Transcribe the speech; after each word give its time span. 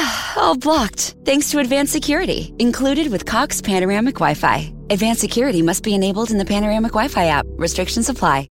all 0.36 0.56
blocked 0.56 1.14
thanks 1.24 1.50
to 1.50 1.58
advanced 1.58 1.92
security 1.92 2.54
included 2.58 3.10
with 3.10 3.26
Cox 3.26 3.60
Panoramic 3.60 4.14
Wi 4.14 4.34
Fi. 4.34 4.72
Advanced 4.88 5.20
security 5.20 5.62
must 5.62 5.82
be 5.82 5.94
enabled 5.94 6.30
in 6.30 6.38
the 6.38 6.44
Panoramic 6.44 6.92
Wi 6.92 7.08
Fi 7.08 7.26
app. 7.26 7.46
Restrictions 7.50 8.08
apply. 8.08 8.48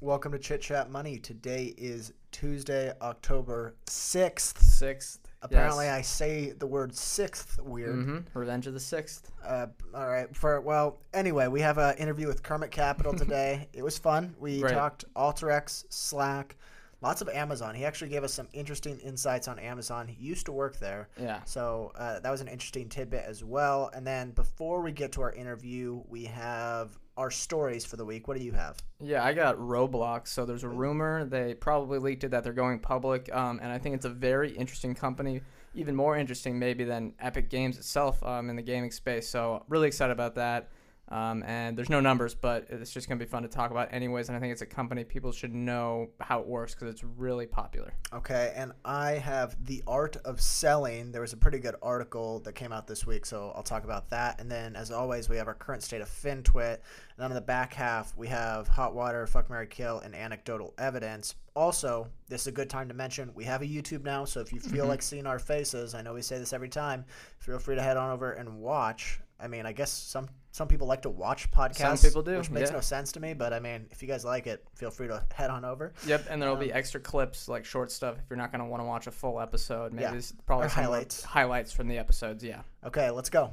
Welcome 0.00 0.32
to 0.32 0.38
Chit 0.38 0.62
Chat 0.62 0.90
Money. 0.90 1.18
Today 1.18 1.74
is 1.76 2.14
Tuesday, 2.32 2.92
October 3.02 3.74
6th. 3.86 4.58
Sixth. 4.58 5.27
Apparently, 5.40 5.84
yes. 5.86 5.98
I 5.98 6.02
say 6.02 6.50
the 6.52 6.66
word 6.66 6.94
sixth 6.96 7.60
weird. 7.62 7.94
Mhm. 7.96 8.24
Revenge 8.34 8.66
of 8.66 8.74
the 8.74 8.80
Sixth. 8.80 9.30
Uh, 9.44 9.66
all 9.94 10.08
right. 10.08 10.34
For 10.34 10.60
well, 10.60 10.98
anyway, 11.14 11.46
we 11.46 11.60
have 11.60 11.78
an 11.78 11.96
interview 11.96 12.26
with 12.26 12.42
Kermit 12.42 12.70
Capital 12.72 13.14
today. 13.14 13.68
it 13.72 13.82
was 13.84 13.96
fun. 13.98 14.34
We 14.40 14.62
Right. 14.62 14.74
talked 14.74 15.04
Alteryx, 15.14 15.84
Slack, 15.90 16.56
lots 17.00 17.22
of 17.22 17.28
Amazon. 17.28 17.74
He 17.74 17.84
actually 17.84 18.10
gave 18.10 18.24
us 18.24 18.32
some 18.32 18.48
interesting 18.52 18.98
insights 18.98 19.48
on 19.48 19.58
Amazon. 19.58 20.08
He 20.08 20.22
used 20.24 20.46
to 20.46 20.52
work 20.52 20.78
there. 20.78 21.08
Yeah. 21.20 21.42
So 21.44 21.92
uh, 21.96 22.20
that 22.20 22.30
was 22.30 22.40
an 22.40 22.48
interesting 22.48 22.88
tidbit 22.88 23.24
as 23.26 23.44
well. 23.44 23.90
And 23.94 24.06
then 24.06 24.32
before 24.32 24.82
we 24.82 24.92
get 24.92 25.12
to 25.12 25.22
our 25.22 25.32
interview, 25.32 26.02
we 26.08 26.24
have 26.24 26.98
our 27.16 27.30
stories 27.30 27.84
for 27.84 27.96
the 27.96 28.04
week. 28.04 28.28
What 28.28 28.36
do 28.38 28.44
you 28.44 28.52
have? 28.52 28.76
Yeah, 29.00 29.24
I 29.24 29.32
got 29.32 29.56
Roblox. 29.56 30.28
So 30.28 30.46
there's 30.46 30.64
a 30.64 30.68
rumor 30.68 31.24
they 31.24 31.54
probably 31.54 31.98
leaked 31.98 32.24
it 32.24 32.30
that 32.30 32.44
they're 32.44 32.52
going 32.52 32.78
public, 32.78 33.28
um, 33.34 33.58
and 33.60 33.72
I 33.72 33.78
think 33.78 33.96
it's 33.96 34.04
a 34.04 34.10
very 34.10 34.52
interesting 34.52 34.94
company, 34.94 35.40
even 35.74 35.96
more 35.96 36.16
interesting 36.16 36.58
maybe 36.58 36.84
than 36.84 37.14
Epic 37.18 37.50
Games 37.50 37.76
itself 37.76 38.22
um, 38.22 38.48
in 38.50 38.56
the 38.56 38.62
gaming 38.62 38.92
space. 38.92 39.28
So 39.28 39.64
really 39.68 39.88
excited 39.88 40.12
about 40.12 40.36
that. 40.36 40.70
Um, 41.10 41.42
and 41.46 41.76
there's 41.76 41.88
no 41.88 42.00
numbers, 42.00 42.34
but 42.34 42.66
it's 42.68 42.92
just 42.92 43.08
gonna 43.08 43.18
be 43.18 43.24
fun 43.24 43.42
to 43.42 43.48
talk 43.48 43.70
about 43.70 43.88
anyways. 43.92 44.28
And 44.28 44.36
I 44.36 44.40
think 44.40 44.52
it's 44.52 44.60
a 44.62 44.66
company 44.66 45.04
people 45.04 45.32
should 45.32 45.54
know 45.54 46.08
how 46.20 46.40
it 46.40 46.46
works 46.46 46.74
because 46.74 46.92
it's 46.92 47.02
really 47.02 47.46
popular. 47.46 47.94
Okay, 48.12 48.52
and 48.54 48.72
I 48.84 49.12
have 49.12 49.56
The 49.64 49.82
Art 49.86 50.16
of 50.24 50.40
Selling. 50.40 51.10
There 51.10 51.22
was 51.22 51.32
a 51.32 51.36
pretty 51.38 51.58
good 51.58 51.76
article 51.82 52.40
that 52.40 52.52
came 52.54 52.72
out 52.72 52.86
this 52.86 53.06
week, 53.06 53.24
so 53.24 53.52
I'll 53.56 53.62
talk 53.62 53.84
about 53.84 54.10
that. 54.10 54.40
And 54.40 54.50
then, 54.50 54.76
as 54.76 54.90
always, 54.90 55.28
we 55.30 55.36
have 55.38 55.48
our 55.48 55.54
current 55.54 55.82
state 55.82 56.00
of 56.02 56.08
FinTwit. 56.08 56.74
And 56.74 56.80
then 57.16 57.30
on 57.30 57.34
the 57.34 57.40
back 57.40 57.72
half, 57.72 58.14
we 58.16 58.28
have 58.28 58.68
Hot 58.68 58.94
Water, 58.94 59.26
Fuck 59.26 59.48
Mary 59.48 59.66
Kill, 59.66 60.00
and 60.00 60.14
Anecdotal 60.14 60.74
Evidence. 60.78 61.34
Also, 61.56 62.06
this 62.28 62.42
is 62.42 62.46
a 62.48 62.52
good 62.52 62.70
time 62.70 62.86
to 62.88 62.94
mention 62.94 63.32
we 63.34 63.44
have 63.44 63.62
a 63.62 63.66
YouTube 63.66 64.04
now, 64.04 64.24
so 64.24 64.40
if 64.40 64.52
you 64.52 64.60
feel 64.60 64.80
Mm-hmm. 64.82 64.88
like 64.90 65.02
seeing 65.02 65.26
our 65.26 65.38
faces, 65.38 65.94
I 65.94 66.02
know 66.02 66.14
we 66.14 66.22
say 66.22 66.38
this 66.38 66.52
every 66.52 66.68
time, 66.68 67.04
feel 67.38 67.58
free 67.58 67.74
to 67.74 67.82
head 67.82 67.96
on 67.96 68.10
over 68.10 68.32
and 68.32 68.60
watch. 68.60 69.20
I 69.40 69.48
mean, 69.48 69.66
I 69.66 69.72
guess 69.72 69.90
some 69.90 70.28
some 70.58 70.66
people 70.66 70.88
like 70.88 71.02
to 71.02 71.08
watch 71.08 71.48
podcasts. 71.52 71.98
Some 71.98 72.10
people 72.10 72.22
do, 72.22 72.36
which 72.36 72.50
makes 72.50 72.70
yeah. 72.70 72.76
no 72.76 72.80
sense 72.80 73.12
to 73.12 73.20
me. 73.20 73.32
But 73.32 73.52
I 73.52 73.60
mean, 73.60 73.86
if 73.92 74.02
you 74.02 74.08
guys 74.08 74.24
like 74.24 74.48
it, 74.48 74.64
feel 74.74 74.90
free 74.90 75.06
to 75.06 75.22
head 75.32 75.50
on 75.50 75.64
over. 75.64 75.92
Yep, 76.04 76.26
and 76.28 76.42
there'll 76.42 76.56
be 76.56 76.72
um, 76.72 76.78
extra 76.78 77.00
clips 77.00 77.48
like 77.48 77.64
short 77.64 77.92
stuff 77.92 78.16
if 78.18 78.24
you're 78.28 78.36
not 78.36 78.50
gonna 78.50 78.66
want 78.66 78.80
to 78.82 78.84
watch 78.84 79.06
a 79.06 79.12
full 79.12 79.40
episode. 79.40 79.92
Maybe 79.92 80.02
Yeah, 80.02 80.14
it's 80.14 80.32
probably 80.46 80.68
some 80.68 80.82
highlights. 80.82 81.22
highlights 81.22 81.72
from 81.72 81.86
the 81.86 81.96
episodes. 81.96 82.42
Yeah. 82.42 82.62
Okay, 82.84 83.08
let's 83.08 83.30
go. 83.30 83.52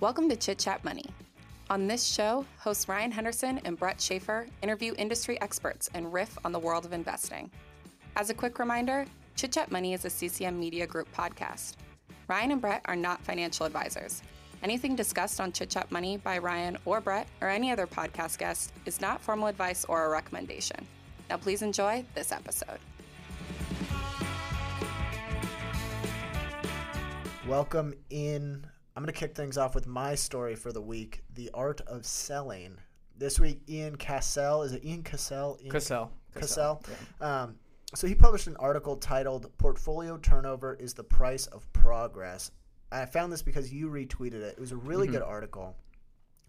Welcome 0.00 0.30
to 0.30 0.36
Chit 0.36 0.58
Chat 0.58 0.82
Money. 0.84 1.04
On 1.68 1.86
this 1.86 2.02
show, 2.02 2.46
hosts 2.56 2.88
Ryan 2.88 3.12
Henderson 3.12 3.60
and 3.66 3.78
Brett 3.78 4.00
Schaefer 4.00 4.46
interview 4.62 4.94
industry 4.96 5.38
experts 5.42 5.90
and 5.92 6.10
riff 6.14 6.38
on 6.46 6.52
the 6.52 6.58
world 6.58 6.86
of 6.86 6.94
investing. 6.94 7.50
As 8.16 8.30
a 8.30 8.34
quick 8.34 8.58
reminder, 8.58 9.04
Chit 9.34 9.52
Chat 9.52 9.72
Money 9.72 9.94
is 9.94 10.04
a 10.04 10.10
CCM 10.10 10.58
Media 10.60 10.86
Group 10.86 11.08
podcast. 11.16 11.74
Ryan 12.28 12.52
and 12.52 12.60
Brett 12.60 12.82
are 12.84 12.94
not 12.94 13.22
financial 13.24 13.66
advisors. 13.66 14.22
Anything 14.62 14.94
discussed 14.94 15.40
on 15.40 15.52
Chit 15.52 15.70
Chat 15.70 15.90
Money 15.90 16.18
by 16.18 16.38
Ryan 16.38 16.76
or 16.84 17.00
Brett 17.00 17.26
or 17.40 17.48
any 17.48 17.72
other 17.72 17.86
podcast 17.86 18.38
guest 18.38 18.72
is 18.86 19.00
not 19.00 19.20
formal 19.20 19.48
advice 19.48 19.84
or 19.86 20.04
a 20.04 20.08
recommendation. 20.10 20.86
Now, 21.28 21.38
please 21.38 21.62
enjoy 21.62 22.04
this 22.14 22.30
episode. 22.30 22.78
Welcome 27.48 27.94
in. 28.10 28.64
I'm 28.94 29.02
going 29.02 29.12
to 29.12 29.18
kick 29.18 29.34
things 29.34 29.58
off 29.58 29.74
with 29.74 29.86
my 29.86 30.14
story 30.14 30.54
for 30.54 30.72
the 30.72 30.82
week 30.82 31.22
The 31.34 31.50
Art 31.54 31.80
of 31.86 32.06
Selling. 32.06 32.76
This 33.16 33.40
week, 33.40 33.62
Ian 33.68 33.96
Cassel. 33.96 34.62
Is 34.62 34.72
it 34.72 34.84
Ian 34.84 35.02
Cassel? 35.02 35.58
Ian 35.60 35.72
Cassel. 35.72 36.12
Cassel. 36.34 36.82
yeah. 37.20 37.42
Um, 37.42 37.56
so 37.94 38.06
he 38.06 38.14
published 38.14 38.46
an 38.46 38.56
article 38.56 38.96
titled 38.96 39.50
Portfolio 39.58 40.16
Turnover 40.18 40.74
is 40.74 40.94
the 40.94 41.04
Price 41.04 41.46
of 41.46 41.70
Progress. 41.72 42.50
I 42.90 43.06
found 43.06 43.32
this 43.32 43.42
because 43.42 43.72
you 43.72 43.88
retweeted 43.88 44.34
it. 44.42 44.54
It 44.56 44.60
was 44.60 44.72
a 44.72 44.76
really 44.76 45.06
Mm-hmm. 45.06 45.14
good 45.16 45.22
article. 45.22 45.76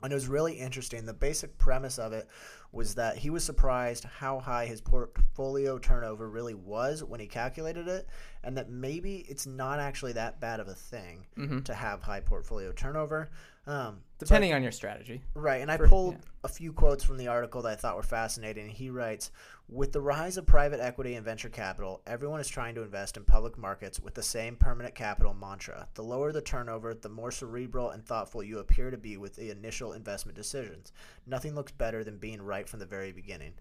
And 0.02 0.12
it 0.12 0.16
was 0.16 0.28
really 0.28 0.53
interesting. 0.56 1.06
The 1.06 1.14
basic 1.14 1.58
premise 1.58 1.98
of 1.98 2.12
it 2.12 2.28
was 2.74 2.96
that 2.96 3.16
he 3.18 3.30
was 3.30 3.42
surprised 3.46 4.03
how 4.03 4.40
high 4.40 4.66
his 4.66 4.82
portfolio 4.82 5.78
turnover 5.78 6.30
really 6.30 6.53
was 6.56 7.02
when 7.06 7.22
he 7.22 7.28
calculated 7.28 7.88
it, 7.88 8.09
and 8.44 8.58
that 8.58 8.70
maybe 8.70 9.26
it's 9.30 9.46
not 9.46 9.80
actually 9.80 10.12
that 10.14 10.42
bad 10.42 10.59
of 10.59 10.68
a 10.68 10.74
thing 10.74 11.26
to 11.64 11.74
have 11.74 12.02
high 12.02 12.20
portfolio 12.20 12.74
turnover. 12.74 13.30
Um, 13.66 14.01
Depending 14.19 14.53
on 14.53 14.62
your 14.62 14.72
strategy. 14.74 15.22
Right, 15.35 15.62
and 15.62 15.72
I 15.72 15.78
For- 15.78 15.88
pulled 15.88 16.13
yeah. 16.16 16.19
a 16.44 16.47
few 16.50 16.74
quotes 16.74 17.03
from 17.03 17.18
the 17.18 17.28
article 17.28 17.62
that 17.62 17.72
I 17.72 17.75
thought 17.75 17.96
were 17.96 18.03
fascinating. 18.03 18.68
He 18.69 18.90
writes 18.90 19.31
With 19.69 19.94
the 19.94 20.01
rise 20.01 20.38
of 20.38 20.46
private 20.46 20.79
equity 20.81 21.16
and 21.16 21.24
venture 21.25 21.47
capital, 21.50 22.02
everyone 22.06 22.40
is 22.41 22.47
trying 22.50 22.75
to 22.75 22.81
invest 22.84 23.16
in 23.18 23.23
public 23.23 23.57
markets 23.57 24.00
with 24.02 24.16
the 24.16 24.23
same 24.23 24.56
permanent 24.57 24.96
capital 24.96 25.34
mantra. 25.34 25.88
The 25.94 26.03
lower 26.03 26.31
the 26.34 26.41
turnover, 26.41 26.94
the 26.94 27.07
more 27.09 27.31
cerebral 27.31 27.91
and 27.91 28.06
thoughtful 28.06 28.44
you 28.44 28.59
appear 28.59 28.91
to 28.91 28.97
be 28.97 29.16
with 29.18 29.35
the 29.35 29.50
initial 29.50 29.94
investment 29.94 30.35
decisions. 30.38 30.91
Nothing 31.25 31.56
looks 31.56 31.72
better 31.72 32.03
than 32.03 32.18
being 32.18 32.41
right 32.41 32.68
from 32.68 32.79
the 32.79 32.85
very 32.85 33.12
beginning. 33.13 33.53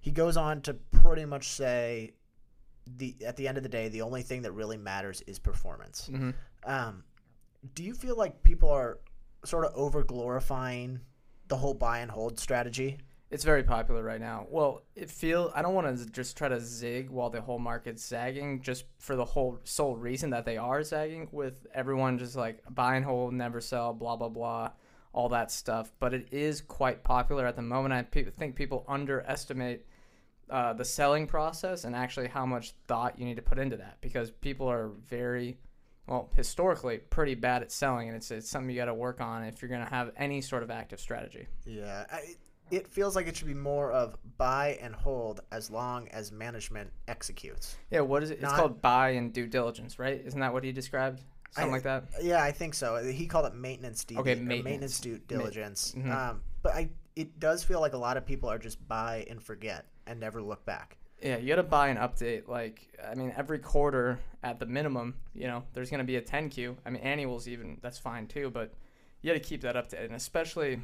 He 0.00 0.10
goes 0.10 0.36
on 0.36 0.60
to 0.62 0.74
pretty 0.74 1.24
much 1.24 1.48
say 1.48 2.12
the 2.86 3.16
at 3.26 3.36
the 3.36 3.48
end 3.48 3.56
of 3.56 3.62
the 3.62 3.68
day, 3.70 3.88
the 3.88 4.02
only 4.02 4.22
thing 4.22 4.42
that 4.42 4.52
really 4.52 4.76
matters 4.76 5.22
is 5.26 5.38
performance. 5.38 6.06
hmm 6.06 6.30
Um, 6.64 7.04
do 7.74 7.82
you 7.82 7.94
feel 7.94 8.16
like 8.16 8.42
people 8.44 8.68
are 8.70 9.00
sort 9.46 9.64
of 9.64 9.72
over 9.74 10.02
glorifying 10.02 11.00
the 11.48 11.56
whole 11.56 11.74
buy 11.74 12.00
and 12.00 12.10
hold 12.10 12.38
strategy? 12.38 12.98
It's 13.28 13.42
very 13.42 13.64
popular 13.64 14.04
right 14.04 14.20
now. 14.20 14.46
Well, 14.48 14.82
it 14.94 15.10
feel 15.10 15.50
I 15.54 15.62
don't 15.62 15.74
want 15.74 15.98
to 15.98 16.06
just 16.06 16.36
try 16.36 16.48
to 16.48 16.60
zig 16.60 17.10
while 17.10 17.28
the 17.28 17.40
whole 17.40 17.58
market's 17.58 18.04
sagging, 18.04 18.62
just 18.62 18.84
for 18.98 19.16
the 19.16 19.24
whole 19.24 19.58
sole 19.64 19.96
reason 19.96 20.30
that 20.30 20.44
they 20.44 20.56
are 20.56 20.84
sagging, 20.84 21.28
with 21.32 21.66
everyone 21.74 22.18
just 22.18 22.36
like 22.36 22.62
buy 22.70 22.94
and 22.94 23.04
hold, 23.04 23.34
never 23.34 23.60
sell, 23.60 23.92
blah 23.92 24.14
blah 24.14 24.28
blah, 24.28 24.70
all 25.12 25.28
that 25.30 25.50
stuff. 25.50 25.90
But 25.98 26.14
it 26.14 26.28
is 26.30 26.60
quite 26.60 27.02
popular 27.02 27.46
at 27.46 27.56
the 27.56 27.62
moment. 27.62 27.94
I 27.94 28.02
pe- 28.02 28.30
think 28.30 28.54
people 28.54 28.84
underestimate 28.86 29.86
uh, 30.48 30.72
the 30.74 30.84
selling 30.84 31.26
process 31.26 31.82
and 31.82 31.96
actually 31.96 32.28
how 32.28 32.46
much 32.46 32.74
thought 32.86 33.18
you 33.18 33.24
need 33.24 33.36
to 33.36 33.42
put 33.42 33.58
into 33.58 33.76
that 33.76 33.98
because 34.00 34.30
people 34.30 34.70
are 34.70 34.90
very 35.08 35.58
well 36.06 36.30
historically 36.36 36.98
pretty 36.98 37.34
bad 37.34 37.62
at 37.62 37.70
selling 37.72 38.08
and 38.08 38.16
it's, 38.16 38.30
it's 38.30 38.48
something 38.48 38.70
you 38.70 38.76
got 38.76 38.86
to 38.86 38.94
work 38.94 39.20
on 39.20 39.42
if 39.44 39.60
you're 39.62 39.68
going 39.68 39.84
to 39.84 39.90
have 39.90 40.10
any 40.16 40.40
sort 40.40 40.62
of 40.62 40.70
active 40.70 41.00
strategy 41.00 41.46
Yeah, 41.64 42.04
I, 42.10 42.20
it 42.70 42.88
feels 42.88 43.14
like 43.14 43.26
it 43.28 43.36
should 43.36 43.46
be 43.46 43.54
more 43.54 43.92
of 43.92 44.16
buy 44.38 44.78
and 44.82 44.94
hold 44.94 45.40
as 45.52 45.70
long 45.70 46.08
as 46.08 46.32
management 46.32 46.90
executes. 47.06 47.76
Yeah, 47.92 48.00
what 48.00 48.24
is 48.24 48.30
it? 48.30 48.40
It's 48.42 48.52
called 48.52 48.82
buy 48.82 49.10
and 49.10 49.32
due 49.32 49.46
diligence, 49.46 50.00
right? 50.00 50.20
Isn't 50.24 50.40
that 50.40 50.52
what 50.52 50.64
he 50.64 50.72
described? 50.72 51.22
Something 51.52 51.70
I- 51.70 51.74
like 51.76 51.84
that. 51.84 52.04
Yeah, 52.20 52.42
I 52.42 52.50
think 52.50 52.74
so. 52.74 52.96
He 53.04 53.26
called 53.26 53.46
it 53.46 53.54
maintenance 53.54 54.04
due 54.04 54.18
Okay, 54.18 54.34
maintenance. 54.34 54.64
maintenance 54.64 55.00
due 55.00 55.18
diligence. 55.18 55.94
mhm. 55.96 56.10
Um, 56.10 56.42
but 56.62 56.74
I, 56.74 56.90
it 57.14 57.38
does 57.38 57.62
feel 57.62 57.80
like 57.80 57.92
a 57.92 57.98
lot 57.98 58.16
of 58.16 58.26
people 58.26 58.48
are 58.50 58.58
just 58.58 58.86
buy 58.88 59.24
and 59.30 59.40
forget 59.40 59.86
and 60.08 60.18
never 60.18 60.42
look 60.42 60.64
back. 60.64 60.96
Yeah, 61.22 61.38
you 61.38 61.48
got 61.48 61.56
to 61.56 61.62
buy 61.62 61.88
an 61.88 61.96
update. 61.96 62.46
Like, 62.46 62.88
I 63.04 63.14
mean, 63.14 63.32
every 63.36 63.58
quarter 63.58 64.18
at 64.42 64.58
the 64.58 64.66
minimum, 64.66 65.14
you 65.34 65.46
know, 65.46 65.64
there's 65.72 65.90
going 65.90 65.98
to 65.98 66.04
be 66.04 66.16
a 66.16 66.22
10Q. 66.22 66.76
I 66.84 66.90
mean, 66.90 67.02
annuals 67.02 67.48
even, 67.48 67.78
that's 67.82 67.98
fine 67.98 68.26
too, 68.26 68.50
but 68.50 68.72
you 69.22 69.32
got 69.32 69.42
to 69.42 69.48
keep 69.48 69.62
that 69.62 69.76
up 69.76 69.88
updated. 69.90 70.06
And 70.06 70.14
especially, 70.14 70.80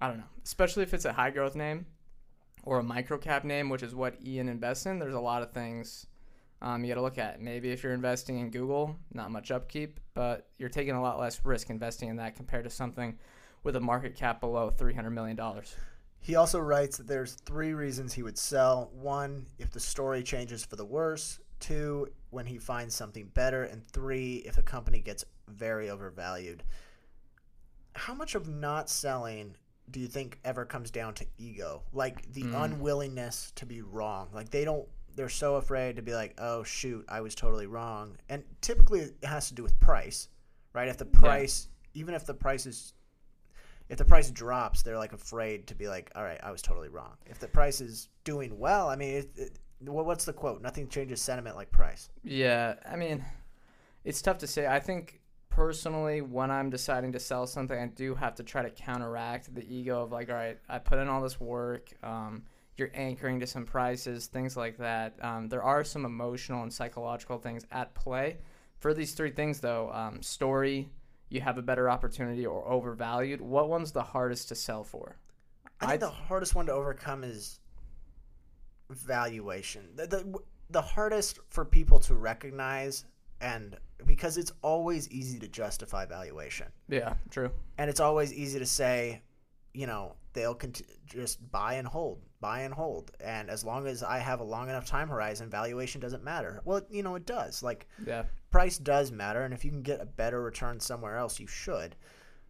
I 0.00 0.08
don't 0.08 0.18
know, 0.18 0.24
especially 0.44 0.84
if 0.84 0.94
it's 0.94 1.04
a 1.04 1.12
high 1.12 1.30
growth 1.30 1.56
name 1.56 1.86
or 2.62 2.78
a 2.78 2.82
micro 2.82 3.18
cap 3.18 3.44
name, 3.44 3.68
which 3.68 3.82
is 3.82 3.94
what 3.94 4.14
Ian 4.24 4.48
invests 4.48 4.86
in, 4.86 4.98
there's 4.98 5.14
a 5.14 5.20
lot 5.20 5.42
of 5.42 5.52
things 5.52 6.06
um, 6.62 6.84
you 6.84 6.88
got 6.88 6.96
to 6.96 7.02
look 7.02 7.18
at. 7.18 7.40
Maybe 7.40 7.70
if 7.70 7.82
you're 7.82 7.94
investing 7.94 8.38
in 8.38 8.50
Google, 8.50 8.96
not 9.12 9.30
much 9.30 9.50
upkeep, 9.50 9.98
but 10.14 10.48
you're 10.58 10.68
taking 10.68 10.94
a 10.94 11.02
lot 11.02 11.18
less 11.18 11.44
risk 11.44 11.70
investing 11.70 12.08
in 12.08 12.16
that 12.16 12.36
compared 12.36 12.64
to 12.64 12.70
something 12.70 13.18
with 13.62 13.76
a 13.76 13.80
market 13.80 14.14
cap 14.14 14.40
below 14.40 14.70
$300 14.70 15.12
million. 15.12 15.38
He 16.20 16.36
also 16.36 16.60
writes 16.60 16.98
that 16.98 17.06
there's 17.06 17.34
three 17.34 17.72
reasons 17.72 18.12
he 18.12 18.22
would 18.22 18.38
sell. 18.38 18.90
One, 18.92 19.46
if 19.58 19.70
the 19.70 19.80
story 19.80 20.22
changes 20.22 20.64
for 20.64 20.76
the 20.76 20.84
worse. 20.84 21.38
two, 21.58 22.08
when 22.30 22.46
he 22.46 22.58
finds 22.58 22.94
something 22.94 23.26
better, 23.34 23.64
and 23.64 23.86
three, 23.88 24.36
if 24.46 24.56
the 24.56 24.62
company 24.62 25.00
gets 25.00 25.24
very 25.48 25.90
overvalued. 25.90 26.62
How 27.94 28.14
much 28.14 28.34
of 28.34 28.48
not 28.48 28.88
selling 28.88 29.56
do 29.90 30.00
you 30.00 30.06
think 30.06 30.38
ever 30.44 30.64
comes 30.64 30.90
down 30.90 31.14
to 31.14 31.26
ego? 31.38 31.82
Like 31.92 32.32
the 32.32 32.42
hmm. 32.42 32.54
unwillingness 32.54 33.52
to 33.56 33.66
be 33.66 33.82
wrong. 33.82 34.28
Like 34.32 34.50
they 34.50 34.64
don't 34.64 34.88
they're 35.16 35.28
so 35.28 35.56
afraid 35.56 35.96
to 35.96 36.02
be 36.02 36.14
like, 36.14 36.34
"Oh 36.38 36.62
shoot, 36.62 37.04
I 37.08 37.20
was 37.20 37.34
totally 37.34 37.66
wrong." 37.66 38.16
And 38.28 38.44
typically 38.60 39.00
it 39.00 39.24
has 39.24 39.48
to 39.48 39.54
do 39.54 39.62
with 39.62 39.78
price, 39.80 40.28
right? 40.72 40.88
If 40.88 40.98
the 40.98 41.04
price 41.04 41.68
even 41.94 42.14
if 42.14 42.24
the 42.24 42.34
price 42.34 42.66
is 42.66 42.94
if 43.90 43.98
the 43.98 44.04
price 44.04 44.30
drops, 44.30 44.82
they're 44.82 44.96
like 44.96 45.12
afraid 45.12 45.66
to 45.66 45.74
be 45.74 45.88
like, 45.88 46.10
"All 46.14 46.22
right, 46.22 46.38
I 46.42 46.52
was 46.52 46.62
totally 46.62 46.88
wrong." 46.88 47.14
If 47.26 47.40
the 47.40 47.48
price 47.48 47.80
is 47.80 48.08
doing 48.24 48.56
well, 48.58 48.88
I 48.88 48.94
mean, 48.96 49.16
it, 49.16 49.30
it, 49.36 49.58
what's 49.80 50.24
the 50.24 50.32
quote? 50.32 50.62
Nothing 50.62 50.88
changes 50.88 51.20
sentiment 51.20 51.56
like 51.56 51.72
price. 51.72 52.08
Yeah, 52.22 52.74
I 52.88 52.94
mean, 52.94 53.24
it's 54.04 54.22
tough 54.22 54.38
to 54.38 54.46
say. 54.46 54.68
I 54.68 54.78
think 54.78 55.20
personally, 55.48 56.20
when 56.20 56.52
I'm 56.52 56.70
deciding 56.70 57.12
to 57.12 57.18
sell 57.18 57.48
something, 57.48 57.76
I 57.76 57.86
do 57.88 58.14
have 58.14 58.36
to 58.36 58.44
try 58.44 58.62
to 58.62 58.70
counteract 58.70 59.52
the 59.52 59.66
ego 59.68 60.02
of 60.02 60.12
like, 60.12 60.30
all 60.30 60.36
right, 60.36 60.58
I 60.68 60.78
put 60.78 61.00
in 61.00 61.08
all 61.08 61.20
this 61.20 61.40
work. 61.40 61.90
Um, 62.04 62.44
you're 62.76 62.90
anchoring 62.94 63.40
to 63.40 63.46
some 63.46 63.66
prices, 63.66 64.28
things 64.28 64.56
like 64.56 64.78
that. 64.78 65.16
Um, 65.20 65.48
there 65.48 65.64
are 65.64 65.82
some 65.82 66.04
emotional 66.04 66.62
and 66.62 66.72
psychological 66.72 67.38
things 67.38 67.66
at 67.72 67.92
play. 67.94 68.38
For 68.78 68.94
these 68.94 69.12
three 69.12 69.32
things, 69.32 69.60
though, 69.60 69.90
um, 69.92 70.22
story, 70.22 70.88
you 71.30 71.40
have 71.40 71.56
a 71.56 71.62
better 71.62 71.88
opportunity, 71.88 72.44
or 72.44 72.66
overvalued. 72.68 73.40
What 73.40 73.68
one's 73.70 73.92
the 73.92 74.02
hardest 74.02 74.48
to 74.48 74.54
sell 74.54 74.84
for? 74.84 75.16
I 75.80 75.86
think 75.86 75.92
I'd- 75.92 76.00
the 76.04 76.10
hardest 76.10 76.54
one 76.54 76.66
to 76.66 76.72
overcome 76.72 77.24
is 77.24 77.60
valuation. 78.90 79.88
The, 79.96 80.06
the 80.06 80.38
the 80.70 80.82
hardest 80.82 81.38
for 81.48 81.64
people 81.64 81.98
to 82.00 82.14
recognize 82.14 83.04
and 83.40 83.76
because 84.06 84.36
it's 84.36 84.52
always 84.62 85.08
easy 85.10 85.38
to 85.40 85.48
justify 85.48 86.04
valuation. 86.04 86.66
Yeah, 86.88 87.14
true. 87.30 87.50
And 87.78 87.88
it's 87.90 88.00
always 88.00 88.32
easy 88.34 88.58
to 88.58 88.66
say, 88.66 89.22
you 89.74 89.86
know, 89.86 90.14
they'll 90.32 90.54
cont- 90.54 90.82
just 91.06 91.50
buy 91.50 91.74
and 91.74 91.86
hold, 91.88 92.22
buy 92.40 92.60
and 92.60 92.72
hold. 92.74 93.10
And 93.20 93.50
as 93.50 93.64
long 93.64 93.86
as 93.86 94.02
I 94.02 94.18
have 94.18 94.40
a 94.40 94.44
long 94.44 94.68
enough 94.68 94.86
time 94.86 95.08
horizon, 95.08 95.50
valuation 95.50 96.00
doesn't 96.00 96.22
matter. 96.24 96.60
Well, 96.64 96.82
you 96.90 97.02
know, 97.02 97.14
it 97.16 97.26
does. 97.26 97.62
Like 97.62 97.86
Yeah. 98.06 98.24
price 98.50 98.78
does 98.78 99.10
matter, 99.12 99.42
and 99.42 99.52
if 99.54 99.64
you 99.64 99.70
can 99.70 99.82
get 99.82 100.00
a 100.00 100.06
better 100.06 100.40
return 100.42 100.78
somewhere 100.80 101.16
else, 101.16 101.40
you 101.40 101.46
should. 101.46 101.96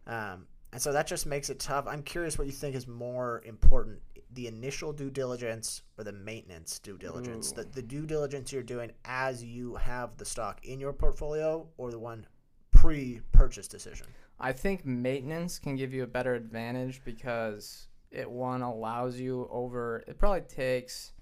Um, 0.07 0.47
and 0.73 0.81
so 0.81 0.91
that 0.93 1.07
just 1.07 1.25
makes 1.25 1.49
it 1.49 1.59
tough. 1.59 1.85
I'm 1.87 2.03
curious 2.03 2.37
what 2.37 2.47
you 2.47 2.53
think 2.53 2.75
is 2.75 2.87
more 2.87 3.41
important: 3.45 3.99
the 4.33 4.47
initial 4.47 4.93
due 4.93 5.09
diligence 5.09 5.81
or 5.97 6.03
the 6.03 6.13
maintenance 6.13 6.79
due 6.79 6.97
diligence. 6.97 7.51
The, 7.51 7.63
the 7.65 7.81
due 7.81 8.05
diligence 8.05 8.53
you're 8.53 8.63
doing 8.63 8.91
as 9.05 9.43
you 9.43 9.75
have 9.75 10.15
the 10.17 10.25
stock 10.25 10.63
in 10.65 10.79
your 10.79 10.93
portfolio, 10.93 11.67
or 11.77 11.91
the 11.91 11.99
one 11.99 12.25
pre-purchase 12.71 13.67
decision. 13.67 14.07
I 14.41 14.53
think 14.53 14.85
maintenance 14.85 15.59
can 15.59 15.75
give 15.75 15.93
you 15.93 16.01
a 16.01 16.07
better 16.07 16.33
advantage 16.33 17.01
because 17.05 17.87
it 18.09 18.29
one 18.29 18.63
allows 18.63 19.19
you 19.19 19.47
over. 19.51 20.03
It 20.07 20.17
probably 20.17 20.41
takes 20.41 21.13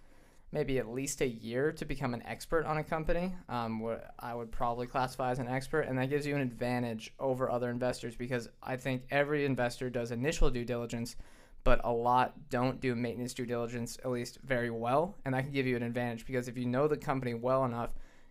maybe 0.53 0.79
at 0.79 0.87
least 0.87 1.19
a 1.21 1.27
year 1.27 1.73
to 1.73 1.85
become 1.85 2.13
an 2.13 2.25
expert 2.25 2.65
on 2.65 2.77
a 2.77 2.83
company. 2.83 3.35
Um, 3.49 3.81
what 3.81 4.13
I 4.19 4.33
would 4.33 4.53
probably 4.53 4.87
classify 4.87 5.31
as 5.31 5.39
an 5.39 5.49
expert, 5.49 5.81
and 5.81 5.99
that 5.99 6.09
gives 6.09 6.25
you 6.25 6.33
an 6.33 6.41
advantage 6.41 7.13
over 7.19 7.51
other 7.51 7.69
investors 7.69 8.15
because 8.15 8.47
I 8.63 8.77
think 8.77 9.03
every 9.11 9.45
investor 9.45 9.89
does 9.89 10.11
initial 10.11 10.49
due 10.49 10.63
diligence, 10.63 11.17
but 11.65 11.81
a 11.83 11.91
lot 11.91 12.49
don't 12.49 12.79
do 12.79 12.95
maintenance 12.95 13.33
due 13.33 13.45
diligence 13.45 13.97
at 14.03 14.11
least 14.11 14.39
very 14.45 14.71
well, 14.71 15.17
and 15.25 15.35
that 15.35 15.43
can 15.43 15.51
give 15.51 15.67
you 15.67 15.75
an 15.75 15.83
advantage 15.83 16.25
because 16.25 16.47
if 16.47 16.57
you 16.57 16.65
know 16.65 16.87
the 16.87 16.97
company 16.97 17.33
well 17.33 17.65
enough 17.65 17.89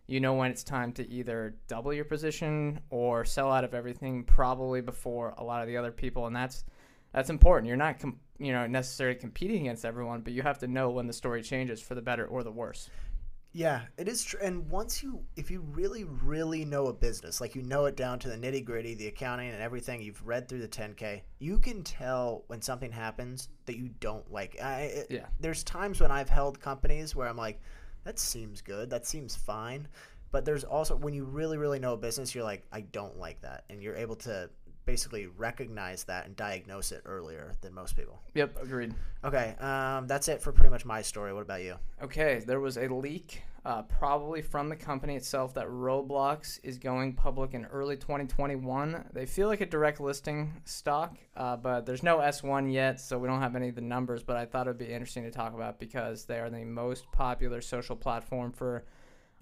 you 0.08 0.18
know 0.18 0.34
when 0.34 0.50
it's 0.50 0.64
time 0.64 0.90
to 0.90 1.08
either 1.08 1.54
double 1.68 1.92
your 1.92 2.04
position 2.04 2.80
or 2.90 3.24
sell 3.24 3.52
out 3.52 3.62
of 3.62 3.74
everything 3.74 4.24
probably 4.24 4.80
before 4.80 5.34
a 5.38 5.44
lot 5.44 5.62
of 5.62 5.68
the 5.68 5.76
other 5.76 5.92
people 5.92 6.26
and 6.26 6.34
that's 6.34 6.64
that's 7.12 7.30
important 7.30 7.68
you're 7.68 7.76
not 7.76 8.00
com- 8.00 8.18
you 8.38 8.52
know 8.52 8.66
necessarily 8.66 9.16
competing 9.16 9.62
against 9.62 9.84
everyone 9.84 10.20
but 10.20 10.32
you 10.32 10.42
have 10.42 10.58
to 10.58 10.66
know 10.66 10.90
when 10.90 11.06
the 11.06 11.12
story 11.12 11.42
changes 11.42 11.80
for 11.80 11.94
the 11.94 12.02
better 12.02 12.26
or 12.26 12.42
the 12.42 12.50
worse 12.50 12.90
Yeah, 13.52 13.80
it 13.96 14.08
is 14.08 14.22
true. 14.22 14.38
And 14.42 14.68
once 14.68 15.02
you, 15.02 15.24
if 15.34 15.50
you 15.50 15.62
really, 15.72 16.04
really 16.04 16.66
know 16.66 16.86
a 16.86 16.92
business, 16.92 17.40
like 17.40 17.54
you 17.54 17.62
know 17.62 17.86
it 17.86 17.96
down 17.96 18.18
to 18.20 18.28
the 18.28 18.36
nitty 18.36 18.62
gritty, 18.64 18.94
the 18.94 19.06
accounting 19.06 19.50
and 19.50 19.62
everything, 19.62 20.02
you've 20.02 20.24
read 20.26 20.48
through 20.48 20.60
the 20.60 20.68
10K, 20.68 21.22
you 21.38 21.58
can 21.58 21.82
tell 21.82 22.44
when 22.48 22.60
something 22.60 22.92
happens 22.92 23.48
that 23.64 23.76
you 23.76 23.88
don't 24.00 24.30
like. 24.30 24.60
I, 24.62 24.80
it, 24.82 25.06
Yeah. 25.10 25.26
There's 25.40 25.64
times 25.64 26.00
when 26.00 26.10
I've 26.10 26.28
held 26.28 26.60
companies 26.60 27.16
where 27.16 27.26
I'm 27.26 27.38
like, 27.38 27.60
that 28.08 28.18
seems 28.18 28.62
good, 28.62 28.88
that 28.88 29.06
seems 29.06 29.36
fine. 29.36 29.86
But 30.30 30.46
there's 30.46 30.64
also, 30.64 30.96
when 30.96 31.12
you 31.12 31.24
really, 31.24 31.58
really 31.58 31.78
know 31.78 31.92
a 31.92 31.96
business, 31.98 32.34
you're 32.34 32.42
like, 32.42 32.64
I 32.72 32.80
don't 32.80 33.18
like 33.18 33.38
that. 33.42 33.64
And 33.68 33.82
you're 33.82 33.96
able 33.96 34.16
to 34.16 34.48
basically 34.86 35.26
recognize 35.26 36.04
that 36.04 36.24
and 36.24 36.34
diagnose 36.34 36.90
it 36.90 37.02
earlier 37.04 37.52
than 37.60 37.74
most 37.74 37.94
people. 37.94 38.18
yep 38.32 38.56
agreed 38.62 38.94
Okay, 39.22 39.54
um, 39.60 40.06
that's 40.06 40.28
it 40.28 40.40
for 40.40 40.52
pretty 40.52 40.70
much 40.70 40.86
my 40.86 41.02
story. 41.02 41.34
What 41.34 41.42
about 41.42 41.60
you? 41.62 41.74
Okay, 42.02 42.42
there 42.46 42.60
was 42.60 42.78
a 42.78 42.88
leak, 42.88 43.42
uh, 43.64 43.82
probably 43.82 44.40
from 44.40 44.68
the 44.68 44.76
company 44.76 45.16
itself, 45.16 45.54
that 45.54 45.66
Roblox 45.66 46.60
is 46.62 46.78
going 46.78 47.14
public 47.14 47.54
in 47.54 47.64
early 47.66 47.96
2021. 47.96 49.04
They 49.12 49.26
feel 49.26 49.48
like 49.48 49.60
a 49.60 49.66
direct 49.66 50.00
listing 50.00 50.60
stock, 50.64 51.16
uh, 51.36 51.56
but 51.56 51.84
there's 51.84 52.02
no 52.02 52.18
S1 52.18 52.72
yet, 52.72 53.00
so 53.00 53.18
we 53.18 53.28
don't 53.28 53.40
have 53.40 53.56
any 53.56 53.68
of 53.68 53.74
the 53.74 53.80
numbers. 53.80 54.22
But 54.22 54.36
I 54.36 54.46
thought 54.46 54.66
it 54.66 54.70
would 54.70 54.78
be 54.78 54.86
interesting 54.86 55.24
to 55.24 55.30
talk 55.30 55.54
about 55.54 55.78
because 55.78 56.24
they 56.24 56.38
are 56.38 56.50
the 56.50 56.64
most 56.64 57.10
popular 57.12 57.60
social 57.60 57.96
platform 57.96 58.52
for, 58.52 58.84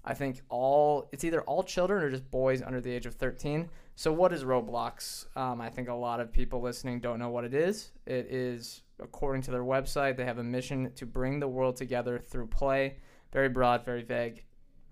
I 0.03 0.13
think, 0.13 0.41
all, 0.49 1.09
it's 1.11 1.23
either 1.23 1.41
all 1.41 1.63
children 1.63 2.03
or 2.03 2.09
just 2.09 2.29
boys 2.31 2.61
under 2.61 2.81
the 2.81 2.91
age 2.91 3.05
of 3.05 3.15
13. 3.15 3.69
So, 3.95 4.11
what 4.11 4.31
is 4.33 4.43
Roblox? 4.43 5.25
Um, 5.35 5.59
I 5.61 5.69
think 5.69 5.89
a 5.89 5.93
lot 5.93 6.19
of 6.19 6.31
people 6.31 6.61
listening 6.61 6.99
don't 6.99 7.17
know 7.17 7.29
what 7.29 7.43
it 7.43 7.53
is. 7.53 7.91
It 8.05 8.27
is, 8.31 8.81
according 8.99 9.41
to 9.43 9.51
their 9.51 9.63
website, 9.63 10.17
they 10.17 10.25
have 10.25 10.37
a 10.37 10.43
mission 10.43 10.91
to 10.95 11.05
bring 11.05 11.39
the 11.39 11.47
world 11.47 11.77
together 11.77 12.19
through 12.19 12.47
play. 12.47 12.97
Very 13.31 13.49
broad, 13.49 13.83
very 13.85 14.03
vague. 14.03 14.43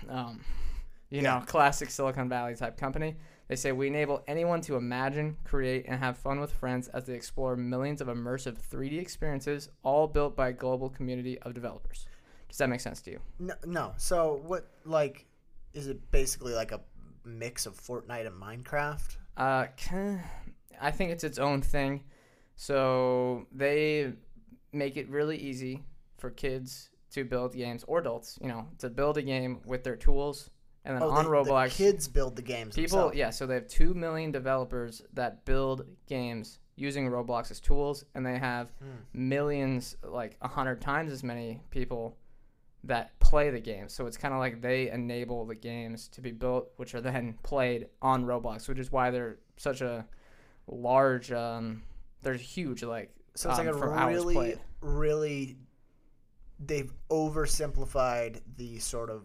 Um, 0.10 0.42
you 1.10 1.22
know, 1.22 1.42
classic 1.46 1.90
Silicon 1.90 2.30
Valley 2.30 2.56
type 2.56 2.78
company. 2.78 3.16
They 3.48 3.56
say 3.56 3.72
we 3.72 3.88
enable 3.88 4.24
anyone 4.28 4.62
to 4.62 4.76
imagine, 4.76 5.38
create, 5.44 5.86
and 5.88 6.00
have 6.00 6.18
fun 6.18 6.40
with 6.40 6.52
friends 6.52 6.88
as 6.90 7.06
they 7.06 7.14
explore 7.14 7.56
millions 7.56 8.02
of 8.02 8.08
immersive 8.08 8.58
3D 8.58 9.00
experiences, 9.00 9.70
all 9.84 10.08
built 10.08 10.36
by 10.36 10.50
a 10.50 10.54
global 10.54 10.90
community 10.90 11.38
of 11.40 11.54
developers. 11.54 12.08
Does 12.50 12.58
that 12.58 12.70
make 12.70 12.80
sense 12.80 13.02
to 13.04 13.12
you? 13.12 13.20
No, 13.40 13.54
no. 13.66 13.94
So 13.98 14.42
what? 14.46 14.68
Like, 14.84 15.26
is 15.74 15.88
it 15.88 16.12
basically 16.12 16.54
like 16.54 16.72
a 16.72 16.82
mix 17.24 17.66
of 17.66 17.80
Fortnite 17.80 18.26
and 18.26 18.42
Minecraft? 18.42 19.18
Uh, 19.38 19.68
I 20.82 20.92
think 20.92 21.12
it's 21.12 21.24
its 21.24 21.38
own 21.38 21.62
thing. 21.62 22.04
So 22.56 23.46
they 23.52 24.14
make 24.72 24.98
it 24.98 25.10
really 25.10 25.38
easy 25.38 25.84
for 26.18 26.30
kids 26.30 26.90
to 27.16 27.24
build 27.26 27.54
games 27.56 27.84
or 27.88 28.00
adults, 28.00 28.38
you 28.42 28.48
know, 28.48 28.68
to 28.78 28.90
build 28.90 29.18
a 29.18 29.22
game 29.22 29.62
with 29.66 29.84
their 29.84 29.96
tools. 29.96 30.50
And 30.84 30.96
then 30.96 31.02
Oh, 31.04 31.10
on 31.10 31.26
the, 31.26 31.32
Roblox, 31.32 31.70
the 31.70 31.84
kids 31.84 32.08
build 32.08 32.36
the 32.36 32.42
games. 32.44 32.76
people, 32.76 32.98
themselves. 32.98 33.18
yeah, 33.18 33.30
so 33.32 33.48
they 33.48 33.56
have 33.56 33.68
2 33.68 33.94
million 33.96 34.32
developers 34.32 35.02
that 35.14 35.44
build 35.46 35.86
games 36.08 36.60
using 36.76 37.10
Roblox 37.10 37.50
as 37.50 37.60
tools. 37.60 38.06
And 38.14 38.24
they 38.26 38.38
have 38.38 38.72
millions, 39.14 39.96
like 40.04 40.36
a 40.42 40.48
100 40.48 40.82
times 40.82 41.12
as 41.12 41.24
many 41.24 41.62
people 41.72 42.18
that 42.84 43.18
play 43.20 43.50
the 43.50 43.60
games. 43.60 43.94
So 43.94 44.06
it's 44.06 44.18
kind 44.18 44.34
of 44.34 44.40
like 44.40 44.62
they 44.62 44.92
enable 44.92 45.46
the 45.46 45.56
games 45.56 46.08
to 46.10 46.22
be 46.22 46.32
built, 46.32 46.70
which 46.76 46.94
are 46.94 47.02
then 47.02 47.36
played 47.42 47.88
on 48.02 48.26
Roblox, 48.26 48.68
which 48.68 48.78
is 48.78 48.92
why 48.92 49.10
they're 49.10 49.38
such 49.58 49.82
a 49.82 50.06
large. 50.68 51.32
Um, 51.32 51.82
they're 52.22 52.36
huge, 52.36 52.84
like 52.84 53.12
So 53.36 53.50
it's 53.50 53.60
um, 53.60 53.66
like 53.66 53.76
a 53.76 54.08
really, 54.08 54.56
really. 54.82 55.58
They've 56.60 56.92
oversimplified 57.10 58.42
the 58.58 58.80
sort 58.80 59.10
of 59.10 59.24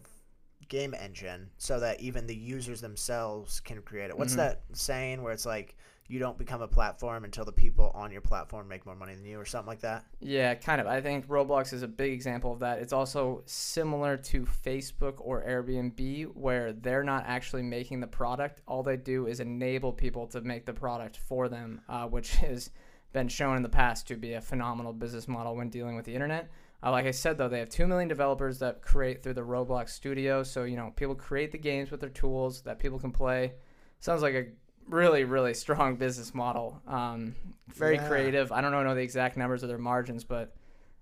game 0.69 0.95
engine 0.95 1.51
so 1.59 1.81
that 1.81 2.01
even 2.01 2.27
the 2.27 2.35
users 2.35 2.81
themselves 2.81 3.61
can 3.61 3.83
create 3.83 4.11
it. 4.11 4.17
What's 4.19 4.35
Mhm. 4.35 4.37
that 4.37 4.63
saying 4.73 5.23
where 5.23 5.33
it's 5.33 5.47
like 5.47 5.77
you 6.07 6.19
don't 6.19 6.39
become 6.39 6.61
a 6.61 6.67
platform 6.69 7.25
until 7.25 7.45
the 7.45 7.53
people 7.53 7.91
on 7.95 8.11
your 8.11 8.21
platform 8.21 8.67
make 8.67 8.85
more 8.85 8.97
money 8.97 9.15
than 9.15 9.25
you, 9.25 9.39
or 9.39 9.45
something 9.45 9.69
like 9.69 9.81
that? 9.81 10.05
Yeah, 10.19 10.55
kind 10.57 10.81
of. 10.81 10.87
I 10.89 11.01
think 11.01 11.27
Roblox 11.29 11.73
is 11.73 11.83
a 11.83 11.89
big 11.89 12.13
example 12.13 12.53
of 12.53 12.59
that. 12.61 12.81
It's 12.81 12.93
also 12.93 13.43
similar 13.47 14.17
to 14.17 14.43
Facebook 14.45 15.15
or 15.19 15.45
Airbnb, 15.45 16.35
where 16.37 16.73
they're 16.73 17.05
not 17.05 17.25
actually 17.27 17.63
making 17.63 18.01
the 18.01 18.09
product. 18.09 18.61
All 18.67 18.83
they 18.83 18.97
do 18.97 19.27
is 19.29 19.39
enable 19.39 19.93
people 19.93 20.27
to 20.29 20.41
make 20.41 20.67
the 20.67 20.75
product 20.75 21.17
for 21.17 21.49
them, 21.49 21.81
uh, 21.89 22.07
which 22.09 22.35
has 22.37 22.71
been 23.13 23.29
shown 23.29 23.57
in 23.57 23.63
the 23.63 23.69
past 23.69 24.07
to 24.09 24.17
be 24.17 24.33
a 24.35 24.41
phenomenal 24.41 24.93
business 24.93 25.27
model 25.29 25.55
when 25.57 25.69
dealing 25.69 25.95
with 25.97 26.05
the 26.07 26.15
internet. 26.15 26.49
Uh, 26.83 26.91
like 26.91 27.05
I 27.07 27.11
said, 27.11 27.37
though, 27.37 27.49
they 27.49 27.59
have 27.59 27.69
2 27.69 27.87
million 27.87 28.09
developers 28.09 28.59
that 28.61 28.81
create 28.83 29.23
through 29.23 29.35
the 29.35 29.43
Roblox 29.45 29.91
studio. 29.91 30.43
So, 30.43 30.65
you 30.65 30.77
know, 30.77 30.93
people 30.97 31.15
create 31.15 31.53
the 31.53 31.59
games 31.59 31.91
with 31.91 32.01
their 32.01 32.09
tools 32.11 32.63
that 32.63 32.79
people 32.79 32.99
can 32.99 33.13
play. 33.13 33.53
Sounds 33.99 34.23
like 34.23 34.35
a 34.35 34.47
really, 34.89 35.25
really 35.25 35.53
strong 35.55 35.97
business 35.97 36.35
model. 36.35 36.81
Um, 36.87 37.35
very 37.69 37.97
Yeah. 37.97 38.09
creative. 38.09 38.51
I 38.51 38.61
don't 38.63 38.73
know, 38.73 38.83
know 38.83 38.95
the 38.95 39.03
exact 39.03 39.37
numbers 39.37 39.63
of 39.63 39.69
their 39.69 39.79
margins, 39.79 40.25
but 40.25 40.55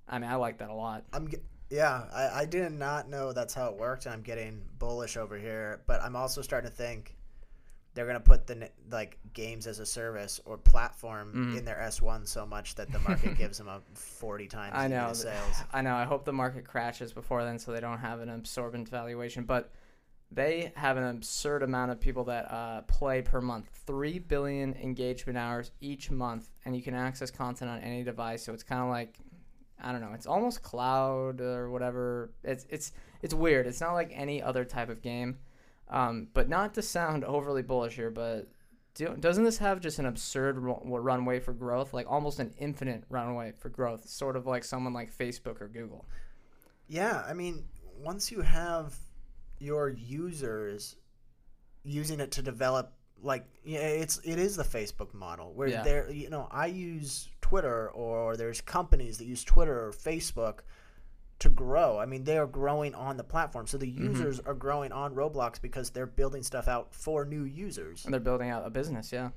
I 0.09 0.19
mean, 0.19 0.31
I 0.31 0.35
like 0.37 0.59
that 0.59 0.71
a 0.71 0.75
lot. 0.75 1.05
I'm. 1.13 1.29
Yeah, 1.71 2.05
I, 2.15 2.41
I 2.41 2.45
did 2.47 2.73
not 2.73 3.11
know 3.11 3.35
that's 3.35 3.53
how 3.53 3.69
it 3.69 3.77
worked, 3.77 4.07
and 4.07 4.15
I'm 4.15 4.23
getting 4.23 4.63
bullish 4.79 5.19
over 5.19 5.37
here. 5.37 5.83
But 5.87 6.01
I'm 6.03 6.17
also 6.17 6.41
starting 6.41 6.71
to 6.71 6.75
think 6.75 7.15
they're 7.95 8.07
gonna 8.07 8.21
put 8.21 8.47
the 8.47 8.71
like 8.91 9.19
games 9.33 9.67
as 9.67 9.79
a 9.81 9.87
service 9.87 10.41
or 10.45 10.57
platform 10.57 11.33
Mm. 11.35 11.59
in 11.59 11.65
their 11.65 11.79
S1 11.81 12.27
so 12.27 12.47
much 12.47 12.75
that 12.77 12.91
the 12.93 12.99
market 13.01 13.37
gives 13.39 13.59
them 13.59 13.69
a 13.69 13.81
40 13.95 14.47
times 14.47 14.75
I 14.77 14.87
know. 14.89 15.13
sales. 15.13 15.57
I 15.73 15.83
know. 15.83 15.95
I 15.97 16.05
hope 16.05 16.25
the 16.25 16.33
market 16.33 16.65
crashes 16.67 17.13
before 17.13 17.45
then, 17.45 17.59
so 17.59 17.73
they 17.73 17.81
don't 17.81 17.99
have 17.99 18.21
an 18.21 18.29
absorbent 18.29 18.89
valuation. 18.89 19.45
But 19.45 19.71
they 20.31 20.73
have 20.77 20.97
an 20.99 21.05
absurd 21.05 21.63
amount 21.63 21.91
of 21.91 21.99
people 22.01 22.25
that 22.25 22.51
uh, 22.53 22.83
play 22.83 23.23
per 23.23 23.41
month. 23.41 23.69
Three 23.87 24.19
billion 24.19 24.75
engagement 24.75 25.39
hours 25.39 25.71
each 25.81 26.11
month, 26.11 26.51
and 26.67 26.77
you 26.77 26.83
can 26.83 26.95
access 26.95 27.31
content 27.31 27.71
on 27.71 27.81
any 27.81 28.05
device. 28.05 28.45
So 28.45 28.53
it's 28.53 28.63
kind 28.63 28.83
of 28.83 28.91
like, 28.91 29.17
I 29.83 29.91
don't 29.91 30.03
know. 30.03 30.13
It's 30.13 30.27
almost 30.27 30.63
cloud 30.63 31.41
or 31.41 31.71
whatever. 31.71 32.31
It's 32.45 32.67
it's 32.69 32.93
it's 33.23 33.33
weird. 33.33 33.67
It's 33.67 33.81
not 33.81 33.95
like 33.95 34.11
any 34.15 34.43
other 34.43 34.65
type 34.67 34.91
of 34.91 35.01
game. 35.03 35.39
Um, 35.91 36.29
but 36.35 36.49
not 36.49 36.75
to 36.75 36.83
sound 36.83 37.25
overly 37.25 37.63
bullish 37.63 37.95
here, 37.95 38.11
but 38.11 38.49
do, 38.95 39.17
doesn't 39.19 39.45
this 39.45 39.59
have 39.59 39.81
just 39.81 39.99
an 39.99 40.07
absurd 40.07 40.59
ru- 40.59 40.81
runway 40.85 41.41
for 41.41 41.53
growth, 41.53 41.95
like 41.95 42.07
almost 42.11 42.41
an 42.41 42.53
infinite 42.59 43.05
runway 43.09 43.53
for 43.59 43.69
growth, 43.69 44.09
sort 44.09 44.37
of 44.37 44.47
like 44.47 44.65
someone 44.65 44.93
like 44.93 45.17
Facebook 45.17 45.61
or 45.61 45.69
Google? 45.69 46.05
Yeah, 46.89 47.23
I 47.27 47.33
mean, 47.33 47.65
once 47.99 48.31
you 48.31 48.43
have 48.43 48.95
your 49.59 49.89
users 49.89 50.97
using 51.85 52.21
it 52.21 52.33
to 52.33 52.43
develop 52.43 52.93
like 53.23 53.45
yeah, 53.65 53.81
it's 53.81 54.19
it 54.19 54.39
is 54.39 54.57
the 54.57 54.63
Facebook 54.63 55.13
model 55.13 55.53
where 55.55 55.69
Yeah. 55.69 55.83
there 55.83 56.11
you 56.11 56.31
know, 56.31 56.47
I 56.51 56.67
use 56.67 57.29
Twitter 57.41 57.89
or 57.91 58.37
there's 58.37 58.61
companies 58.61 59.19
that 59.19 59.25
use 59.27 59.43
Twitter 59.43 59.87
or 59.87 59.91
Facebook 59.93 60.61
to 61.41 61.49
grow. 61.49 61.99
I 61.99 62.07
mean, 62.07 62.25
they 62.25 62.37
are 62.39 62.47
growing 62.47 62.95
on 62.95 63.17
the 63.17 63.25
platform. 63.25 63.67
So 63.67 63.79
the 63.79 63.87
Mm-hmm. 63.87 64.05
users 64.09 64.41
are 64.41 64.55
growing 64.55 64.93
on 64.93 65.15
Roblox 65.15 65.61
because 65.61 65.91
they're 65.91 66.07
building 66.07 66.43
stuff 66.43 66.67
out 66.69 66.95
for 66.95 67.25
new 67.25 67.45
users. 67.45 68.05
And 68.05 68.13
they're 68.13 68.21
building 68.21 68.51
out 68.51 68.67
a 68.67 68.71
business, 68.71 69.13
yeah. 69.13 69.31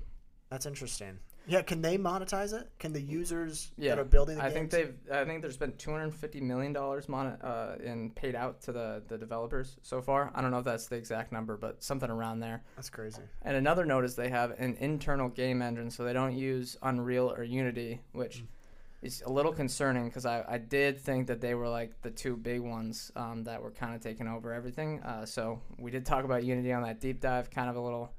That's 0.49 0.65
interesting. 0.65 1.19
Yeah, 1.47 1.61
can 1.63 1.81
they 1.81 1.97
monetize 1.97 2.53
it? 2.53 2.69
Can 2.77 2.93
the 2.93 3.01
users 3.01 3.71
Yeah, 3.77 3.95
that 3.95 4.01
are 4.01 4.05
building 4.05 4.37
the 4.37 4.43
I 4.43 4.51
think 4.51 4.69
they've. 4.69 4.93
I 5.11 5.25
think 5.25 5.41
there's 5.41 5.57
been 5.57 5.71
250 5.77 6.39
million 6.41 6.71
dollars 6.71 7.09
mon- 7.09 7.39
uh, 7.41 7.77
in 7.83 8.11
paid 8.11 8.35
out 8.35 8.61
to 8.63 8.71
the 8.71 9.01
the 9.07 9.17
developers 9.17 9.77
so 9.81 10.01
far. 10.03 10.31
I 10.35 10.41
don't 10.41 10.51
know 10.51 10.59
if 10.59 10.65
that's 10.65 10.85
the 10.87 10.97
exact 10.97 11.31
number, 11.31 11.57
but 11.57 11.83
something 11.83 12.11
around 12.11 12.41
there. 12.41 12.61
That's 12.75 12.91
crazy. 12.91 13.23
And 13.41 13.57
another 13.57 13.85
note 13.85 14.05
is 14.05 14.15
they 14.15 14.29
have 14.29 14.51
an 14.59 14.75
internal 14.79 15.29
game 15.29 15.63
engine, 15.63 15.89
so 15.89 16.03
they 16.03 16.13
don't 16.13 16.35
use 16.35 16.77
Unreal 16.83 17.31
or 17.31 17.43
Unity, 17.43 18.01
which 18.11 18.43
is 19.01 19.23
a 19.25 19.31
little 19.31 19.51
concerning 19.51 20.05
because 20.05 20.25
I, 20.25 20.43
I 20.47 20.57
did 20.57 20.99
think 20.99 21.27
that 21.27 21.41
they 21.41 21.55
were 21.55 21.67
like 21.67 22.01
the 22.01 22.11
two 22.11 22.37
big 22.37 22.61
ones 22.61 23.11
um, 23.15 23.43
that 23.45 23.61
were 23.61 23.71
kind 23.71 23.95
of 23.95 24.01
taking 24.01 24.27
over 24.27 24.53
everything. 24.53 24.99
Uh, 25.01 25.25
so 25.25 25.61
we 25.77 25.91
did 25.91 26.05
talk 26.05 26.23
about 26.23 26.43
Unity 26.43 26.71
on 26.71 26.83
that 26.83 26.99
deep 26.99 27.19
dive, 27.19 27.49
kind 27.49 27.69
of 27.69 27.75
a 27.75 27.81
little, 27.81 28.11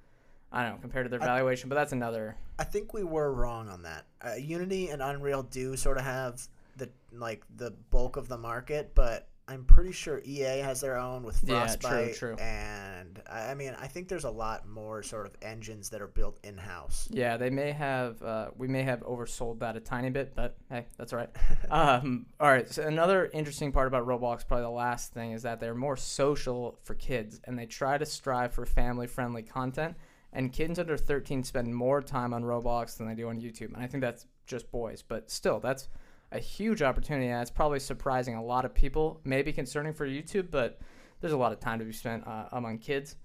I 0.50 0.62
don't 0.64 0.72
know, 0.72 0.78
compared 0.80 1.06
to 1.06 1.10
their 1.10 1.20
valuation, 1.20 1.68
but 1.68 1.76
that's 1.76 1.92
another. 1.92 2.36
I 2.58 2.64
think 2.64 2.92
we 2.92 3.04
were 3.04 3.32
wrong 3.32 3.68
on 3.68 3.82
that. 3.82 4.06
Uh, 4.20 4.34
Unity 4.34 4.88
and 4.88 5.00
Unreal 5.00 5.44
do 5.44 5.76
sort 5.76 5.98
of 5.98 6.04
have 6.04 6.46
the 6.76 6.88
like 7.12 7.44
the 7.56 7.70
bulk 7.90 8.16
of 8.16 8.28
the 8.28 8.38
market, 8.38 8.92
but 8.94 9.28
I'm 9.52 9.64
pretty 9.64 9.92
sure 9.92 10.22
EA 10.24 10.60
has 10.60 10.80
their 10.80 10.96
own 10.96 11.22
with 11.22 11.40
Yeah, 11.44 11.66
true, 11.66 11.78
Frostbite. 11.90 12.14
true. 12.16 12.36
And 12.36 13.20
I 13.30 13.52
mean, 13.54 13.76
I 13.78 13.86
think 13.86 14.08
there's 14.08 14.24
a 14.24 14.30
lot 14.30 14.66
more 14.66 15.02
sort 15.02 15.26
of 15.26 15.34
engines 15.42 15.90
that 15.90 16.00
are 16.00 16.06
built 16.06 16.38
in 16.42 16.56
house. 16.56 17.06
Yeah, 17.10 17.36
they 17.36 17.50
may 17.50 17.70
have. 17.72 18.22
Uh, 18.22 18.48
we 18.56 18.66
may 18.66 18.82
have 18.82 19.00
oversold 19.00 19.58
that 19.58 19.76
a 19.76 19.80
tiny 19.80 20.08
bit, 20.08 20.34
but 20.34 20.56
hey, 20.70 20.86
that's 20.96 21.12
all 21.12 21.18
right. 21.18 21.30
um, 21.70 22.24
all 22.40 22.48
right. 22.48 22.68
So 22.68 22.82
another 22.86 23.30
interesting 23.34 23.72
part 23.72 23.88
about 23.88 24.06
Roblox, 24.06 24.46
probably 24.46 24.64
the 24.64 24.70
last 24.70 25.12
thing, 25.12 25.32
is 25.32 25.42
that 25.42 25.60
they're 25.60 25.74
more 25.74 25.96
social 25.98 26.78
for 26.82 26.94
kids, 26.94 27.40
and 27.44 27.58
they 27.58 27.66
try 27.66 27.98
to 27.98 28.06
strive 28.06 28.52
for 28.54 28.64
family-friendly 28.64 29.42
content. 29.42 29.96
And 30.32 30.50
kids 30.50 30.78
under 30.78 30.96
13 30.96 31.44
spend 31.44 31.74
more 31.74 32.00
time 32.00 32.32
on 32.32 32.42
Roblox 32.42 32.96
than 32.96 33.06
they 33.06 33.14
do 33.14 33.28
on 33.28 33.38
YouTube, 33.38 33.74
and 33.74 33.82
I 33.82 33.86
think 33.86 34.00
that's 34.00 34.24
just 34.46 34.70
boys. 34.70 35.02
But 35.06 35.30
still, 35.30 35.60
that's 35.60 35.88
a 36.32 36.38
huge 36.38 36.82
opportunity, 36.82 37.28
and 37.28 37.40
it's 37.40 37.50
probably 37.50 37.78
surprising 37.80 38.34
a 38.34 38.42
lot 38.42 38.64
of 38.64 38.74
people. 38.74 39.20
Maybe 39.24 39.52
concerning 39.52 39.92
for 39.92 40.06
YouTube, 40.06 40.50
but 40.50 40.78
there's 41.20 41.32
a 41.32 41.36
lot 41.36 41.52
of 41.52 41.60
time 41.60 41.78
to 41.78 41.84
be 41.84 41.92
spent 41.92 42.26
uh, 42.26 42.46
among 42.52 42.78
kids. 42.78 43.16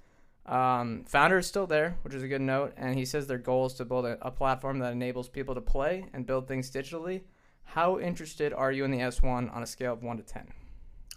Um, 0.45 1.03
founder 1.05 1.39
is 1.39 1.47
still 1.47 1.67
there, 1.67 1.97
which 2.03 2.13
is 2.13 2.23
a 2.23 2.27
good 2.27 2.41
note, 2.41 2.73
and 2.77 2.95
he 2.95 3.05
says 3.05 3.27
their 3.27 3.37
goal 3.37 3.65
is 3.65 3.73
to 3.75 3.85
build 3.85 4.05
a, 4.05 4.17
a 4.25 4.31
platform 4.31 4.79
that 4.79 4.93
enables 4.93 5.27
people 5.27 5.55
to 5.55 5.61
play 5.61 6.05
and 6.13 6.25
build 6.25 6.47
things 6.47 6.71
digitally. 6.71 7.21
How 7.63 7.99
interested 7.99 8.53
are 8.53 8.71
you 8.71 8.85
in 8.85 8.91
the 8.91 8.99
S1 8.99 9.53
on 9.53 9.61
a 9.61 9.65
scale 9.65 9.93
of 9.93 10.03
1 10.03 10.17
to 10.17 10.23
10? 10.23 10.47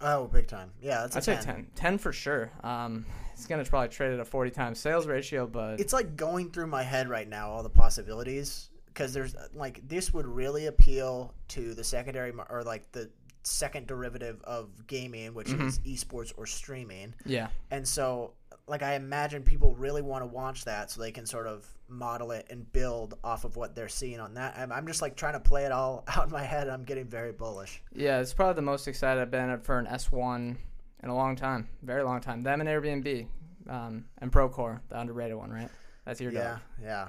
Oh, 0.01 0.27
big 0.27 0.47
time. 0.47 0.71
Yeah, 0.81 1.01
that's 1.01 1.15
a 1.15 1.19
I'd 1.19 1.23
say 1.23 1.35
10. 1.35 1.45
10. 1.45 1.67
10 1.75 1.97
for 1.99 2.11
sure. 2.11 2.51
Um, 2.63 3.05
it's 3.33 3.47
going 3.47 3.63
to 3.63 3.69
probably 3.69 3.89
trade 3.89 4.11
at 4.11 4.19
a 4.19 4.25
40 4.25 4.51
times 4.51 4.79
sales 4.79 5.07
ratio, 5.07 5.47
but 5.47 5.79
It's 5.79 5.93
like 5.93 6.17
going 6.17 6.51
through 6.51 6.67
my 6.67 6.83
head 6.83 7.07
right 7.07 7.27
now 7.27 7.51
all 7.51 7.63
the 7.63 7.69
possibilities 7.69 8.70
because 8.93 9.13
there's 9.13 9.35
uh, 9.35 9.47
like 9.53 9.87
this 9.87 10.13
would 10.13 10.25
really 10.27 10.67
appeal 10.67 11.33
to 11.49 11.73
the 11.73 11.83
secondary 11.83 12.31
or 12.49 12.63
like 12.63 12.91
the 12.91 13.09
second 13.43 13.87
derivative 13.87 14.41
of 14.43 14.69
gaming, 14.87 15.33
which 15.33 15.49
is 15.49 15.79
esports 15.79 16.31
or 16.37 16.45
streaming. 16.45 17.13
yeah. 17.25 17.47
And 17.71 17.87
so, 17.87 18.33
like, 18.67 18.83
I 18.83 18.93
imagine 18.93 19.41
people 19.41 19.73
really 19.75 20.03
want 20.03 20.21
to 20.21 20.27
watch 20.27 20.63
that 20.65 20.91
so 20.91 21.01
they 21.01 21.11
can 21.11 21.25
sort 21.25 21.47
of 21.47 21.67
model 21.87 22.29
it 22.31 22.45
and 22.51 22.71
build 22.71 23.15
off 23.23 23.43
of 23.43 23.55
what 23.55 23.73
they're 23.73 23.89
seeing 23.89 24.19
on 24.19 24.35
that. 24.35 24.55
I'm, 24.57 24.71
I'm 24.71 24.85
just 24.85 25.01
like 25.01 25.15
trying 25.15 25.33
to 25.33 25.39
play 25.39 25.65
it 25.65 25.71
all 25.71 26.03
out 26.15 26.25
in 26.25 26.31
my 26.31 26.43
head. 26.43 26.69
I'm 26.69 26.83
getting 26.83 27.05
very 27.05 27.31
bullish. 27.31 27.81
Yeah, 27.95 28.19
it's 28.19 28.33
probably 28.33 28.53
the 28.55 28.61
most 28.61 28.87
excited 28.87 29.19
I've 29.19 29.31
been 29.31 29.59
for 29.61 29.79
an 29.79 29.87
S1 29.87 30.55
in 31.03 31.09
a 31.09 31.15
long 31.15 31.35
time. 31.35 31.67
Very 31.81 32.03
long 32.03 32.21
time. 32.21 32.43
Them 32.43 32.61
and 32.61 32.69
Airbnb 32.69 33.25
um, 33.69 34.05
and 34.19 34.31
Procore, 34.31 34.81
the 34.89 34.99
underrated 34.99 35.35
one, 35.35 35.49
right? 35.51 35.69
That's 36.05 36.21
your 36.21 36.31
Yeah, 36.31 36.43
dog. 36.43 36.59
yeah, 36.83 37.07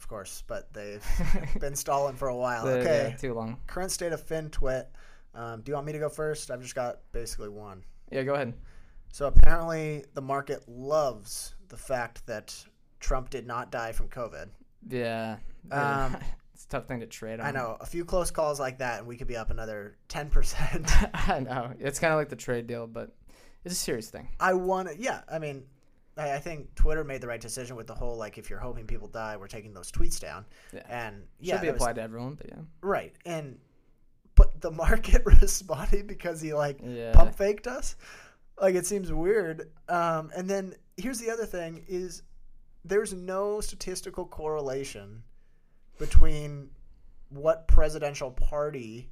of 0.00 0.08
course. 0.08 0.42
But 0.46 0.72
they've 0.72 1.04
been 1.60 1.76
stalling 1.76 2.16
for 2.16 2.28
a 2.28 2.36
while. 2.36 2.64
The- 2.64 2.80
Okay. 2.80 3.08
yeah, 3.10 3.16
too 3.16 3.34
long. 3.34 3.58
Current 3.66 3.92
state 3.92 4.12
of 4.12 4.26
FinTwit. 4.26 4.86
Um, 5.34 5.60
do 5.62 5.70
you 5.70 5.74
want 5.74 5.86
me 5.86 5.92
to 5.92 5.98
go 5.98 6.08
first? 6.08 6.50
I've 6.50 6.62
just 6.62 6.74
got 6.74 7.00
basically 7.12 7.48
one. 7.50 7.84
Yeah, 8.10 8.22
go 8.24 8.34
ahead. 8.34 8.54
So 9.12 9.26
apparently, 9.26 10.04
the 10.14 10.22
market 10.22 10.64
loves 10.68 11.54
the 11.68 11.76
fact 11.76 12.26
that 12.26 12.54
Trump 13.00 13.30
did 13.30 13.46
not 13.46 13.70
die 13.70 13.92
from 13.92 14.08
COVID. 14.08 14.48
Yeah. 14.88 15.36
Um, 15.70 16.16
it's 16.54 16.64
a 16.64 16.68
tough 16.68 16.86
thing 16.86 17.00
to 17.00 17.06
trade 17.06 17.38
on. 17.38 17.44
I 17.46 17.50
know 17.50 17.76
a 17.80 17.84
few 17.86 18.04
close 18.06 18.30
calls 18.30 18.58
like 18.58 18.78
that, 18.78 19.00
and 19.00 19.06
we 19.06 19.18
could 19.18 19.26
be 19.28 19.36
up 19.36 19.50
another 19.50 19.96
ten 20.08 20.30
percent. 20.36 20.90
I 21.14 21.40
know. 21.40 21.72
It's 21.78 21.98
kind 21.98 22.14
of 22.14 22.18
like 22.18 22.30
the 22.30 22.36
trade 22.36 22.66
deal, 22.66 22.86
but 22.86 23.10
it's 23.62 23.74
a 23.74 23.78
serious 23.78 24.08
thing. 24.08 24.28
I 24.40 24.54
want 24.54 24.88
to, 24.88 24.98
yeah. 24.98 25.20
I 25.30 25.38
mean, 25.38 25.64
I, 26.20 26.34
I 26.36 26.38
think 26.38 26.74
Twitter 26.74 27.04
made 27.04 27.20
the 27.20 27.26
right 27.28 27.40
decision 27.40 27.76
with 27.76 27.86
the 27.86 27.94
whole 27.94 28.16
like, 28.16 28.38
if 28.38 28.50
you're 28.50 28.58
hoping 28.58 28.86
people 28.86 29.08
die, 29.08 29.36
we're 29.36 29.48
taking 29.48 29.72
those 29.72 29.90
tweets 29.90 30.20
down. 30.20 30.44
Yeah. 30.72 30.82
And 30.88 31.22
yeah, 31.40 31.54
Should 31.54 31.62
be 31.62 31.66
was- 31.68 31.76
applied 31.76 31.96
to 31.96 32.02
everyone, 32.02 32.34
but 32.34 32.48
yeah. 32.48 32.56
right. 32.82 33.14
And 33.24 33.58
but 34.34 34.60
the 34.60 34.70
market 34.70 35.22
responded 35.42 36.06
because 36.06 36.40
he 36.40 36.52
like 36.54 36.80
Yeah. 36.84 37.12
pump 37.12 37.34
faked 37.34 37.66
us. 37.66 37.96
Like 38.60 38.74
it 38.74 38.86
seems 38.86 39.12
weird. 39.12 39.70
Um, 39.88 40.30
and 40.36 40.48
then 40.48 40.74
here's 40.96 41.18
the 41.18 41.30
other 41.30 41.46
thing: 41.46 41.84
is 41.88 42.22
there's 42.84 43.12
no 43.14 43.60
statistical 43.60 44.26
correlation 44.26 45.22
between 45.98 46.70
what 47.30 47.66
presidential 47.68 48.30
party 48.30 49.08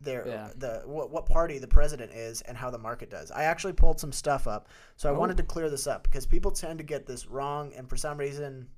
there 0.00 0.26
Yeah. 0.26 0.50
the 0.56 0.82
what, 0.84 1.10
what 1.10 1.26
party 1.26 1.58
the 1.58 1.66
president 1.68 2.12
is 2.12 2.42
and 2.42 2.56
how 2.56 2.70
the 2.70 2.78
market 2.78 3.10
does. 3.10 3.30
I 3.30 3.44
actually 3.44 3.72
pulled 3.72 3.98
some 3.98 4.12
stuff 4.12 4.46
up, 4.46 4.68
so 4.96 5.08
I 5.10 5.14
Oh. 5.14 5.18
wanted 5.18 5.36
to 5.38 5.42
clear 5.42 5.70
this 5.70 5.86
up 5.86 6.02
because 6.02 6.26
people 6.26 6.50
tend 6.50 6.78
to 6.78 6.84
get 6.84 7.06
this 7.06 7.26
wrong, 7.26 7.72
and 7.74 7.88
for 7.88 7.96
some 7.96 8.18
reason, 8.18 8.68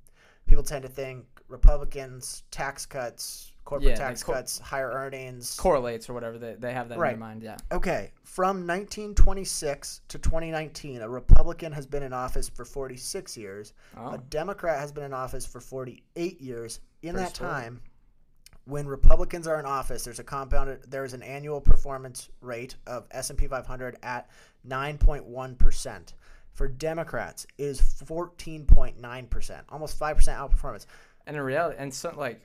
people 0.47 0.63
tend 0.63 0.83
to 0.83 0.89
think 0.89 1.25
Republicans 1.47 2.43
tax 2.51 2.85
cuts, 2.85 3.51
corporate 3.65 3.91
Yeah, 3.91 3.95
tax 3.95 4.23
co- 4.23 4.33
cuts, 4.33 4.57
higher 4.59 4.89
earnings, 4.91 5.55
Correlates 5.57 6.09
or 6.09 6.13
whatever. 6.13 6.37
They, 6.39 6.55
they 6.55 6.73
have 6.73 6.89
that 6.89 6.95
in 6.95 7.01
Right. 7.01 7.09
their 7.11 7.17
mind, 7.19 7.43
yeah. 7.43 7.57
Okay, 7.71 8.11
from 8.23 8.65
1926 8.65 10.01
to 10.07 10.17
2019, 10.19 11.01
a 11.01 11.09
Republican 11.09 11.71
has 11.71 11.85
been 11.85 12.03
in 12.03 12.13
office 12.13 12.49
for 12.49 12.65
46 12.65 13.37
years. 13.37 13.73
Oh. 13.97 14.13
A 14.13 14.17
Democrat 14.17 14.79
has 14.79 14.91
been 14.91 15.03
in 15.03 15.13
office 15.13 15.45
for 15.45 15.59
48 15.59 16.41
years. 16.41 16.79
In 17.01 17.13
Pretty 17.13 17.25
that 17.25 17.33
time, 17.35 17.81
when 18.69 18.87
Republicans 18.87 19.47
are 19.47 19.59
in 19.59 19.65
office, 19.65 20.03
there's 20.03 20.19
a 20.19 20.23
compounded 20.23 20.83
there 20.89 21.03
is 21.03 21.13
an 21.13 21.23
annual 21.23 21.59
performance 21.59 22.29
rate 22.41 22.75
of 22.87 23.07
S&P 23.11 23.47
500 23.47 23.97
at 24.03 24.29
9.1%. 24.67 26.13
For 26.53 26.67
Democrats, 26.67 27.45
it 27.57 27.63
is 27.63 27.81
14.9%, 27.81 29.61
almost 29.69 29.99
5% 29.99 30.17
outperformance. 30.37 30.85
And 31.25 31.35
in 31.35 31.41
reality, 31.41 31.77
and 31.79 31.93
so, 31.93 32.13
like, 32.17 32.41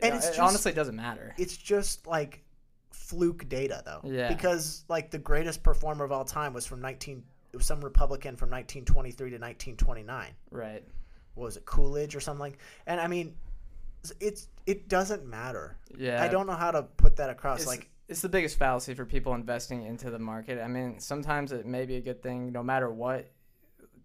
And 0.00 0.14
it 0.14 0.20
just- 0.20 0.38
honestly 0.38 0.72
doesn't 0.72 0.96
matter. 0.96 1.34
It's 1.36 1.56
just 1.56 2.06
like 2.06 2.42
fluke 2.90 3.48
data 3.48 3.82
though. 3.84 4.00
Yeah. 4.04 4.28
Because 4.28 4.84
like 4.88 5.10
the 5.10 5.18
greatest 5.18 5.62
performer 5.62 6.04
of 6.04 6.12
all 6.12 6.24
time 6.24 6.52
was 6.52 6.66
from 6.66 6.80
19 6.80 7.22
it 7.52 7.56
was 7.56 7.66
some 7.66 7.80
Republican 7.80 8.36
from 8.36 8.50
1923 8.50 9.30
to 9.30 9.36
1929. 9.38 10.32
Right. 10.50 10.82
What 11.34 11.44
was 11.44 11.56
it 11.56 11.64
Coolidge 11.66 12.16
or 12.16 12.20
something? 12.20 12.40
like 12.40 12.58
And 12.86 13.00
I 13.00 13.06
mean 13.06 13.36
it's 14.20 14.48
it 14.66 14.88
doesn't 14.88 15.26
matter. 15.26 15.76
Yeah. 15.96 16.22
I 16.22 16.28
don't 16.28 16.46
know 16.46 16.54
how 16.54 16.70
to 16.70 16.82
put 16.82 17.16
that 17.16 17.30
across 17.30 17.60
It's, 17.60 17.68
like 17.68 17.88
it's 18.08 18.20
the 18.20 18.28
biggest 18.28 18.58
fallacy 18.58 18.94
for 18.94 19.04
people 19.04 19.34
investing 19.34 19.84
into 19.84 20.10
the 20.10 20.18
market. 20.18 20.60
I 20.62 20.68
mean, 20.68 20.98
sometimes 21.00 21.52
it 21.52 21.66
may 21.66 21.86
be 21.86 21.96
a 21.96 22.00
good 22.00 22.22
thing, 22.22 22.52
no 22.52 22.62
matter 22.62 22.90
what. 22.90 23.30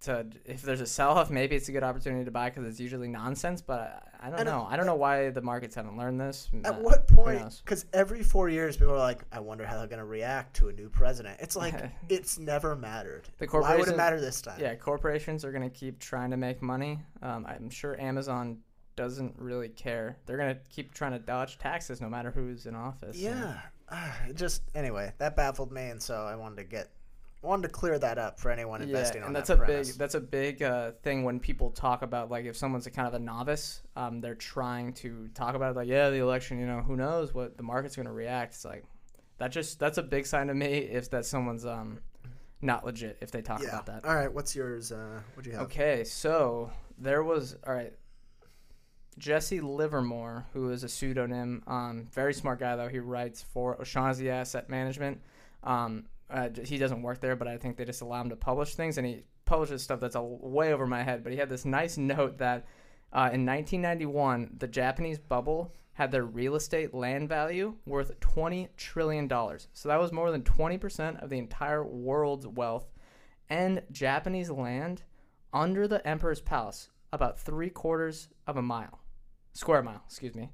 To 0.06 0.26
if 0.46 0.64
there's 0.64 0.82
a 0.82 0.88
sell-off, 0.88 1.30
maybe 1.30 1.56
it's 1.56 1.70
a 1.70 1.72
good 1.72 1.84
opportunity 1.84 2.26
to 2.26 2.32
buy 2.32 2.50
because 2.50 2.66
it's 2.66 2.80
usually 2.80 3.08
nonsense. 3.08 3.62
But 3.62 4.04
I, 4.20 4.30
I 4.30 4.32
don't 4.32 4.46
know. 4.46 4.66
I 4.68 4.76
don't 4.76 4.88
know 4.88 4.96
why 4.96 5.30
the 5.30 5.44
markets 5.44 5.76
haven't 5.76 5.96
learned 5.96 6.20
this. 6.20 6.50
At 6.64 6.74
Uh, 6.74 6.78
what 6.80 7.08
point? 7.08 7.62
Because 7.64 7.86
every 7.94 8.24
four 8.24 8.50
years, 8.50 8.76
people 8.76 8.96
are 8.96 8.98
like, 8.98 9.24
"I 9.32 9.40
wonder 9.40 9.64
how 9.64 9.78
they're 9.78 9.86
going 9.86 10.00
to 10.00 10.06
react 10.06 10.56
to 10.56 10.70
a 10.70 10.74
new 10.74 10.90
president." 10.90 11.40
It's 11.40 11.56
like 11.56 11.76
it's 12.10 12.40
never 12.40 12.76
mattered. 12.76 13.30
The 13.38 13.46
Why 13.46 13.76
would 13.78 13.90
it 13.90 13.96
matter 13.96 14.20
this 14.20 14.42
time? 14.42 14.60
Yeah, 14.60 14.74
corporations 14.74 15.46
are 15.46 15.52
going 15.52 15.70
to 15.70 15.76
keep 15.76 16.00
trying 16.00 16.32
to 16.32 16.38
make 16.38 16.64
money. 16.64 16.98
Um, 17.22 17.46
I'm 17.48 17.70
sure 17.70 17.96
Amazon 18.02 18.58
doesn't 18.96 19.36
really 19.38 19.70
care. 19.70 20.18
They're 20.26 20.38
going 20.38 20.56
to 20.56 20.62
keep 20.70 20.94
trying 20.94 21.14
to 21.14 21.20
dodge 21.20 21.58
taxes 21.58 22.02
no 22.02 22.10
matter 22.10 22.32
who's 22.32 22.66
in 22.66 22.76
office. 22.76 23.18
Yeah. 23.18 23.60
Ah, 23.90 24.16
it 24.28 24.36
just 24.36 24.64
anyway, 24.74 25.14
that 25.18 25.36
baffled 25.36 25.72
me, 25.72 25.90
and 25.90 26.02
so 26.02 26.16
I 26.16 26.36
wanted 26.36 26.58
to 26.58 26.64
get 26.64 26.90
wanted 27.42 27.64
to 27.64 27.70
clear 27.70 27.98
that 27.98 28.18
up 28.18 28.40
for 28.40 28.52
anyone 28.52 28.82
investing 28.82 29.18
yeah, 29.18 29.24
on 29.24 29.28
and 29.28 29.36
that's 29.36 29.48
that 29.48 29.56
a 29.56 29.58
premise. 29.58 29.90
big 29.90 29.98
that's 29.98 30.14
a 30.14 30.20
big 30.20 30.62
uh, 30.62 30.92
thing 31.02 31.24
when 31.24 31.40
people 31.40 31.72
talk 31.72 32.04
about 32.04 32.30
like 32.30 32.46
if 32.46 32.56
someone's 32.56 32.86
a 32.86 32.92
kind 32.92 33.08
of 33.08 33.14
a 33.14 33.20
novice, 33.20 33.82
um, 33.96 34.22
they're 34.22 34.36
trying 34.36 34.94
to 34.94 35.28
talk 35.34 35.56
about 35.56 35.72
it 35.72 35.76
like 35.76 35.88
yeah 35.88 36.10
the 36.10 36.18
election, 36.18 36.60
you 36.60 36.66
know 36.66 36.82
who 36.82 36.96
knows 36.96 37.34
what 37.34 37.58
the 37.58 37.64
market's 37.64 37.96
going 37.96 38.06
to 38.06 38.12
react. 38.12 38.54
It's 38.54 38.66
like 38.66 38.86
that 39.40 39.52
just 39.52 39.80
that's 39.80 39.98
a 39.98 40.04
big 40.04 40.26
sign 40.26 40.48
to 40.48 40.54
me 40.54 40.78
if 40.78 41.10
that 41.10 41.26
someone's 41.26 41.66
um 41.66 42.00
not 42.62 42.86
legit 42.86 43.18
if 43.22 43.32
they 43.32 43.42
talk 43.42 43.62
yeah. 43.62 43.70
about 43.70 43.88
that. 43.88 44.06
All 44.06 44.16
right, 44.16 44.32
what's 44.32 44.56
yours? 44.56 44.92
Uh, 44.92 45.20
what 45.34 45.44
do 45.44 45.50
you 45.50 45.56
have? 45.56 45.66
Okay, 45.66 46.04
so 46.04 46.72
there 46.98 47.24
was 47.24 47.58
all 47.66 47.74
right. 47.74 47.94
Jesse 49.22 49.62
Livermore, 49.62 50.48
who 50.52 50.72
is 50.72 50.84
a 50.84 50.90
pseudonym, 50.90 51.62
um, 51.68 52.08
very 52.12 52.34
smart 52.34 52.60
guy 52.60 52.76
though. 52.76 52.88
He 52.88 52.98
writes 52.98 53.44
for 53.44 53.80
O'Shaughnessy 53.80 54.32
Asset 54.32 54.68
Management. 54.68 55.22
Um, 55.64 56.06
uh, 56.28 56.50
he 56.64 56.80
doesn't 56.80 57.04
work 57.04 57.22
there, 57.22 57.36
but 57.36 57.48
I 57.48 57.58
think 57.58 57.78
they 57.78 57.86
just 57.86 58.02
allow 58.02 58.22
him 58.22 58.30
to 58.30 58.36
publish 58.36 58.74
things, 58.74 58.98
and 58.98 59.06
he 59.06 59.24
publishes 59.46 59.84
stuff 59.84 60.00
that's 60.00 60.16
a 60.16 60.24
way 60.24 60.74
over 60.74 60.88
my 60.88 61.04
head. 61.04 61.24
But 61.24 61.34
he 61.34 61.38
had 61.38 61.50
this 61.50 61.66
nice 61.66 61.98
note 61.98 62.40
that 62.40 62.66
uh, 63.14 63.30
in 63.32 63.46
1991, 63.46 64.56
the 64.58 64.68
Japanese 64.68 65.20
bubble 65.20 65.76
had 65.94 66.12
their 66.12 66.24
real 66.24 66.56
estate 66.56 66.94
land 66.94 67.30
value 67.30 67.76
worth 67.86 68.20
20 68.22 68.70
trillion 68.76 69.28
dollars. 69.28 69.68
So 69.74 69.90
that 69.90 70.00
was 70.00 70.12
more 70.12 70.32
than 70.32 70.42
20% 70.42 71.22
of 71.22 71.30
the 71.30 71.38
entire 71.38 71.86
world's 71.86 72.48
wealth 72.48 72.90
and 73.50 73.84
Japanese 73.92 74.50
land 74.50 75.04
under 75.54 75.88
the 75.88 76.06
Emperor's 76.08 76.42
Palace, 76.42 76.90
about 77.12 77.38
three 77.38 77.70
quarters 77.70 78.30
of 78.48 78.56
a 78.56 78.62
mile, 78.62 79.01
square 79.54 79.82
mile, 79.82 80.02
excuse 80.06 80.36
me, 80.36 80.50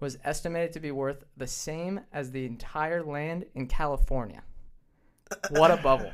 was 0.00 0.18
estimated 0.24 0.72
to 0.72 0.80
be 0.80 0.90
worth 0.90 1.24
the 1.36 1.46
same 1.46 2.00
as 2.12 2.30
the 2.30 2.46
entire 2.46 3.02
land 3.02 3.46
in 3.54 3.66
California. 3.66 4.42
What 5.50 5.70
a 5.70 5.76
bubble. 5.82 6.12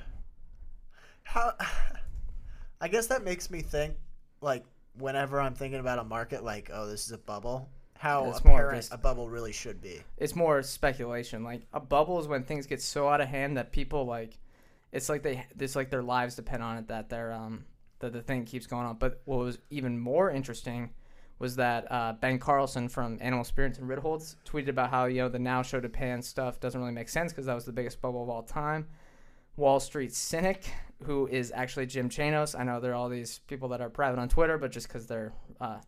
How? 1.22 1.52
I 2.80 2.88
guess 2.88 3.06
that 3.06 3.24
makes 3.24 3.50
me 3.50 3.62
think, 3.62 3.94
like, 4.42 4.64
whenever 4.98 5.40
I'm 5.40 5.54
thinking 5.54 5.80
about 5.80 5.98
a 5.98 6.04
market, 6.04 6.44
like, 6.44 6.70
oh, 6.72 6.86
this 6.86 7.06
is 7.06 7.12
a 7.12 7.18
bubble. 7.18 7.70
How 7.98 8.28
It's 8.28 8.44
more 8.44 8.58
apparent 8.58 8.76
just- 8.82 8.92
a 8.92 8.98
bubble 8.98 9.28
really 9.30 9.52
should 9.52 9.80
be. 9.80 10.02
It's 10.18 10.36
more 10.36 10.62
speculation. 10.62 11.42
Like 11.42 11.62
a 11.72 11.80
bubble 11.80 12.20
is 12.20 12.28
when 12.28 12.44
things 12.44 12.66
get 12.66 12.82
so 12.82 13.08
out 13.08 13.22
of 13.22 13.28
hand 13.28 13.56
that 13.56 13.72
people 13.72 14.04
like 14.04 14.38
it's 14.92 15.08
like 15.08 15.22
they 15.22 15.46
it's 15.58 15.74
like 15.74 15.88
their 15.88 16.02
lives 16.02 16.34
depend 16.36 16.62
on 16.62 16.76
it 16.76 16.88
that 16.88 17.08
they're 17.08 17.32
um 17.32 17.64
that 18.00 18.12
the 18.12 18.20
thing 18.20 18.44
keeps 18.44 18.66
going 18.66 18.84
on. 18.84 18.96
But 18.98 19.22
what 19.24 19.38
was 19.38 19.58
even 19.70 19.98
more 19.98 20.30
interesting 20.30 20.90
was 21.38 21.56
that 21.56 21.90
uh, 21.90 22.14
Ben 22.14 22.38
Carlson 22.38 22.88
from 22.88 23.18
Animal 23.20 23.44
Spirits 23.44 23.78
and 23.78 23.88
Ritholtz 23.88 24.36
tweeted 24.44 24.68
about 24.68 24.90
how 24.90 25.04
you 25.04 25.22
know 25.22 25.28
the 25.28 25.38
now 25.38 25.62
show 25.62 25.80
Japan 25.80 26.22
stuff 26.22 26.60
doesn't 26.60 26.80
really 26.80 26.92
make 26.92 27.08
sense 27.08 27.32
because 27.32 27.46
that 27.46 27.54
was 27.54 27.64
the 27.64 27.72
biggest 27.72 28.00
bubble 28.00 28.22
of 28.22 28.28
all 28.28 28.42
time. 28.42 28.86
Wall 29.56 29.80
Street 29.80 30.14
cynic, 30.14 30.70
who 31.04 31.26
is 31.28 31.52
actually 31.54 31.86
Jim 31.86 32.08
Chanos. 32.08 32.58
I 32.58 32.64
know 32.64 32.80
there 32.80 32.92
are 32.92 32.94
all 32.94 33.08
these 33.08 33.40
people 33.46 33.68
that 33.70 33.80
are 33.80 33.88
private 33.90 34.18
on 34.18 34.28
Twitter, 34.28 34.58
but 34.58 34.70
just 34.70 34.88
because 34.88 35.06
they're 35.06 35.32
uh, 35.60 35.78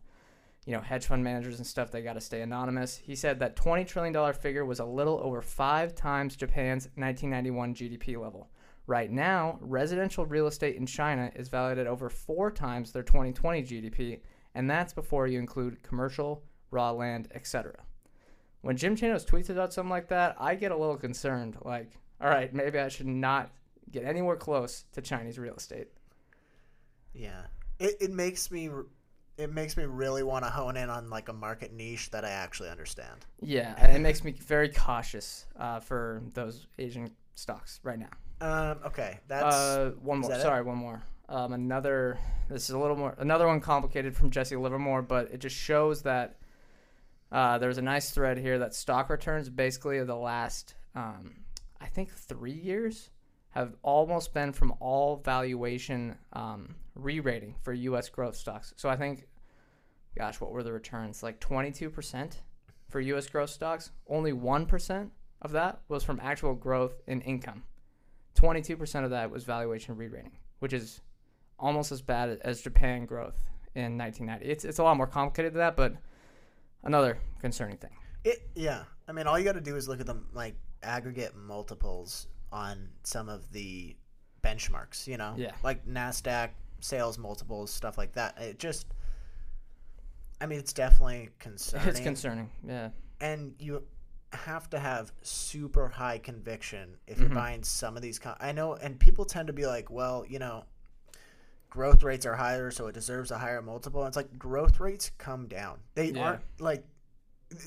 you 0.65 0.73
know 0.73 0.81
hedge 0.81 1.05
fund 1.05 1.23
managers 1.23 1.57
and 1.57 1.65
stuff, 1.65 1.91
they 1.91 2.01
got 2.01 2.13
to 2.13 2.21
stay 2.21 2.41
anonymous. 2.41 2.97
He 2.97 3.15
said 3.15 3.39
that 3.39 3.55
twenty 3.55 3.85
trillion 3.85 4.13
dollar 4.13 4.33
figure 4.33 4.65
was 4.65 4.79
a 4.79 4.85
little 4.85 5.19
over 5.23 5.41
five 5.41 5.95
times 5.95 6.35
Japan's 6.35 6.85
1991 6.95 7.73
GDP 7.73 8.21
level. 8.21 8.49
Right 8.85 9.11
now, 9.11 9.59
residential 9.61 10.25
real 10.25 10.47
estate 10.47 10.75
in 10.75 10.87
China 10.87 11.31
is 11.35 11.47
valued 11.47 11.77
at 11.77 11.85
over 11.85 12.09
four 12.09 12.49
times 12.49 12.91
their 12.91 13.03
2020 13.03 13.61
GDP, 13.61 14.19
and 14.55 14.69
that's 14.69 14.93
before 14.93 15.27
you 15.27 15.39
include 15.39 15.81
commercial, 15.83 16.43
raw 16.71 16.91
land, 16.91 17.27
etc. 17.33 17.73
When 18.61 18.75
Jim 18.77 18.95
Chanos 18.95 19.25
tweets 19.25 19.49
about 19.49 19.73
something 19.73 19.89
like 19.89 20.09
that, 20.09 20.35
I 20.39 20.55
get 20.55 20.71
a 20.71 20.77
little 20.77 20.97
concerned. 20.97 21.57
Like, 21.63 21.91
all 22.19 22.29
right, 22.29 22.53
maybe 22.53 22.77
I 22.79 22.89
should 22.89 23.07
not 23.07 23.51
get 23.91 24.03
anywhere 24.03 24.35
close 24.35 24.85
to 24.93 25.01
Chinese 25.01 25.39
real 25.39 25.55
estate. 25.55 25.87
Yeah, 27.13 27.41
it, 27.79 27.95
it 28.01 28.11
makes 28.11 28.51
me 28.51 28.69
it 29.37 29.53
makes 29.53 29.77
me 29.77 29.85
really 29.85 30.21
want 30.23 30.43
to 30.43 30.51
hone 30.51 30.75
in 30.75 30.89
on 30.89 31.09
like 31.09 31.29
a 31.29 31.33
market 31.33 31.71
niche 31.71 32.11
that 32.11 32.25
I 32.25 32.31
actually 32.31 32.69
understand. 32.69 33.25
Yeah, 33.41 33.73
and 33.79 33.95
it 33.95 33.99
makes 33.99 34.23
me 34.23 34.31
very 34.33 34.69
cautious 34.69 35.45
uh, 35.57 35.79
for 35.79 36.21
those 36.33 36.67
Asian 36.77 37.09
stocks 37.35 37.79
right 37.83 37.97
now. 37.99 38.09
Um, 38.41 38.79
okay, 38.85 39.19
that's 39.27 39.55
Uh, 39.55 39.91
one 40.01 40.19
more. 40.19 40.29
that 40.29 40.39
it? 40.39 40.43
Sorry, 40.43 40.61
one 40.61 40.77
more. 40.77 41.01
Um, 41.29 41.53
another. 41.53 42.17
This 42.49 42.63
is 42.63 42.71
a 42.71 42.79
little 42.79 42.95
more. 42.95 43.13
Another 43.19 43.45
one 43.45 43.61
complicated 43.61 44.15
from 44.15 44.31
Jesse 44.31 44.55
Livermore, 44.55 45.03
but 45.03 45.31
it 45.31 45.37
just 45.37 45.55
shows 45.55 46.01
that 46.01 46.37
uh, 47.31 47.59
there's 47.59 47.77
a 47.77 47.83
nice 47.83 48.09
thread 48.09 48.39
here 48.39 48.57
that 48.57 48.73
stock 48.73 49.09
returns 49.09 49.47
basically 49.47 49.99
of 49.99 50.07
the 50.07 50.15
last, 50.15 50.73
um, 50.95 51.35
I 51.79 51.85
think, 51.85 52.11
three 52.11 52.51
years 52.51 53.11
have 53.51 53.75
almost 53.83 54.33
been 54.33 54.51
from 54.51 54.73
all 54.79 55.17
valuation 55.17 56.17
um, 56.33 56.75
re-rating 56.95 57.55
for 57.61 57.73
U.S. 57.73 58.09
growth 58.09 58.35
stocks. 58.35 58.73
So 58.77 58.89
I 58.89 58.95
think, 58.95 59.27
gosh, 60.17 60.41
what 60.41 60.51
were 60.51 60.63
the 60.63 60.73
returns? 60.73 61.21
Like 61.21 61.39
22% 61.39 62.33
for 62.89 62.99
U.S. 62.99 63.27
growth 63.27 63.51
stocks. 63.51 63.91
Only 64.07 64.33
one 64.33 64.65
percent 64.65 65.11
of 65.43 65.51
that 65.51 65.81
was 65.87 66.03
from 66.03 66.19
actual 66.23 66.55
growth 66.55 67.01
in 67.05 67.21
income. 67.21 67.63
22% 68.35 69.03
of 69.03 69.11
that 69.11 69.29
was 69.29 69.43
valuation 69.43 69.95
re-rating, 69.95 70.37
which 70.59 70.73
is 70.73 71.01
almost 71.59 71.91
as 71.91 72.01
bad 72.01 72.39
as 72.43 72.61
Japan 72.61 73.05
growth 73.05 73.37
in 73.75 73.97
1990. 73.97 74.45
It's, 74.45 74.65
it's 74.65 74.79
a 74.79 74.83
lot 74.83 74.97
more 74.97 75.07
complicated 75.07 75.53
than 75.53 75.59
that, 75.59 75.75
but 75.75 75.93
another 76.83 77.17
concerning 77.41 77.77
thing. 77.77 77.91
It 78.23 78.47
yeah. 78.55 78.83
I 79.07 79.11
mean, 79.11 79.27
all 79.27 79.37
you 79.39 79.45
got 79.45 79.53
to 79.53 79.61
do 79.61 79.75
is 79.75 79.87
look 79.87 79.99
at 79.99 80.05
the 80.05 80.21
like 80.33 80.55
aggregate 80.83 81.35
multiples 81.35 82.27
on 82.51 82.89
some 83.03 83.29
of 83.29 83.51
the 83.51 83.95
benchmarks. 84.41 85.07
You 85.07 85.17
know, 85.17 85.33
Yeah. 85.37 85.51
like 85.63 85.85
Nasdaq 85.85 86.49
sales 86.79 87.17
multiples, 87.17 87.71
stuff 87.71 87.97
like 87.97 88.13
that. 88.13 88.37
It 88.39 88.57
just, 88.59 88.87
I 90.41 90.45
mean, 90.45 90.59
it's 90.59 90.73
definitely 90.73 91.29
concerning. 91.39 91.87
It's 91.89 91.99
concerning. 91.99 92.49
Yeah. 92.65 92.89
and 93.21 93.53
you 93.59 93.83
have 94.31 94.69
to 94.69 94.79
have 94.79 95.11
super 95.23 95.89
high 95.89 96.19
conviction 96.19 96.95
if 97.07 97.19
you're 97.19 97.29
Mhm. 97.29 97.33
buying 97.35 97.63
some 97.63 97.95
of 97.97 98.01
these. 98.03 98.19
Com- 98.19 98.37
I 98.39 98.51
know, 98.53 98.75
and 98.75 98.97
people 98.99 99.25
tend 99.25 99.47
to 99.47 99.53
be 99.53 99.65
like, 99.65 99.89
well, 99.89 100.23
you 100.27 100.37
know, 100.39 100.63
growth 101.69 102.03
rates 102.03 102.25
are 102.25 102.35
higher, 102.35 102.71
so 102.71 102.87
it 102.87 102.93
deserves 102.93 103.31
a 103.31 103.37
higher 103.37 103.61
multiple. 103.61 104.01
And 104.01 104.07
it's 104.07 104.17
like 104.17 104.37
growth 104.37 104.79
rates 104.79 105.11
come 105.17 105.47
down. 105.47 105.79
They 105.95 106.11
Yeah. 106.11 106.23
aren't 106.23 106.41
like 106.59 106.83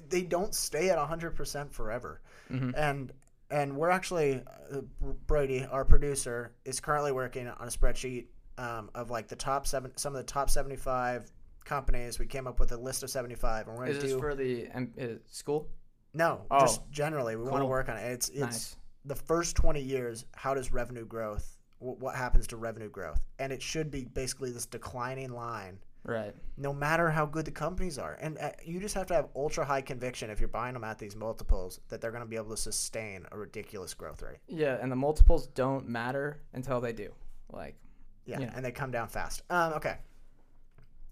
they 0.09 0.23
don't 0.23 0.55
stay 0.55 0.91
at 0.91 0.99
100% 0.99 1.73
forever. 1.73 2.21
Mhm. 2.51 2.75
And 2.77 3.13
and 3.51 3.77
we're 3.77 3.91
actually 3.91 4.43
uh, 4.73 4.81
Brady, 5.27 5.65
our 5.67 5.85
producer, 5.85 6.55
is 6.65 6.81
currently 6.81 7.13
working 7.13 7.49
on 7.49 7.69
a 7.69 7.71
spreadsheet 7.71 8.27
um, 8.59 8.91
of 8.95 9.11
like 9.11 9.29
the 9.29 9.37
top 9.37 9.67
seven, 9.67 9.95
some 9.97 10.15
of 10.15 10.19
the 10.19 10.25
top 10.33 10.49
75 10.49 11.31
companies. 11.65 12.19
We 12.19 12.27
came 12.27 12.47
up 12.47 12.59
with 12.61 12.73
a 12.73 12.77
list 12.77 13.03
of 13.03 13.11
75, 13.11 13.69
and 13.69 13.77
we're 13.77 13.87
Is 13.87 13.97
going 13.99 14.09
to 14.09 14.15
do 14.15 14.19
for 14.21 14.35
the 14.35 14.69
um, 14.71 14.93
uh, 15.01 15.07
school? 15.27 15.69
no, 16.15 16.47
Oh, 16.51 16.61
just 16.61 16.89
generally, 16.91 17.37
we 17.37 17.45
want 17.45 17.61
to 17.63 17.67
work 17.67 17.89
on 17.89 17.97
it. 17.99 18.05
It's 18.13 18.29
it's 18.31 18.41
Nice. 18.41 18.77
the 19.05 19.15
first 19.17 19.57
twenty 19.57 19.83
years. 19.83 20.25
How 20.35 20.55
does 20.55 20.73
revenue 20.73 21.05
growth? 21.05 21.59
Wh- 21.83 22.01
What 22.01 22.15
happens 22.17 22.47
to 22.49 22.57
revenue 22.57 22.89
growth? 22.89 23.21
And 23.39 23.53
it 23.53 23.61
should 23.63 23.91
be 23.91 24.05
basically 24.05 24.51
this 24.53 24.67
declining 24.67 25.31
line, 25.31 25.79
Right. 26.05 26.35
no 26.57 26.73
matter 26.73 27.11
how 27.11 27.27
good 27.27 27.45
the 27.45 27.51
companies 27.51 27.99
are. 27.99 28.15
And 28.21 28.39
uh, 28.39 28.51
you 28.65 28.81
just 28.81 28.95
have 28.95 29.07
to 29.09 29.15
have 29.15 29.29
ultra 29.37 29.65
high 29.65 29.83
conviction 29.83 30.31
if 30.31 30.41
you're 30.41 30.49
buying 30.49 30.75
them 30.75 30.85
at 30.85 30.99
these 30.99 31.15
multiples 31.17 31.81
that 31.89 32.01
they're 32.01 32.11
going 32.13 32.23
to 32.25 32.29
be 32.29 32.37
able 32.37 32.51
to 32.51 32.57
sustain 32.57 33.27
a 33.33 33.39
ridiculous 33.39 33.95
growth 33.95 34.23
rate. 34.23 34.39
Yeah, 34.49 34.79
and 34.81 34.91
the 34.91 34.97
multiples 34.97 35.47
don't 35.49 35.89
matter 35.89 36.41
until 36.53 36.81
they 36.81 36.93
do. 36.93 37.13
Like, 37.53 37.77
Yeah, 38.25 38.39
Yeah. 38.39 38.53
and 38.55 38.65
they 38.65 38.71
come 38.71 38.93
down 38.93 39.09
fast. 39.09 39.43
Um, 39.51 39.73
okay. 39.75 39.99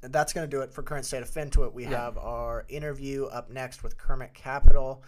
That's 0.03 0.33
going 0.33 0.49
to 0.49 0.57
do 0.57 0.63
it 0.63 0.73
for 0.73 0.83
current 0.83 1.05
state 1.05 1.23
of 1.23 1.29
FinTwit. 1.31 1.73
We 1.73 1.83
Yeah. 1.85 1.91
have 2.05 2.17
our 2.19 2.65
interview 2.69 3.25
up 3.27 3.51
next 3.51 3.83
with 3.83 3.99
Kermit 3.99 4.33
Capital. 4.33 5.03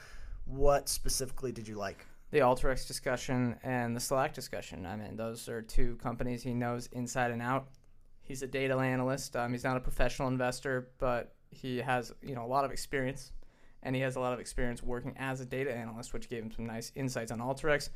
What 0.44 0.88
specifically 0.88 1.53
did 1.53 1.66
you 1.68 1.77
like? 1.77 2.05
The 2.33 2.38
Alteryx 2.40 2.87
discussion 2.88 3.57
and 3.62 3.95
the 3.95 4.01
Slack 4.01 4.33
discussion. 4.35 4.87
I 4.87 4.97
mean, 4.97 5.16
those 5.16 5.49
are 5.49 5.62
two 5.62 5.97
companies 5.97 6.42
he 6.42 6.55
knows 6.55 6.88
inside 6.92 7.31
and 7.31 7.42
out. 7.42 7.68
He's 8.23 8.42
a 8.42 8.47
data 8.47 8.75
analyst. 8.77 9.37
Um, 9.37 9.53
he's 9.53 9.64
not 9.64 9.77
a 9.77 9.81
professional 9.81 10.29
investor, 10.29 10.88
but 10.99 11.35
he 11.51 11.79
has 11.79 12.12
you 12.23 12.35
know 12.35 12.45
a 12.45 12.49
lot 12.49 12.64
of 12.64 12.71
experience, 12.73 13.33
and 13.83 13.95
he 13.95 14.01
has 14.03 14.16
a 14.16 14.21
lot 14.21 14.33
of 14.33 14.40
experience 14.40 14.83
working 14.83 15.14
as 15.18 15.40
a 15.40 15.45
data 15.47 15.73
analyst, 15.73 16.12
which 16.14 16.29
gave 16.29 16.42
him 16.42 16.51
some 16.51 16.66
nice 16.66 16.90
insights 16.95 17.31
on 17.31 17.38
Alteryx, 17.38 17.90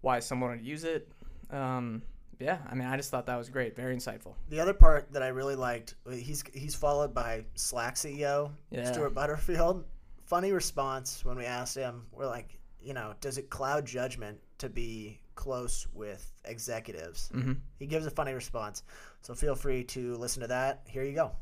why 0.00 0.18
someone 0.20 0.50
would 0.50 0.62
use 0.62 0.84
it. 0.84 1.08
Um, 1.50 2.02
yeah, 2.40 2.58
I 2.70 2.74
mean, 2.74 2.88
I 2.88 2.96
just 2.96 3.10
thought 3.10 3.26
that 3.26 3.36
was 3.36 3.50
great, 3.50 3.76
very 3.76 3.94
insightful. 3.94 4.34
The 4.48 4.58
other 4.58 4.72
part 4.72 5.12
that 5.12 5.22
I 5.22 5.28
really 5.28 5.54
liked, 5.54 5.96
he's 6.10 6.42
he's 6.54 6.74
followed 6.74 7.12
by 7.12 7.44
Slack 7.56 7.96
CEO 7.96 8.50
Yeah. 8.70 8.90
Stuart 8.90 9.10
Butterfield. 9.14 9.84
Funny 10.24 10.52
response 10.52 11.24
when 11.26 11.36
we 11.36 11.44
asked 11.44 11.76
him. 11.76 12.06
We're 12.10 12.26
like, 12.26 12.58
you 12.82 12.94
know, 12.94 13.14
does 13.20 13.38
it 13.38 13.50
cloud 13.50 13.84
judgment 13.84 14.38
to 14.58 14.68
be 14.68 15.20
close 15.34 15.86
with 15.92 16.32
executives? 16.44 17.30
Mhm. 17.32 17.60
He 17.78 17.86
gives 17.86 18.06
a 18.06 18.10
funny 18.10 18.32
response. 18.32 18.82
So 19.22 19.34
feel 19.34 19.54
free 19.54 19.84
to 19.84 20.14
listen 20.16 20.40
to 20.42 20.48
that. 20.48 20.86
Here 20.88 21.04
you 21.04 21.14
go. 21.14 21.36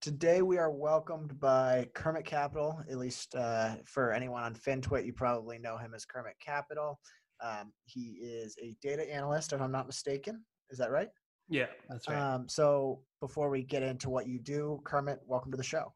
Today 0.00 0.40
we 0.42 0.56
are 0.56 0.70
welcomed 0.70 1.40
by 1.40 1.88
Kermit 1.94 2.24
Capital. 2.24 2.80
At 2.88 2.96
least 2.96 3.34
uh, 3.34 3.76
for 3.84 4.12
anyone 4.12 4.44
on 4.44 4.54
FinTwit, 4.54 5.04
you 5.04 5.12
probably 5.12 5.58
know 5.58 5.76
him 5.76 5.94
as 5.94 6.04
Kermit 6.04 6.38
Capital. 6.38 7.00
Um, 7.40 7.72
he 7.84 8.18
is 8.22 8.56
a 8.62 8.76
data 8.80 9.02
analyst, 9.12 9.52
if 9.52 9.60
I'm 9.60 9.72
not 9.72 9.86
mistaken. 9.86 10.44
Is 10.70 10.78
that 10.78 10.92
right? 10.92 11.08
Yeah, 11.48 11.66
that's 11.88 12.08
right. 12.08 12.16
Um, 12.18 12.48
so 12.48 13.02
before 13.20 13.50
we 13.50 13.62
get 13.62 13.82
into 13.82 14.08
what 14.08 14.28
you 14.28 14.38
do, 14.38 14.80
Kermit, 14.84 15.18
welcome 15.26 15.50
to 15.50 15.56
the 15.56 15.64
show. 15.64 15.92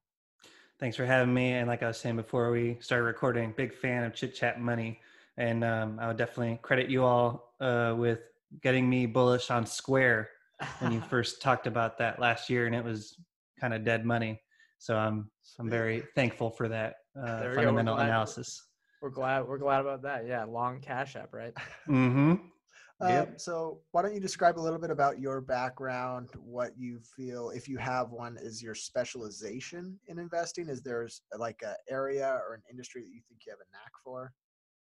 Thanks 0.80 0.96
for 0.96 1.04
having 1.04 1.32
me. 1.32 1.52
And 1.52 1.68
like 1.68 1.82
I 1.82 1.88
was 1.88 1.98
saying 1.98 2.16
before 2.16 2.50
we 2.50 2.78
started 2.80 3.04
recording, 3.04 3.52
big 3.54 3.74
fan 3.74 4.02
of 4.02 4.14
Chit 4.14 4.34
Chat 4.34 4.58
Money. 4.58 4.98
And 5.36 5.62
um, 5.62 5.98
I 6.00 6.08
would 6.08 6.16
definitely 6.16 6.58
credit 6.62 6.88
you 6.88 7.04
all 7.04 7.54
uh, 7.60 7.94
with 7.96 8.20
getting 8.62 8.88
me 8.88 9.04
bullish 9.04 9.50
on 9.50 9.66
Square 9.66 10.30
when 10.78 10.92
you 10.92 11.00
first 11.10 11.42
talked 11.42 11.66
about 11.66 11.98
that 11.98 12.18
last 12.18 12.48
year, 12.48 12.66
and 12.66 12.74
it 12.74 12.82
was 12.82 13.16
kind 13.60 13.74
of 13.74 13.84
dead 13.84 14.06
money. 14.06 14.40
So 14.78 14.96
I'm 14.96 15.30
I'm 15.58 15.68
very 15.68 16.02
thankful 16.14 16.50
for 16.50 16.68
that 16.68 16.96
uh, 17.14 17.40
There 17.40 17.50
we 17.50 17.56
fundamental 17.56 17.96
analysis. 17.96 18.62
We're 19.02 19.10
glad 19.10 19.46
we're 19.46 19.58
glad 19.58 19.80
about 19.82 20.02
that. 20.02 20.26
Yeah, 20.26 20.44
long 20.44 20.80
cash 20.80 21.16
app, 21.16 21.32
right? 21.34 21.52
Mm-hmm. 21.88 22.34
Um, 23.00 23.10
Yep. 23.10 23.40
so 23.40 23.80
why 23.92 24.02
don't 24.02 24.14
you 24.14 24.20
describe 24.20 24.58
a 24.58 24.60
little 24.60 24.78
bit 24.78 24.90
about 24.90 25.18
your 25.18 25.40
background, 25.40 26.28
what 26.36 26.72
you 26.76 27.00
feel, 27.16 27.50
if 27.50 27.66
you 27.66 27.78
have 27.78 28.10
one, 28.10 28.36
is 28.36 28.62
your 28.62 28.74
specialization 28.74 29.98
in 30.08 30.18
investing? 30.18 30.68
Is 30.68 30.82
there 30.82 31.08
like 31.38 31.60
an 31.62 31.74
area 31.88 32.28
or 32.46 32.54
an 32.54 32.62
industry 32.70 33.02
that 33.02 33.08
you 33.08 33.22
think 33.28 33.40
you 33.46 33.52
have 33.52 33.60
a 33.60 33.72
knack 33.72 33.92
for? 34.04 34.32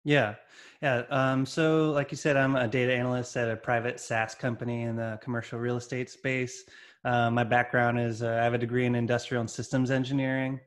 Yeah, 0.04 0.36
yeah. 0.82 1.04
Um, 1.10 1.46
so, 1.46 1.92
like 1.92 2.12
you 2.12 2.18
said, 2.18 2.38
I'm 2.38 2.56
a 2.56 2.68
data 2.68 2.94
analyst 2.94 3.36
at 3.36 3.52
a 3.52 3.58
private 3.58 4.00
SaaS 4.00 4.34
company 4.34 4.84
in 4.84 4.96
the 4.96 5.20
commercial 5.22 5.60
real 5.60 5.78
estate 5.78 6.10
space. 6.10 6.64
Uh, 7.04 7.30
my 7.30 7.44
background 7.44 8.00
is 8.00 8.24
uh, 8.24 8.38
I 8.40 8.44
have 8.44 8.54
a 8.54 8.58
degree 8.58 8.86
in 8.86 8.96
industrial 8.96 9.42
and 9.42 9.50
systems 9.50 9.92
engineering, 9.92 10.60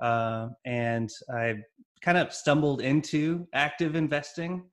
uh, 0.00 0.48
and 0.66 1.08
I 1.32 1.56
kind 2.00 2.18
of 2.18 2.32
stumbled 2.34 2.82
into 2.82 3.46
active 3.54 3.94
investing 3.94 4.64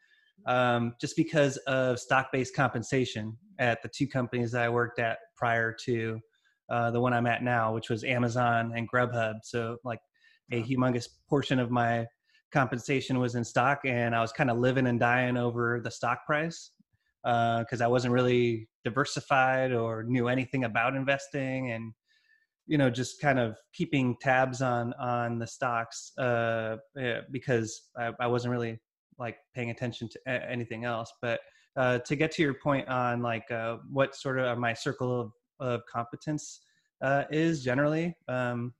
um, 0.46 0.94
just 1.00 1.16
because 1.16 1.58
of 1.68 2.00
stock-based 2.00 2.56
compensation 2.56 3.38
at 3.60 3.82
the 3.82 3.90
two 3.90 4.08
companies 4.08 4.52
that 4.52 4.64
I 4.64 4.70
worked 4.70 5.00
at 5.00 5.18
prior 5.36 5.76
to 5.86 6.20
uh, 6.70 6.92
the 6.92 7.00
one 7.00 7.14
I'm 7.14 7.28
at 7.28 7.44
now, 7.44 7.74
which 7.74 7.90
was 7.90 8.04
Amazon 8.04 8.74
and 8.76 8.90
Grubhub. 8.92 9.36
So, 9.44 9.78
like 9.84 10.00
a 10.52 10.64
humongous 10.64 11.08
portion 11.30 11.60
of 11.60 11.72
my 11.72 12.06
compensation 12.52 13.20
was 13.20 13.36
in 13.36 13.44
stock 13.44 13.82
and 13.86 14.16
i 14.16 14.22
was 14.22 14.32
kind 14.32 14.50
of 14.50 14.58
living 14.58 14.88
and 14.88 15.00
dying 15.00 15.36
over 15.36 15.82
the 15.84 15.92
stock 15.92 16.26
price 16.26 16.72
because 17.24 17.82
i 17.82 17.88
wasn't 17.88 18.14
really 18.14 18.68
diversified 18.86 19.74
or 19.74 20.04
knew 20.04 20.28
anything 20.28 20.64
about 20.64 20.96
investing 20.96 21.72
and 21.72 21.92
you 22.68 22.78
know 22.78 22.90
just 22.90 23.20
kind 23.20 23.40
of 23.40 23.58
keeping 23.74 24.16
tabs 24.22 24.62
on 24.62 24.94
on 24.94 25.38
the 25.38 25.48
stocks 25.48 26.12
uh, 26.18 26.78
yeah, 26.96 27.22
because 27.32 27.90
I, 27.98 28.12
I 28.20 28.28
wasn't 28.28 28.54
really 28.54 28.80
like 29.20 29.38
paying 29.54 29.70
attention 29.70 30.08
to 30.10 30.20
a- 30.28 30.50
anything 30.50 30.86
else 30.86 31.12
but 31.22 31.40
uh, 31.78 32.00
to 32.00 32.16
get 32.16 32.32
to 32.32 32.42
your 32.42 32.54
point 32.54 32.88
on 32.88 33.22
like 33.22 33.50
uh, 33.52 33.78
what 33.92 34.16
sort 34.16 34.40
of 34.40 34.58
my 34.58 34.74
circle 34.74 35.20
of, 35.20 35.32
of 35.60 35.82
competence 35.92 36.62
uh, 37.02 37.24
is 37.32 37.64
generally 37.64 38.16
um, 38.28 38.74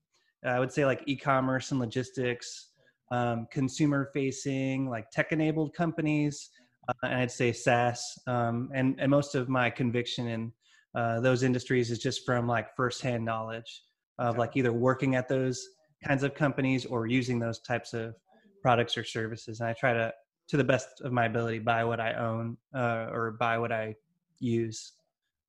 i 0.46 0.60
would 0.60 0.72
say 0.72 0.86
like 0.86 1.04
e-commerce 1.06 1.72
and 1.72 1.80
logistics 1.80 2.70
um, 3.12 3.48
consumer 3.52 4.10
facing, 4.14 4.90
like 4.90 5.10
tech 5.12 5.32
enabled 5.32 5.74
companies, 5.74 6.50
uh, 6.90 6.94
and 7.04 7.16
I'd 7.16 7.32
say 7.32 7.52
SaaS. 7.52 8.18
Um, 8.28 8.70
and, 8.74 8.96
and 9.00 9.10
most 9.10 9.36
of 9.36 9.50
my 9.50 9.70
conviction 9.70 10.28
in 10.28 10.52
uh, 10.96 11.20
those 11.20 11.44
industries 11.44 11.92
is 11.92 12.00
just 12.00 12.26
from 12.26 12.48
like 12.48 12.76
firsthand 12.76 13.24
knowledge 13.26 13.84
of 14.18 14.38
like 14.38 14.56
either 14.56 14.72
working 14.72 15.16
at 15.16 15.28
those 15.28 15.68
kinds 16.06 16.24
of 16.24 16.34
companies 16.34 16.86
or 16.86 17.06
using 17.06 17.38
those 17.38 17.60
types 17.60 17.94
of 17.94 18.16
products 18.62 18.98
or 18.98 19.04
services. 19.04 19.60
And 19.60 19.70
I 19.70 19.74
try 19.74 19.94
to, 19.94 20.14
to 20.48 20.58
the 20.58 20.64
best 20.64 21.02
of 21.02 21.12
my 21.12 21.26
ability, 21.26 21.60
buy 21.60 21.84
what 21.84 22.00
I 22.00 22.14
own 22.14 22.58
uh, 22.74 23.08
or 23.12 23.32
buy 23.40 23.58
what 23.58 23.72
I 23.72 23.96
use, 24.40 24.94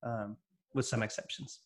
um, 0.03 0.37
with 0.73 0.85
some 0.85 1.03
exceptions. 1.03 1.59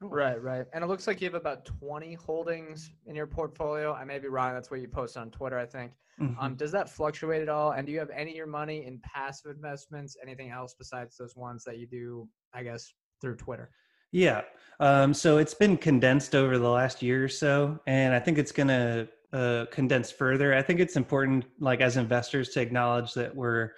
Right, 0.00 0.42
right. 0.42 0.66
And 0.72 0.82
it 0.82 0.88
looks 0.88 1.06
like 1.06 1.20
you 1.20 1.26
have 1.26 1.34
about 1.34 1.64
20 1.64 2.14
holdings 2.14 2.90
in 3.06 3.14
your 3.14 3.26
portfolio. 3.26 3.92
I 3.92 4.04
may 4.04 4.18
be 4.18 4.28
wrong. 4.28 4.52
That's 4.52 4.70
what 4.70 4.80
you 4.80 4.88
post 4.88 5.16
on 5.16 5.30
Twitter, 5.30 5.58
I 5.58 5.66
think. 5.66 5.92
Mhm. 6.20 6.36
Um, 6.40 6.54
does 6.56 6.72
that 6.72 6.90
fluctuate 6.90 7.40
at 7.40 7.48
all? 7.48 7.72
And 7.72 7.86
do 7.86 7.92
you 7.92 7.98
have 8.00 8.10
any 8.10 8.32
of 8.32 8.36
your 8.36 8.46
money 8.46 8.84
in 8.84 9.00
passive 9.00 9.50
investments? 9.50 10.16
Anything 10.20 10.50
else 10.50 10.74
besides 10.76 11.16
those 11.16 11.36
ones 11.36 11.64
that 11.64 11.78
you 11.78 11.86
do, 11.86 12.28
I 12.52 12.62
guess, 12.64 12.92
through 13.20 13.36
Twitter? 13.36 13.70
Yeah. 14.10 14.42
Um, 14.78 15.14
so 15.14 15.38
it's 15.38 15.54
been 15.54 15.76
condensed 15.76 16.34
over 16.34 16.58
the 16.58 16.68
last 16.68 17.02
year 17.02 17.24
or 17.24 17.28
so, 17.28 17.80
and 17.86 18.12
I 18.12 18.18
think 18.18 18.38
it's 18.38 18.52
going 18.52 18.68
to 18.68 19.08
uh, 19.32 19.66
condense 19.70 20.10
further. 20.10 20.54
I 20.54 20.62
think 20.62 20.80
it's 20.80 20.96
important, 20.96 21.44
like 21.58 21.80
as 21.80 21.96
investors, 21.96 22.50
to 22.50 22.60
acknowledge 22.60 23.14
that 23.14 23.34
we're 23.34 23.70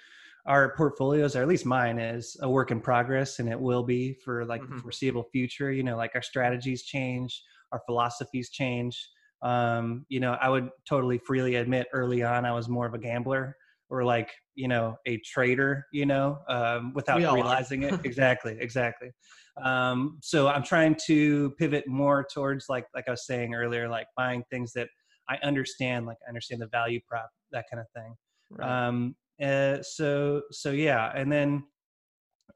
our 0.47 0.75
portfolios, 0.77 1.37
or 1.37 1.43
at 1.43 1.49
least 1.49 1.65
mine, 1.65 1.99
is 1.99 2.37
a 2.43 2.51
work 2.51 2.71
in 2.71 2.81
progress, 2.81 3.39
and 3.39 3.49
it 3.49 3.59
will 3.59 3.83
be 3.83 4.15
for 4.25 4.45
like 4.45 4.63
the 4.63 4.75
Mhm. 4.75 4.83
foreseeable 4.83 5.25
future. 5.33 5.73
You 5.73 5.83
know, 5.83 5.97
like 5.97 6.13
our 6.15 6.23
strategies 6.23 6.85
change, 6.85 7.43
our 7.73 7.81
philosophies 7.87 8.51
change. 8.51 8.99
Um, 9.43 10.07
you 10.09 10.21
know, 10.21 10.33
I 10.41 10.49
would 10.49 10.71
totally 10.89 11.19
freely 11.19 11.57
admit 11.57 11.87
early 11.93 12.23
on 12.23 12.45
I 12.45 12.53
was 12.53 12.69
more 12.69 12.87
of 12.87 12.95
a 12.95 12.99
gambler 12.99 13.57
or 13.91 14.05
like 14.05 14.33
you 14.55 14.69
know 14.69 14.97
a 15.07 15.19
trader. 15.19 15.87
You 15.93 16.07
know, 16.07 16.39
um, 16.49 16.93
without 16.95 17.17
We 17.19 17.25
all 17.25 17.35
are. 17.35 17.45
realizing 17.45 17.83
it. 17.85 17.95
exactly, 18.05 18.57
exactly 18.61 19.13
um, 19.63 20.19
so 20.21 20.49
i'm 20.49 20.63
trying 20.65 20.97
to 21.07 21.51
pivot 21.53 21.87
more 21.87 22.27
towards 22.33 22.69
like 22.69 22.87
like 22.95 23.05
i 23.07 23.11
was 23.13 23.25
saying 23.27 23.55
earlier 23.55 23.89
like 23.89 24.07
buying 24.17 24.43
things 24.51 24.73
that 24.73 24.89
i 25.29 25.37
understand 25.43 26.07
like 26.07 26.17
i 26.27 26.29
understand 26.29 26.61
the 26.61 26.67
value 26.69 27.01
prop 27.09 27.31
that 27.53 27.65
kind 27.71 27.81
of 27.81 27.87
thing 27.91 28.15
um, 28.63 29.15
uh, 29.43 29.83
so 29.83 30.43
so 30.51 30.71
yeah 30.71 31.13
and 31.15 31.31
then 31.31 31.63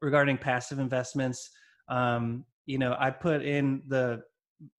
regarding 0.01 0.37
passive 0.37 0.79
investments 0.79 1.49
um, 1.89 2.45
you 2.65 2.77
know 2.77 2.95
i 2.99 3.09
put 3.09 3.43
in 3.43 3.81
the 3.87 4.21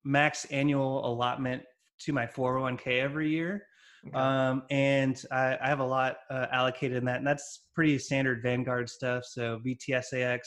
max 0.04 0.44
annual 0.46 1.06
allotment 1.06 1.62
to 1.98 2.12
my 2.12 2.26
401k 2.26 3.00
every 3.00 3.28
year 3.28 3.62
Okay. 4.06 4.16
um, 4.16 4.62
and 4.70 5.22
I, 5.30 5.58
I 5.60 5.68
have 5.68 5.80
a 5.80 5.84
lot 5.84 6.16
uh, 6.30 6.46
allocated 6.52 6.96
in 6.96 7.04
that, 7.04 7.18
and 7.18 7.26
that's 7.26 7.66
pretty 7.74 7.98
standard 7.98 8.42
Vanguard 8.42 8.88
stuff. 8.88 9.24
So 9.26 9.60
VTSAX, 9.66 10.40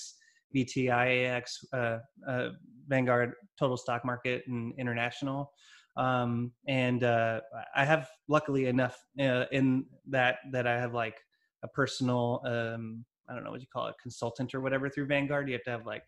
VTIAX, 0.56 1.44
uh, 1.72 1.98
uh, 2.28 2.50
Vanguard 2.88 3.34
Total 3.60 3.78
Stock 3.78 4.04
Market 4.06 4.44
and 4.48 4.74
International. 4.80 5.52
Um, 5.96 6.52
and 6.68 7.04
uh, 7.04 7.42
I 7.76 7.86
have 7.86 8.10
luckily 8.28 8.66
enough 8.66 8.98
uh, 9.20 9.46
in 9.52 9.86
that 10.08 10.38
that 10.52 10.66
I 10.66 10.80
have 10.80 10.94
like 10.94 11.20
a 11.64 11.68
personal, 11.68 12.42
um, 12.46 13.06
I 13.30 13.36
don't 13.36 13.44
know 13.44 13.52
what 13.52 13.62
you 13.62 13.68
call 13.72 13.88
it, 13.88 13.96
consultant 14.02 14.56
or 14.56 14.62
whatever 14.62 14.90
through 14.90 15.08
Vanguard. 15.08 15.48
You 15.48 15.54
have 15.54 15.64
to 15.64 15.72
have 15.72 15.86
like 15.86 16.04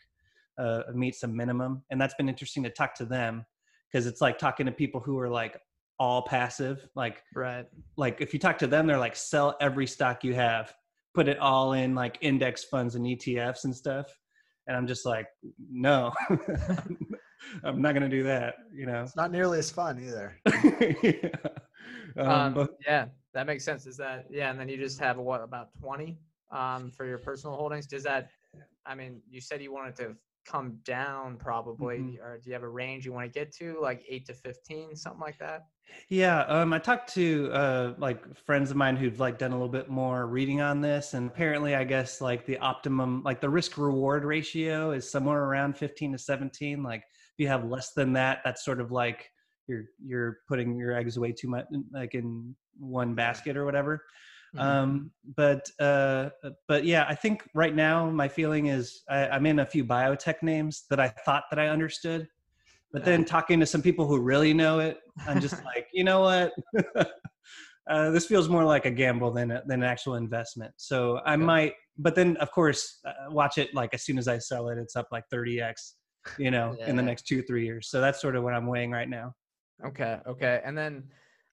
uh, 0.57 0.83
meet 0.93 1.15
some 1.15 1.35
minimum, 1.35 1.83
and 1.91 2.01
that's 2.01 2.15
been 2.15 2.29
interesting 2.29 2.63
to 2.63 2.69
talk 2.69 2.95
to 2.95 3.05
them 3.05 3.45
because 3.91 4.07
it's 4.07 4.21
like 4.21 4.37
talking 4.37 4.65
to 4.65 4.71
people 4.71 4.99
who 4.99 5.19
are 5.19 5.29
like 5.29 5.59
all 5.99 6.23
passive, 6.23 6.87
like 6.95 7.21
right. 7.35 7.65
like 7.95 8.19
if 8.19 8.33
you 8.33 8.39
talk 8.39 8.57
to 8.57 8.67
them 8.67 8.87
they're 8.87 8.97
like 8.97 9.15
sell 9.15 9.55
every 9.61 9.87
stock 9.87 10.23
you 10.23 10.33
have 10.33 10.73
put 11.15 11.29
it 11.29 11.39
all 11.39 11.73
in 11.73 11.95
like 11.95 12.17
index 12.21 12.65
funds 12.65 12.95
and 12.95 13.05
etfs 13.05 13.63
and 13.63 13.73
stuff 13.73 14.07
and 14.67 14.75
i'm 14.75 14.85
just 14.85 15.05
like 15.05 15.27
no 15.71 16.11
i'm 17.63 17.81
not 17.81 17.93
gonna 17.93 18.09
do 18.09 18.23
that 18.23 18.55
you 18.73 18.85
know 18.85 19.03
It's 19.03 19.15
not 19.15 19.31
nearly 19.31 19.59
as 19.59 19.69
fun 19.71 19.99
either. 19.99 20.37
Yeah. 21.03 21.29
um, 22.17 22.27
Um, 22.29 22.53
but 22.53 22.69
yeah, 22.85 23.07
that 23.33 23.45
makes 23.45 23.63
sense. 23.63 23.85
Is 23.85 23.97
that 23.97 24.25
yeah? 24.29 24.49
And 24.49 24.59
then 24.59 24.69
you 24.69 24.77
just 24.77 24.99
have 24.99 25.17
what 25.17 25.41
about 25.41 25.69
20 25.79 26.17
um, 26.51 26.91
for 26.91 27.05
your 27.05 27.17
personal 27.17 27.55
holdings? 27.55 27.87
Does 27.87 28.03
that? 28.03 28.29
I 28.85 28.95
mean, 28.95 29.21
you 29.29 29.41
said 29.41 29.61
you 29.61 29.71
wanted 29.73 29.95
to 29.97 30.15
come 30.45 30.79
down 30.83 31.37
probably, 31.37 31.97
Mhm. 31.97 32.19
or 32.21 32.37
do 32.37 32.49
you 32.49 32.53
have 32.53 32.63
a 32.63 32.69
range 32.69 33.05
you 33.05 33.11
want 33.13 33.25
to 33.31 33.39
get 33.39 33.51
to, 33.55 33.79
like 33.81 34.03
eight 34.07 34.25
to 34.27 34.33
15, 34.33 34.95
something 34.95 35.19
like 35.19 35.37
that? 35.39 35.63
Yeah, 36.09 36.41
um, 36.41 36.73
I 36.73 36.79
talked 36.79 37.13
to 37.15 37.49
uh, 37.51 37.93
like 37.97 38.35
friends 38.35 38.71
of 38.71 38.77
mine 38.77 38.95
who've 38.95 39.19
like 39.19 39.37
done 39.37 39.51
a 39.51 39.55
little 39.55 39.69
bit 39.69 39.89
more 39.89 40.27
reading 40.27 40.61
on 40.61 40.81
this, 40.81 41.13
and 41.13 41.29
apparently, 41.29 41.75
I 41.75 41.83
guess 41.83 42.21
like 42.21 42.45
the 42.45 42.57
optimum, 42.59 43.21
like 43.23 43.41
the 43.41 43.49
risk 43.49 43.77
reward 43.77 44.23
ratio 44.23 44.91
is 44.91 45.09
somewhere 45.09 45.43
around 45.43 45.77
fifteen 45.77 46.11
to 46.13 46.17
seventeen. 46.17 46.83
Like 46.83 47.03
you 47.37 47.47
have 47.47 47.65
less 47.65 47.93
than 47.93 48.13
that, 48.13 48.41
that's 48.43 48.63
sort 48.63 48.81
of 48.81 48.91
like 48.91 49.29
you're 49.67 49.85
you're 50.03 50.37
putting 50.47 50.75
your 50.77 50.95
eggs 50.95 51.17
away 51.17 51.31
too 51.31 51.47
much, 51.47 51.65
like 51.91 52.13
in 52.13 52.55
one 52.77 53.15
basket 53.15 53.57
or 53.57 53.65
whatever. 53.65 54.03
Mhm. 54.55 54.61
Um, 54.61 55.11
but 55.35 55.69
uh, 55.79 56.29
but 56.67 56.85
yeah, 56.85 57.05
I 57.07 57.15
think 57.15 57.47
right 57.53 57.75
now 57.75 58.09
my 58.09 58.27
feeling 58.27 58.67
is 58.67 59.01
I, 59.09 59.27
I'm 59.27 59.45
in 59.45 59.59
a 59.59 59.65
few 59.65 59.83
biotech 59.83 60.41
names 60.41 60.85
that 60.89 60.99
I 60.99 61.09
thought 61.09 61.43
that 61.49 61.59
I 61.59 61.67
understood, 61.67 62.27
but 62.93 63.03
then 63.03 63.25
talking 63.25 63.59
to 63.59 63.65
some 63.65 63.81
people 63.81 64.07
who 64.07 64.21
really 64.21 64.53
know 64.53 64.79
it, 64.79 64.99
I'm 65.27 65.39
just 65.39 65.55
like, 65.75 65.87
you 65.93 66.03
know 66.03 66.21
what? 66.21 66.53
uh, 67.89 68.11
this 68.11 68.25
feels 68.25 68.47
more 68.47 68.63
like 68.63 68.85
a 68.85 68.91
gamble 68.91 69.31
than 69.31 69.51
a, 69.51 69.61
than 69.65 69.83
an 69.83 69.89
actual 69.89 70.15
investment. 70.15 70.73
So 70.77 71.19
I 71.25 71.35
Okay. 71.35 71.43
might, 71.43 71.73
but 71.97 72.15
then 72.15 72.37
of 72.37 72.51
course, 72.51 72.99
uh, 73.05 73.29
watch 73.29 73.57
it 73.57 73.73
like 73.73 73.93
as 73.93 74.03
soon 74.03 74.17
as 74.17 74.27
I 74.27 74.37
sell 74.37 74.69
it, 74.69 74.77
it's 74.77 74.95
up 74.95 75.07
like 75.11 75.25
30x, 75.33 75.93
you 76.37 76.51
know, 76.51 76.75
in 76.85 76.95
the 76.95 77.03
next 77.03 77.27
two 77.27 77.41
three 77.41 77.65
years. 77.65 77.89
So 77.89 78.01
that's 78.01 78.21
sort 78.21 78.35
of 78.35 78.43
what 78.43 78.53
I'm 78.53 78.67
weighing 78.67 78.91
right 78.91 79.09
now. 79.09 79.33
Okay, 79.85 80.19
okay. 80.25 80.61
And 80.63 80.77
then, 80.77 81.03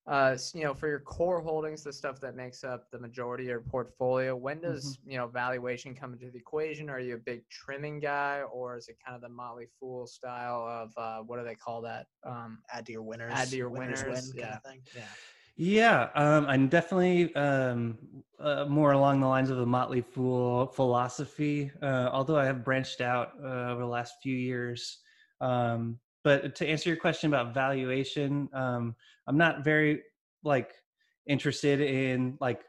uh, 0.06 0.36
you 0.54 0.62
know, 0.62 0.74
for 0.74 0.88
your 0.88 1.00
core 1.00 1.40
holdings, 1.40 1.82
the 1.82 1.92
stuff 1.92 2.20
that 2.20 2.36
makes 2.36 2.64
up 2.64 2.90
the 2.90 2.98
majority 2.98 3.44
of 3.44 3.50
your 3.50 3.60
portfolio, 3.60 4.34
when 4.36 4.60
does, 4.60 4.98
you 5.06 5.16
know, 5.16 5.26
valuation 5.26 5.94
come 5.94 6.12
into 6.12 6.30
the 6.30 6.38
equation? 6.38 6.88
Are 6.88 7.00
you 7.00 7.14
a 7.14 7.18
big 7.18 7.48
trimming 7.50 8.00
guy 8.00 8.42
or 8.52 8.76
is 8.76 8.88
it 8.88 8.96
kind 9.04 9.14
of 9.16 9.22
the 9.22 9.28
Motley 9.28 9.66
Fool 9.78 10.06
style 10.06 10.66
of, 10.66 10.92
uh, 10.96 11.22
what 11.24 11.38
do 11.38 11.44
they 11.44 11.54
call 11.54 11.80
that? 11.82 12.06
Um, 12.24 12.58
add 12.72 12.86
to 12.86 12.92
your 12.92 13.02
winners. 13.02 13.32
Add 13.34 13.48
to 13.48 13.56
your 13.56 13.70
winners 13.70 14.02
winners, 14.02 14.32
win 14.32 14.38
yeah. 14.38 14.44
kind 14.44 14.56
of 14.56 14.70
thing. 14.70 14.80
Yeah. 14.96 15.02
Yeah, 15.56 16.08
um, 16.14 16.46
I'm 16.46 16.68
definitely 16.68 17.34
um, 17.34 17.98
uh, 18.40 18.64
more 18.64 18.92
along 18.92 19.20
the 19.20 19.26
lines 19.26 19.50
of 19.50 19.58
the 19.58 19.66
Motley 19.66 20.00
Fool 20.00 20.66
philosophy, 20.66 21.70
uh, 21.82 22.08
although 22.10 22.36
I 22.36 22.46
have 22.46 22.64
branched 22.64 23.00
out 23.00 23.32
uh, 23.42 23.70
over 23.70 23.80
the 23.80 23.86
last 23.86 24.14
few 24.22 24.34
years. 24.34 24.98
Um, 25.40 25.98
but 26.24 26.54
to 26.56 26.66
answer 26.66 26.88
your 26.88 26.96
question 26.96 27.28
about 27.28 27.52
valuation, 27.52 28.48
um, 28.54 28.94
I'm 29.26 29.36
not 29.36 29.64
very 29.64 30.02
like 30.42 30.72
interested 31.26 31.80
in 31.80 32.36
like 32.40 32.62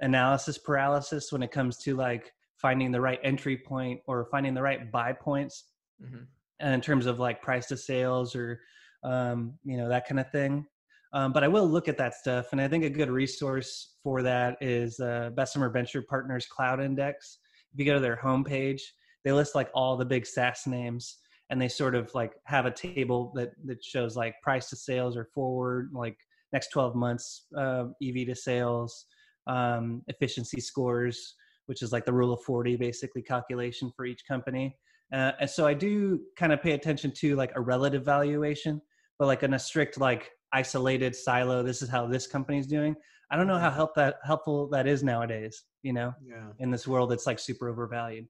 analysis 0.00 0.58
paralysis 0.58 1.32
when 1.32 1.42
it 1.42 1.52
comes 1.52 1.76
to 1.78 1.94
like 1.94 2.32
finding 2.56 2.90
the 2.90 3.00
right 3.00 3.20
entry 3.22 3.56
point 3.56 4.00
or 4.06 4.26
finding 4.30 4.54
the 4.54 4.62
right 4.62 4.90
buy 4.90 5.12
points 5.12 5.64
mhm. 6.02 6.26
and 6.58 6.74
in 6.74 6.80
terms 6.80 7.06
of 7.06 7.18
like 7.18 7.42
price 7.42 7.66
to 7.66 7.76
sales 7.76 8.34
or 8.34 8.60
um, 9.02 9.54
you 9.64 9.76
know 9.76 9.88
that 9.88 10.06
kind 10.06 10.20
of 10.20 10.30
thing. 10.30 10.66
Um, 11.12 11.32
but 11.32 11.42
I 11.42 11.48
will 11.48 11.68
look 11.68 11.88
at 11.88 11.98
that 11.98 12.14
stuff, 12.14 12.48
and 12.52 12.60
I 12.60 12.68
think 12.68 12.84
a 12.84 12.90
good 12.90 13.10
resource 13.10 13.96
for 14.02 14.22
that 14.22 14.56
is 14.60 15.00
uh, 15.00 15.30
Bessemer 15.34 15.68
Venture 15.68 16.02
Partners 16.02 16.46
Cloud 16.46 16.80
Index. 16.80 17.38
If 17.72 17.78
you 17.80 17.84
go 17.84 17.94
to 17.94 18.00
their 18.00 18.20
homepage, 18.22 18.80
they 19.24 19.32
list 19.32 19.54
like 19.54 19.70
all 19.74 19.96
the 19.96 20.04
big 20.04 20.24
SaaS 20.24 20.66
names, 20.66 21.18
and 21.50 21.60
they 21.60 21.68
sort 21.68 21.96
of 21.96 22.14
like 22.14 22.34
have 22.44 22.66
a 22.66 22.70
table 22.70 23.32
that 23.34 23.50
that 23.64 23.82
shows 23.84 24.16
like 24.16 24.34
price 24.42 24.70
to 24.70 24.76
sales 24.76 25.16
or 25.16 25.28
forward 25.34 25.90
like 25.92 26.16
next 26.52 26.68
12 26.68 26.94
months 26.94 27.46
uh, 27.56 27.86
EV 28.02 28.26
to 28.26 28.34
sales, 28.34 29.06
um, 29.46 30.02
efficiency 30.08 30.60
scores, 30.60 31.34
which 31.66 31.82
is 31.82 31.92
like 31.92 32.04
the 32.04 32.12
rule 32.12 32.32
of 32.32 32.42
40 32.42 32.76
basically 32.76 33.22
calculation 33.22 33.92
for 33.96 34.04
each 34.04 34.22
company. 34.26 34.76
Uh, 35.12 35.32
and 35.40 35.50
so 35.50 35.66
I 35.66 35.74
do 35.74 36.20
kind 36.36 36.52
of 36.52 36.62
pay 36.62 36.72
attention 36.72 37.12
to 37.18 37.36
like 37.36 37.52
a 37.56 37.60
relative 37.60 38.04
valuation, 38.04 38.80
but 39.18 39.26
like 39.26 39.42
in 39.42 39.54
a 39.54 39.58
strict 39.58 39.98
like 39.98 40.30
isolated 40.52 41.14
silo, 41.14 41.62
this 41.62 41.82
is 41.82 41.88
how 41.88 42.06
this 42.06 42.26
company's 42.26 42.66
doing. 42.66 42.96
I 43.30 43.36
don't 43.36 43.46
know 43.46 43.58
how 43.58 43.70
help 43.70 43.94
that 43.94 44.16
helpful 44.24 44.68
that 44.70 44.86
is 44.86 45.02
nowadays. 45.02 45.62
You 45.82 45.92
know, 45.92 46.14
Yeah. 46.22 46.48
in 46.58 46.70
this 46.70 46.86
world 46.86 47.12
it's 47.12 47.26
like 47.26 47.38
super 47.38 47.68
overvalued. 47.68 48.26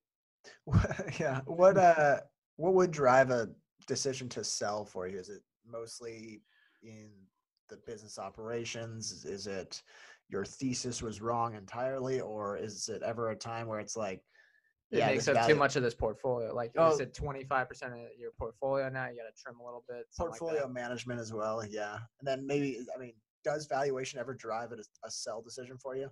yeah. 1.19 1.41
What 1.47 1.77
uh 1.77 2.21
what 2.57 2.75
would 2.75 2.91
drive 2.91 3.31
a 3.31 3.49
decision 3.87 4.29
to 4.31 4.45
sell 4.45 4.85
for 4.85 5.07
you? 5.09 5.19
Is 5.19 5.29
it 5.29 5.43
mostly 5.67 6.43
in 6.83 7.11
the 7.69 7.79
business 7.87 8.19
operations? 8.19 9.25
Is 9.25 9.47
it 9.47 9.83
your 10.29 10.45
thesis 10.45 11.03
was 11.03 11.21
wrong 11.21 11.55
entirely, 11.55 12.21
or 12.21 12.57
is 12.57 12.89
it 12.89 13.03
ever 13.03 13.31
a 13.31 13.37
time 13.37 13.67
where 13.67 13.81
it's 13.81 13.97
like, 13.97 14.23
yeah, 14.99 15.07
makes 15.07 15.27
this 15.27 15.37
up 15.37 15.47
too 15.47 15.55
much 15.55 15.77
of 15.77 15.83
this 15.83 15.95
portfolio. 15.95 16.55
Like 16.55 16.73
Oh. 16.77 16.91
you 16.91 16.97
said, 16.97 17.15
25% 17.15 17.93
of 17.93 17.99
your 18.19 18.33
portfolio 18.39 18.89
now, 18.89 19.09
you 19.09 19.17
got 19.17 19.35
to 19.35 19.43
trim 19.43 19.61
a 19.61 19.65
little 19.65 19.85
bit. 19.89 20.07
something 20.11 20.31
like 20.33 20.39
portfolio 20.41 20.69
management 20.69 21.21
as 21.21 21.33
well? 21.33 21.65
Yeah, 21.65 21.95
and 22.19 22.27
then 22.27 22.47
maybe 22.47 22.81
I 22.95 22.99
mean, 22.99 23.15
does 23.45 23.67
valuation 23.67 24.19
ever 24.19 24.35
drive 24.35 24.73
a, 24.73 24.77
a 25.05 25.11
sell 25.11 25.41
decision 25.43 25.79
for 25.79 25.97
you? 25.97 26.11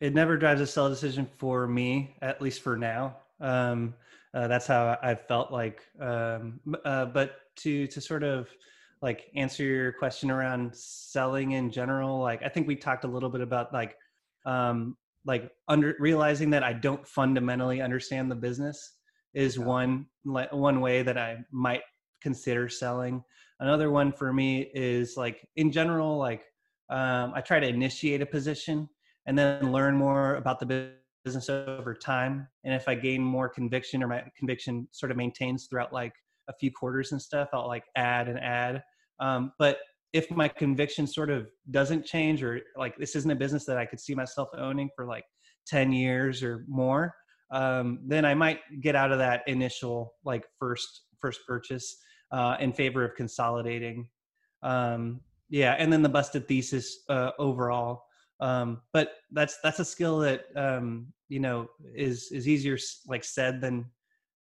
It 0.00 0.14
never 0.14 0.36
drives 0.36 0.60
a 0.60 0.66
sell 0.66 0.88
decision 0.88 1.26
for 1.38 1.66
me, 1.66 2.16
at 2.22 2.40
least 2.40 2.62
for 2.62 2.76
now. 2.76 3.16
Um, 3.40 3.94
uh, 4.34 4.46
that's 4.48 4.66
how 4.66 4.98
I 5.02 5.14
felt 5.14 5.50
like. 5.50 5.82
Um, 6.00 6.60
uh, 6.84 7.06
but 7.06 7.36
to 7.56 7.86
to 7.88 8.00
sort 8.00 8.22
of 8.22 8.48
like 9.02 9.30
answer 9.34 9.62
your 9.64 9.92
question 9.92 10.30
around 10.30 10.74
selling 10.74 11.52
in 11.52 11.70
general, 11.70 12.20
like 12.20 12.42
I 12.42 12.48
think 12.48 12.66
we 12.66 12.76
talked 12.76 13.04
a 13.04 13.08
little 13.08 13.30
bit 13.30 13.40
about 13.40 13.72
like 13.72 13.96
um, 14.44 14.96
like 15.26 15.50
under 15.68 15.96
realizing 15.98 16.50
that 16.50 16.62
I 16.62 16.72
don't 16.72 17.06
fundamentally 17.06 17.80
understand 17.82 18.30
the 18.30 18.36
business 18.36 18.98
is 19.34 19.58
Yeah. 19.58 19.64
one 19.64 20.06
like 20.24 20.52
one 20.52 20.80
way 20.80 21.02
that 21.02 21.18
I 21.18 21.44
might 21.50 21.82
consider 22.22 22.68
selling. 22.68 23.22
Another 23.60 23.90
one 23.90 24.12
for 24.12 24.32
me 24.32 24.70
is 24.74 25.16
like 25.16 25.46
in 25.56 25.72
general, 25.72 26.16
like 26.18 26.44
um, 26.90 27.32
I 27.34 27.40
try 27.40 27.60
to 27.60 27.66
initiate 27.66 28.22
a 28.22 28.26
position 28.26 28.88
and 29.26 29.36
then 29.38 29.72
learn 29.72 29.96
more 29.96 30.36
about 30.36 30.60
the 30.60 30.94
business 31.24 31.50
over 31.50 31.94
time. 31.94 32.48
And 32.64 32.74
if 32.74 32.88
I 32.88 32.94
gain 32.94 33.22
more 33.22 33.48
conviction 33.48 34.02
or 34.02 34.08
my 34.08 34.24
conviction 34.36 34.88
sort 34.92 35.10
of 35.10 35.16
maintains 35.16 35.66
throughout 35.66 35.92
like 35.92 36.14
a 36.48 36.52
few 36.54 36.70
quarters 36.70 37.12
and 37.12 37.20
stuff, 37.20 37.48
I'll 37.52 37.66
like 37.66 37.84
add 37.96 38.28
and 38.28 38.38
add. 38.38 38.82
Um, 39.18 39.52
but 39.58 39.78
if 40.12 40.30
my 40.30 40.48
conviction 40.48 41.06
sort 41.06 41.30
of 41.30 41.48
doesn't 41.70 42.04
change 42.04 42.42
or 42.42 42.60
like 42.76 42.96
this 42.96 43.16
isn't 43.16 43.30
a 43.30 43.36
business 43.36 43.64
that 43.66 43.78
I 43.78 43.86
could 43.86 44.00
see 44.00 44.14
myself 44.14 44.48
owning 44.56 44.88
for 44.94 45.06
like 45.06 45.24
10 45.66 45.92
years 45.92 46.42
or 46.42 46.64
more, 46.68 47.14
um, 47.50 48.00
then 48.06 48.24
I 48.24 48.34
might 48.34 48.60
get 48.80 48.96
out 48.96 49.12
of 49.12 49.18
that 49.18 49.42
initial 49.46 50.14
like 50.24 50.44
first 50.58 51.02
first 51.20 51.40
purchase 51.46 51.96
uh, 52.32 52.56
in 52.60 52.72
favor 52.72 53.04
of 53.04 53.14
consolidating. 53.14 54.08
Um, 54.62 55.20
yeah, 55.48 55.76
and 55.78 55.92
then 55.92 56.02
the 56.02 56.08
busted 56.08 56.48
thesis 56.48 57.04
uh, 57.08 57.30
overall 57.38 58.02
um 58.40 58.82
but 58.92 59.12
that's 59.32 59.58
that's 59.62 59.78
a 59.78 59.84
skill 59.84 60.18
that 60.18 60.44
um 60.56 61.06
you 61.28 61.40
know 61.40 61.66
is 61.94 62.30
is 62.32 62.46
easier 62.46 62.76
like 63.06 63.24
said 63.24 63.60
than 63.60 63.84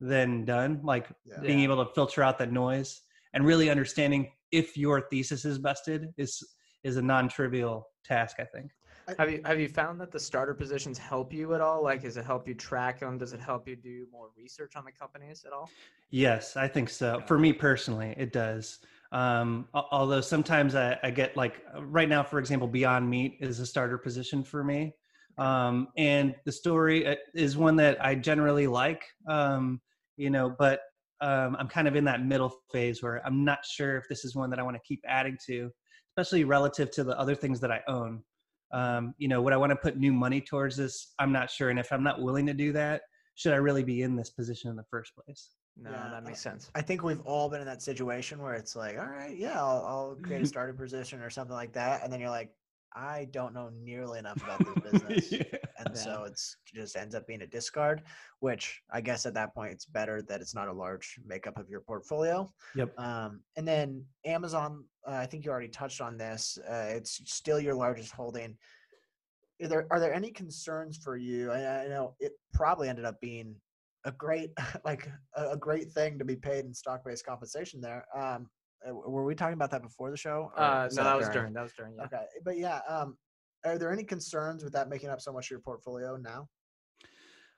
than 0.01 0.43
done 0.43 0.81
like 0.83 1.07
Yeah. 1.25 1.39
being 1.41 1.61
able 1.61 1.83
to 1.83 1.93
filter 1.93 2.21
out 2.21 2.37
that 2.39 2.51
noise 2.51 3.01
and 3.33 3.45
really 3.45 3.69
understanding 3.69 4.31
if 4.51 4.77
your 4.77 5.01
thesis 5.09 5.45
is 5.45 5.57
busted 5.59 6.13
is 6.17 6.43
is 6.83 6.97
a 6.97 7.01
non-trivial 7.01 7.87
task 8.03 8.37
i 8.39 8.45
think 8.45 8.71
Have 9.19 9.29
you 9.31 9.41
have 9.45 9.59
you 9.59 9.67
found 9.67 9.99
that 10.01 10.11
the 10.11 10.19
starter 10.19 10.53
positions 10.53 10.97
help 10.97 11.31
you 11.31 11.53
at 11.53 11.61
all? 11.61 11.83
Like, 11.83 12.01
does 12.01 12.17
it 12.17 12.25
help 12.25 12.47
you 12.47 12.55
track 12.55 12.99
them? 13.01 13.19
Does 13.19 13.33
it 13.33 13.39
help 13.39 13.67
you 13.67 13.75
do 13.75 14.07
more 14.11 14.29
research 14.35 14.75
on 14.75 14.83
the 14.83 14.91
companies 14.91 15.45
at 15.45 15.53
all? 15.53 15.69
yes 16.11 16.55
i 16.55 16.67
think 16.67 16.89
so 16.89 17.21
for 17.25 17.37
me 17.37 17.51
personally 17.51 18.13
it 18.17 18.31
does 18.31 18.79
um 19.11 19.67
although 19.73 20.21
sometimes 20.21 20.75
I, 20.75 20.97
I 21.03 21.11
get 21.11 21.35
like 21.35 21.61
right 21.79 22.07
now 22.07 22.23
for 22.23 22.39
example 22.39 22.67
beyond 22.67 23.09
meat 23.09 23.37
is 23.41 23.59
a 23.59 23.65
starter 23.65 23.97
position 23.97 24.43
for 24.43 24.63
me 24.63 24.93
um 25.37 25.89
and 25.97 26.35
the 26.45 26.51
story 26.51 27.07
uh, 27.07 27.15
is 27.33 27.57
one 27.57 27.75
that 27.77 28.03
i 28.05 28.15
generally 28.15 28.67
like 28.67 29.03
um 29.27 29.81
you 30.15 30.29
know 30.29 30.55
but 30.57 30.81
um 31.21 31.55
i'm 31.59 31.67
kind 31.67 31.87
of 31.87 31.95
in 31.95 32.03
that 32.03 32.23
middle 32.23 32.53
phase 32.71 33.01
where 33.01 33.25
i'm 33.25 33.45
not 33.45 33.59
sure 33.65 33.97
if 33.97 34.05
this 34.09 34.25
is 34.25 34.35
one 34.35 34.49
that 34.49 34.59
i 34.59 34.63
want 34.63 34.75
to 34.75 34.81
keep 34.85 35.01
adding 35.07 35.37
to 35.45 35.69
especially 36.17 36.43
relative 36.43 36.91
to 36.91 37.03
the 37.03 37.17
other 37.19 37.35
things 37.35 37.59
that 37.59 37.71
i 37.71 37.81
own. 37.87 38.21
Um 38.71 39.13
you 39.17 39.27
know 39.27 39.41
would 39.41 39.53
i 39.53 39.57
want 39.57 39.71
to 39.71 39.75
put 39.75 39.97
new 39.97 40.13
money 40.13 40.41
towards 40.41 40.75
this? 40.77 41.13
I'm 41.19 41.31
not 41.31 41.49
sure 41.49 41.69
and 41.69 41.79
if 41.79 41.91
i'm 41.91 42.03
not 42.03 42.21
willing 42.21 42.45
to 42.47 42.53
do 42.53 42.71
that 42.73 43.01
should 43.35 43.53
i 43.53 43.57
really 43.57 43.83
be 43.83 44.01
in 44.01 44.15
this 44.15 44.29
position 44.29 44.69
in 44.69 44.75
the 44.75 44.85
first 44.89 45.13
place? 45.15 45.51
No, 45.77 45.91
Yeah, 45.91 46.09
that 46.09 46.23
makes 46.23 46.39
sense. 46.39 46.71
I 46.73 46.81
think 46.81 47.03
we've 47.03 47.21
all 47.21 47.49
been 47.49 47.59
in 47.59 47.67
that 47.67 47.81
situation 47.81 48.41
where 48.41 48.53
it's 48.53 48.75
like, 48.75 48.97
all 48.97 49.07
right, 49.07 49.35
yeah, 49.35 49.59
I'll, 49.59 49.85
I'll 49.85 50.17
create 50.21 50.41
a 50.41 50.45
starter 50.53 50.73
position 50.73 51.21
or 51.21 51.29
something 51.29 51.55
like 51.55 51.73
that, 51.73 52.01
and 52.03 52.11
then 52.11 52.21
you're 52.21 52.29
like, 52.29 52.51
I 52.95 53.27
don't 53.31 53.53
know 53.53 53.69
nearly 53.83 54.19
enough 54.19 54.37
about 54.41 54.59
this 54.83 55.01
business, 55.07 55.31
Yeah. 55.31 55.43
and 55.79 55.97
so 55.97 56.23
it's 56.23 56.55
just 56.73 56.95
ends 56.95 57.13
up 57.13 57.27
being 57.27 57.41
a 57.41 57.47
discard. 57.47 58.03
Which 58.39 58.81
I 58.91 59.01
guess 59.01 59.25
at 59.25 59.33
that 59.33 59.53
point 59.53 59.73
it's 59.73 59.85
better 59.85 60.21
that 60.23 60.39
it's 60.41 60.55
not 60.55 60.69
a 60.69 60.73
large 60.73 61.19
makeup 61.25 61.59
of 61.59 61.69
your 61.69 61.81
portfolio. 61.81 62.51
Yep. 62.75 62.97
Um, 62.97 63.41
and 63.57 63.67
then 63.67 64.05
Amazon, 64.25 64.85
uh, 65.07 65.11
I 65.11 65.25
think 65.25 65.43
you 65.45 65.51
already 65.51 65.67
touched 65.67 65.99
on 65.99 66.17
this. 66.17 66.57
Uh, 66.69 66.87
it's 66.89 67.21
still 67.25 67.59
your 67.59 67.75
largest 67.75 68.11
holding. 68.13 68.57
Are 69.61 69.67
there 69.67 69.87
are 69.91 69.99
there 69.99 70.13
any 70.13 70.31
concerns 70.31 70.97
for 70.97 71.17
you? 71.17 71.51
I, 71.51 71.83
I 71.83 71.87
know 71.87 72.15
it 72.19 72.33
probably 72.53 72.87
ended 72.87 73.05
up 73.05 73.19
being 73.19 73.55
a 74.05 74.11
great 74.11 74.51
like 74.85 75.09
a, 75.35 75.51
a 75.51 75.57
great 75.57 75.91
thing 75.91 76.17
to 76.19 76.25
be 76.25 76.35
paid 76.35 76.63
in 76.65 76.73
stock 76.73 77.03
based 77.05 77.25
compensation 77.25 77.81
there. 77.81 78.05
Um, 78.15 78.49
were 78.91 79.25
we 79.25 79.35
talking 79.35 79.53
about 79.53 79.71
that 79.71 79.81
before 79.81 80.11
the 80.11 80.17
show? 80.17 80.51
Uh, 80.55 80.83
was 80.85 80.95
no, 80.95 81.03
that 81.03 81.17
was 81.17 81.29
during. 81.29 81.53
That 81.53 81.63
was 81.63 81.73
during. 81.73 81.95
Yeah. 81.95 82.03
Okay, 82.05 82.25
but 82.43 82.57
yeah, 82.57 82.79
um, 82.87 83.17
are 83.65 83.77
there 83.77 83.91
any 83.91 84.03
concerns 84.03 84.63
with 84.63 84.73
that 84.73 84.89
making 84.89 85.09
up 85.09 85.21
so 85.21 85.33
much 85.33 85.47
of 85.47 85.51
your 85.51 85.59
portfolio 85.59 86.17
now? 86.17 86.47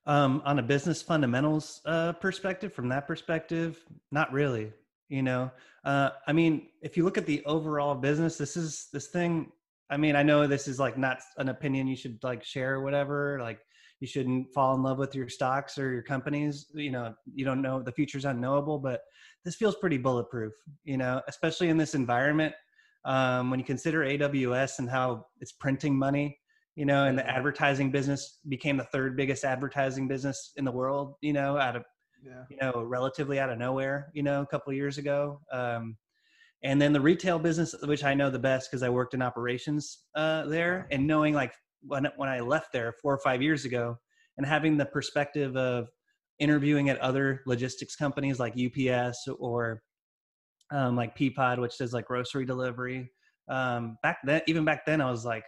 Um, 0.06 0.42
on 0.46 0.58
a 0.60 0.64
business 0.64 1.02
fundamentals 1.02 1.82
uh, 1.86 2.14
perspective, 2.14 2.74
from 2.74 2.88
that 2.90 3.08
perspective, 3.08 3.84
not 4.12 4.32
really. 4.32 4.72
You 5.10 5.22
know, 5.22 5.52
uh, 5.86 6.12
I 6.28 6.34
mean, 6.34 6.68
if 6.82 6.98
you 6.98 7.04
look 7.04 7.18
at 7.18 7.26
the 7.26 7.44
overall 7.46 7.96
business, 7.96 8.38
this 8.38 8.58
is 8.58 8.88
this 8.92 9.08
thing. 9.08 9.52
I 9.90 9.98
mean, 9.98 10.16
I 10.16 10.24
know 10.24 10.48
this 10.48 10.68
is 10.68 10.80
like 10.80 10.98
not 10.98 11.20
an 11.38 11.50
opinion 11.50 11.88
you 11.88 11.96
should 11.96 12.20
like 12.24 12.44
share 12.44 12.76
or 12.76 12.82
whatever. 12.82 13.40
Like, 13.42 13.60
you 14.00 14.08
shouldn't 14.08 14.54
fall 14.54 14.76
in 14.76 14.84
love 14.84 14.98
with 14.98 15.16
your 15.16 15.30
stocks 15.30 15.78
or 15.78 15.92
your 15.92 16.04
companies. 16.04 16.68
You 16.74 16.92
know, 16.92 17.14
you 17.34 17.46
don't 17.46 17.62
know 17.62 17.82
the 17.82 17.92
future's 17.92 18.26
unknowable, 18.26 18.80
but 18.80 19.02
this 19.44 19.56
feels 19.56 19.76
pretty 19.76 19.98
bulletproof. 19.98 20.54
You 20.84 20.98
know, 20.98 21.22
especially 21.28 21.70
in 21.70 21.78
this 21.78 21.96
environment 21.96 22.54
um, 23.06 23.50
when 23.50 23.60
you 23.60 23.66
consider 23.66 24.02
AWS 24.02 24.80
and 24.80 24.90
how 24.90 25.26
it's 25.40 25.54
printing 25.54 25.98
money 25.98 26.38
you 26.78 26.86
know, 26.86 27.06
and 27.06 27.18
the 27.18 27.28
advertising 27.28 27.90
business 27.90 28.38
became 28.48 28.78
the 28.78 28.84
third 28.84 29.18
biggest 29.18 29.44
advertising 29.44 30.08
business 30.08 30.52
in 30.58 30.64
the 30.64 30.72
world, 30.72 31.16
you 31.22 31.34
know, 31.34 31.58
out 31.58 31.76
of, 31.76 31.84
yeah. 32.24 32.44
you 32.52 32.58
know, 32.62 32.84
relatively 32.84 33.40
out 33.40 33.50
of 33.50 33.58
nowhere, 33.58 34.12
you 34.14 34.22
know, 34.22 34.44
a 34.44 34.46
couple 34.46 34.70
of 34.70 34.78
years 34.78 35.00
ago. 35.00 35.42
Um, 35.52 35.98
and 36.64 36.80
then 36.80 36.94
the 36.94 37.02
retail 37.02 37.40
business, 37.40 37.74
which 37.84 38.04
I 38.04 38.14
know 38.14 38.30
the 38.30 38.38
best 38.38 38.70
because 38.70 38.84
I 38.84 38.90
worked 38.90 39.16
in 39.16 39.24
operations 39.24 40.04
uh, 40.14 40.46
there, 40.46 40.88
and 40.92 41.08
knowing 41.08 41.34
like 41.34 41.52
when 41.82 42.08
when 42.16 42.30
I 42.30 42.40
left 42.40 42.74
there 42.74 42.94
four 43.02 43.14
or 43.14 43.20
five 43.20 43.42
years 43.42 43.66
ago, 43.66 43.98
and 44.38 44.46
having 44.46 44.78
the 44.78 44.86
perspective 44.86 45.56
of 45.56 45.88
interviewing 46.40 46.90
at 46.90 47.00
other 47.00 47.42
logistics 47.46 47.96
companies 47.96 48.40
like 48.40 48.54
UPS 48.54 49.28
or 49.40 49.82
um, 50.72 50.96
like 50.96 51.18
Peapod, 51.18 51.60
which 51.60 51.78
does 51.78 51.94
like 51.94 52.06
grocery 52.06 52.46
delivery. 52.46 53.12
Um, 53.50 53.98
back 54.04 54.18
then, 54.24 54.42
even 54.48 54.66
back 54.66 54.86
then, 54.86 55.02
I 55.02 55.10
was 55.10 55.26
like, 55.26 55.46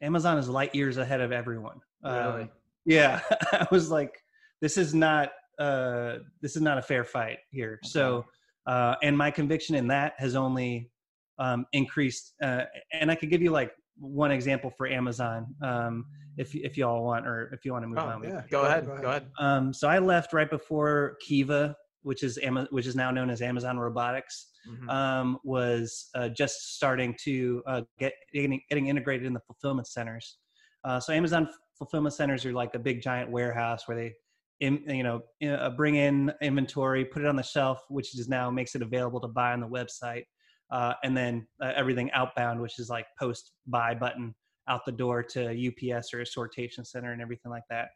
Amazon 0.00 0.38
is 0.38 0.48
light 0.48 0.74
years 0.74 0.96
ahead 0.96 1.20
of 1.20 1.32
everyone. 1.32 1.80
Really? 2.04 2.42
Um, 2.42 2.50
yeah, 2.86 3.20
I 3.52 3.66
was 3.70 3.90
like, 3.90 4.12
this 4.60 4.76
is 4.76 4.94
not 4.94 5.30
uh, 5.58 6.18
this 6.40 6.56
is 6.56 6.62
not 6.62 6.78
a 6.78 6.82
fair 6.82 7.04
fight 7.04 7.38
here. 7.50 7.78
Okay. 7.84 7.90
So, 7.90 8.24
uh, 8.66 8.94
and 9.02 9.16
my 9.16 9.30
conviction 9.30 9.74
in 9.74 9.88
that 9.88 10.14
has 10.18 10.34
only 10.34 10.90
um, 11.38 11.66
increased. 11.72 12.34
Uh, 12.42 12.64
and 12.92 13.10
I 13.10 13.14
could 13.14 13.30
give 13.30 13.42
you 13.42 13.50
like 13.50 13.72
one 13.96 14.30
example 14.30 14.70
for 14.70 14.86
Amazon, 14.86 15.46
um, 15.62 16.04
if 16.36 16.54
if 16.54 16.76
you 16.76 16.86
all 16.86 17.04
want, 17.04 17.26
or 17.26 17.50
if 17.52 17.64
you 17.64 17.72
want 17.72 17.84
to 17.84 17.88
move 17.88 17.98
oh, 17.98 18.06
on. 18.06 18.22
Yeah, 18.24 18.42
go, 18.50 18.62
ahead. 18.62 18.86
Go 18.86 18.92
ahead. 18.92 19.02
Go 19.02 19.08
ahead. 19.08 19.26
Um, 19.38 19.72
so 19.72 19.88
I 19.88 19.98
left 19.98 20.32
right 20.32 20.50
before 20.50 21.16
Kiva, 21.20 21.76
which 22.02 22.22
is 22.22 22.38
Ama- 22.42 22.68
which 22.70 22.86
is 22.86 22.96
now 22.96 23.10
known 23.10 23.30
as 23.30 23.42
Amazon 23.42 23.78
Robotics 23.78 24.48
mm-hmm. 24.68 24.88
um, 24.88 25.38
was 25.44 26.10
uh, 26.14 26.28
just 26.28 26.74
starting 26.76 27.14
to 27.24 27.62
uh, 27.66 27.82
get 27.98 28.12
getting, 28.32 28.60
getting, 28.68 28.88
integrated 28.88 29.26
in 29.26 29.32
the 29.32 29.40
fulfillment 29.40 29.86
centers. 29.86 30.38
Uh, 30.84 31.00
so 31.00 31.12
Amazon 31.12 31.48
fulfillment 31.78 32.14
centers 32.14 32.44
are 32.44 32.52
like 32.52 32.74
a 32.74 32.78
big 32.78 33.02
giant 33.02 33.30
warehouse 33.30 33.86
where 33.86 33.96
they 33.96 34.12
in, 34.60 34.82
you 34.88 35.02
know 35.02 35.22
uh, 35.48 35.70
bring 35.70 35.96
in 35.96 36.32
inventory, 36.42 37.04
put 37.04 37.22
it 37.22 37.28
on 37.28 37.36
the 37.36 37.42
shelf, 37.42 37.80
which 37.88 38.16
is 38.18 38.28
now 38.28 38.50
makes 38.50 38.74
it 38.74 38.82
available 38.82 39.20
to 39.20 39.28
buy 39.28 39.52
on 39.52 39.60
the 39.60 39.68
website, 39.68 40.24
uh, 40.70 40.94
and 41.02 41.16
then 41.16 41.46
uh, 41.62 41.72
everything 41.76 42.10
outbound, 42.12 42.60
which 42.60 42.78
is 42.78 42.88
like 42.88 43.06
post 43.18 43.52
buy 43.66 43.94
button 43.94 44.34
out 44.68 44.84
the 44.86 44.92
door 44.92 45.22
to 45.22 45.50
UPS 45.50 46.14
or 46.14 46.20
a 46.20 46.24
sortation 46.24 46.86
center 46.86 47.12
and 47.12 47.20
everything 47.20 47.50
like 47.50 47.64
that. 47.68 47.88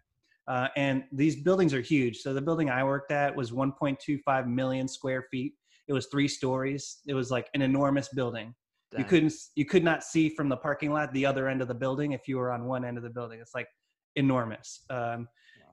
Uh, 0.46 0.68
and 0.76 1.04
these 1.12 1.36
buildings 1.36 1.74
are 1.74 1.80
huge. 1.80 2.18
So 2.18 2.32
the 2.32 2.40
building 2.40 2.70
I 2.70 2.82
worked 2.82 3.12
at 3.12 3.34
was 3.34 3.52
1.25 3.52 4.46
million 4.46 4.88
square 4.88 5.26
feet. 5.30 5.54
It 5.88 5.92
was 5.92 6.06
three 6.06 6.28
stories. 6.28 6.98
It 7.06 7.14
was 7.14 7.30
like 7.30 7.48
an 7.54 7.62
enormous 7.62 8.08
building. 8.08 8.54
Dang. 8.90 9.00
You 9.00 9.06
couldn't 9.06 9.32
you 9.54 9.66
could 9.66 9.84
not 9.84 10.02
see 10.02 10.30
from 10.30 10.48
the 10.48 10.56
parking 10.56 10.90
lot 10.90 11.12
the 11.12 11.26
other 11.26 11.48
end 11.48 11.60
of 11.60 11.68
the 11.68 11.74
building 11.74 12.12
if 12.12 12.26
you 12.26 12.38
were 12.38 12.50
on 12.50 12.64
one 12.64 12.84
end 12.84 12.96
of 12.96 13.02
the 13.02 13.10
building. 13.10 13.40
It's 13.40 13.54
like 13.54 13.68
enormous. 14.16 14.84
Um, 14.88 14.98
wow. 14.98 15.26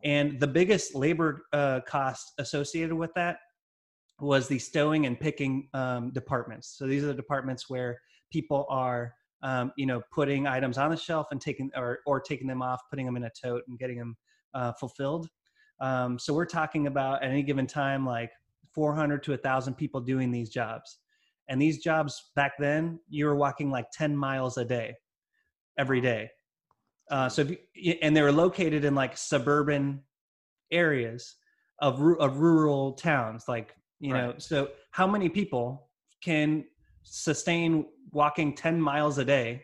And 0.04 0.40
the 0.40 0.48
biggest 0.48 0.96
labor 0.96 1.46
uh, 1.54 1.80
cost 1.88 2.34
associated 2.38 2.94
with 2.94 3.14
that 3.16 3.38
was 4.20 4.48
the 4.48 4.60
stowing 4.60 5.06
and 5.06 5.20
picking 5.20 5.68
um, 5.74 6.12
departments. 6.12 6.76
So 6.78 6.88
these 6.88 7.04
are 7.04 7.08
the 7.08 7.14
departments 7.14 7.70
where 7.70 8.00
people 8.32 8.66
are, 8.70 9.14
um, 9.44 9.72
you 9.78 9.86
know, 9.86 10.02
putting 10.12 10.48
items 10.48 10.78
on 10.78 10.90
the 10.90 10.98
shelf 10.98 11.28
and 11.32 11.42
taking 11.42 11.70
or 11.76 12.00
or 12.06 12.20
taking 12.20 12.48
them 12.48 12.62
off, 12.62 12.82
putting 12.90 13.06
them 13.06 13.18
in 13.18 13.24
a 13.26 13.32
tote 13.42 13.64
and 13.68 13.78
getting 13.78 13.98
them 13.98 14.16
uh, 14.54 14.72
fulfilled. 14.74 15.28
Um, 15.80 16.18
so 16.18 16.34
we're 16.34 16.46
talking 16.46 16.88
about 16.88 17.24
at 17.24 17.30
any 17.30 17.44
given 17.44 17.68
time, 17.68 18.06
like 18.06 18.32
400 18.74 19.24
to 19.24 19.32
1,000 19.32 19.76
people 19.76 20.02
doing 20.02 20.32
these 20.32 20.50
jobs. 20.50 21.00
And 21.48 21.62
these 21.62 21.80
jobs 21.80 22.32
back 22.36 22.54
then, 22.60 23.00
you 23.10 23.26
were 23.26 23.36
walking 23.36 23.70
like 23.70 23.92
10 23.92 24.16
miles 24.16 24.58
a 24.58 24.66
day, 24.66 24.96
every 25.78 26.02
day. 26.02 26.30
Uh, 27.12 27.30
so, 27.30 27.48
you, 27.74 27.96
and 28.02 28.16
they 28.16 28.22
were 28.22 28.32
located 28.32 28.84
in 28.84 28.96
like 28.96 29.16
suburban 29.16 30.02
areas 30.72 31.36
of, 31.80 32.02
of 32.20 32.40
rural 32.40 32.94
towns. 32.94 33.46
Like, 33.48 33.76
you 34.00 34.14
right. 34.14 34.22
know, 34.22 34.34
so 34.38 34.70
how 34.92 35.08
many 35.08 35.30
people 35.30 35.90
can 36.24 36.66
sustain 37.04 37.86
walking 38.12 38.54
10 38.56 38.80
miles 38.80 39.18
a 39.18 39.26
day 39.26 39.64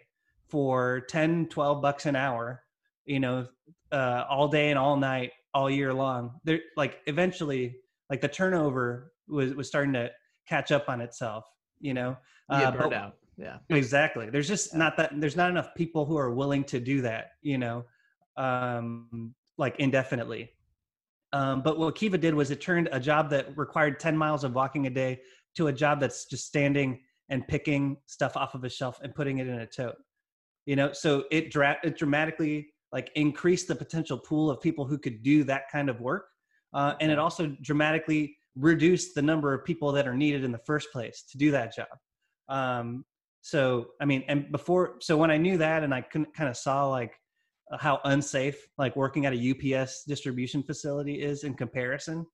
for 0.50 1.02
10, 1.10 1.48
12 1.48 1.82
bucks 1.82 2.06
an 2.06 2.16
hour, 2.16 2.64
you 3.06 3.20
know, 3.20 3.48
uh, 3.92 4.26
all 4.30 4.48
day 4.48 4.70
and 4.70 4.80
all 4.80 4.98
night, 4.98 5.32
all 5.54 5.70
year 5.70 5.94
long? 5.94 6.40
They're 6.44 6.62
like, 6.78 7.00
eventually, 7.08 7.76
like 8.12 8.22
the 8.22 8.28
turnover 8.28 9.14
was 9.28 9.56
was 9.56 9.68
starting 9.68 9.94
to 9.94 10.12
catch 10.48 10.72
up 10.72 10.90
on 10.90 11.02
itself 11.02 11.46
you 11.80 11.94
know 11.94 12.16
uh, 12.50 12.70
burned 12.72 12.94
out 12.94 13.16
yeah 13.38 13.58
exactly 13.70 14.30
there's 14.30 14.48
just 14.48 14.74
yeah. 14.74 14.80
not 14.80 14.98
that 14.98 15.12
there's 15.20 15.38
not 15.38 15.50
enough 15.50 15.74
people 15.76 16.06
who 16.06 16.18
are 16.18 16.32
willing 16.32 16.64
to 16.64 16.80
do 16.80 17.02
that 17.02 17.32
you 17.42 17.58
know 17.58 17.84
um 18.38 19.34
like 19.58 19.76
indefinitely 19.80 20.52
um 21.34 21.62
but 21.62 21.78
what 21.78 21.96
kiva 21.96 22.18
did 22.18 22.34
was 22.34 22.52
it 22.52 22.62
turned 22.62 22.90
a 22.92 23.00
job 23.00 23.30
that 23.30 23.56
required 23.58 24.00
10 24.00 24.16
miles 24.16 24.44
of 24.44 24.54
walking 24.54 24.88
a 24.88 24.90
day 24.90 25.20
to 25.56 25.68
a 25.68 25.74
job 25.74 26.00
that's 26.00 26.26
just 26.26 26.46
standing 26.46 27.00
and 27.30 27.48
picking 27.48 27.98
stuff 28.06 28.36
off 28.36 28.56
of 28.56 28.64
a 28.64 28.70
shelf 28.70 29.00
and 29.04 29.16
putting 29.16 29.40
it 29.40 29.48
in 29.48 29.60
a 29.60 29.68
tote 29.68 29.96
you 30.66 30.76
know 30.76 30.92
so 30.92 31.26
it, 31.32 31.52
dra- 31.52 31.78
it 31.84 31.98
dramatically 31.98 32.68
like 32.92 33.10
increased 33.16 33.68
the 33.68 33.76
potential 33.76 34.18
pool 34.18 34.50
of 34.50 34.60
people 34.62 34.86
who 34.86 34.98
could 34.98 35.24
do 35.24 35.44
that 35.44 35.64
kind 35.72 35.90
of 35.90 36.02
work 36.02 36.26
uh, 36.74 36.94
and 37.02 37.12
it 37.12 37.20
also 37.20 37.48
dramatically 37.62 38.36
reduced 38.56 39.16
the 39.16 39.22
number 39.22 39.54
of 39.54 39.66
people 39.66 39.92
that 39.92 40.08
are 40.08 40.16
needed 40.16 40.44
in 40.44 40.52
the 40.52 40.60
first 40.60 40.92
place 40.92 41.24
to 41.32 41.38
do 41.38 41.52
that 41.52 41.74
job. 41.76 41.88
Um, 42.50 43.06
so, 43.42 43.88
I 44.00 44.06
mean, 44.06 44.24
and 44.28 44.52
before, 44.52 44.96
so 45.00 45.18
when 45.18 45.32
I 45.32 45.38
knew 45.38 45.58
that 45.58 45.84
and 45.84 45.94
I 45.94 46.02
kind 46.02 46.50
of 46.50 46.58
saw 46.58 46.88
like 46.88 47.14
how 47.80 48.00
unsafe 48.06 48.68
like 48.78 48.96
working 48.96 49.26
at 49.26 49.34
a 49.34 49.76
UPS 49.78 50.04
distribution 50.04 50.64
facility 50.64 51.22
is 51.22 51.44
in 51.44 51.54
comparison, 51.54 52.26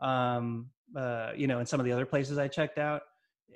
um, 0.00 0.66
uh, 0.96 1.32
you 1.36 1.46
know, 1.46 1.60
in 1.60 1.66
some 1.66 1.80
of 1.80 1.86
the 1.86 1.92
other 1.92 2.06
places 2.06 2.38
I 2.38 2.48
checked 2.48 2.78
out, 2.78 3.02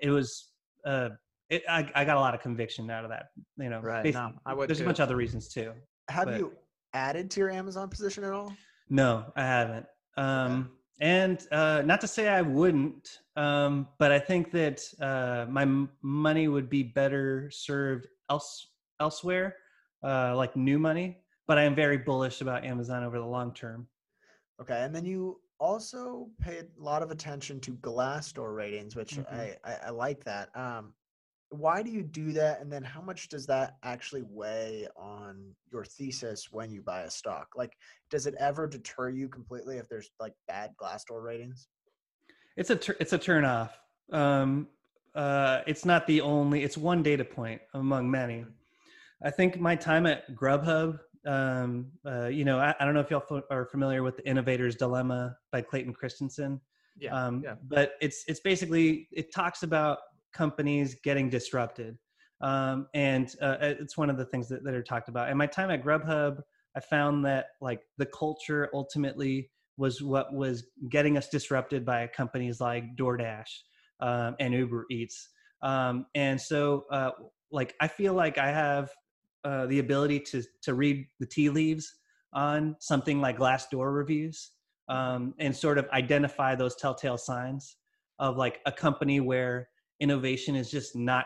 it 0.00 0.10
was, 0.10 0.50
uh, 0.84 1.10
it, 1.48 1.62
I, 1.68 1.90
I 1.94 2.04
got 2.04 2.16
a 2.16 2.20
lot 2.20 2.34
of 2.34 2.40
conviction 2.40 2.90
out 2.90 3.04
of 3.04 3.10
that, 3.10 3.26
you 3.58 3.70
know, 3.70 3.80
right. 3.80 4.12
No, 4.12 4.32
I 4.46 4.54
would 4.54 4.68
there's 4.68 4.78
too. 4.78 4.84
a 4.84 4.86
bunch 4.86 4.98
of 4.98 5.04
other 5.04 5.16
reasons 5.16 5.48
too. 5.48 5.72
Have 6.08 6.26
but, 6.26 6.38
you 6.38 6.52
added 6.94 7.30
to 7.32 7.40
your 7.40 7.50
Amazon 7.50 7.88
position 7.88 8.24
at 8.24 8.32
all? 8.32 8.52
No, 8.88 9.32
I 9.36 9.42
haven't. 9.42 9.86
Um, 10.16 10.70
and 11.00 11.46
uh, 11.50 11.82
not 11.82 12.00
to 12.02 12.06
say 12.06 12.28
I 12.28 12.42
wouldn't, 12.42 13.20
um, 13.36 13.88
but 13.98 14.12
I 14.12 14.18
think 14.18 14.50
that 14.52 14.82
uh, 15.00 15.46
my 15.50 15.62
m- 15.62 15.90
money 16.02 16.48
would 16.48 16.68
be 16.68 16.82
better 16.82 17.50
served 17.50 18.06
else 18.28 18.68
elsewhere, 19.00 19.56
uh, 20.04 20.36
like 20.36 20.54
new 20.56 20.78
money. 20.78 21.22
But 21.50 21.58
I 21.58 21.64
am 21.64 21.74
very 21.74 21.98
bullish 21.98 22.42
about 22.42 22.64
Amazon 22.64 23.02
over 23.02 23.18
the 23.18 23.26
long 23.26 23.52
term. 23.52 23.88
Okay, 24.62 24.82
and 24.84 24.94
then 24.94 25.04
you 25.04 25.40
also 25.58 26.28
paid 26.40 26.66
a 26.78 26.80
lot 26.80 27.02
of 27.02 27.10
attention 27.10 27.58
to 27.62 27.72
Glassdoor 27.72 28.54
ratings, 28.54 28.94
which 28.94 29.16
mm-hmm. 29.16 29.34
I, 29.34 29.56
I, 29.64 29.76
I 29.86 29.90
like 29.90 30.22
that. 30.22 30.56
Um, 30.56 30.94
why 31.48 31.82
do 31.82 31.90
you 31.90 32.04
do 32.04 32.30
that 32.34 32.60
and 32.60 32.72
then 32.72 32.84
how 32.84 33.00
much 33.00 33.28
does 33.28 33.46
that 33.46 33.78
actually 33.82 34.22
weigh 34.30 34.86
on 34.96 35.52
your 35.72 35.84
thesis 35.84 36.52
when 36.52 36.70
you 36.70 36.80
buy 36.80 37.00
a 37.00 37.10
stock 37.10 37.48
like 37.56 37.72
does 38.08 38.28
it 38.28 38.36
ever 38.38 38.68
deter 38.68 39.08
you 39.08 39.28
completely 39.28 39.76
if 39.76 39.88
there's 39.88 40.12
like 40.20 40.32
bad 40.46 40.70
glassdoor 40.80 41.20
ratings 41.20 41.66
it's 42.56 42.70
a 42.70 42.78
it's 43.00 43.14
a 43.14 43.18
turn 43.18 43.44
off 43.44 43.80
um 44.12 44.68
uh 45.16 45.62
it's 45.66 45.84
not 45.84 46.06
the 46.06 46.20
only 46.20 46.62
it's 46.62 46.78
one 46.78 47.02
data 47.02 47.24
point 47.24 47.60
among 47.74 48.08
many 48.08 48.44
i 49.24 49.30
think 49.30 49.58
my 49.58 49.74
time 49.74 50.06
at 50.06 50.32
grubhub 50.36 51.00
um 51.26 51.86
uh 52.06 52.26
you 52.28 52.44
know 52.44 52.58
i, 52.58 52.74
I 52.80 52.84
don't 52.84 52.94
know 52.94 53.00
if 53.00 53.10
y'all 53.10 53.22
f- 53.30 53.44
are 53.50 53.66
familiar 53.66 54.02
with 54.02 54.16
the 54.16 54.26
innovator's 54.26 54.74
dilemma 54.74 55.36
by 55.52 55.60
clayton 55.60 55.92
christensen 55.92 56.60
yeah, 56.98 57.14
um, 57.14 57.42
yeah. 57.44 57.54
but 57.68 57.92
it's 58.00 58.24
it's 58.26 58.40
basically 58.40 59.08
it 59.12 59.32
talks 59.32 59.62
about 59.62 59.98
companies 60.32 60.96
getting 61.02 61.28
disrupted. 61.28 61.98
Um, 62.40 62.86
and 62.94 63.34
uh, 63.42 63.56
it's 63.60 63.96
one 63.96 64.08
of 64.10 64.16
the 64.16 64.24
things 64.24 64.48
that, 64.48 64.64
that 64.64 64.74
are 64.74 64.82
talked 64.82 65.08
about. 65.08 65.28
And 65.28 65.36
my 65.36 65.46
time 65.46 65.70
at 65.70 65.84
Grubhub, 65.84 66.40
I 66.76 66.80
found 66.80 67.24
that 67.26 67.46
like 67.60 67.82
the 67.98 68.06
culture 68.06 68.70
ultimately 68.72 69.50
was 69.76 70.02
what 70.02 70.32
was 70.32 70.66
getting 70.88 71.16
us 71.16 71.28
disrupted 71.28 71.84
by 71.84 72.06
companies 72.06 72.60
like 72.60 72.96
DoorDash 72.96 73.48
um, 74.00 74.36
and 74.40 74.54
Uber 74.54 74.86
Eats. 74.90 75.28
Um, 75.62 76.06
and 76.14 76.40
so, 76.40 76.84
uh, 76.90 77.10
like, 77.50 77.74
I 77.80 77.88
feel 77.88 78.14
like 78.14 78.38
I 78.38 78.50
have 78.50 78.90
uh, 79.44 79.66
the 79.66 79.78
ability 79.78 80.20
to 80.20 80.42
to 80.62 80.74
read 80.74 81.06
the 81.18 81.26
tea 81.26 81.50
leaves 81.50 81.94
on 82.32 82.76
something 82.80 83.20
like 83.20 83.38
Glassdoor 83.38 83.94
reviews 83.94 84.52
um, 84.88 85.34
and 85.38 85.54
sort 85.54 85.78
of 85.78 85.88
identify 85.90 86.54
those 86.54 86.76
telltale 86.76 87.18
signs. 87.18 87.76
of 88.18 88.36
like 88.36 88.60
a 88.66 88.72
company 88.72 89.18
where 89.18 89.68
innovation 90.00 90.54
is 90.54 90.70
just 90.70 90.94
not 90.94 91.24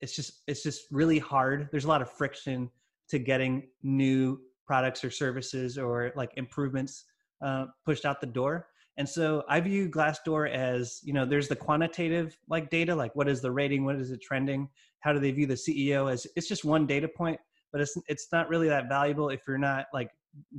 it's 0.00 0.14
just 0.14 0.42
it's 0.46 0.62
just 0.62 0.82
really 0.90 1.18
hard. 1.18 1.68
There's 1.70 1.86
a 1.86 1.88
lot 1.88 2.02
of 2.02 2.10
friction 2.10 2.70
to 3.08 3.18
getting 3.18 3.68
new 3.82 4.38
products 4.66 5.04
or 5.04 5.10
services 5.10 5.78
or 5.78 6.12
like 6.16 6.32
improvements 6.36 7.04
uh, 7.44 7.66
pushed 7.84 8.04
out 8.04 8.20
the 8.20 8.26
door. 8.26 8.68
And 8.98 9.08
so 9.08 9.44
i 9.48 9.60
view 9.60 9.90
glassdoor 9.90 10.50
as 10.50 11.00
you 11.02 11.12
know 11.12 11.26
there's 11.26 11.48
the 11.48 11.56
quantitative 11.56 12.38
like 12.48 12.70
data 12.70 12.94
like 12.94 13.14
what 13.14 13.28
is 13.28 13.40
the 13.40 13.50
rating? 13.50 13.84
What 13.84 13.96
is 13.96 14.10
it 14.10 14.22
trending? 14.22 14.68
How 15.00 15.12
do 15.12 15.18
they 15.18 15.32
view 15.32 15.46
the 15.46 15.54
ceo 15.54 16.10
as 16.10 16.26
it's 16.36 16.48
just 16.48 16.64
one 16.64 16.86
data 16.86 17.08
point 17.08 17.40
but 17.76 17.82
it's 17.82 17.98
it's 18.08 18.28
not 18.32 18.48
really 18.48 18.68
that 18.68 18.88
valuable 18.88 19.28
if 19.28 19.42
you're 19.46 19.58
not 19.58 19.84
like 19.92 20.10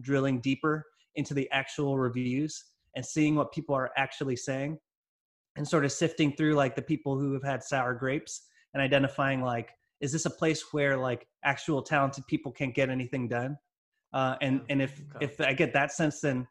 drilling 0.01 0.39
deeper 0.39 0.85
into 1.15 1.33
the 1.33 1.49
actual 1.49 1.97
reviews 1.97 2.65
and 2.95 3.03
seeing 3.03 3.33
what 3.33 3.51
people 3.51 3.73
are 3.73 3.89
actually 3.97 4.35
saying 4.35 4.77
and 5.55 5.67
sort 5.67 5.83
of 5.83 5.91
sifting 5.91 6.31
through 6.35 6.53
like 6.53 6.75
the 6.75 6.81
people 6.81 7.17
who 7.17 7.33
have 7.33 7.41
had 7.41 7.63
sour 7.63 7.95
grapes 7.95 8.43
and 8.75 8.83
identifying 8.83 9.41
like 9.41 9.71
is 9.99 10.11
this 10.11 10.25
a 10.25 10.29
place 10.29 10.63
where 10.73 10.95
like 10.95 11.25
actual 11.43 11.81
talented 11.81 12.23
people 12.27 12.51
can't 12.51 12.75
get 12.75 12.87
anything 12.87 13.27
done? 13.27 13.57
Uh, 14.13 14.35
and 14.43 14.61
and 14.69 14.79
if 14.79 15.01
okay. 15.15 15.25
if 15.25 15.41
i 15.41 15.53
get 15.53 15.73
that 15.73 15.91
sense 15.91 16.21
then 16.21 16.47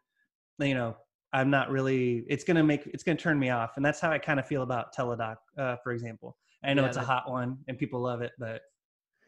you 0.59 0.73
know 0.73 0.97
i'm 1.31 1.49
not 1.49 1.71
really 1.71 2.25
it's 2.27 2.43
gonna 2.43 2.61
make 2.61 2.85
it's 2.87 3.03
gonna 3.03 3.17
turn 3.17 3.39
me 3.39 3.51
off. 3.51 3.77
And 3.77 3.85
that's 3.85 4.01
how 4.01 4.11
i 4.11 4.19
kind 4.19 4.37
of 4.37 4.45
feel 4.45 4.63
about 4.63 4.93
teladoc 4.93 5.37
uh, 5.57 5.77
for 5.81 5.93
example. 5.93 6.35
I 6.61 6.73
know 6.73 6.81
yeah, 6.81 6.89
it's 6.89 6.97
a 6.97 7.01
hot 7.01 7.31
one 7.31 7.59
and 7.69 7.77
people 7.77 8.01
love 8.01 8.21
it 8.21 8.33
but 8.37 8.63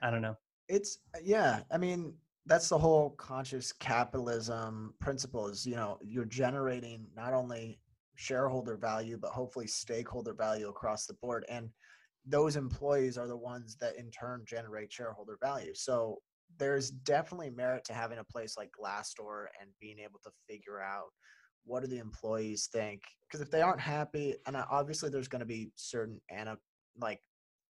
i 0.02 0.12
don't 0.12 0.22
know 0.22 0.36
it's 0.70 0.99
uh, 1.15 1.20
yeah 1.24 1.61
i 1.72 1.78
mean 1.78 2.13
that's 2.45 2.70
the 2.70 2.78
whole 2.78 3.11
conscious 3.11 3.74
capitalism 3.74 4.93
principle 4.99 5.47
is 5.47 5.65
you 5.65 5.76
know 5.76 5.97
you're 6.01 6.26
generating 6.26 7.05
not 7.15 7.34
only 7.34 7.80
shareholder 8.15 8.78
value 8.78 9.17
but 9.22 9.32
hopefully 9.32 9.67
stakeholder 9.67 10.34
value 10.34 10.70
across 10.70 11.05
the 11.05 11.13
board 11.15 11.45
and 11.49 11.70
those 12.30 12.55
employees 12.55 13.17
are 13.17 13.28
the 13.28 13.38
ones 13.38 13.76
that 13.82 13.97
in 13.97 14.11
turn 14.11 14.43
generate 14.45 14.91
shareholder 14.91 15.38
value. 15.41 15.74
So 15.74 16.20
there's 16.57 16.91
definitely 16.91 17.49
merit 17.49 17.84
to 17.86 17.93
having 17.93 18.20
a 18.20 18.24
place 18.24 18.55
like 18.57 18.70
glassdoor 18.80 19.45
and 19.59 19.70
being 19.80 19.99
able 19.99 20.20
to 20.24 20.32
figure 20.47 20.82
out 20.82 21.07
what 21.65 21.82
do 21.82 21.88
the 21.88 21.99
employees 21.99 22.70
think 22.72 23.01
because 23.28 23.41
if 23.41 23.51
they 23.51 23.61
aren't 23.61 23.80
happy 23.80 24.34
and 24.47 24.55
uh, 24.55 24.65
obviously 24.72 25.09
there's 25.09 25.28
going 25.28 25.41
to 25.41 25.45
be 25.45 25.72
certain 25.76 26.20
ana 26.32 26.57
like 26.99 27.20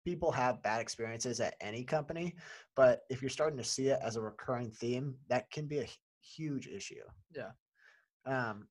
people 0.06 0.30
have 0.30 0.62
bad 0.62 0.80
experiences 0.80 1.40
at 1.40 1.56
any 1.60 1.82
company, 1.82 2.32
but 2.76 3.00
if 3.10 3.20
you're 3.20 3.28
starting 3.28 3.58
to 3.58 3.64
see 3.64 3.88
it 3.88 3.98
as 4.02 4.14
a 4.14 4.20
recurring 4.20 4.70
theme, 4.70 5.16
that 5.28 5.50
can 5.50 5.66
be 5.66 5.80
a 5.80 5.88
huge 6.22 6.68
issue. 6.68 7.02
Yeah. 7.34 7.50
Um, 8.24 8.68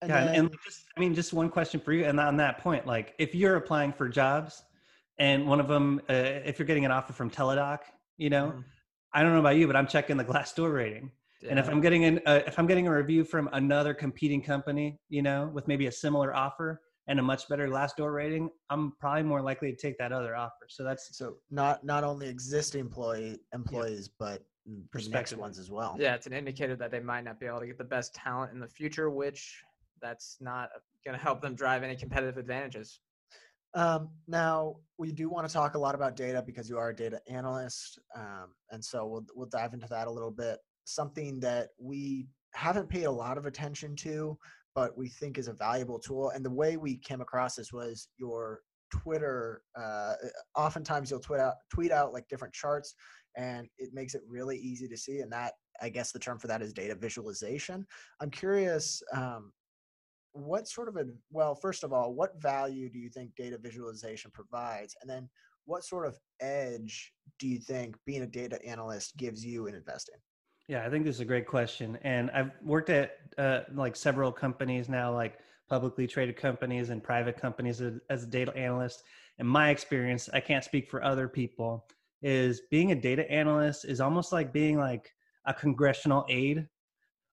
and 0.00 0.10
yeah, 0.10 0.26
then, 0.26 0.34
and 0.36 0.56
just 0.64 0.84
I 0.96 1.00
mean, 1.00 1.16
just 1.16 1.32
one 1.32 1.50
question 1.50 1.80
for 1.80 1.92
you, 1.92 2.04
and 2.04 2.20
on 2.20 2.36
that 2.36 2.58
point, 2.58 2.86
like 2.86 3.16
if 3.18 3.34
you're 3.34 3.56
applying 3.56 3.92
for 3.92 4.08
jobs, 4.08 4.62
and 5.18 5.48
one 5.48 5.58
of 5.58 5.66
them, 5.66 6.00
uh, 6.08 6.12
if 6.12 6.60
you're 6.60 6.66
getting 6.66 6.84
an 6.84 6.92
offer 6.92 7.12
from 7.12 7.28
Teladoc, 7.28 7.80
you 8.16 8.30
know, 8.30 8.50
mm-hmm. 8.50 8.60
I 9.12 9.24
don't 9.24 9.32
know 9.32 9.40
about 9.40 9.56
you, 9.56 9.66
but 9.66 9.74
I'm 9.74 9.88
checking 9.88 10.16
the 10.16 10.24
Glassdoor 10.24 10.72
rating. 10.72 11.10
Yeah. 11.42 11.50
And 11.50 11.58
if 11.58 11.68
I'm 11.68 11.80
getting 11.80 12.04
an, 12.04 12.20
uh, 12.24 12.40
if 12.46 12.56
I'm 12.56 12.68
getting 12.68 12.86
a 12.86 12.94
review 12.94 13.24
from 13.24 13.48
another 13.52 13.94
competing 13.94 14.40
company, 14.42 15.00
you 15.08 15.22
know, 15.22 15.50
with 15.52 15.66
maybe 15.66 15.86
a 15.86 15.92
similar 15.92 16.32
offer, 16.36 16.80
and 17.08 17.18
a 17.18 17.22
much 17.22 17.48
better 17.48 17.66
Glassdoor 17.68 18.14
rating, 18.14 18.50
I'm 18.70 18.92
probably 19.00 19.22
more 19.22 19.40
likely 19.40 19.72
to 19.72 19.76
take 19.76 19.98
that 19.98 20.12
other 20.12 20.36
offer. 20.36 20.66
So 20.68 20.84
that's 20.84 21.16
so 21.16 21.36
not 21.50 21.82
not 21.82 22.04
only 22.04 22.28
existing 22.28 22.80
employee 22.80 23.38
employees, 23.52 24.10
yeah. 24.20 24.26
but 24.26 24.42
prospective 24.92 25.38
ones 25.38 25.58
as 25.58 25.70
well. 25.70 25.96
Yeah, 25.98 26.14
it's 26.14 26.26
an 26.26 26.34
indicator 26.34 26.76
that 26.76 26.90
they 26.90 27.00
might 27.00 27.24
not 27.24 27.40
be 27.40 27.46
able 27.46 27.60
to 27.60 27.66
get 27.66 27.78
the 27.78 27.84
best 27.84 28.14
talent 28.14 28.52
in 28.52 28.60
the 28.60 28.68
future, 28.68 29.08
which 29.08 29.62
that's 30.00 30.36
not 30.40 30.68
going 31.04 31.16
to 31.16 31.22
help 31.22 31.40
them 31.40 31.54
drive 31.54 31.82
any 31.82 31.96
competitive 31.96 32.36
advantages. 32.36 33.00
Um, 33.74 34.10
now 34.26 34.76
we 34.98 35.12
do 35.12 35.28
want 35.28 35.46
to 35.46 35.52
talk 35.52 35.74
a 35.74 35.78
lot 35.78 35.94
about 35.94 36.16
data 36.16 36.42
because 36.44 36.68
you 36.68 36.78
are 36.78 36.90
a 36.90 36.96
data 36.96 37.20
analyst, 37.26 37.98
um, 38.14 38.54
and 38.70 38.84
so 38.84 39.06
we'll 39.06 39.26
we'll 39.34 39.48
dive 39.48 39.72
into 39.72 39.86
that 39.88 40.06
a 40.08 40.10
little 40.10 40.30
bit. 40.30 40.58
Something 40.84 41.40
that 41.40 41.68
we 41.78 42.28
haven't 42.54 42.88
paid 42.88 43.04
a 43.04 43.10
lot 43.10 43.38
of 43.38 43.46
attention 43.46 43.94
to 43.96 44.38
but 44.78 44.96
we 44.96 45.08
think 45.08 45.38
is 45.38 45.48
a 45.48 45.52
valuable 45.52 45.98
tool. 45.98 46.30
And 46.30 46.44
the 46.44 46.50
way 46.50 46.76
we 46.76 46.98
came 46.98 47.20
across 47.20 47.56
this 47.56 47.72
was 47.72 48.10
your 48.16 48.60
Twitter. 48.92 49.62
Uh, 49.76 50.14
oftentimes 50.54 51.10
you'll 51.10 51.18
tweet 51.18 51.40
out, 51.40 51.54
tweet 51.68 51.90
out 51.90 52.12
like 52.12 52.28
different 52.28 52.54
charts, 52.54 52.94
and 53.36 53.66
it 53.78 53.90
makes 53.92 54.14
it 54.14 54.22
really 54.28 54.56
easy 54.56 54.86
to 54.86 54.96
see. 54.96 55.18
And 55.18 55.32
that, 55.32 55.54
I 55.82 55.88
guess, 55.88 56.12
the 56.12 56.20
term 56.20 56.38
for 56.38 56.46
that 56.46 56.62
is 56.62 56.72
data 56.72 56.94
visualization. 56.94 57.84
I'm 58.20 58.30
curious. 58.30 59.02
Um, 59.12 59.50
what 60.32 60.68
sort 60.68 60.86
of 60.86 60.96
a 60.96 61.06
well 61.32 61.54
first 61.54 61.82
of 61.82 61.92
all 61.92 62.14
what 62.14 62.40
value 62.40 62.88
do 62.88 62.98
you 62.98 63.08
think 63.08 63.34
data 63.34 63.58
visualization 63.58 64.30
provides 64.32 64.94
and 65.00 65.10
then 65.10 65.28
what 65.64 65.82
sort 65.82 66.06
of 66.06 66.16
edge 66.40 67.12
do 67.40 67.48
you 67.48 67.58
think 67.58 67.96
being 68.06 68.22
a 68.22 68.26
data 68.26 68.64
analyst 68.64 69.16
gives 69.16 69.44
you 69.44 69.66
in 69.66 69.74
investing 69.74 70.14
yeah, 70.68 70.84
I 70.84 70.90
think 70.90 71.04
this 71.04 71.16
is 71.16 71.20
a 71.20 71.24
great 71.24 71.46
question. 71.46 71.98
And 72.02 72.30
I've 72.30 72.50
worked 72.62 72.90
at 72.90 73.12
uh, 73.38 73.60
like 73.74 73.96
several 73.96 74.30
companies 74.30 74.88
now, 74.88 75.12
like 75.12 75.38
publicly 75.68 76.06
traded 76.06 76.36
companies 76.36 76.90
and 76.90 77.02
private 77.02 77.40
companies 77.40 77.80
as, 77.80 78.22
a 78.22 78.26
data 78.26 78.54
analyst. 78.54 79.02
And 79.38 79.48
my 79.48 79.70
experience, 79.70 80.28
I 80.32 80.40
can't 80.40 80.62
speak 80.62 80.90
for 80.90 81.02
other 81.02 81.26
people, 81.26 81.86
is 82.20 82.62
being 82.70 82.92
a 82.92 82.94
data 82.94 83.30
analyst 83.30 83.84
is 83.86 84.00
almost 84.00 84.30
like 84.32 84.52
being 84.52 84.76
like 84.76 85.10
a 85.46 85.54
congressional 85.54 86.26
aide 86.28 86.66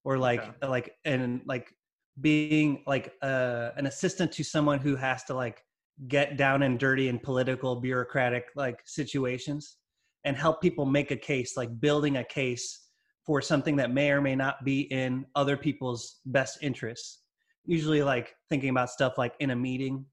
or 0.04 0.18
like 0.18 0.42
okay. 0.42 0.68
like 0.68 0.96
and 1.04 1.42
like 1.46 1.74
being 2.22 2.84
like 2.86 3.14
uh, 3.22 3.72
an 3.78 3.88
assistant 3.88 4.32
to 4.34 4.44
someone 4.44 4.80
who 4.80 4.96
has 4.96 5.24
to 5.24 5.34
like 5.34 5.64
get 6.08 6.38
down 6.38 6.62
and 6.62 6.80
dirty 6.80 7.08
in 7.08 7.18
political 7.18 7.76
bureaucratic 7.82 8.46
like 8.56 8.80
situations 8.86 9.78
and 10.24 10.38
help 10.38 10.62
people 10.62 10.86
make 10.86 11.10
a 11.10 11.18
case 11.18 11.58
like 11.58 11.80
building 11.80 12.18
a 12.18 12.24
case 12.24 12.85
for 13.26 13.42
something 13.42 13.76
that 13.78 13.92
may 13.92 14.12
or 14.12 14.22
may 14.22 14.36
not 14.36 14.64
be 14.64 14.82
in 14.82 15.26
other 15.36 15.58
people's 15.58 16.20
best 16.26 16.60
interests. 16.62 17.22
Usually, 17.66 18.04
like 18.04 18.36
thinking 18.50 18.70
about 18.70 18.90
stuff 18.90 19.18
like 19.18 19.34
in 19.40 19.50
a 19.50 19.56
meeting, 19.56 20.06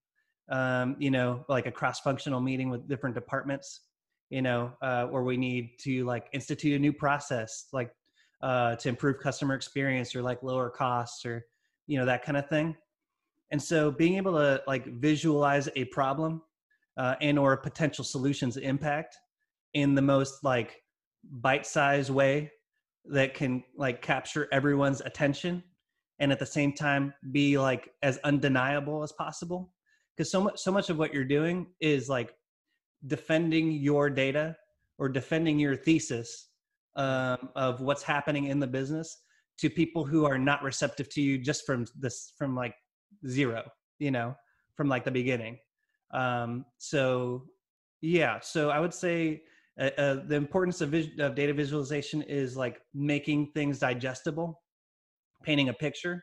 um, 0.51 0.97
you 0.99 1.11
know, 1.11 1.45
like 1.49 1.67
a 1.67 1.71
cross 1.71 2.01
functional 2.01 2.41
meeting 2.41 2.71
with 2.71 2.89
different 2.89 3.15
departments, 3.15 3.81
you 4.31 4.41
know, 4.41 4.73
uh, 4.81 5.05
where 5.07 5.23
we 5.23 5.37
need 5.37 5.79
to 5.81 6.05
like 6.05 6.29
institute 6.33 6.75
a 6.75 6.79
new 6.79 6.93
process, 6.93 7.67
like 7.73 7.91
uh, 8.43 8.77
to 8.77 8.89
improve 8.89 9.21
customer 9.21 9.55
experience 9.55 10.17
or 10.17 10.23
like 10.23 10.43
lower 10.43 10.71
costs 10.71 11.27
or, 11.27 11.45
you 11.87 11.99
know, 11.99 12.07
that 12.07 12.25
kind 12.25 12.39
of 12.39 12.49
thing. 12.49 12.75
And 13.51 13.63
so 13.63 13.91
being 13.91 14.17
able 14.17 14.33
to 14.33 14.63
like 14.67 14.87
visualize 14.87 15.69
a 15.77 15.85
problem 15.87 16.41
uh, 16.97 17.17
and 17.21 17.39
or 17.39 17.57
potential 17.59 18.05
solutions 18.05 18.57
impact 18.57 19.17
in 19.75 19.95
the 19.95 20.03
most 20.03 20.43
like 20.43 20.83
bite-sized 21.23 22.11
way 22.11 22.51
that 23.07 23.35
can 23.35 23.63
like 23.77 24.03
capture 24.03 24.49
everyone's 24.53 25.01
attention 25.01 25.63
and 26.21 26.31
at 26.31 26.39
the 26.39 26.47
same 26.47 26.73
time 26.73 27.13
be 27.33 27.59
like 27.59 27.91
as 28.03 28.19
undeniable 28.25 29.03
as 29.03 29.13
possible. 29.13 29.73
Because 30.17 30.31
so 30.31 30.41
much 30.43 30.59
so 30.59 30.71
much 30.71 30.91
of 30.91 30.99
what 30.99 31.13
you're 31.13 31.25
doing 31.25 31.67
is 31.81 32.09
like 32.09 32.35
defending 33.07 33.73
your 33.73 34.11
data 34.11 34.57
or 34.99 35.09
defending 35.09 35.59
your 35.59 35.75
thesis 35.75 36.49
um, 36.97 37.49
of 37.57 37.81
what's 37.81 38.03
happening 38.03 38.47
in 38.47 38.61
the 38.61 38.67
business 38.67 39.23
to 39.59 39.71
people 39.71 40.05
who 40.05 40.25
are 40.25 40.39
not 40.39 40.63
receptive 40.63 41.09
to 41.11 41.23
you 41.23 41.39
just 41.39 41.65
from 41.67 41.87
this 41.99 42.35
from 42.37 42.55
like 42.55 42.75
zero 43.27 43.65
you 43.99 44.11
know 44.11 44.35
from 44.77 44.89
like 44.89 45.05
the 45.05 45.11
beginning. 45.11 45.59
Um, 46.13 46.67
so 46.79 47.45
yeah 48.03 48.41
so 48.41 48.69
i 48.69 48.79
would 48.79 48.93
say 48.93 49.41
uh, 49.81 49.91
uh, 49.99 50.17
the 50.27 50.35
importance 50.35 50.81
of, 50.81 50.91
vis- 50.91 51.19
of 51.19 51.35
data 51.35 51.55
visualization 51.55 52.23
is 52.23 52.57
like 52.57 52.81
making 52.95 53.51
things 53.55 53.79
digestible, 53.79 54.61
painting 55.43 55.71
a 55.71 55.73
picture 55.73 56.23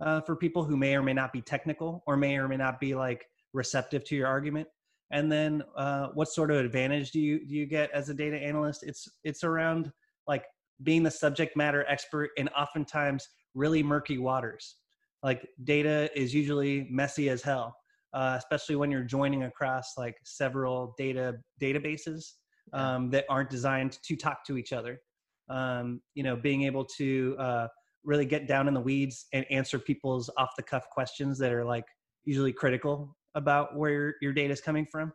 uh, 0.00 0.20
for 0.20 0.36
people 0.36 0.64
who 0.64 0.76
may 0.76 0.96
or 0.96 1.02
may 1.02 1.12
not 1.12 1.32
be 1.32 1.40
technical 1.40 2.02
or 2.06 2.16
may 2.16 2.36
or 2.36 2.48
may 2.48 2.56
not 2.56 2.80
be 2.80 2.94
like 2.94 3.24
receptive 3.52 4.04
to 4.04 4.16
your 4.16 4.26
argument. 4.26 4.66
And 5.10 5.32
then, 5.32 5.62
uh, 5.76 6.08
what 6.14 6.28
sort 6.28 6.50
of 6.50 6.58
advantage 6.58 7.12
do 7.12 7.20
you 7.20 7.46
do 7.46 7.54
you 7.54 7.66
get 7.66 7.90
as 7.92 8.10
a 8.10 8.14
data 8.14 8.36
analyst? 8.36 8.82
It's 8.82 9.08
it's 9.24 9.42
around 9.42 9.90
like 10.26 10.44
being 10.82 11.02
the 11.02 11.10
subject 11.10 11.56
matter 11.56 11.84
expert 11.88 12.30
in 12.36 12.48
oftentimes 12.48 13.26
really 13.54 13.82
murky 13.82 14.18
waters. 14.18 14.76
Like 15.22 15.48
data 15.64 16.10
is 16.14 16.34
usually 16.34 16.86
messy 16.90 17.30
as 17.30 17.42
hell, 17.42 17.74
uh, 18.12 18.34
especially 18.38 18.76
when 18.76 18.90
you're 18.90 19.02
joining 19.02 19.44
across 19.44 19.94
like 19.96 20.16
several 20.24 20.94
data 20.98 21.36
databases 21.60 22.32
um, 22.72 23.10
that 23.10 23.24
aren't 23.28 23.50
designed 23.50 23.98
to 24.02 24.16
talk 24.16 24.44
to 24.46 24.56
each 24.56 24.72
other. 24.72 25.00
Um, 25.48 26.00
you 26.14 26.22
know, 26.22 26.36
being 26.36 26.62
able 26.62 26.84
to 26.96 27.36
uh, 27.38 27.68
really 28.04 28.26
get 28.26 28.46
down 28.46 28.68
in 28.68 28.74
the 28.74 28.80
weeds 28.80 29.26
and 29.32 29.46
answer 29.50 29.78
people's 29.78 30.30
off 30.36 30.50
the 30.56 30.62
cuff 30.62 30.88
questions 30.90 31.38
that 31.38 31.52
are 31.52 31.64
like 31.64 31.84
usually 32.24 32.52
critical 32.52 33.16
about 33.34 33.76
where 33.76 34.16
your 34.20 34.32
data 34.32 34.52
is 34.52 34.60
coming 34.60 34.86
from 34.90 35.12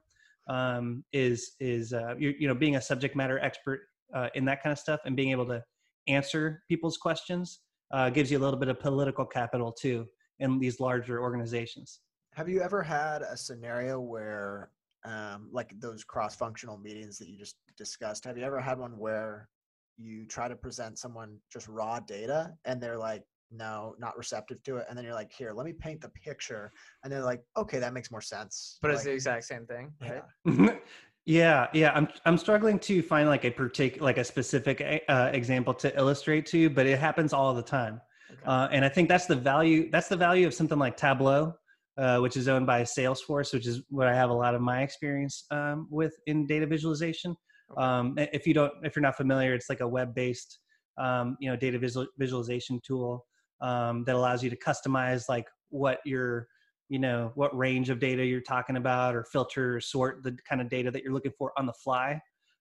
um, 0.47 1.03
is 1.13 1.53
is 1.59 1.93
uh, 1.93 2.15
you, 2.17 2.33
you 2.39 2.47
know 2.47 2.55
being 2.55 2.75
a 2.75 2.81
subject 2.81 3.15
matter 3.15 3.39
expert 3.39 3.81
uh, 4.13 4.29
in 4.35 4.45
that 4.45 4.61
kind 4.61 4.71
of 4.71 4.79
stuff 4.79 4.99
and 5.05 5.15
being 5.15 5.31
able 5.31 5.45
to 5.45 5.63
answer 6.07 6.63
people's 6.67 6.97
questions 6.97 7.59
uh, 7.91 8.09
gives 8.09 8.31
you 8.31 8.37
a 8.37 8.41
little 8.41 8.59
bit 8.59 8.69
of 8.69 8.79
political 8.79 9.25
capital 9.25 9.71
too 9.71 10.05
in 10.39 10.59
these 10.59 10.79
larger 10.79 11.21
organizations. 11.21 11.99
Have 12.33 12.49
you 12.49 12.61
ever 12.61 12.81
had 12.81 13.21
a 13.21 13.37
scenario 13.37 13.99
where, 13.99 14.71
um, 15.05 15.49
like 15.51 15.73
those 15.79 16.03
cross-functional 16.03 16.77
meetings 16.77 17.17
that 17.17 17.27
you 17.27 17.37
just 17.37 17.57
discussed, 17.77 18.25
have 18.25 18.37
you 18.37 18.43
ever 18.43 18.59
had 18.59 18.79
one 18.79 18.97
where 18.97 19.49
you 19.97 20.25
try 20.25 20.47
to 20.47 20.55
present 20.55 20.97
someone 20.97 21.37
just 21.51 21.67
raw 21.67 21.99
data 21.99 22.51
and 22.65 22.81
they're 22.81 22.97
like, 22.97 23.23
no, 23.55 23.95
not 23.99 24.17
receptive 24.17 24.61
to 24.63 24.77
it, 24.77 24.85
and 24.89 24.97
then 24.97 25.05
you're 25.05 25.13
like, 25.13 25.31
here, 25.31 25.53
let 25.53 25.65
me 25.65 25.73
paint 25.73 26.01
the 26.01 26.09
picture, 26.09 26.71
and 27.03 27.13
they're 27.13 27.23
like, 27.23 27.41
okay, 27.55 27.79
that 27.79 27.93
makes 27.93 28.11
more 28.11 28.21
sense. 28.21 28.79
But 28.81 28.91
it's 28.91 29.03
the 29.03 29.11
exact 29.11 29.45
same 29.45 29.65
thing, 29.65 29.93
right? 30.01 30.23
yeah. 30.45 30.75
yeah, 31.25 31.67
yeah. 31.73 31.91
I'm 31.93 32.07
I'm 32.25 32.37
struggling 32.37 32.79
to 32.79 33.01
find 33.01 33.29
like 33.29 33.45
a 33.45 33.51
particular 33.51 34.03
like 34.03 34.17
a 34.17 34.23
specific 34.23 35.03
uh, 35.07 35.29
example 35.33 35.73
to 35.75 35.95
illustrate 35.95 36.45
to, 36.47 36.69
but 36.69 36.85
it 36.85 36.99
happens 36.99 37.31
all 37.31 37.53
the 37.53 37.61
time. 37.61 38.01
Okay. 38.31 38.41
Uh, 38.45 38.67
and 38.71 38.83
I 38.83 38.89
think 38.89 39.07
that's 39.07 39.27
the 39.27 39.35
value. 39.35 39.89
That's 39.91 40.07
the 40.07 40.17
value 40.17 40.47
of 40.47 40.53
something 40.53 40.79
like 40.79 40.97
Tableau, 40.97 41.55
uh, 41.97 42.19
which 42.19 42.37
is 42.37 42.47
owned 42.47 42.65
by 42.65 42.81
Salesforce, 42.81 43.53
which 43.53 43.67
is 43.67 43.81
what 43.89 44.07
I 44.07 44.15
have 44.15 44.29
a 44.29 44.33
lot 44.33 44.55
of 44.55 44.61
my 44.61 44.81
experience 44.81 45.45
um, 45.51 45.87
with 45.91 46.13
in 46.27 46.47
data 46.47 46.65
visualization. 46.65 47.35
Um, 47.77 48.15
if 48.17 48.45
you 48.45 48.53
don't, 48.53 48.73
if 48.83 48.95
you're 48.95 49.03
not 49.03 49.15
familiar, 49.15 49.53
it's 49.53 49.69
like 49.69 49.79
a 49.79 49.87
web-based, 49.87 50.59
um, 50.97 51.37
you 51.39 51.49
know, 51.49 51.55
data 51.55 51.79
visual, 51.79 52.07
visualization 52.17 52.79
tool 52.85 53.25
um, 53.61 54.03
that 54.05 54.15
allows 54.15 54.43
you 54.43 54.49
to 54.49 54.57
customize 54.57 55.23
like 55.29 55.45
what 55.69 55.99
your, 56.05 56.47
you 56.89 56.99
know, 56.99 57.31
what 57.35 57.55
range 57.57 57.89
of 57.89 57.99
data 57.99 58.25
you're 58.25 58.41
talking 58.41 58.75
about, 58.75 59.15
or 59.15 59.23
filter, 59.31 59.77
or 59.77 59.81
sort 59.81 60.23
the 60.23 60.37
kind 60.47 60.61
of 60.61 60.69
data 60.69 60.91
that 60.91 61.03
you're 61.03 61.13
looking 61.13 61.31
for 61.37 61.51
on 61.57 61.65
the 61.65 61.73
fly, 61.73 62.19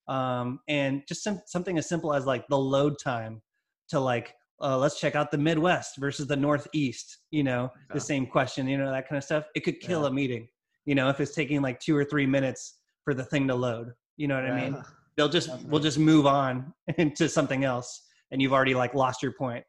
um, 0.08 0.60
and 0.68 1.02
just 1.08 1.22
some, 1.24 1.40
something 1.46 1.76
as 1.76 1.88
simple 1.88 2.14
as 2.14 2.24
like 2.24 2.46
the 2.48 2.58
load 2.58 2.94
time 3.02 3.42
to 3.88 4.00
like 4.00 4.34
uh, 4.62 4.78
let's 4.78 4.98
check 5.00 5.14
out 5.16 5.30
the 5.30 5.38
Midwest 5.38 5.96
versus 5.98 6.26
the 6.26 6.36
Northeast. 6.36 7.18
You 7.30 7.42
know, 7.42 7.64
Okay. 7.64 7.94
the 7.94 8.00
same 8.00 8.26
question. 8.26 8.66
You 8.68 8.78
know, 8.78 8.90
that 8.90 9.08
kind 9.08 9.16
of 9.18 9.24
stuff. 9.24 9.44
It 9.54 9.60
could 9.60 9.80
kill 9.80 10.02
Yeah. 10.02 10.08
a 10.08 10.12
meeting. 10.12 10.48
You 10.84 10.94
know, 10.94 11.08
if 11.08 11.20
it's 11.20 11.34
taking 11.34 11.62
like 11.62 11.78
two 11.80 11.96
or 11.96 12.04
three 12.04 12.26
minutes 12.26 12.78
for 13.04 13.14
the 13.14 13.24
thing 13.24 13.46
to 13.48 13.54
load. 13.54 13.92
You 14.16 14.28
know 14.28 14.34
what 14.36 14.50
I 14.50 14.54
mean? 14.70 14.82
They'll 15.16 15.28
just 15.28 15.48
Definitely. 15.48 15.70
we'll 15.70 15.80
just 15.82 15.98
move 15.98 16.26
on 16.26 16.72
into 16.98 17.28
something 17.28 17.64
else, 17.64 18.02
and 18.30 18.40
you've 18.40 18.52
already 18.52 18.74
like 18.74 18.94
lost 18.94 19.22
your 19.22 19.32
point. 19.32 19.64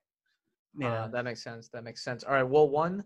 Yeah. 0.78 1.04
Uh, 1.04 1.08
that 1.10 1.26
makes 1.26 1.44
sense. 1.44 1.70
That 1.70 1.84
makes 1.84 2.04
sense. 2.04 2.24
All 2.24 2.34
right. 2.34 2.44
Well, 2.44 2.70
one 2.70 3.04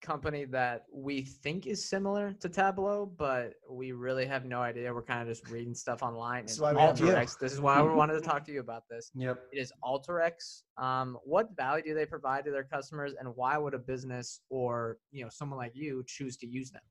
company 0.00 0.44
that 0.46 0.84
we 0.92 1.22
think 1.22 1.66
is 1.66 1.88
similar 1.88 2.32
to 2.40 2.48
Tableau, 2.48 3.06
but 3.06 3.54
we 3.70 3.92
really 3.92 4.26
have 4.26 4.44
no 4.44 4.60
idea. 4.60 4.92
We're 4.92 5.02
kind 5.02 5.20
of 5.22 5.28
just 5.28 5.48
reading 5.50 5.74
stuff 5.74 6.02
online. 6.02 6.46
This 6.46 6.54
is 6.54 6.60
why 6.60 6.72
we. 6.72 6.78
Alteryx. 6.78 7.38
This 7.38 7.52
is 7.52 7.60
why 7.60 7.80
we 7.82 7.90
wanted 7.94 8.14
to 8.14 8.20
talk 8.20 8.44
to 8.46 8.52
you 8.52 8.60
about 8.60 8.84
this. 8.90 9.10
Yep. 9.14 9.38
It 9.52 9.58
is 9.58 9.72
Alteryx. 9.84 10.62
Um, 10.78 11.18
what 11.24 11.48
value 11.56 11.84
do 11.84 11.94
they 11.94 12.06
provide 12.06 12.44
to 12.46 12.50
their 12.50 12.64
customers, 12.64 13.14
and 13.18 13.28
why 13.34 13.58
would 13.58 13.74
a 13.74 13.78
business 13.78 14.40
or 14.48 14.98
you 15.12 15.22
know 15.22 15.30
someone 15.30 15.58
like 15.58 15.72
you 15.74 16.04
choose 16.06 16.36
to 16.38 16.46
use 16.46 16.70
them? 16.70 16.82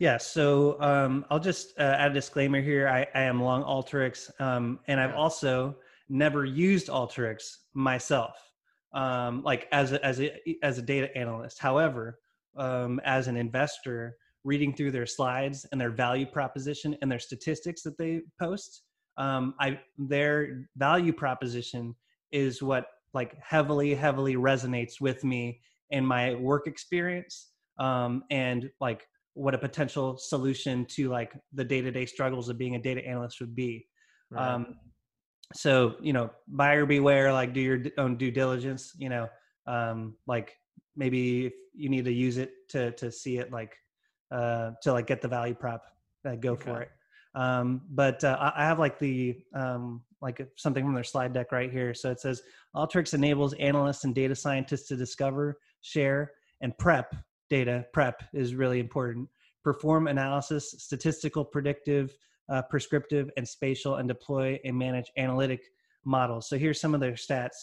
Yeah, 0.00 0.16
so 0.16 0.80
um, 0.80 1.26
I'll 1.30 1.38
just 1.38 1.78
uh, 1.78 1.82
add 1.82 2.12
a 2.12 2.14
disclaimer 2.14 2.62
here. 2.62 2.88
I, 2.88 3.06
I 3.14 3.22
am 3.24 3.42
long 3.42 3.62
Alteryx, 3.62 4.30
um, 4.40 4.80
and 4.88 4.98
I've 4.98 5.14
also 5.14 5.76
never 6.08 6.46
used 6.46 6.88
Alteryx 6.88 7.56
myself, 7.74 8.49
um, 8.92 9.42
like 9.42 9.68
as 9.72 9.92
a, 9.92 10.04
as 10.04 10.20
a 10.20 10.32
as 10.62 10.78
a 10.78 10.82
data 10.82 11.16
analyst. 11.16 11.58
However, 11.58 12.18
um, 12.56 13.00
as 13.04 13.28
an 13.28 13.36
investor, 13.36 14.16
reading 14.44 14.74
through 14.74 14.90
their 14.90 15.06
slides 15.06 15.66
and 15.70 15.80
their 15.80 15.90
value 15.90 16.26
proposition 16.26 16.96
and 17.02 17.10
their 17.10 17.18
statistics 17.18 17.82
that 17.82 17.98
they 17.98 18.22
post, 18.38 18.82
um, 19.16 19.54
I 19.60 19.80
their 19.98 20.68
value 20.76 21.12
proposition 21.12 21.94
is 22.32 22.62
what 22.62 22.86
like 23.12 23.36
heavily 23.42 23.94
heavily 23.94 24.36
resonates 24.36 25.00
with 25.00 25.24
me 25.24 25.60
in 25.90 26.06
my 26.06 26.34
work 26.34 26.66
experience 26.66 27.50
um, 27.78 28.22
and 28.30 28.70
like 28.80 29.06
what 29.34 29.54
a 29.54 29.58
potential 29.58 30.16
solution 30.18 30.84
to 30.84 31.08
like 31.08 31.32
the 31.52 31.64
day-to-day 31.64 32.06
struggles 32.06 32.48
of 32.48 32.58
being 32.58 32.76
a 32.76 32.78
data 32.78 33.04
analyst 33.06 33.40
would 33.40 33.54
be 33.54 33.86
um, 34.36 34.76
so 35.52 35.96
you 36.00 36.12
know 36.12 36.30
buyer 36.48 36.86
beware 36.86 37.32
like 37.32 37.52
do 37.52 37.60
your 37.60 37.80
own 37.98 38.16
due 38.16 38.30
diligence 38.30 38.94
you 38.98 39.08
know 39.08 39.28
um, 39.66 40.14
like 40.26 40.56
maybe 40.96 41.46
if 41.46 41.52
you 41.74 41.88
need 41.88 42.04
to 42.04 42.12
use 42.12 42.38
it 42.38 42.68
to 42.68 42.92
to 42.92 43.10
see 43.10 43.38
it 43.38 43.52
like 43.52 43.76
uh, 44.30 44.70
to 44.82 44.92
like 44.92 45.06
get 45.06 45.20
the 45.20 45.28
value 45.28 45.54
prop 45.54 45.82
uh, 46.24 46.36
go 46.36 46.54
for 46.54 46.82
it 46.82 46.90
um, 47.34 47.82
but 47.90 48.22
uh, 48.24 48.36
I 48.40 48.62
I 48.62 48.64
have 48.64 48.78
like 48.78 48.98
the 48.98 49.38
um, 49.54 50.02
like 50.20 50.46
something 50.56 50.84
from 50.84 50.94
their 50.94 51.04
slide 51.04 51.32
deck 51.32 51.52
right 51.52 51.70
here. 51.70 51.94
So 51.94 52.10
it 52.10 52.20
says 52.20 52.42
Alteryx 52.74 53.14
enables 53.14 53.54
analysts 53.54 54.04
and 54.04 54.14
data 54.14 54.34
scientists 54.34 54.88
to 54.88 54.96
discover, 54.96 55.58
share, 55.80 56.32
and 56.60 56.76
prep 56.78 57.14
data. 57.48 57.86
Prep 57.92 58.22
is 58.32 58.54
really 58.54 58.80
important. 58.80 59.28
Perform 59.62 60.08
analysis, 60.08 60.74
statistical, 60.78 61.44
predictive, 61.44 62.16
uh, 62.50 62.62
prescriptive, 62.62 63.30
and 63.36 63.46
spatial, 63.46 63.96
and 63.96 64.08
deploy 64.08 64.58
and 64.64 64.76
manage 64.76 65.10
analytic 65.16 65.62
models. 66.04 66.48
So 66.48 66.58
here's 66.58 66.80
some 66.80 66.94
of 66.94 67.00
their 67.00 67.12
stats. 67.12 67.56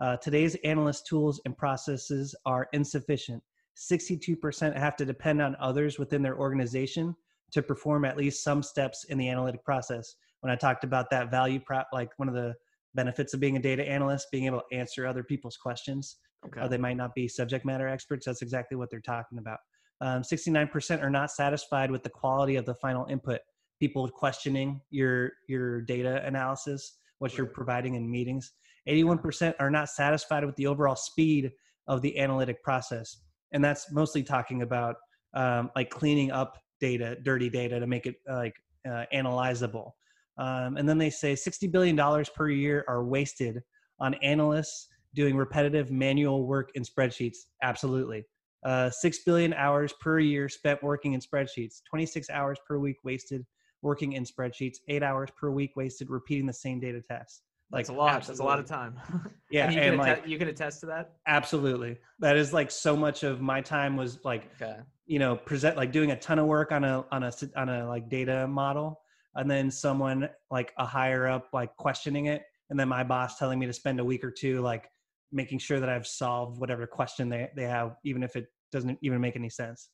Uh, 0.00 0.16
today's 0.16 0.56
analyst 0.64 1.06
tools 1.06 1.40
and 1.44 1.56
processes 1.56 2.34
are 2.44 2.68
insufficient. 2.72 3.42
62% 3.76 4.76
have 4.76 4.96
to 4.96 5.04
depend 5.04 5.42
on 5.42 5.56
others 5.60 5.98
within 5.98 6.22
their 6.22 6.38
organization 6.38 7.14
to 7.52 7.62
perform 7.62 8.04
at 8.04 8.16
least 8.16 8.42
some 8.42 8.62
steps 8.62 9.04
in 9.04 9.18
the 9.18 9.28
analytic 9.28 9.64
process. 9.64 10.16
When 10.40 10.52
I 10.52 10.56
talked 10.56 10.84
about 10.84 11.10
that 11.10 11.30
value 11.30 11.60
prop, 11.60 11.88
like 11.92 12.10
one 12.16 12.28
of 12.28 12.34
the 12.34 12.54
benefits 12.94 13.34
of 13.34 13.40
being 13.40 13.56
a 13.56 13.60
data 13.60 13.86
analyst, 13.88 14.28
being 14.30 14.46
able 14.46 14.60
to 14.60 14.76
answer 14.76 15.06
other 15.06 15.22
people's 15.22 15.56
questions. 15.56 16.16
Okay. 16.46 16.60
Uh, 16.60 16.68
they 16.68 16.78
might 16.78 16.96
not 16.96 17.14
be 17.14 17.26
subject 17.26 17.64
matter 17.64 17.88
experts. 17.88 18.26
That's 18.26 18.42
exactly 18.42 18.76
what 18.76 18.90
they're 18.90 19.00
talking 19.00 19.38
about. 19.38 19.58
Um, 20.00 20.22
69% 20.22 21.02
are 21.02 21.10
not 21.10 21.30
satisfied 21.30 21.90
with 21.90 22.02
the 22.02 22.10
quality 22.10 22.56
of 22.56 22.66
the 22.66 22.74
final 22.74 23.06
input. 23.06 23.40
People 23.80 24.08
questioning 24.08 24.80
your 24.90 25.32
your 25.48 25.82
data 25.82 26.24
analysis, 26.24 26.98
what 27.18 27.36
you're 27.36 27.46
providing 27.46 27.94
in 27.94 28.10
meetings. 28.10 28.52
81% 28.88 29.54
are 29.60 29.70
not 29.70 29.88
satisfied 29.88 30.44
with 30.44 30.56
the 30.56 30.66
overall 30.66 30.96
speed 30.96 31.50
of 31.88 32.02
the 32.02 32.18
analytic 32.18 32.62
process, 32.62 33.16
and 33.52 33.64
that's 33.64 33.90
mostly 33.92 34.22
talking 34.22 34.62
about 34.62 34.96
um, 35.34 35.70
like 35.74 35.90
cleaning 35.90 36.30
up 36.30 36.58
data, 36.80 37.16
dirty 37.22 37.48
data, 37.48 37.80
to 37.80 37.86
make 37.86 38.06
it 38.06 38.16
uh, 38.30 38.36
like 38.36 38.54
uh, 38.86 39.04
analyzable. 39.12 39.92
Um, 40.36 40.76
and 40.76 40.88
then 40.88 40.98
they 40.98 41.10
say 41.10 41.34
60 41.34 41.68
billion 41.68 41.96
dollars 41.96 42.28
per 42.28 42.48
year 42.48 42.84
are 42.88 43.04
wasted 43.04 43.60
on 44.00 44.14
analysts 44.14 44.88
doing 45.14 45.36
repetitive 45.36 45.90
manual 45.90 46.46
work 46.46 46.70
in 46.74 46.82
spreadsheets. 46.82 47.36
Absolutely. 47.62 48.24
Uh, 48.64 48.90
6 48.90 49.18
billion 49.24 49.52
hours 49.54 49.92
per 50.00 50.18
year 50.18 50.48
spent 50.48 50.82
working 50.82 51.12
in 51.12 51.20
spreadsheets, 51.20 51.82
26 51.88 52.30
hours 52.30 52.58
per 52.66 52.78
week 52.78 52.96
wasted 53.04 53.44
working 53.84 54.14
in 54.14 54.24
spreadsheets, 54.24 54.78
eight 54.88 55.02
hours 55.02 55.30
per 55.38 55.50
week 55.50 55.76
wasted 55.76 56.10
repeating 56.10 56.46
the 56.46 56.52
same 56.52 56.80
data 56.80 57.00
tests. 57.00 57.42
That's 57.70 57.88
a 57.88 57.92
lot. 57.92 58.24
That's 58.26 58.40
a 58.40 58.44
lot 58.44 58.58
of 58.58 58.66
time. 58.66 58.98
Yeah, 59.50 59.66
and 59.66 59.74
you, 59.74 59.80
and 59.80 59.90
can 59.92 59.98
like 59.98 60.12
attest, 60.18 60.28
you 60.28 60.38
can 60.38 60.48
attest 60.48 60.80
to 60.80 60.86
that. 60.86 61.12
absolutely. 61.28 61.98
That 62.18 62.36
is 62.36 62.52
like 62.52 62.72
so 62.72 62.96
much 62.96 63.22
of 63.22 63.40
my 63.40 63.60
time 63.60 63.96
was 63.96 64.18
like 64.24 64.50
Okay. 64.60 64.78
you 65.06 65.20
know 65.20 65.36
present 65.36 65.76
like 65.76 65.92
doing 65.92 66.10
a 66.10 66.18
ton 66.18 66.40
of 66.40 66.46
work 66.46 66.72
on 66.72 66.82
a 66.82 67.04
on 67.12 67.22
a 67.22 67.32
on 67.54 67.68
a 67.68 67.86
like 67.86 68.08
data 68.08 68.48
model 68.48 69.00
and 69.36 69.48
then 69.48 69.70
someone 69.70 70.28
like 70.50 70.72
a 70.78 70.84
higher 70.86 71.28
up 71.28 71.48
like 71.52 71.76
questioning 71.76 72.26
it 72.26 72.42
and 72.70 72.80
then 72.80 72.88
my 72.88 73.04
boss 73.04 73.38
telling 73.38 73.58
me 73.60 73.66
to 73.66 73.72
spend 73.72 74.00
a 74.00 74.04
week 74.04 74.24
or 74.24 74.30
two 74.32 74.60
like 74.60 74.88
making 75.30 75.58
sure 75.58 75.78
that 75.78 75.88
i've 75.88 76.06
solved 76.06 76.58
whatever 76.58 76.86
question 76.86 77.28
they, 77.28 77.48
they 77.54 77.64
have 77.64 77.96
even 78.04 78.22
if 78.24 78.34
it 78.34 78.46
doesn't 78.72 78.98
even 79.02 79.20
make 79.20 79.36
any 79.36 79.50
sense 79.50 79.90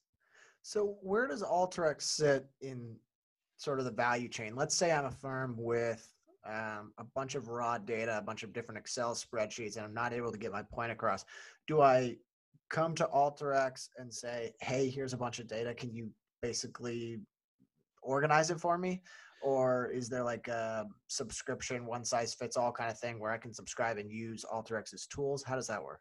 So 0.62 0.97
where 1.03 1.26
does 1.26 1.43
Alteryx 1.43 2.03
sit 2.03 2.47
in 2.61 2.97
sort 3.61 3.78
of 3.78 3.84
the 3.84 3.90
value 3.90 4.28
chain? 4.28 4.56
Let's 4.56 4.74
say 4.74 4.90
I'm 4.90 5.04
a 5.04 5.11
firm 5.11 5.54
with 5.58 6.11
um, 6.46 6.92
a 6.96 7.04
bunch 7.14 7.34
of 7.34 7.48
raw 7.48 7.76
data, 7.76 8.16
a 8.16 8.22
bunch 8.22 8.42
of 8.42 8.54
different 8.54 8.78
Excel 8.78 9.14
spreadsheets, 9.14 9.76
and 9.76 9.84
I'm 9.84 9.92
not 9.92 10.14
able 10.14 10.32
to 10.32 10.38
get 10.38 10.50
my 10.50 10.62
point 10.62 10.90
across. 10.90 11.26
Do 11.68 11.82
I 11.82 12.16
come 12.70 12.94
to 12.94 13.08
Alteryx 13.14 13.88
and 13.98 14.12
say, 14.12 14.54
"Hey, 14.62 14.88
here's 14.88 15.12
a 15.12 15.18
bunch 15.18 15.40
of 15.40 15.46
data. 15.46 15.74
Can 15.74 15.94
you 15.94 16.08
basically 16.40 17.20
organize 18.02 18.50
it 18.50 18.58
for 18.58 18.78
me?" 18.78 19.02
Or 19.42 19.88
is 19.88 20.08
there 20.08 20.24
like 20.24 20.48
a 20.48 20.86
subscription, 21.08 21.84
one 21.84 22.04
size 22.04 22.32
fits 22.32 22.56
all 22.56 22.72
kind 22.72 22.90
of 22.90 22.98
thing 22.98 23.20
where 23.20 23.30
I 23.30 23.38
can 23.38 23.52
subscribe 23.52 23.98
and 23.98 24.11
use 24.11 24.44
Alteryx's 24.50 25.06
tools? 25.06 25.42
How 25.42 25.56
does 25.56 25.66
that 25.66 25.82
work? 25.82 26.00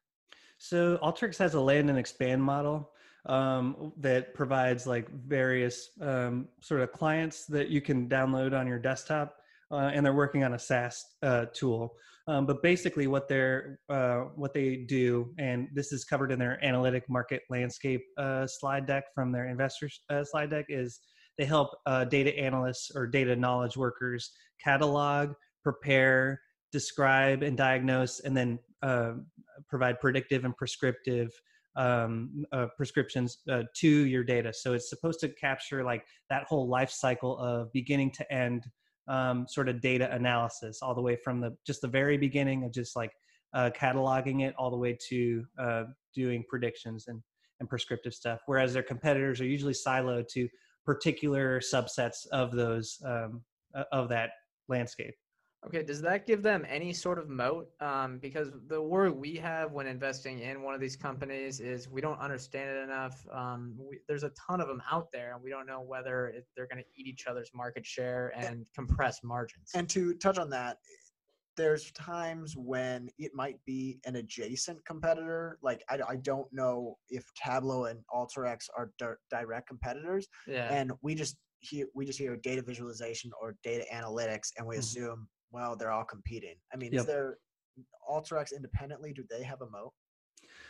So 0.57 0.97
Alteryx 1.03 1.37
has 1.37 1.53
a 1.55 1.61
land 1.61 1.89
and 1.89 1.99
expand 1.99 2.41
model 2.41 2.91
um, 3.29 3.93
that 3.97 4.33
provides 4.33 4.87
like 4.87 5.07
various 5.11 5.91
um, 6.01 6.47
sort 6.61 6.81
of 6.81 6.91
clients 6.91 7.45
that 7.45 7.69
you 7.69 7.79
can 7.79 8.09
download 8.09 8.59
on 8.59 8.67
your 8.67 8.79
desktop, 8.79 9.35
uh, 9.71 9.91
and 9.93 10.03
they're 10.03 10.13
working 10.13 10.43
on 10.43 10.53
a 10.53 10.59
SaaS 10.59 11.05
uh, 11.21 11.45
tool. 11.53 11.95
Um, 12.27 12.45
but 12.45 12.61
basically, 12.63 13.05
what 13.07 13.27
they're 13.27 13.79
uh, 13.87 14.21
what 14.35 14.53
they 14.53 14.77
do, 14.77 15.31
and 15.37 15.67
this 15.73 15.91
is 15.91 16.05
covered 16.05 16.31
in 16.31 16.39
their 16.39 16.63
analytic 16.65 17.03
market 17.07 17.43
landscape 17.49 18.01
uh, 18.17 18.47
slide 18.47 18.87
deck 18.87 19.05
from 19.13 19.31
their 19.31 19.47
investors 19.47 20.01
uh, 20.09 20.23
slide 20.23 20.49
deck, 20.49 20.65
is 20.67 20.99
they 21.37 21.45
help 21.45 21.69
uh, 21.85 22.05
data 22.05 22.35
analysts 22.37 22.91
or 22.95 23.05
data 23.05 23.35
knowledge 23.35 23.77
workers 23.77 24.31
catalog, 24.63 25.33
prepare, 25.63 26.41
describe, 26.71 27.43
and 27.43 27.55
diagnose, 27.55 28.19
and 28.21 28.35
then 28.35 28.59
provide 29.69 29.99
predictive 29.99 30.45
and 30.45 30.55
prescriptive 30.57 31.29
um, 31.75 32.45
uh, 32.51 32.67
prescriptions 32.75 33.39
uh, 33.49 33.63
to 33.75 33.87
your 33.87 34.23
data. 34.23 34.53
So 34.53 34.73
it's 34.73 34.89
supposed 34.89 35.19
to 35.21 35.29
capture 35.29 35.83
like 35.83 36.03
that 36.29 36.43
whole 36.43 36.67
life 36.67 36.91
cycle 36.91 37.37
of 37.37 37.71
beginning 37.73 38.11
to 38.11 38.33
end 38.33 38.65
um, 39.07 39.47
sort 39.47 39.69
of 39.69 39.81
data 39.81 40.13
analysis, 40.13 40.79
all 40.81 40.93
the 40.93 41.01
way 41.01 41.15
from 41.15 41.41
the 41.41 41.55
just 41.65 41.81
the 41.81 41.87
very 41.87 42.17
beginning 42.17 42.63
of 42.63 42.73
just 42.73 42.95
like 42.95 43.11
uh, 43.53 43.71
cataloging 43.75 44.43
it, 44.43 44.53
all 44.57 44.69
the 44.69 44.77
way 44.77 44.97
to 45.09 45.43
uh, 45.57 45.83
doing 46.13 46.43
predictions 46.47 47.07
and 47.07 47.21
and 47.59 47.67
prescriptive 47.67 48.13
stuff. 48.13 48.39
Whereas 48.45 48.73
their 48.73 48.83
competitors 48.83 49.41
are 49.41 49.45
usually 49.45 49.73
siloed 49.73 50.27
to 50.29 50.47
particular 50.85 51.59
subsets 51.59 52.25
of 52.31 52.51
those 52.51 52.97
um, 53.05 53.41
of 53.91 54.09
that 54.09 54.31
landscape. 54.67 55.15
Okay, 55.65 55.83
does 55.83 56.01
that 56.01 56.25
give 56.25 56.41
them 56.41 56.65
any 56.69 56.93
sort 56.93 57.19
of 57.19 57.27
moat? 57.27 57.67
Um, 57.81 58.17
because 58.19 58.49
the 58.67 58.81
worry 58.81 59.11
we 59.11 59.35
have 59.35 59.73
when 59.73 59.87
investing 59.87 60.39
in 60.39 60.61
one 60.61 60.73
of 60.73 60.79
these 60.79 60.95
companies 60.95 61.59
is 61.59 61.89
we 61.89 61.99
don't 61.99 62.19
understand 62.19 62.69
it 62.77 62.81
enough. 62.83 63.25
Um, 63.33 63.75
we, 63.77 63.99
there's 64.07 64.23
a 64.23 64.29
ton 64.47 64.61
of 64.61 64.69
them 64.69 64.81
out 64.89 65.11
there, 65.11 65.33
and 65.33 65.43
we 65.43 65.49
don't 65.49 65.67
know 65.67 65.81
whether 65.81 66.27
it, 66.27 66.47
they're 66.55 66.67
going 66.67 66.81
to 66.81 66.89
eat 66.95 67.07
each 67.07 67.27
other's 67.27 67.51
market 67.53 67.85
share 67.85 68.31
and 68.37 68.65
compress 68.73 69.19
margins. 69.21 69.71
And 69.75 69.89
to 69.89 70.13
touch 70.13 70.37
on 70.37 70.49
that, 70.51 70.77
there's 71.57 71.91
times 71.91 72.55
when 72.55 73.09
it 73.17 73.31
might 73.35 73.59
be 73.65 73.99
an 74.05 74.15
adjacent 74.15 74.83
competitor. 74.85 75.59
Like 75.61 75.83
I, 75.89 75.99
I 76.07 76.15
don't 76.15 76.47
know 76.53 76.97
if 77.09 77.25
Tableau 77.35 77.83
and 77.85 77.99
Alteryx 78.15 78.69
are 78.77 78.91
di- 78.97 79.11
direct 79.29 79.67
competitors, 79.67 80.25
Yeah. 80.47 80.71
and 80.73 80.93
we 81.01 81.15
just 81.15 81.35
hear 81.59 81.85
we 81.93 82.05
just 82.05 82.17
hear 82.17 82.37
data 82.37 82.61
visualization 82.61 83.29
or 83.41 83.57
data 83.61 83.83
analytics, 83.93 84.53
and 84.57 84.65
we 84.65 84.77
Mhm. 84.77 84.79
assume 84.79 85.27
well 85.51 85.75
they're 85.75 85.91
all 85.91 86.05
competing. 86.05 86.55
I 86.73 86.77
mean, 86.77 86.91
Yep. 86.93 87.01
is 87.01 87.05
there 87.07 87.37
Alteryx 88.09 88.55
independently? 88.55 89.13
Do 89.13 89.23
they 89.29 89.43
have 89.43 89.61
a 89.61 89.69
moat? 89.69 89.93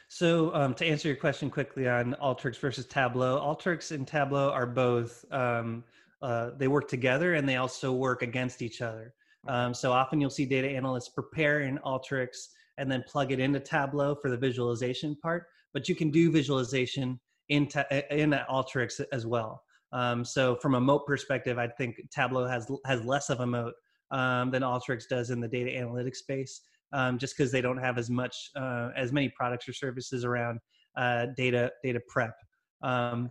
So 0.08 0.54
um, 0.56 0.74
to 0.76 0.86
answer 0.86 1.08
your 1.08 1.18
question 1.18 1.50
quickly 1.50 1.88
on 1.88 2.16
Alteryx 2.22 2.58
versus 2.60 2.86
Tableau, 2.86 3.40
Alteryx 3.40 3.92
and 3.92 4.08
Tableau 4.08 4.50
are 4.50 4.66
both 4.66 5.24
um, 5.32 5.84
uh, 6.22 6.52
they 6.58 6.68
work 6.68 6.88
together 6.88 7.36
and 7.36 7.48
they 7.48 7.56
also 7.56 7.94
work 7.94 8.24
against 8.24 8.62
each 8.62 8.82
other. 8.82 9.14
Um, 9.48 9.74
so 9.74 9.92
often 9.94 10.20
you'll 10.20 10.30
see 10.30 10.46
data 10.46 10.68
analysts 10.68 11.10
prepare 11.10 11.62
in 11.62 11.78
Alteryx 11.86 12.48
and 12.78 12.92
then 12.92 13.04
plug 13.08 13.32
it 13.32 13.40
into 13.40 13.60
Tableau 13.60 14.16
for 14.16 14.30
the 14.30 14.38
visualization 14.38 15.16
part, 15.22 15.46
but 15.74 15.88
you 15.88 15.96
can 15.96 16.12
do 16.12 16.30
visualization 16.32 17.20
in 17.48 17.68
ta- 17.68 17.86
in 18.12 18.32
Alteryx 18.50 19.02
as 19.14 19.26
well. 19.26 19.64
Um, 19.92 20.26
so 20.26 20.56
from 20.58 20.76
a 20.76 20.82
moat 20.82 21.06
perspective, 21.08 21.58
I 21.58 21.68
think 21.68 21.96
Tableau 22.12 22.48
has 22.48 22.70
has 22.86 23.04
less 23.06 23.30
of 23.30 23.40
a 23.40 23.48
moat 23.48 23.74
um, 24.12 24.52
than 24.52 24.62
Alteryx 24.62 25.04
does 25.10 25.30
in 25.30 25.40
the 25.40 25.48
data 25.48 25.72
analytics 25.72 26.18
space 26.18 26.62
um, 26.94 27.18
just 27.18 27.38
because 27.38 27.52
they 27.52 27.62
don't 27.62 27.78
have 27.78 27.98
as 27.98 28.10
much 28.10 28.52
uh, 28.56 28.90
as 28.96 29.12
many 29.12 29.30
products 29.30 29.68
or 29.68 29.74
services 29.74 30.26
around 30.26 30.60
uh, 30.98 31.28
data 31.38 31.72
data 31.84 32.00
prep. 32.08 32.34
Um, 32.82 33.30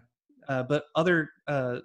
uh, 0.48 0.62
but 0.62 0.84
other 0.96 1.28
uh, 1.46 1.76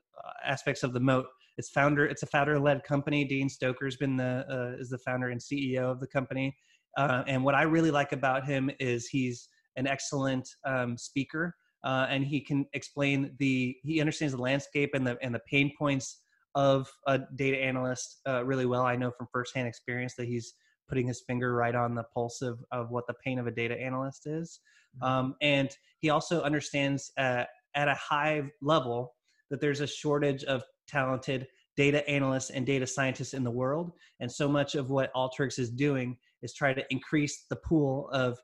aspects 0.46 0.84
of 0.84 0.94
the 0.94 1.00
moat, 1.00 1.26
it's 1.58 1.70
founder. 1.70 2.06
It's 2.06 2.24
a 2.24 2.28
founder-led 2.28 2.84
company. 2.84 3.26
Dean 3.26 3.50
Stoecker's 3.50 3.98
been 3.98 4.18
the 4.18 4.46
uh, 4.50 4.80
is 4.80 4.90
the 4.90 5.00
founder 5.00 5.30
and 5.30 5.42
CEO 5.42 5.92
of 5.92 6.00
the 6.00 6.08
company. 6.08 6.56
Uh, 6.98 7.24
and 7.28 7.44
what 7.44 7.56
I 7.56 7.64
really 7.64 7.92
like 7.92 8.12
about 8.12 8.46
him 8.46 8.70
is 8.80 9.08
he's 9.08 9.50
an 9.76 9.88
excellent 9.88 10.48
um, 10.66 10.98
speaker, 10.98 11.56
and 11.84 12.24
he 12.24 12.40
can 12.40 12.66
explain 12.74 13.36
the 13.40 13.76
he 13.84 14.00
understands 14.00 14.34
the 14.34 14.42
landscape 14.42 14.92
and 14.94 15.06
the 15.06 15.18
and 15.22 15.34
the 15.34 15.42
pain 15.50 15.72
points 15.78 16.23
of 16.56 16.88
a 17.08 17.20
data 17.36 17.58
analyst 17.58 18.20
uh, 18.28 18.44
really 18.46 18.66
well. 18.66 18.84
I 18.84 18.96
know 18.96 19.12
from 19.12 19.28
firsthand 19.32 19.68
experience 19.68 20.16
that 20.16 20.28
he's 20.28 20.54
putting 20.88 21.08
his 21.08 21.24
finger 21.26 21.56
right 21.56 21.76
on 21.76 21.96
the 21.96 22.04
pulse 22.14 22.42
of, 22.42 22.60
of 22.72 22.92
what 22.92 23.08
the 23.08 23.16
pain 23.24 23.40
of 23.40 23.48
a 23.48 23.52
data 23.52 23.80
analyst 23.80 24.28
is. 24.28 24.60
Um, 25.02 25.36
and 25.42 25.70
he 26.00 26.10
also 26.10 26.42
understands 26.42 27.12
uh, 27.18 27.46
at 27.76 27.88
a 27.88 27.96
high 27.96 28.44
level 28.62 29.16
that 29.50 29.60
there's 29.60 29.80
a 29.80 29.88
shortage 29.88 30.44
of 30.44 30.64
talented 30.88 31.48
data 31.76 32.08
analysts 32.08 32.52
and 32.52 32.66
data 32.66 32.86
scientists 32.86 33.34
in 33.34 33.44
the 33.44 33.52
world. 33.52 33.92
And 34.20 34.32
so 34.32 34.48
much 34.48 34.76
of 34.76 34.90
what 34.90 35.14
Alteryx 35.16 35.58
is 35.58 35.72
doing 35.72 36.18
is 36.42 36.54
try 36.54 36.74
to 36.74 36.84
increase 36.92 37.46
the 37.50 37.56
pool 37.56 38.10
of 38.12 38.38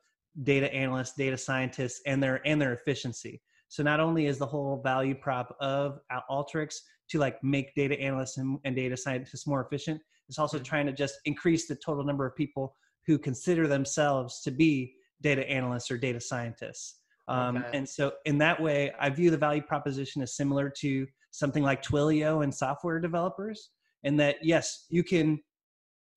data 0.44 0.74
analysts, 0.74 1.16
data 1.16 1.38
scientists, 1.38 2.02
and 2.08 2.24
their 2.24 2.42
and 2.48 2.62
their 2.62 2.74
efficiency. 2.74 3.42
So 3.68 3.84
not 3.84 4.00
only 4.00 4.26
is 4.26 4.40
the 4.40 4.48
whole 4.48 4.82
value 4.84 5.14
prop 5.14 5.56
of 5.60 6.00
Alteryx 6.30 6.76
to 7.10 7.20
like 7.20 7.44
make 7.44 7.74
data 7.76 8.00
analysts 8.00 8.38
and, 8.38 8.60
and 8.64 8.76
data 8.76 8.96
scientists 8.96 9.48
more 9.48 9.62
efficient, 9.64 10.02
it's 10.28 10.40
also 10.40 10.60
trying 10.60 10.86
to 10.86 10.94
just 10.94 11.16
increase 11.26 11.68
the 11.68 11.76
total 11.76 12.04
number 12.04 12.26
of 12.26 12.36
people 12.36 12.76
who 13.08 13.18
consider 13.18 13.68
themselves 13.68 14.42
to 14.42 14.52
be 14.52 14.94
data 15.22 15.48
analysts 15.50 15.90
or 15.90 15.98
data 15.98 16.20
scientists. 16.20 17.00
Um, 17.28 17.58
Okay. 17.58 17.78
And 17.78 17.88
so, 17.88 18.14
in 18.26 18.38
that 18.40 18.60
way, 18.62 18.92
I 19.00 19.10
view 19.10 19.30
the 19.30 19.38
value 19.38 19.62
proposition 19.62 20.22
as 20.22 20.36
similar 20.36 20.70
to 20.80 21.08
something 21.32 21.64
like 21.64 21.84
Twilio 21.84 22.44
and 22.44 22.54
software 22.54 23.00
developers. 23.00 23.70
In 24.04 24.18
that, 24.18 24.38
yes, 24.42 24.86
you 24.90 25.04
can, 25.04 25.40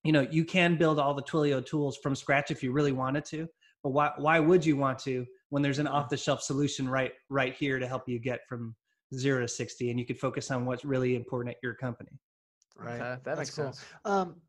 you 0.05 0.13
know, 0.13 0.27
you 0.31 0.45
can 0.45 0.77
build 0.77 0.99
all 0.99 1.15
the 1.15 1.23
Twilio 1.23 1.65
tools 1.65 1.99
from 2.03 2.15
scratch 2.15 2.51
if 2.51 2.63
you 2.63 2.73
really 2.73 2.93
wanted 2.93 3.25
to. 3.27 3.49
But 3.83 3.91
why 3.91 4.13
why 4.17 4.41
would 4.41 4.65
you 4.65 4.77
want 4.77 4.99
to 5.01 5.27
when 5.51 5.63
there's 5.63 5.81
an 5.81 5.87
off 5.87 6.09
the 6.09 6.17
shelf 6.17 6.43
solution 6.43 6.89
right 6.89 7.13
right 7.29 7.55
here 7.55 7.79
to 7.79 7.87
help 7.87 8.09
you 8.09 8.19
get 8.19 8.41
from 8.49 8.75
zero 9.15 9.41
to 9.41 9.49
sixty, 9.49 9.91
and 9.91 9.99
you 9.99 10.07
could 10.07 10.19
focus 10.19 10.51
on 10.51 10.65
what's 10.65 10.85
really 10.85 11.17
important 11.17 11.55
at 11.55 11.59
your 11.63 11.75
company. 11.75 12.19
Right. 12.77 12.95
Okay, 12.95 12.99
that 13.01 13.25
That's 13.25 13.39
makes 13.39 13.55
cool. 13.55 13.67
sense. 13.67 13.85
Um, 14.05 14.41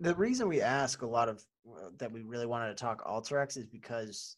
the 0.00 0.14
reason 0.14 0.48
we 0.48 0.60
ask 0.60 1.02
a 1.02 1.06
lot 1.06 1.28
of 1.28 1.42
uh, 1.68 1.90
that 1.98 2.10
we 2.10 2.22
really 2.22 2.46
wanted 2.46 2.68
to 2.68 2.74
talk 2.74 3.04
Alteryx 3.04 3.56
is 3.56 3.66
because 3.66 4.36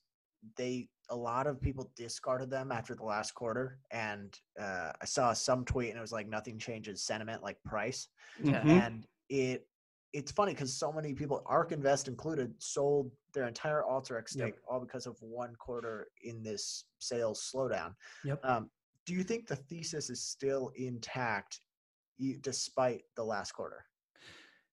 they 0.57 0.89
a 1.11 1.16
lot 1.16 1.47
of 1.47 1.61
people 1.61 1.91
discarded 1.97 2.51
them 2.51 2.70
after 2.72 2.95
the 2.95 3.03
last 3.05 3.35
quarter, 3.35 3.81
and 3.91 4.39
uh, 4.59 4.93
I 5.01 5.05
saw 5.05 5.33
some 5.33 5.64
tweet 5.64 5.91
and 5.91 5.99
it 5.99 6.01
was 6.01 6.12
like 6.12 6.28
nothing 6.28 6.59
changes 6.59 7.03
sentiment 7.05 7.43
like 7.43 7.62
price, 7.64 8.09
Yeah. 8.43 8.62
Mhm. 8.62 8.83
and 8.83 9.07
it 9.28 9.66
it's 10.12 10.33
funny 10.33 10.53
because 10.53 10.74
so 10.74 10.91
many 10.91 11.14
people, 11.14 11.41
Ark 11.47 11.70
Invest 11.70 12.09
included, 12.09 12.53
sold 12.61 13.12
their 13.33 13.47
entire 13.47 13.85
Alteryx 13.89 14.35
Yep. 14.35 14.49
stake 14.49 14.55
all 14.68 14.81
because 14.81 15.07
of 15.07 15.16
one 15.20 15.55
quarter 15.55 16.09
in 16.24 16.43
this 16.43 16.87
sales 16.99 17.49
slowdown. 17.55 17.95
Yep. 18.24 18.45
Um, 18.45 18.70
do 19.11 19.17
you 19.17 19.25
think 19.25 19.49
the 19.49 19.57
thesis 19.57 20.09
is 20.09 20.23
still 20.23 20.71
intact 20.77 21.59
despite 22.43 23.03
the 23.17 23.25
last 23.25 23.51
quarter? 23.51 23.85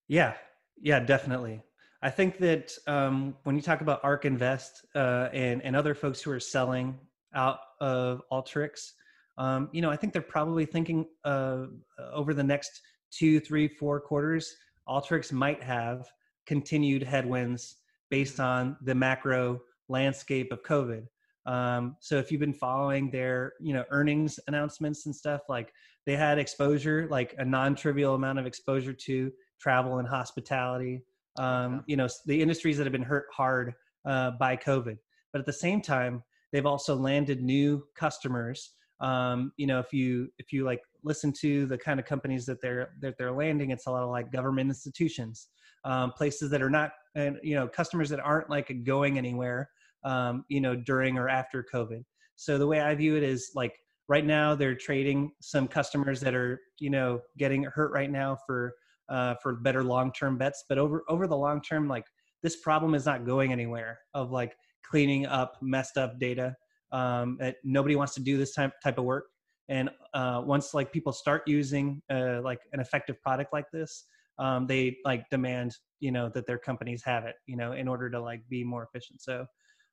Yeah, 0.07 0.35
yeah, 0.79 0.99
definitely. 0.99 1.63
I 2.03 2.11
think 2.11 2.37
that 2.37 2.71
um, 2.85 3.35
when 3.45 3.55
you 3.55 3.63
talk 3.63 3.81
about 3.81 3.99
ARK 4.03 4.25
Invest 4.25 4.85
uh, 4.93 5.29
and 5.33 5.63
and 5.63 5.75
other 5.75 5.95
folks 5.95 6.21
who 6.21 6.29
are 6.29 6.39
selling 6.39 6.99
out 7.33 7.57
of 7.81 8.21
Alteryx, 8.31 8.91
um, 9.39 9.69
you 9.71 9.81
know, 9.81 9.89
I 9.89 9.95
think 9.95 10.13
they're 10.13 10.21
probably 10.21 10.67
thinking 10.67 11.07
uh, 11.25 11.65
over 12.13 12.35
the 12.35 12.43
next 12.43 12.79
two, 13.09 13.39
three, 13.39 13.67
four 13.67 13.99
quarters, 13.99 14.55
Alteryx 14.87 15.31
might 15.31 15.63
have 15.63 16.05
continued 16.45 17.01
headwinds 17.01 17.77
based 18.11 18.39
on 18.39 18.77
the 18.83 18.93
macro 18.93 19.59
landscape 19.89 20.51
of 20.51 20.61
COVID. 20.61 21.07
Um, 21.47 21.95
so 22.01 22.17
if 22.17 22.31
you've 22.31 22.41
been 22.41 22.53
following 22.53 23.09
their, 23.09 23.53
you 23.61 23.73
know, 23.73 23.85
earnings 23.89 24.39
announcements 24.47 25.05
and 25.05 25.15
stuff, 25.15 25.41
like 25.47 25.73
they 26.05 26.15
had 26.15 26.37
exposure, 26.37 27.07
like 27.09 27.33
a 27.37 27.45
non-trivial 27.45 28.15
amount 28.15 28.37
of 28.37 28.45
exposure 28.45 28.93
to 28.93 29.31
travel 29.59 29.99
and 29.99 30.07
hospitality. 30.07 31.01
Um, 31.39 31.75
Okay. 31.75 31.83
You 31.87 31.97
know, 31.97 32.07
the 32.25 32.41
industries 32.41 32.77
that 32.77 32.83
have 32.85 32.91
been 32.91 33.01
hurt 33.01 33.27
hard 33.31 33.73
uh, 34.05 34.31
by 34.31 34.57
COVID. 34.57 34.97
But 35.31 35.39
at 35.39 35.45
the 35.45 35.53
same 35.53 35.81
time, 35.81 36.23
they've 36.51 36.65
also 36.65 36.95
landed 36.95 37.41
new 37.41 37.83
customers. 37.95 38.71
Um, 38.99 39.51
you 39.57 39.67
know, 39.67 39.79
if 39.79 39.93
you 39.93 40.29
if 40.39 40.51
you 40.51 40.63
like 40.65 40.81
listen 41.03 41.31
to 41.41 41.65
the 41.67 41.77
kind 41.77 41.99
of 41.99 42.05
companies 42.05 42.45
that 42.47 42.61
they're 42.61 42.89
that 43.01 43.17
they're 43.17 43.31
landing, 43.31 43.71
it's 43.71 43.85
a 43.87 43.91
lot 43.91 44.03
of 44.03 44.09
like 44.09 44.31
government 44.31 44.69
institutions, 44.69 45.47
um, 45.85 46.11
places 46.11 46.49
that 46.49 46.61
are 46.61 46.69
not, 46.69 46.91
and 47.15 47.37
you 47.43 47.55
know, 47.55 47.67
customers 47.67 48.09
that 48.09 48.19
aren't 48.19 48.49
like 48.49 48.83
going 48.83 49.17
anywhere. 49.17 49.69
Um, 50.03 50.45
you 50.47 50.61
know, 50.61 50.75
during 50.75 51.17
or 51.17 51.27
after 51.27 51.65
COVID. 51.73 52.03
So 52.35 52.57
the 52.57 52.67
way 52.67 52.79
I 52.81 52.93
view 52.95 53.15
it 53.17 53.23
is 53.23 53.51
like 53.55 53.73
right 54.07 54.25
now 54.25 54.55
they're 54.55 54.75
trading 54.75 55.31
some 55.41 55.67
customers 55.67 56.19
that 56.21 56.33
are 56.33 56.59
you 56.79 56.89
know 56.89 57.19
getting 57.37 57.63
hurt 57.63 57.91
right 57.91 58.11
now 58.11 58.37
for 58.45 58.73
uh, 59.09 59.35
for 59.41 59.55
better 59.55 59.83
long 59.83 60.11
term 60.11 60.37
bets. 60.37 60.65
But 60.69 60.77
over 60.77 61.03
over 61.09 61.27
the 61.27 61.37
long 61.37 61.61
term, 61.61 61.87
like 61.87 62.05
this 62.43 62.57
problem 62.57 62.95
is 62.95 63.05
not 63.05 63.25
going 63.25 63.51
anywhere. 63.51 63.99
Of 64.13 64.31
like 64.31 64.55
cleaning 64.89 65.25
up 65.25 65.57
messed 65.61 65.97
up 65.97 66.19
data. 66.19 66.55
Um, 66.91 67.37
that 67.39 67.57
nobody 67.63 67.97
wants 67.97 68.13
to 68.13 68.21
do 68.21 68.37
this 68.37 68.53
type 68.53 68.71
type 68.83 68.97
of 68.97 69.03
work. 69.03 69.25
And 69.69 69.89
uh, 70.13 70.41
once 70.45 70.73
like 70.73 70.93
people 70.93 71.11
start 71.11 71.43
using 71.45 72.01
uh, 72.09 72.41
like 72.41 72.59
an 72.71 72.79
effective 72.79 73.21
product 73.21 73.51
like 73.51 73.65
this, 73.73 74.05
um, 74.39 74.65
they 74.67 74.97
like 75.03 75.29
demand 75.29 75.75
you 75.99 76.11
know 76.11 76.29
that 76.33 76.45
their 76.45 76.59
companies 76.59 77.01
have 77.03 77.25
it 77.25 77.35
you 77.47 77.57
know 77.57 77.71
in 77.71 77.87
order 77.87 78.09
to 78.09 78.21
like 78.21 78.41
be 78.49 78.63
more 78.63 78.83
efficient. 78.83 79.21
So 79.21 79.45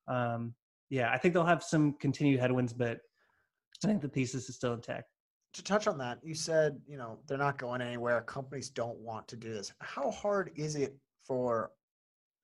um, 0.07 0.53
yeah, 0.89 1.11
I 1.11 1.17
think 1.17 1.33
they'll 1.33 1.45
have 1.45 1.63
some 1.63 1.93
continued 1.93 2.39
headwinds, 2.39 2.73
but 2.73 2.99
I 3.83 3.87
think 3.87 4.01
the 4.01 4.07
thesis 4.07 4.49
is 4.49 4.55
still 4.55 4.73
intact. 4.73 5.05
To 5.53 5.63
touch 5.63 5.87
on 5.87 5.97
that, 5.99 6.19
you 6.21 6.35
said, 6.35 6.79
you 6.85 6.97
know, 6.97 7.19
they're 7.27 7.37
not 7.37 7.57
going 7.57 7.81
anywhere. 7.81 8.21
Companies 8.21 8.69
don't 8.69 8.97
want 8.99 9.27
to 9.29 9.35
do 9.35 9.53
this. 9.53 9.71
How 9.79 10.11
hard 10.11 10.51
is 10.55 10.75
it 10.75 10.97
for 11.25 11.71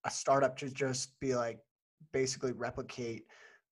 a 0.05 0.09
startup 0.09 0.57
to 0.57 0.70
just 0.70 1.20
be 1.20 1.36
like 1.36 1.59
basically 2.14 2.53
replicate 2.53 3.26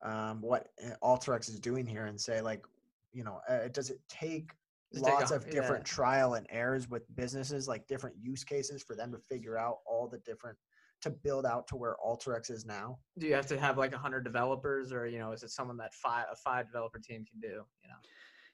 um, 0.04 0.42
what 0.42 0.68
uh, 0.86 0.94
Alteryx 1.04 1.50
is 1.50 1.60
doing 1.60 1.86
here 1.86 2.06
and 2.06 2.20
say 2.20 2.42
like, 2.42 2.64
you 3.12 3.24
know, 3.24 3.40
uh, 3.50 3.70
does 3.70 3.90
it 3.90 4.00
take 4.10 4.52
Does 4.92 5.02
it 5.02 5.06
take 5.06 5.14
lots 5.16 5.32
of 5.32 5.50
different 5.50 5.88
yeah. 5.88 5.94
trial 5.94 6.34
and 6.36 6.46
errors 6.50 6.90
with 6.90 7.04
businesses, 7.16 7.68
like 7.68 7.88
different 7.88 8.16
use 8.22 8.44
cases 8.44 8.84
for 8.84 8.96
them 8.96 9.12
to 9.12 9.18
figure 9.18 9.58
out 9.58 9.78
all 9.86 10.08
the 10.08 10.20
different 10.20 10.58
to 11.02 11.10
build 11.10 11.45
out 11.45 11.68
to 11.68 11.76
where 11.76 11.95
Alteryx 12.06 12.52
is 12.52 12.66
now? 12.66 12.97
Do 13.18 13.28
you 13.28 13.34
have 13.34 13.47
to 13.47 13.60
have 13.60 13.78
like 13.78 13.93
hundred 13.93 14.24
developers, 14.24 14.91
or 14.91 15.08
you 15.08 15.20
know, 15.20 15.32
is 15.32 15.43
it 15.43 15.52
someone 15.52 15.78
that 15.78 15.93
five 15.93 16.26
a 16.32 16.36
five 16.36 16.68
developer 16.68 17.00
team 17.00 17.26
can 17.30 17.39
do? 17.39 17.47
You 17.47 17.89
know. 17.89 17.95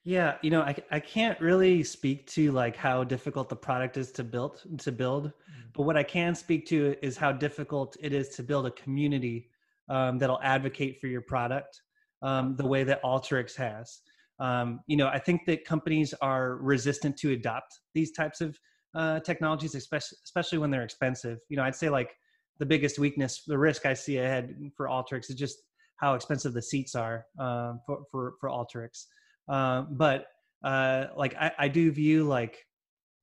Yeah, 0.08 0.36
you 0.44 0.52
know, 0.52 0.62
I, 0.62 0.76
I 0.92 1.00
can't 1.00 1.40
really 1.42 1.84
speak 1.84 2.28
to 2.28 2.52
like 2.52 2.76
how 2.76 3.04
difficult 3.04 3.50
the 3.50 3.56
product 3.56 3.98
is 3.98 4.12
to 4.14 4.24
build 4.24 4.62
to 4.78 4.92
build, 4.92 5.32
but 5.74 5.84
what 5.84 5.98
I 5.98 6.04
can 6.04 6.36
speak 6.36 6.68
to 6.68 6.96
is 7.02 7.18
how 7.18 7.32
difficult 7.32 7.98
it 8.00 8.14
is 8.14 8.30
to 8.36 8.44
build 8.44 8.68
a 8.68 8.72
community 8.72 9.50
um, 9.90 10.20
that'll 10.20 10.42
advocate 10.44 11.00
for 11.02 11.08
your 11.08 11.22
product 11.22 11.82
um, 12.22 12.56
the 12.56 12.66
way 12.66 12.84
that 12.84 13.02
Alteryx 13.04 13.56
has. 13.56 14.02
Um, 14.40 14.82
you 14.88 14.98
know, 14.98 15.08
I 15.08 15.18
think 15.18 15.46
that 15.46 15.66
companies 15.66 16.14
are 16.22 16.58
resistant 16.58 17.18
to 17.18 17.32
adopt 17.32 17.80
these 17.94 18.12
types 18.12 18.42
of 18.42 18.60
uh, 18.94 19.20
technologies, 19.22 19.76
especially 19.76 20.18
especially 20.24 20.58
when 20.58 20.72
they're 20.72 20.84
expensive. 20.84 21.40
You 21.50 21.58
know, 21.58 21.64
I'd 21.64 21.76
say 21.76 21.90
like 21.90 22.16
the 22.60 22.66
biggest 22.66 23.00
weakness, 23.00 23.44
the 23.46 23.58
risk 23.58 23.86
I 23.86 23.94
see 23.94 24.18
ahead 24.18 24.56
for 24.76 24.88
Alteryx 24.88 25.30
is 25.30 25.36
just 25.36 25.58
how 25.98 26.14
expensive 26.14 26.54
the 26.54 26.62
seats 26.62 26.96
are 26.96 27.26
um, 27.40 27.80
for 27.86 28.04
for 28.12 28.34
for 28.40 28.50
Alteryx. 28.50 29.06
Um, 29.48 29.90
but 29.92 30.28
uh, 30.64 31.08
like 31.16 31.36
I, 31.36 31.52
I 31.58 31.68
do 31.68 31.92
view 31.92 32.24
like 32.24 32.66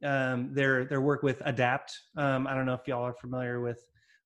um, 0.04 0.54
their 0.54 0.84
their 0.84 1.00
work 1.00 1.22
with 1.22 1.42
Adapt. 1.44 1.92
Um, 2.16 2.46
I 2.46 2.54
don't 2.54 2.66
know 2.66 2.74
if 2.74 2.86
y'all 2.86 3.04
are 3.04 3.14
familiar 3.14 3.60
with 3.60 3.80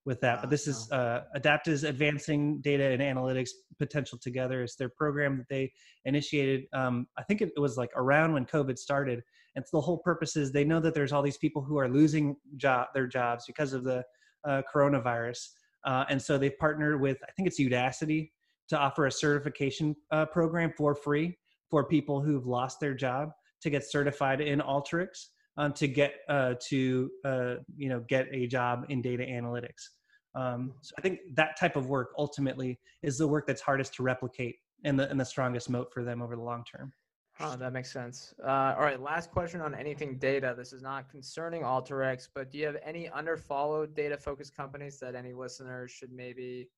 with 0.05 0.21
that, 0.21 0.37
but 0.41 0.47
Uh, 0.47 0.51
this 0.51 0.69
is 0.69 0.91
uh, 0.93 1.23
Adapt 1.35 1.69
is 1.69 1.83
advancing 1.85 2.61
data 2.61 2.85
and 2.85 3.03
analytics 3.03 3.51
potential 3.79 4.19
together. 4.19 4.63
It's 4.63 4.77
their 4.77 4.89
program 4.89 5.39
that 5.39 5.49
they 5.49 5.73
initiated. 6.05 6.67
Um, 6.73 7.09
I 7.19 7.25
think 7.25 7.43
it, 7.43 7.51
it 7.57 7.61
was 7.61 7.77
like 7.77 7.91
around 7.97 8.33
when 8.33 8.47
COVID 8.47 8.79
started, 8.79 9.23
and 9.57 9.65
so 9.67 9.79
the 9.79 9.81
whole 9.81 9.99
purpose 9.99 10.37
is 10.37 10.53
they 10.53 10.65
know 10.65 10.81
that 10.81 10.95
there's 10.95 11.13
all 11.13 11.23
these 11.23 11.39
people 11.39 11.63
who 11.63 11.79
are 11.79 11.89
losing 11.89 12.37
job 12.57 12.89
their 12.95 13.07
jobs 13.07 13.45
because 13.47 13.73
of 13.73 13.83
the 13.83 14.05
uh, 14.45 14.63
coronavirus, 14.73 15.49
uh, 15.85 16.05
and 16.09 16.21
so 16.21 16.39
they 16.39 16.51
partnered 16.51 17.01
with 17.01 17.19
I 17.23 17.33
think 17.33 17.49
it's 17.49 17.61
Udacity 17.61 18.31
to 18.69 18.79
offer 18.79 19.07
a 19.07 19.13
certification 19.13 19.95
uh, 20.11 20.27
program 20.27 20.73
for 20.77 20.95
free 20.95 21.37
for 21.71 21.85
people 21.85 22.21
who've 22.21 22.47
lost 22.47 22.81
their 22.81 22.95
job 22.95 23.31
to 23.63 23.71
get 23.71 23.85
certified 23.85 24.41
in 24.41 24.61
Alteryx 24.61 25.27
um, 25.57 25.73
to 25.73 25.89
get 25.89 26.15
uh, 26.29 26.55
to 26.69 27.11
uh, 27.25 27.55
you 27.77 27.89
know 27.89 28.01
get 28.09 28.27
a 28.33 28.47
job 28.47 28.87
in 28.89 29.03
data 29.03 29.25
analytics. 29.25 29.91
Um, 30.35 30.75
so 30.83 30.95
I 30.99 31.01
think 31.01 31.21
that 31.35 31.59
type 31.59 31.77
of 31.77 31.87
work 31.87 32.11
ultimately 32.19 32.79
is 33.03 33.17
the 33.17 33.27
work 33.27 33.47
that's 33.47 33.63
hardest 33.63 33.95
to 33.95 34.03
replicate 34.03 34.57
and 34.85 34.99
the 34.99 35.09
and 35.11 35.19
the 35.19 35.25
strongest 35.25 35.71
moat 35.71 35.93
for 35.93 36.05
them 36.05 36.23
over 36.23 36.37
the 36.37 36.43
long 36.43 36.65
term. 36.65 36.93
Oh, 37.39 37.55
that 37.57 37.73
makes 37.73 37.93
sense. 37.93 38.35
Uh, 38.43 38.75
all 38.77 38.83
right, 38.83 39.01
last 39.01 39.31
question 39.31 39.61
on 39.61 39.75
anything 39.75 40.17
data. 40.17 40.55
This 40.57 40.73
is 40.73 40.83
not 40.83 41.11
concerning 41.11 41.63
Alteryx, 41.63 42.29
but 42.35 42.51
do 42.51 42.57
you 42.57 42.65
have 42.65 42.79
any 42.83 43.11
underfollowed 43.15 43.95
data-focused 43.95 44.57
companies 44.57 44.99
that 45.01 45.15
any 45.15 45.35
listeners 45.35 45.91
should 45.91 46.13
maybe, 46.13 46.71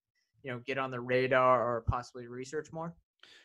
you 0.43 0.51
know, 0.51 0.61
get 0.67 0.77
on 0.77 0.91
the 0.91 1.01
radar 1.01 1.65
or 1.65 1.83
possibly 1.83 2.27
research 2.27 2.73
more? 2.73 2.93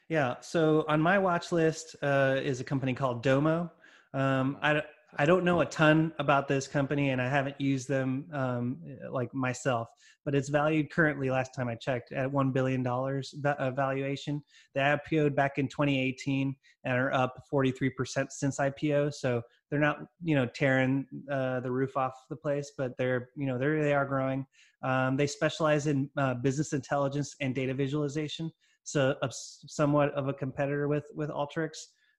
Yeah. 0.09 0.35
So 0.41 0.85
on 0.87 1.01
my 1.01 1.19
watch 1.19 1.51
list 1.51 1.95
uh, 2.01 2.39
is 2.41 2.59
a 2.59 2.63
company 2.63 2.93
called 2.93 3.21
Domo. 3.21 3.71
Um, 4.13 4.57
I, 4.61 4.81
I 5.17 5.25
don't 5.25 5.43
know 5.43 5.61
a 5.61 5.65
ton 5.65 6.11
about 6.19 6.47
this 6.47 6.67
company 6.67 7.09
and 7.09 7.21
I 7.21 7.29
haven't 7.29 7.59
used 7.59 7.87
them 7.87 8.25
um, 8.33 8.77
like 9.09 9.33
myself, 9.33 9.89
but 10.25 10.33
it's 10.35 10.49
valued 10.49 10.91
currently, 10.91 11.29
last 11.29 11.53
time 11.53 11.67
I 11.67 11.75
checked, 11.75 12.11
at 12.11 12.31
$1 12.31 12.53
billion 12.53 12.85
uh, 12.85 13.71
valuation. 13.71 14.43
They 14.73 14.81
IPO'd 14.81 15.35
back 15.35 15.57
in 15.57 15.67
2018 15.67 16.55
and 16.83 16.97
are 16.97 17.13
up 17.13 17.43
43% 17.51 18.31
since 18.31 18.57
IPO. 18.57 19.13
So 19.13 19.41
they're 19.69 19.79
not, 19.79 19.99
you 20.23 20.35
know, 20.35 20.45
tearing 20.45 21.05
uh, 21.31 21.59
the 21.59 21.71
roof 21.71 21.95
off 21.95 22.13
the 22.29 22.35
place, 22.35 22.71
but 22.77 22.97
they're, 22.97 23.29
you 23.35 23.45
know, 23.45 23.57
they're, 23.57 23.83
they 23.83 23.93
are 23.93 24.05
growing. 24.05 24.45
Um, 24.83 25.15
they 25.15 25.27
specialize 25.27 25.87
in 25.87 26.09
uh, 26.17 26.33
business 26.35 26.73
intelligence 26.73 27.35
and 27.39 27.55
data 27.55 27.73
visualization 27.73 28.51
so 28.83 29.15
a, 29.21 29.29
somewhat 29.31 30.13
of 30.13 30.27
a 30.27 30.33
competitor 30.33 30.87
with 30.87 31.05
with 31.15 31.29
Alteryx. 31.29 31.71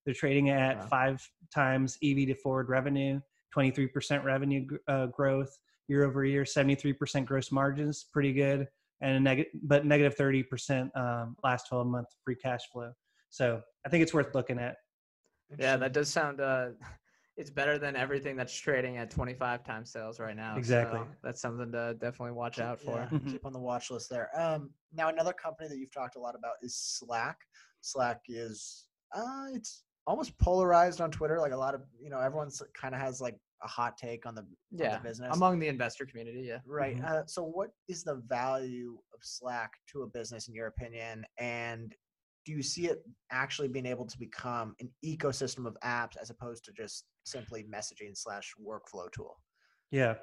They're 0.04 0.14
trading 0.14 0.50
at 0.50 0.76
Wow. 0.76 0.86
five 0.88 1.30
times 1.52 1.96
EV 2.02 2.26
to 2.26 2.34
forward 2.34 2.68
revenue, 2.68 3.20
23% 3.56 4.24
revenue 4.24 4.66
uh, 4.88 5.06
growth 5.06 5.56
year 5.88 6.04
over 6.04 6.24
year, 6.24 6.44
73% 6.44 7.24
gross 7.26 7.50
margins, 7.52 8.04
pretty 8.12 8.32
good, 8.32 8.68
and 9.00 9.16
a 9.16 9.20
negative 9.20 9.52
but 9.62 9.84
negative 9.86 10.16
30% 10.16 10.94
um, 10.96 11.36
last 11.42 11.68
12 11.68 11.86
month 11.86 12.08
free 12.24 12.36
cash 12.36 12.62
flow. 12.72 12.92
So 13.30 13.62
I 13.84 13.88
think 13.88 14.02
it's 14.02 14.14
worth 14.14 14.34
looking 14.34 14.58
at. 14.58 14.76
Yeah, 15.58 15.76
that 15.76 15.92
does 15.92 16.08
sound. 16.08 16.40
Uh, 16.40 16.70
it's 17.36 17.50
better 17.50 17.78
than 17.78 17.96
everything 17.96 18.36
that's 18.36 18.54
trading 18.54 18.96
at 18.96 19.10
25 19.10 19.64
times 19.64 19.90
sales 19.90 20.20
right 20.20 20.36
now. 20.36 20.56
Exactly. 20.56 21.00
so 21.00 21.08
that's 21.22 21.40
something 21.40 21.72
to 21.72 21.94
definitely 21.94 22.32
watch 22.32 22.58
out 22.60 22.80
for. 22.80 22.98
Yeah, 22.98 23.18
Mhm. 23.18 23.30
keep 23.30 23.44
on 23.44 23.52
the 23.52 23.58
watch 23.58 23.90
list 23.90 24.08
there. 24.08 24.30
Um, 24.38 24.70
now 24.92 25.08
another 25.08 25.32
company 25.32 25.68
that 25.68 25.78
you've 25.78 25.92
talked 25.92 26.16
a 26.16 26.20
lot 26.20 26.34
about 26.34 26.54
is 26.62 26.76
Slack. 26.76 27.38
Slack 27.80 28.20
is 28.28 28.86
uh, 29.14 29.46
it's 29.52 29.84
almost 30.06 30.36
polarized 30.38 31.00
on 31.00 31.10
Twitter. 31.10 31.38
Like 31.40 31.52
a 31.52 31.56
lot 31.56 31.74
of 31.74 31.82
you 32.00 32.10
know, 32.10 32.20
everyone's 32.20 32.60
kind 32.78 32.94
of 32.94 33.00
has 33.00 33.20
like 33.20 33.36
a 33.62 33.68
hot 33.68 33.96
take 33.96 34.26
on 34.26 34.34
the, 34.34 34.42
on 34.42 34.48
Yeah, 34.72 34.98
the 34.98 35.08
business. 35.08 35.34
among 35.34 35.58
the 35.58 35.68
investor 35.68 36.04
community. 36.04 36.42
Yeah. 36.42 36.58
Right. 36.66 36.96
Mhm. 36.98 37.04
Uh, 37.10 37.26
so, 37.26 37.42
what 37.44 37.70
is 37.88 38.04
the 38.04 38.16
value 38.26 38.98
of 39.14 39.20
Slack 39.22 39.72
to 39.92 40.02
a 40.02 40.06
business, 40.06 40.48
in 40.48 40.54
your 40.54 40.66
opinion? 40.66 41.24
And 41.38 41.94
do 42.44 42.52
you 42.52 42.62
see 42.62 42.88
it 42.88 43.02
actually 43.32 43.68
being 43.68 43.86
able 43.86 44.04
to 44.06 44.18
become 44.18 44.74
an 44.80 44.90
ecosystem 45.04 45.66
of 45.66 45.76
apps 45.82 46.16
as 46.20 46.28
opposed 46.28 46.64
to 46.66 46.72
just 46.72 47.06
simply 47.24 47.64
messaging 47.64 48.14
slash 48.14 48.52
workflow 48.62 49.10
tool? 49.12 49.40
Yeah, 49.90 50.14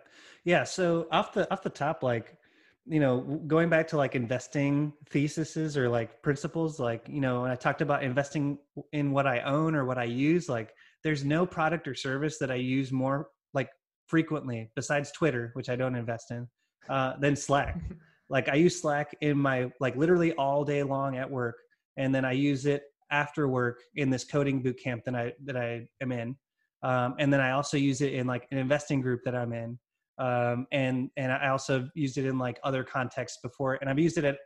yeah. 0.44 0.64
So 0.64 1.08
off 1.12 1.34
the 1.34 1.52
off 1.52 1.64
the 1.64 1.70
top, 1.70 2.04
like 2.04 2.38
you 2.86 3.00
know, 3.00 3.42
going 3.48 3.70
back 3.70 3.88
to 3.90 3.98
like 3.98 4.16
investing 4.16 4.94
theses 5.10 5.78
or 5.78 5.90
like 5.90 6.22
principles, 6.24 6.80
like 6.80 7.08
you 7.08 7.22
know, 7.22 7.42
when 7.42 7.52
I 7.52 7.56
talked 7.56 7.82
about 7.82 8.04
investing 8.04 8.58
in 8.92 9.12
what 9.12 9.28
I 9.28 9.42
own 9.42 9.76
or 9.76 9.86
what 9.86 9.98
I 9.98 10.06
use, 10.06 10.50
like 10.50 10.74
there's 11.04 11.24
no 11.24 11.46
product 11.46 11.88
or 11.88 11.96
service 11.96 12.38
that 12.40 12.52
I 12.52 12.56
use 12.56 12.92
more 12.92 13.30
like 13.54 13.70
frequently 14.08 14.72
besides 14.76 15.12
Twitter, 15.12 15.52
which 15.54 15.70
I 15.70 15.76
don't 15.76 15.96
invest 15.96 16.32
in, 16.32 16.48
uh, 16.90 17.18
than 17.20 17.36
Slack. 17.36 17.78
like 18.30 18.50
I 18.50 18.56
use 18.56 18.82
Slack 18.82 19.16
in 19.22 19.38
my 19.38 19.72
like 19.80 19.96
literally 19.96 20.34
all 20.34 20.66
day 20.66 20.84
long 20.84 21.18
at 21.18 21.30
work, 21.30 21.58
and 21.98 22.14
then 22.14 22.26
I 22.26 22.32
use 22.32 22.66
it 22.66 22.84
after 23.12 23.48
work 23.48 23.80
in 23.96 24.10
this 24.10 24.24
coding 24.24 24.62
boot 24.64 24.80
camp 24.82 25.04
that 25.06 25.16
I 25.16 25.34
that 25.46 25.58
I 25.58 25.88
am 26.02 26.12
in 26.12 26.36
um, 26.84 27.16
and 27.20 27.32
then 27.32 27.40
I 27.40 27.52
also 27.52 27.78
use 27.78 28.02
it 28.02 28.14
in 28.14 28.28
like 28.28 28.48
an 28.52 28.58
investing 28.58 29.02
group 29.02 29.22
that 29.26 29.36
I'm 29.36 29.54
in, 29.54 29.78
um, 30.22 30.68
and 30.72 31.10
and 31.18 31.32
I 31.32 31.50
also 31.50 31.90
used 31.96 32.18
it 32.20 32.26
in 32.26 32.38
like 32.38 32.60
other 32.64 32.84
contexts 32.84 33.40
before, 33.42 33.80
and 33.82 33.90
I've 33.90 33.98
used 33.98 34.20
it 34.20 34.24
at 34.24 34.38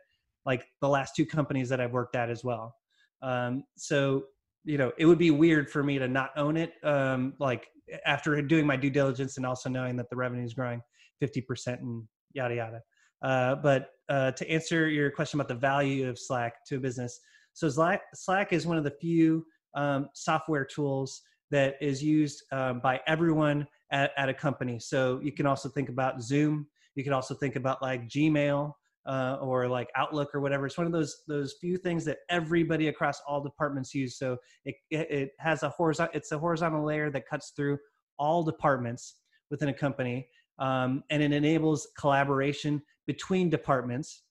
like 0.46 0.66
the 0.80 0.88
last 0.88 1.14
two 1.14 1.26
companies 1.26 1.68
that 1.68 1.80
I've 1.80 1.92
worked 1.92 2.16
at 2.16 2.30
as 2.30 2.42
well. 2.42 2.74
Um, 3.20 3.64
so 3.76 4.24
you 4.64 4.78
know, 4.78 4.90
it 4.98 5.04
would 5.04 5.18
be 5.18 5.30
weird 5.30 5.70
for 5.70 5.84
me 5.84 5.98
to 5.98 6.08
not 6.08 6.30
own 6.36 6.56
it, 6.56 6.72
um, 6.82 7.34
like 7.38 7.68
after 8.06 8.40
doing 8.42 8.66
my 8.66 8.76
due 8.76 8.90
diligence 8.90 9.36
and 9.36 9.44
also 9.44 9.68
knowing 9.68 9.96
that 9.96 10.08
the 10.10 10.16
revenue 10.16 10.44
is 10.44 10.54
growing 10.54 10.80
50% 11.22 11.80
and 11.80 12.02
yada 12.32 12.54
yada. 12.54 12.80
Uh, 13.22 13.54
but 13.56 13.90
uh, 14.08 14.32
to 14.32 14.50
answer 14.50 14.88
your 14.88 15.10
question 15.10 15.38
about 15.38 15.48
the 15.48 15.54
value 15.54 16.08
of 16.08 16.18
Slack 16.18 16.64
to 16.66 16.76
a 16.76 16.80
business, 16.80 17.20
so 17.52 17.68
Slack, 17.68 18.02
Slack 18.14 18.52
is 18.52 18.66
one 18.66 18.76
of 18.76 18.82
the 18.82 18.90
few 18.90 19.44
um, 19.74 20.08
software 20.14 20.64
tools 20.64 21.22
that 21.50 21.76
is 21.80 22.02
used 22.02 22.42
um, 22.50 22.80
by 22.80 23.00
everyone 23.06 23.68
at, 23.90 24.12
at 24.16 24.28
a 24.28 24.34
company. 24.34 24.78
So 24.78 25.20
you 25.22 25.32
can 25.32 25.46
also 25.46 25.68
think 25.68 25.88
about 25.88 26.22
Zoom. 26.22 26.66
You 26.94 27.04
can 27.04 27.12
also 27.12 27.34
think 27.34 27.56
about 27.56 27.82
like 27.82 28.08
Gmail 28.08 28.72
uh, 29.06 29.38
or 29.40 29.68
like 29.68 29.88
Outlook 29.96 30.34
or 30.34 30.40
whatever. 30.40 30.66
It's 30.66 30.78
one 30.78 30.86
of 30.86 30.92
those 30.92 31.22
those 31.28 31.54
few 31.60 31.76
things 31.76 32.04
that 32.06 32.18
everybody 32.28 32.88
across 32.88 33.20
all 33.26 33.42
departments 33.42 33.94
use. 33.94 34.18
So 34.18 34.36
it 34.64 34.74
it, 34.90 35.10
it 35.10 35.30
has 35.38 35.62
a 35.62 35.68
horizontal. 35.68 36.16
It's 36.16 36.32
a 36.32 36.38
horizontal 36.38 36.84
layer 36.84 37.10
that 37.10 37.28
cuts 37.28 37.52
through 37.54 37.78
all 38.18 38.42
departments 38.42 39.16
within 39.50 39.68
a 39.68 39.74
company, 39.74 40.28
um, 40.58 41.04
and 41.10 41.22
it 41.22 41.32
enables 41.32 41.88
collaboration 41.98 42.82
between 43.06 43.48
departments 43.48 44.22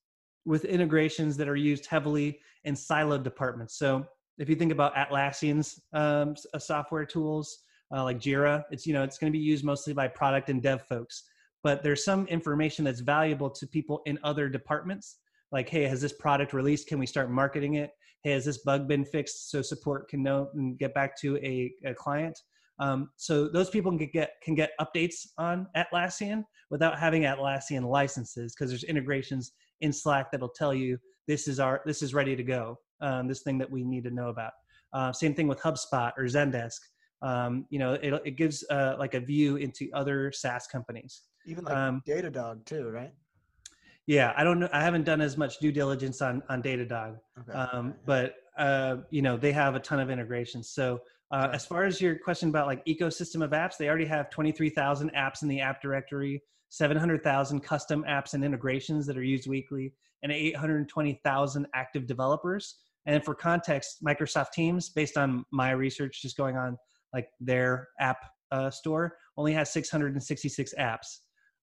with 0.45 0.65
integrations 0.65 1.37
that 1.37 1.47
are 1.47 1.55
used 1.55 1.85
heavily 1.85 2.39
in 2.65 2.75
siloed 2.75 3.23
departments. 3.23 3.77
So 3.79 4.05
if 4.37 4.49
you 4.49 4.55
think 4.55 4.71
about 4.71 4.93
Atlassian's 4.95 5.79
um, 5.93 6.35
software 6.59 7.05
tools 7.05 7.59
uh, 7.93 8.03
like 8.03 8.19
Jira, 8.19 8.63
it's 8.71 8.85
you 8.85 8.93
know 8.93 9.03
it's 9.03 9.17
going 9.17 9.31
to 9.31 9.37
be 9.37 9.43
used 9.43 9.63
mostly 9.63 9.93
by 9.93 10.07
product 10.07 10.49
and 10.49 10.61
dev 10.61 10.85
folks. 10.87 11.23
But 11.63 11.81
there's 11.81 12.05
some 12.05 12.27
information 12.27 12.85
that's 12.85 12.99
valuable 12.99 13.49
to 13.49 13.67
people 13.67 14.01
in 14.05 14.19
other 14.23 14.49
departments. 14.49 15.17
Like, 15.51 15.67
hey, 15.67 15.83
has 15.83 16.01
this 16.01 16.13
product 16.13 16.53
released? 16.53 16.87
Can 16.87 16.99
we 16.99 17.07
start 17.07 17.31
marketing 17.31 17.75
it? 17.75 17.91
Hey, 18.23 18.31
has 18.31 18.45
this 18.45 18.59
bug 18.59 18.87
been 18.87 19.05
fixed 19.05 19.49
so 19.49 19.61
support 19.61 20.07
can 20.09 20.21
know 20.21 20.49
and 20.53 20.77
get 20.77 20.93
back 20.93 21.19
to 21.21 21.37
a, 21.37 21.71
a 21.83 21.93
client? 21.93 22.37
Um, 22.79 23.09
so 23.15 23.47
those 23.47 23.69
people 23.69 23.95
can 23.97 24.09
get 24.11 24.33
can 24.43 24.55
get 24.55 24.71
updates 24.81 25.27
on 25.37 25.67
Atlassian 25.75 26.43
without 26.69 26.99
having 26.99 27.23
Atlassian 27.23 27.89
licenses 27.89 28.53
because 28.53 28.69
there's 28.69 28.83
integrations 28.83 29.53
in 29.81 29.93
Slack 29.93 30.31
that'll 30.31 30.49
tell 30.49 30.73
you 30.73 30.97
this 31.27 31.47
is 31.47 31.59
our 31.59 31.81
this 31.85 32.01
is 32.01 32.13
ready 32.13 32.35
to 32.35 32.43
go. 32.43 32.77
Um, 33.01 33.27
this 33.27 33.43
thing 33.43 33.57
that 33.57 33.69
we 33.69 33.83
need 33.83 34.03
to 34.05 34.11
know 34.11 34.29
about. 34.29 34.53
Uh, 34.93 35.11
same 35.11 35.33
thing 35.33 35.47
with 35.47 35.59
HubSpot 35.59 36.11
or 36.17 36.23
Zendesk. 36.23 36.79
Um, 37.25 37.65
you 37.71 37.79
know, 37.79 37.93
it, 37.93 38.13
it 38.23 38.35
gives 38.37 38.63
uh, 38.69 38.95
like 38.99 39.15
a 39.15 39.19
view 39.19 39.55
into 39.55 39.89
other 39.93 40.31
SaaS 40.31 40.67
companies. 40.67 41.23
Even 41.47 41.63
like 41.65 41.75
Um, 41.75 42.01
Datadog 42.07 42.65
too, 42.65 42.87
right? 42.89 43.13
Yeah, 44.05 44.33
I 44.37 44.43
don't 44.43 44.59
know. 44.59 44.69
I 44.71 44.81
haven't 44.83 45.05
done 45.05 45.21
as 45.21 45.35
much 45.35 45.57
due 45.57 45.71
diligence 45.71 46.21
on 46.21 46.43
on 46.49 46.61
Datadog, 46.61 47.13
Okay. 47.39 47.53
um, 47.61 47.95
but 48.05 48.35
uh, 48.57 48.97
you 49.09 49.23
know 49.23 49.35
they 49.37 49.51
have 49.51 49.73
a 49.75 49.79
ton 49.79 49.99
of 49.99 50.09
integrations. 50.11 50.69
So 50.69 50.99
uh, 51.31 51.49
as 51.51 51.65
far 51.65 51.81
as 51.89 51.99
your 51.99 52.15
question 52.27 52.49
about 52.49 52.67
like 52.67 52.85
ecosystem 52.85 53.43
of 53.43 53.51
apps, 53.51 53.77
they 53.79 53.87
already 53.89 54.05
have 54.05 54.29
twenty 54.29 54.51
three 54.51 54.69
thousand 54.69 55.11
apps 55.25 55.41
in 55.41 55.47
the 55.47 55.59
app 55.59 55.81
directory, 55.81 56.43
seven 56.69 56.97
hundred 56.97 57.23
thousand 57.23 57.61
custom 57.61 58.05
apps 58.07 58.35
and 58.35 58.43
integrations 58.45 59.07
that 59.07 59.17
are 59.17 59.23
used 59.23 59.47
weekly, 59.47 59.93
and 60.21 60.31
eight 60.31 60.55
hundred 60.55 60.87
twenty 60.87 61.19
thousand 61.23 61.65
active 61.73 62.05
developers. 62.05 62.63
And 63.07 63.23
for 63.25 63.33
context, 63.33 64.03
Microsoft 64.03 64.51
Teams, 64.51 64.89
based 64.89 65.17
on 65.17 65.45
my 65.51 65.71
research, 65.71 66.21
just 66.21 66.37
going 66.37 66.57
on 66.57 66.77
like 67.15 67.29
their 67.39 67.87
app 67.99 68.17
uh, 68.51 68.69
store, 68.69 69.17
only 69.37 69.53
has 69.53 69.73
six 69.73 69.89
hundred 69.89 70.13
and 70.13 70.21
sixty 70.21 70.49
six 70.49 70.75
apps. 70.77 71.07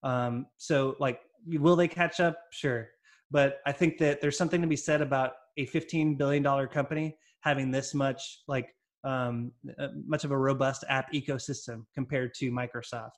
Um, 0.02 0.46
so 0.56 0.96
like, 0.98 1.20
will 1.46 1.76
they 1.76 1.86
catch 1.86 2.18
up? 2.18 2.36
Sure. 2.50 2.88
But 3.30 3.58
I 3.66 3.72
think 3.72 3.98
that 3.98 4.20
there's 4.20 4.36
something 4.36 4.60
to 4.60 4.66
be 4.66 4.76
said 4.76 5.00
about 5.00 5.32
a 5.56 5.66
$15 5.66 6.18
billion 6.18 6.44
company 6.68 7.16
having 7.40 7.70
this 7.70 7.94
much 7.94 8.40
like 8.48 8.68
um, 9.04 9.52
uh, 9.78 9.88
much 10.06 10.24
of 10.24 10.30
a 10.30 10.38
robust 10.38 10.84
app 10.88 11.12
ecosystem 11.12 11.84
compared 11.94 12.34
to 12.34 12.50
Microsoft. 12.50 13.10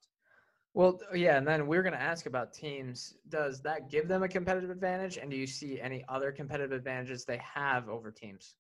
Well, 0.73 0.99
yeah, 1.15 1.37
and 1.37 1.47
then 1.47 1.67
we're 1.69 1.83
going 1.83 1.93
to 1.93 2.03
ask 2.03 2.27
about 2.27 2.53
teams. 2.53 3.15
Does 3.29 3.61
that 3.63 3.91
give 3.91 4.09
them 4.09 4.25
a 4.25 4.29
competitive 4.29 4.71
advantage? 4.71 5.19
And 5.19 5.31
do 5.31 5.37
you 5.37 5.47
see 5.47 5.81
any 5.81 6.05
other 6.09 6.33
competitive 6.33 6.73
advantages 6.73 7.25
they 7.25 7.41
have 7.55 7.89
over 7.89 8.11
teams? 8.11 8.57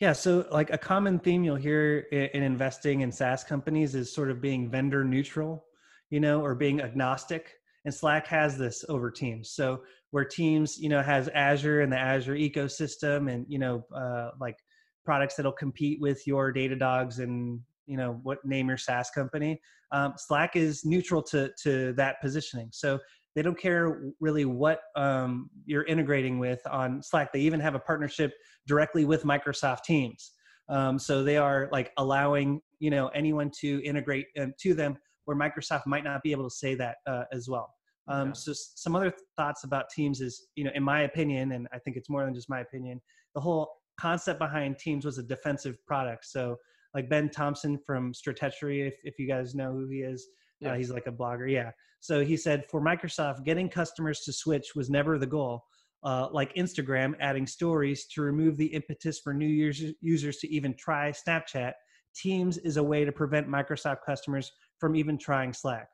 Yeah, 0.00 0.14
so 0.14 0.46
like 0.50 0.70
a 0.70 0.78
common 0.78 1.18
theme 1.18 1.44
you'll 1.44 1.56
hear 1.56 1.98
in 2.10 2.42
investing 2.42 3.02
in 3.02 3.12
SaaS 3.12 3.44
companies 3.44 3.94
is 3.94 4.10
sort 4.10 4.30
of 4.30 4.40
being 4.40 4.70
vendor 4.70 5.04
neutral, 5.04 5.66
you 6.08 6.20
know, 6.20 6.40
or 6.40 6.54
being 6.54 6.80
agnostic. 6.80 7.58
And 7.84 7.92
Slack 7.92 8.26
has 8.26 8.56
this 8.56 8.82
over 8.88 9.10
Teams. 9.10 9.50
So 9.50 9.82
where 10.10 10.24
Teams, 10.24 10.78
you 10.78 10.88
know, 10.88 11.02
has 11.02 11.28
Azure 11.28 11.82
and 11.82 11.92
the 11.92 11.98
Azure 11.98 12.34
ecosystem, 12.34 13.30
and 13.30 13.44
you 13.46 13.58
know, 13.58 13.84
uh, 13.94 14.30
like 14.40 14.56
products 15.04 15.36
that'll 15.36 15.52
compete 15.52 16.00
with 16.00 16.26
your 16.26 16.50
Datadogs 16.50 17.18
and 17.18 17.60
you 17.86 17.98
know 17.98 18.20
what 18.22 18.42
name 18.42 18.68
your 18.68 18.78
SaaS 18.78 19.10
company. 19.10 19.60
Um, 19.92 20.14
Slack 20.16 20.56
is 20.56 20.82
neutral 20.84 21.22
to 21.24 21.50
to 21.62 21.92
that 21.94 22.22
positioning. 22.22 22.70
So 22.72 22.98
they 23.34 23.42
don't 23.42 23.58
care 23.58 24.12
really 24.20 24.44
what 24.44 24.80
um, 24.96 25.50
you're 25.64 25.84
integrating 25.84 26.38
with 26.38 26.60
on 26.66 27.02
Slack. 27.02 27.32
They 27.32 27.40
even 27.40 27.60
have 27.60 27.74
a 27.74 27.78
partnership 27.78 28.32
directly 28.66 29.04
with 29.04 29.24
Microsoft 29.24 29.84
Teams. 29.84 30.32
Um, 30.68 30.98
so 30.98 31.22
they 31.22 31.36
are 31.36 31.68
like 31.72 31.92
allowing 31.96 32.60
you 32.78 32.90
know 32.90 33.08
anyone 33.08 33.50
to 33.60 33.82
integrate 33.84 34.26
um, 34.38 34.52
to 34.60 34.74
them 34.74 34.96
where 35.24 35.36
Microsoft 35.36 35.86
might 35.86 36.04
not 36.04 36.22
be 36.22 36.32
able 36.32 36.48
to 36.48 36.54
say 36.54 36.74
that 36.74 36.96
uh, 37.06 37.24
as 37.32 37.48
well. 37.48 37.72
Um, 38.08 38.28
Okay. 38.28 38.32
So 38.34 38.52
some 38.54 38.96
other 38.96 39.12
thoughts 39.36 39.64
about 39.64 39.90
Teams 39.90 40.20
is 40.20 40.48
you 40.56 40.64
know 40.64 40.70
in 40.74 40.82
my 40.82 41.02
opinion, 41.02 41.52
and 41.52 41.68
I 41.72 41.78
think 41.78 41.96
it's 41.96 42.10
more 42.10 42.24
than 42.24 42.34
just 42.34 42.48
my 42.50 42.60
opinion. 42.60 43.00
The 43.34 43.40
whole 43.40 43.70
concept 44.00 44.38
behind 44.38 44.78
Teams 44.78 45.04
was 45.04 45.18
a 45.18 45.22
defensive 45.22 45.76
product. 45.86 46.24
So 46.26 46.56
like 46.94 47.08
Ben 47.08 47.30
Thompson 47.30 47.78
from 47.86 48.12
Stratechery, 48.12 48.86
if 48.86 48.94
if 49.04 49.18
you 49.18 49.28
guys 49.28 49.54
know 49.54 49.72
who 49.72 49.88
he 49.88 49.98
is, 49.98 50.26
Yeah. 50.60 50.72
uh, 50.72 50.76
he's 50.76 50.90
like 50.90 51.06
a 51.06 51.12
blogger. 51.12 51.50
Yeah. 51.50 51.70
So 52.00 52.24
he 52.24 52.36
said 52.36 52.64
for 52.70 52.80
Microsoft, 52.80 53.44
getting 53.44 53.68
customers 53.68 54.20
to 54.20 54.32
switch 54.32 54.74
was 54.74 54.90
never 54.90 55.18
the 55.18 55.26
goal. 55.26 55.64
Uh, 56.02 56.28
like 56.32 56.54
Instagram, 56.54 57.14
adding 57.20 57.46
stories 57.46 58.06
to 58.06 58.22
remove 58.22 58.56
the 58.56 58.66
impetus 58.66 59.20
for 59.20 59.34
new 59.34 59.46
users, 59.46 59.92
users 60.00 60.38
to 60.38 60.48
even 60.50 60.74
try 60.74 61.12
Snapchat. 61.12 61.72
Teams 62.16 62.56
is 62.56 62.78
a 62.78 62.82
way 62.82 63.04
to 63.04 63.12
prevent 63.12 63.46
Microsoft 63.46 63.98
customers 64.06 64.50
from 64.78 64.96
even 64.96 65.18
trying 65.18 65.52
Slack, 65.52 65.88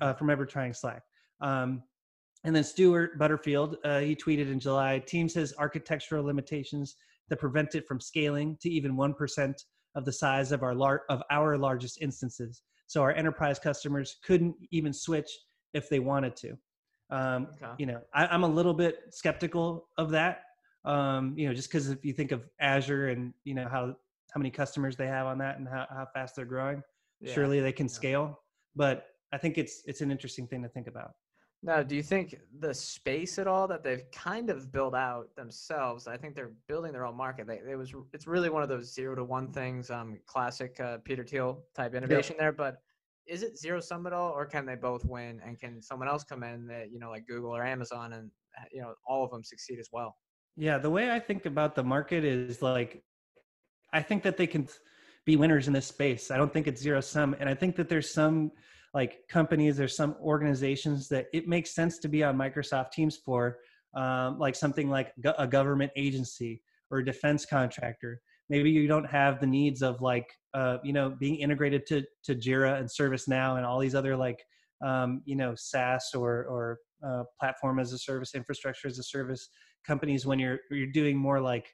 uh, 0.00 0.14
from 0.14 0.30
ever 0.30 0.44
trying 0.44 0.72
Slack. 0.72 1.00
Um, 1.40 1.84
and 2.42 2.54
then 2.56 2.64
Stuart 2.64 3.18
Butterfield, 3.18 3.76
uh, 3.84 4.00
he 4.00 4.16
tweeted 4.16 4.50
in 4.50 4.58
July 4.58 4.98
Teams 4.98 5.34
has 5.34 5.54
architectural 5.58 6.24
limitations 6.24 6.96
that 7.28 7.38
prevent 7.38 7.76
it 7.76 7.86
from 7.86 8.00
scaling 8.00 8.56
to 8.60 8.68
even 8.68 8.96
1% 8.96 9.54
of 9.94 10.04
the 10.04 10.12
size 10.12 10.52
of 10.52 10.62
our, 10.62 10.74
lar- 10.74 11.02
of 11.08 11.22
our 11.30 11.56
largest 11.56 12.00
instances. 12.00 12.62
So 12.86 13.02
our 13.02 13.12
enterprise 13.12 13.58
customers 13.58 14.16
couldn't 14.24 14.54
even 14.70 14.92
switch 14.92 15.30
if 15.74 15.88
they 15.88 15.98
wanted 15.98 16.36
to. 16.36 16.56
Um, 17.10 17.48
Okay. 17.54 17.72
You 17.78 17.86
know, 17.86 18.00
I, 18.14 18.26
I'm 18.26 18.44
a 18.44 18.48
little 18.48 18.74
bit 18.74 18.98
skeptical 19.10 19.88
of 19.98 20.10
that. 20.10 20.42
Um, 20.84 21.34
you 21.36 21.48
know, 21.48 21.54
just 21.54 21.68
because 21.68 21.88
if 21.90 22.04
you 22.04 22.12
think 22.12 22.32
of 22.32 22.48
Azure 22.60 23.08
and 23.08 23.32
you 23.44 23.54
know 23.54 23.68
how 23.68 23.96
how 24.32 24.38
many 24.38 24.50
customers 24.50 24.96
they 24.96 25.06
have 25.06 25.26
on 25.26 25.38
that 25.38 25.58
and 25.58 25.66
how, 25.68 25.86
how 25.90 26.06
fast 26.14 26.36
they're 26.36 26.44
growing, 26.44 26.82
Yeah. 27.20 27.32
surely 27.32 27.60
they 27.60 27.72
can 27.72 27.88
scale. 27.88 28.40
But 28.74 29.06
I 29.32 29.38
think 29.38 29.58
it's 29.58 29.82
it's 29.86 30.00
an 30.00 30.10
interesting 30.10 30.46
thing 30.46 30.62
to 30.62 30.68
think 30.68 30.86
about. 30.86 31.12
Now, 31.66 31.82
do 31.82 31.96
you 31.96 32.02
think 32.02 32.36
the 32.60 32.72
space 32.72 33.40
at 33.40 33.48
all 33.48 33.66
that 33.66 33.82
they've 33.82 34.08
kind 34.12 34.50
of 34.50 34.70
built 34.70 34.94
out 34.94 35.34
themselves? 35.34 36.06
I 36.06 36.16
think 36.16 36.36
they're 36.36 36.52
building 36.68 36.92
their 36.92 37.04
own 37.04 37.16
market. 37.16 37.48
They, 37.48 37.60
it 37.68 37.76
was 37.76 37.92
it's 38.12 38.28
really 38.28 38.50
one 38.50 38.62
of 38.62 38.68
those 38.68 38.94
zero 38.94 39.16
to 39.16 39.24
one 39.24 39.50
things, 39.52 39.90
um, 39.90 40.20
classic 40.26 40.78
uh, 40.78 40.98
Peter 40.98 41.24
Thiel 41.24 41.64
type 41.74 41.96
innovation 41.96 42.36
there. 42.38 42.52
But 42.52 42.76
is 43.26 43.42
it 43.42 43.58
zero 43.58 43.80
sum 43.80 44.06
at 44.06 44.12
all, 44.12 44.30
or 44.30 44.46
can 44.46 44.64
they 44.64 44.76
both 44.76 45.04
win? 45.04 45.40
And 45.44 45.58
can 45.58 45.82
someone 45.82 46.06
else 46.06 46.22
come 46.22 46.44
in 46.44 46.68
that 46.68 46.92
you 46.92 47.00
know, 47.00 47.10
like 47.10 47.26
Google 47.26 47.50
or 47.50 47.64
Amazon, 47.64 48.12
and 48.12 48.30
uh, 48.56 48.64
you 48.70 48.80
know, 48.80 48.94
all 49.04 49.24
of 49.24 49.32
them 49.32 49.42
succeed 49.42 49.80
as 49.80 49.88
well? 49.92 50.16
Yeah, 50.56 50.78
the 50.78 50.90
way 50.90 51.10
I 51.10 51.18
think 51.18 51.46
about 51.46 51.74
the 51.74 51.82
market 51.82 52.24
is 52.24 52.62
like, 52.62 53.02
I 53.92 54.02
think 54.02 54.22
that 54.22 54.36
they 54.36 54.46
can 54.46 54.68
be 55.24 55.34
winners 55.34 55.66
in 55.66 55.72
this 55.72 55.88
space. 55.88 56.30
I 56.30 56.36
don't 56.36 56.52
think 56.52 56.68
it's 56.68 56.80
zero 56.80 57.00
sum, 57.00 57.34
and 57.40 57.48
I 57.48 57.54
think 57.54 57.74
that 57.74 57.88
there's 57.88 58.14
some 58.14 58.52
like 58.96 59.18
companies, 59.28 59.76
there's 59.76 59.94
some 59.94 60.16
organizations 60.22 61.06
that 61.08 61.26
it 61.34 61.46
makes 61.46 61.74
sense 61.74 61.98
to 61.98 62.08
be 62.08 62.24
on 62.24 62.34
Microsoft 62.34 62.92
Teams 62.92 63.18
for, 63.18 63.58
um, 63.94 64.38
like 64.38 64.56
something 64.56 64.88
like 64.88 65.12
a 65.36 65.46
government 65.46 65.92
agency 65.96 66.62
or 66.90 66.98
a 66.98 67.04
defense 67.04 67.44
contractor. 67.44 68.22
Maybe 68.48 68.70
you 68.70 68.88
don't 68.88 69.04
have 69.04 69.38
the 69.38 69.46
needs 69.46 69.82
of 69.82 70.00
like, 70.00 70.26
uh, 70.54 70.78
you 70.82 70.94
know, 70.94 71.14
being 71.20 71.36
integrated 71.36 71.84
to 71.88 72.04
to 72.24 72.34
Jira 72.34 72.78
and 72.78 72.88
ServiceNow 72.88 73.58
and 73.58 73.66
all 73.66 73.78
these 73.78 73.94
other 73.94 74.16
like, 74.16 74.42
um, 74.82 75.20
you 75.26 75.36
know, 75.36 75.54
SaaS 75.54 76.12
or 76.14 76.46
or 76.46 76.78
uh, 77.06 77.24
platform 77.38 77.78
as 77.78 77.92
a 77.92 77.98
service, 77.98 78.34
infrastructure 78.34 78.88
as 78.88 78.98
a 78.98 79.02
service 79.02 79.50
companies 79.86 80.24
when 80.24 80.38
you're 80.38 80.60
you're 80.70 80.92
doing 80.92 81.18
more 81.18 81.40
like 81.40 81.68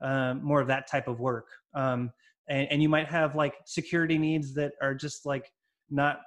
um, 0.00 0.44
more 0.44 0.60
of 0.60 0.68
that 0.68 0.88
type 0.88 1.08
of 1.08 1.18
work 1.18 1.48
um, 1.74 2.12
and, 2.48 2.68
and 2.70 2.82
you 2.82 2.88
might 2.88 3.08
have 3.08 3.34
like 3.34 3.54
security 3.66 4.16
needs 4.16 4.54
that 4.54 4.72
are 4.80 4.94
just 4.94 5.26
like 5.26 5.50
not 5.90 6.20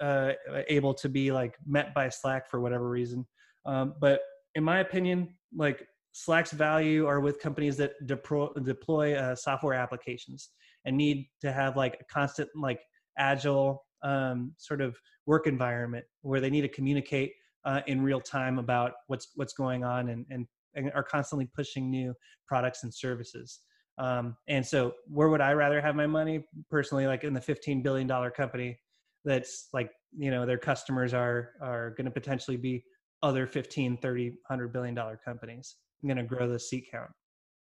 uh, 0.00 0.32
able 0.68 0.94
to 0.94 1.08
be 1.08 1.32
like 1.32 1.56
met 1.66 1.94
by 1.94 2.08
slack 2.08 2.48
for 2.48 2.60
whatever 2.60 2.88
reason 2.88 3.26
um, 3.66 3.94
but 4.00 4.20
in 4.54 4.64
my 4.64 4.80
opinion 4.80 5.28
like 5.56 5.86
slack's 6.12 6.52
value 6.52 7.06
are 7.06 7.20
with 7.20 7.40
companies 7.40 7.76
that 7.76 7.92
deploy, 8.06 8.48
deploy 8.64 9.14
uh, 9.14 9.34
software 9.34 9.74
applications 9.74 10.50
and 10.84 10.96
need 10.96 11.26
to 11.40 11.52
have 11.52 11.76
like 11.76 11.96
a 12.00 12.04
constant 12.12 12.48
like 12.54 12.80
agile 13.18 13.84
um, 14.02 14.52
sort 14.58 14.80
of 14.80 14.96
work 15.26 15.46
environment 15.46 16.04
where 16.22 16.40
they 16.40 16.50
need 16.50 16.62
to 16.62 16.68
communicate 16.68 17.32
uh, 17.64 17.80
in 17.86 18.02
real 18.02 18.20
time 18.20 18.58
about 18.58 18.92
what's 19.06 19.28
what's 19.36 19.52
going 19.52 19.84
on 19.84 20.08
and, 20.08 20.26
and 20.30 20.46
and 20.74 20.90
are 20.94 21.02
constantly 21.02 21.48
pushing 21.54 21.90
new 21.90 22.14
products 22.46 22.82
and 22.82 22.92
services. 22.92 23.60
Um, 23.98 24.36
and 24.48 24.66
so, 24.66 24.94
where 25.06 25.28
would 25.28 25.40
I 25.40 25.52
rather 25.52 25.80
have 25.80 25.94
my 25.94 26.06
money? 26.06 26.44
Personally, 26.70 27.06
like 27.06 27.24
in 27.24 27.34
the 27.34 27.40
fifteen 27.40 27.82
billion 27.82 28.06
dollar 28.06 28.30
company, 28.30 28.78
that's 29.24 29.68
like 29.72 29.90
you 30.16 30.30
know 30.30 30.44
their 30.46 30.58
customers 30.58 31.14
are 31.14 31.50
are 31.60 31.90
going 31.90 32.04
to 32.04 32.10
potentially 32.10 32.56
be 32.56 32.84
other 33.22 33.46
15 33.46 33.96
30 33.98 34.30
100 34.30 34.72
billion 34.72 34.94
dollar 34.94 35.18
companies 35.24 35.76
i'm 36.02 36.08
going 36.08 36.16
to 36.16 36.24
grow 36.24 36.48
the 36.48 36.58
seat 36.58 36.86
count 36.90 37.10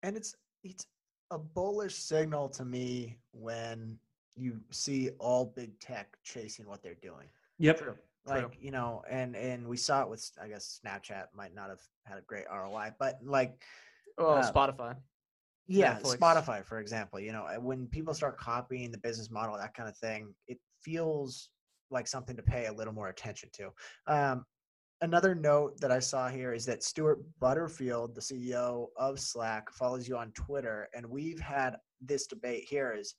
and 0.04 0.16
it's 0.18 0.36
it's 0.64 0.86
a 1.32 1.38
bullish 1.38 1.96
signal 1.96 2.50
to 2.50 2.66
me 2.66 3.18
when 3.32 3.98
you 4.36 4.60
see 4.72 5.10
all 5.20 5.46
big 5.56 5.78
tech 5.80 6.18
chasing 6.24 6.68
what 6.68 6.82
they're 6.82 6.96
doing 7.02 7.28
yep 7.60 7.78
True. 7.78 7.96
like 8.26 8.58
you 8.60 8.72
know 8.72 9.04
and 9.10 9.36
and 9.36 9.68
we 9.68 9.78
saw 9.78 10.02
it 10.02 10.10
with 10.10 10.30
i 10.42 10.48
guess 10.48 10.80
snapchat 10.84 11.26
might 11.36 11.54
not 11.54 11.70
have 11.70 11.82
had 12.06 12.18
a 12.18 12.22
great 12.22 12.46
roi 12.52 12.90
but 13.00 13.20
like 13.24 13.62
Well, 14.18 14.38
Uh, 14.38 14.52
Spotify. 14.52 14.96
yeah 15.68 16.00
Netflix. 16.00 16.18
spotify 16.18 16.66
for 16.66 16.80
example 16.80 17.20
you 17.20 17.32
know 17.32 17.46
when 17.62 17.88
people 17.88 18.14
start 18.14 18.38
copying 18.38 18.92
the 18.92 18.98
business 18.98 19.30
model 19.30 19.56
that 19.58 19.74
kind 19.74 19.88
of 19.88 19.96
thing 19.98 20.34
it 20.48 20.58
feels 20.84 21.50
like 21.90 22.08
something 22.08 22.36
to 22.36 22.44
pay 22.44 22.68
a 22.68 22.74
little 22.74 22.94
more 22.94 23.10
attention 23.10 23.50
to 23.54 23.70
um, 24.08 24.46
another 25.02 25.34
note 25.36 25.80
that 25.80 25.92
i 25.92 26.00
saw 26.00 26.28
here 26.30 26.54
is 26.54 26.66
that 26.66 26.84
stuart 26.84 27.20
butterfield 27.40 28.16
the 28.16 28.22
ceo 28.22 28.88
of 28.98 29.20
slack 29.20 29.72
follows 29.72 30.08
you 30.08 30.18
on 30.18 30.32
twitter 30.32 30.88
and 30.94 31.06
we've 31.06 31.40
had 31.40 31.76
this 32.02 32.28
debate 32.28 32.64
here 32.68 32.94
is 32.98 33.16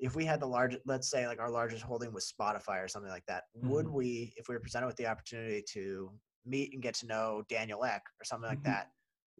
if 0.00 0.14
we 0.14 0.24
had 0.24 0.40
the 0.40 0.46
largest 0.46 0.80
let's 0.86 1.10
say 1.10 1.26
like 1.26 1.40
our 1.40 1.50
largest 1.50 1.82
holding 1.82 2.12
was 2.12 2.32
spotify 2.32 2.82
or 2.82 2.88
something 2.88 3.10
like 3.10 3.26
that 3.26 3.44
would 3.54 3.86
Mhm. 3.86 3.92
we 3.92 4.32
if 4.36 4.48
we 4.48 4.54
were 4.54 4.60
presented 4.60 4.86
with 4.86 4.96
the 4.96 5.06
opportunity 5.06 5.62
to 5.72 6.10
meet 6.46 6.72
and 6.72 6.82
get 6.82 6.94
to 6.94 7.06
know 7.06 7.42
daniel 7.48 7.84
ek 7.84 8.02
or 8.20 8.24
something 8.24 8.48
like 8.48 8.60
Mhm. 8.60 8.64
that 8.64 8.90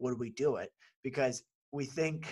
would 0.01 0.17
we 0.17 0.29
do 0.29 0.55
it? 0.55 0.71
Because 1.03 1.43
we 1.73 1.83
think 1.85 2.25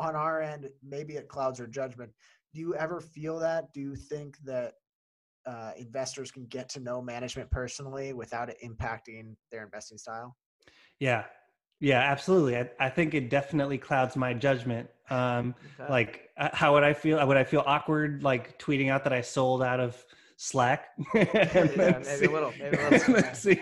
on 0.00 0.16
our 0.16 0.42
end, 0.42 0.68
maybe 0.82 1.14
it 1.14 1.28
clouds 1.28 1.60
our 1.60 1.68
judgment. 1.68 2.10
Do 2.52 2.58
you 2.60 2.74
ever 2.74 3.00
feel 3.00 3.38
that? 3.38 3.72
Do 3.72 3.80
you 3.80 3.94
think 3.94 4.36
that 4.38 4.74
uh, 5.46 5.72
investors 5.76 6.30
can 6.30 6.46
get 6.46 6.68
to 6.70 6.80
know 6.80 7.02
management 7.02 7.50
personally 7.50 8.12
without 8.12 8.48
it 8.48 8.56
impacting 8.64 9.34
their 9.50 9.64
investing 9.64 9.98
style? 9.98 10.36
Yeah, 11.00 11.24
yeah, 11.80 11.98
absolutely. 11.98 12.56
I, 12.56 12.70
I 12.78 12.88
think 12.88 13.14
it 13.14 13.28
definitely 13.28 13.76
clouds 13.78 14.16
my 14.16 14.32
judgment. 14.34 14.88
Um, 15.10 15.54
Okay. 15.80 15.90
like, 15.90 16.30
uh, 16.38 16.50
how 16.52 16.74
would 16.74 16.84
I 16.84 16.92
feel? 16.94 17.24
Would 17.26 17.36
I 17.36 17.44
feel 17.44 17.64
awkward 17.66 18.22
like 18.22 18.58
tweeting 18.58 18.90
out 18.90 19.02
that 19.04 19.12
I 19.12 19.20
sold 19.20 19.62
out 19.62 19.80
of 19.80 20.02
Slack? 20.36 20.86
Yeah, 21.14 21.98
maybe 22.04 22.24
a 22.26 22.30
little- 22.30 22.54
maybe 22.58 22.76
a 22.76 22.90
little, 22.90 23.34
see 23.34 23.60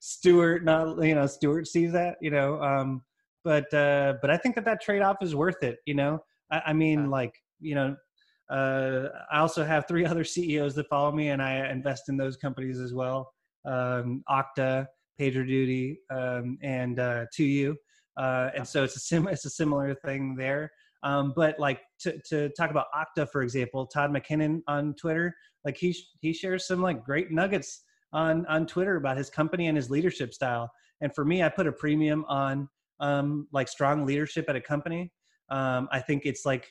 Stuart, 0.00 0.64
not 0.64 1.02
you 1.02 1.14
know, 1.14 1.26
Stuart 1.26 1.66
sees 1.66 1.92
that, 1.92 2.16
you 2.20 2.30
know. 2.30 2.62
Um, 2.62 3.02
but 3.44 3.72
uh, 3.72 4.14
but 4.20 4.30
I 4.30 4.36
think 4.36 4.54
that 4.56 4.64
that 4.66 4.82
trade 4.82 5.00
off 5.00 5.16
is 5.22 5.34
worth 5.34 5.62
it. 5.62 5.78
You 5.86 5.94
know, 5.94 6.18
I, 6.50 6.62
I 6.66 6.72
mean, 6.74 7.04
Okay. 7.04 7.08
like 7.08 7.32
you 7.60 7.74
know, 7.74 7.96
uh, 8.50 9.08
I 9.30 9.38
also 9.38 9.64
have 9.64 9.86
three 9.86 10.04
other 10.06 10.24
CEOs 10.24 10.74
that 10.76 10.88
follow 10.88 11.12
me, 11.12 11.30
and 11.30 11.42
I 11.42 11.70
invest 11.70 12.08
in 12.08 12.16
those 12.16 12.36
companies 12.36 12.80
as 12.80 12.94
well. 12.94 13.32
Um, 13.64 14.22
Okta, 14.28 14.86
PagerDuty, 15.20 15.96
um, 16.10 16.58
and 16.62 16.98
uh, 16.98 17.26
2U. 17.38 17.74
Uh, 18.16 18.50
and 18.56 18.66
so 18.66 18.82
it's 18.82 18.96
a 18.96 19.00
sim- 19.00 19.28
it's 19.28 19.44
a 19.44 19.50
similar 19.50 19.94
thing 19.94 20.34
there. 20.36 20.70
Um, 21.04 21.32
but 21.36 21.58
like 21.60 21.80
to, 22.00 22.18
to 22.28 22.48
talk 22.50 22.70
about 22.70 22.86
Okta, 22.94 23.28
for 23.30 23.42
example, 23.42 23.86
Todd 23.86 24.10
McKinnon 24.10 24.60
on 24.66 24.94
Twitter, 24.94 25.32
like 25.64 25.76
he 25.76 25.92
sh- 25.92 26.08
he 26.20 26.32
shares 26.32 26.66
some 26.66 26.82
like 26.82 27.04
great 27.04 27.30
nuggets 27.30 27.84
on 28.12 28.44
on 28.46 28.66
Twitter 28.66 28.96
about 28.96 29.16
his 29.16 29.30
company 29.30 29.68
and 29.68 29.76
his 29.76 29.90
leadership 29.90 30.34
style. 30.34 30.68
And 31.00 31.14
for 31.14 31.24
me, 31.24 31.44
I 31.44 31.48
put 31.48 31.68
a 31.68 31.72
premium 31.72 32.24
on 32.28 32.68
um, 32.98 33.46
like 33.52 33.68
strong 33.68 34.04
leadership 34.04 34.46
at 34.48 34.56
a 34.56 34.60
company. 34.60 35.12
Um, 35.50 35.88
I 35.92 36.00
think 36.00 36.22
it's 36.24 36.44
like 36.44 36.68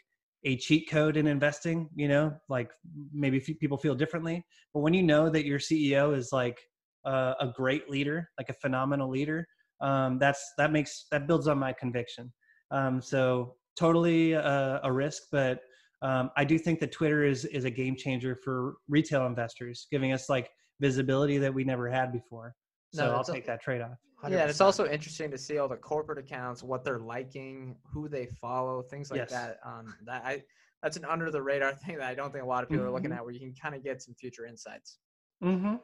a 0.48 0.56
cheat 0.56 0.90
code 0.90 1.18
in 1.18 1.28
investing. 1.28 1.90
You 1.96 2.08
know, 2.08 2.34
like 2.50 2.72
maybe 3.14 3.38
f- 3.38 3.60
people 3.60 3.78
feel 3.78 3.94
differently, 3.96 4.44
but 4.74 4.80
when 4.80 4.94
you 4.94 5.04
know 5.04 5.30
that 5.30 5.46
your 5.46 5.60
CEO 5.60 6.16
is 6.16 6.30
like 6.32 6.58
uh, 7.06 7.34
a 7.40 7.48
great 7.56 7.90
leader, 7.90 8.30
like 8.40 8.50
a 8.50 8.54
phenomenal 8.54 9.10
leader, 9.10 9.46
um, 9.82 10.18
that's 10.20 10.42
that 10.58 10.72
makes 10.72 11.06
that 11.12 11.28
builds 11.28 11.48
on 11.48 11.60
my 11.60 11.74
conviction. 11.74 12.32
Um, 12.72 13.02
so 13.02 13.56
totally 13.78 14.36
uh, 14.36 14.80
a 14.84 14.92
risk, 14.92 15.24
but 15.32 15.60
um, 16.02 16.30
I 16.38 16.46
do 16.46 16.58
think 16.58 16.80
that 16.80 16.92
Twitter 16.94 17.24
is 17.26 17.44
is 17.46 17.66
a 17.66 17.72
game 17.72 17.96
changer 17.98 18.36
for 18.44 18.76
retail 18.88 19.26
investors, 19.26 19.88
giving 19.92 20.14
us 20.14 20.30
like 20.30 20.50
visibility 20.80 21.38
that 21.40 21.54
we 21.54 21.64
never 21.66 21.90
had 21.90 22.12
before. 22.14 22.56
So 22.94 23.06
No, 23.06 23.14
I'll 23.16 23.20
it's 23.20 23.30
a- 23.30 23.34
take 23.34 23.46
that 23.48 23.62
trade 23.62 23.82
off. 23.82 23.98
Yeah, 24.24 24.42
and 24.42 24.50
it's 24.50 24.62
also 24.62 24.88
interesting 24.88 25.30
to 25.32 25.38
see 25.38 25.58
all 25.60 25.68
the 25.68 25.76
corporate 25.78 26.18
accounts, 26.18 26.64
what 26.64 26.84
they're 26.84 27.00
liking, 27.00 27.78
who 27.94 28.10
they 28.10 28.26
follow, 28.26 28.82
things 28.82 29.12
like 29.12 29.20
Yes. 29.20 29.30
that. 29.32 29.60
Um, 29.64 29.94
that 30.06 30.26
I 30.26 30.44
that's 30.84 30.96
an 30.98 31.06
under 31.06 31.32
the 31.32 31.42
radar 31.42 31.74
thing 31.86 31.98
that 31.98 32.08
I 32.08 32.14
don't 32.16 32.32
think 32.32 32.44
a 32.44 32.48
lot 32.48 32.64
of 32.64 32.70
people 32.70 32.86
are 32.86 32.92
looking 32.92 33.10
Mhm. 33.12 33.16
at, 33.18 33.24
where 33.24 33.34
you 33.34 33.40
can 33.40 33.54
kind 33.56 33.74
of 33.76 33.84
get 33.84 34.02
some 34.02 34.14
future 34.16 34.46
insights. 34.46 35.00
Mm-hmm. 35.44 35.76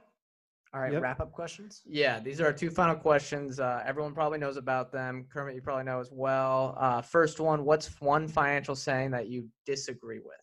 All 0.74 0.82
right, 0.82 0.92
Yep. 0.92 1.02
wrap 1.04 1.20
up 1.20 1.32
questions. 1.32 1.82
Yeah, 1.86 2.20
these 2.20 2.42
are 2.42 2.46
our 2.48 2.54
two 2.54 2.72
final 2.72 2.96
questions. 2.96 3.60
Uh, 3.60 3.84
everyone 3.86 4.14
probably 4.16 4.40
knows 4.40 4.58
about 4.58 4.92
them. 4.92 5.28
Kermit, 5.32 5.54
you 5.56 5.62
probably 5.62 5.84
know 5.84 6.00
as 6.00 6.12
well. 6.12 6.76
Uh, 6.80 7.02
first 7.02 7.40
one: 7.40 7.64
What's 7.66 8.02
one 8.02 8.28
financial 8.28 8.76
saying 8.76 9.12
that 9.12 9.28
you 9.28 9.48
disagree 9.66 10.20
with? 10.20 10.38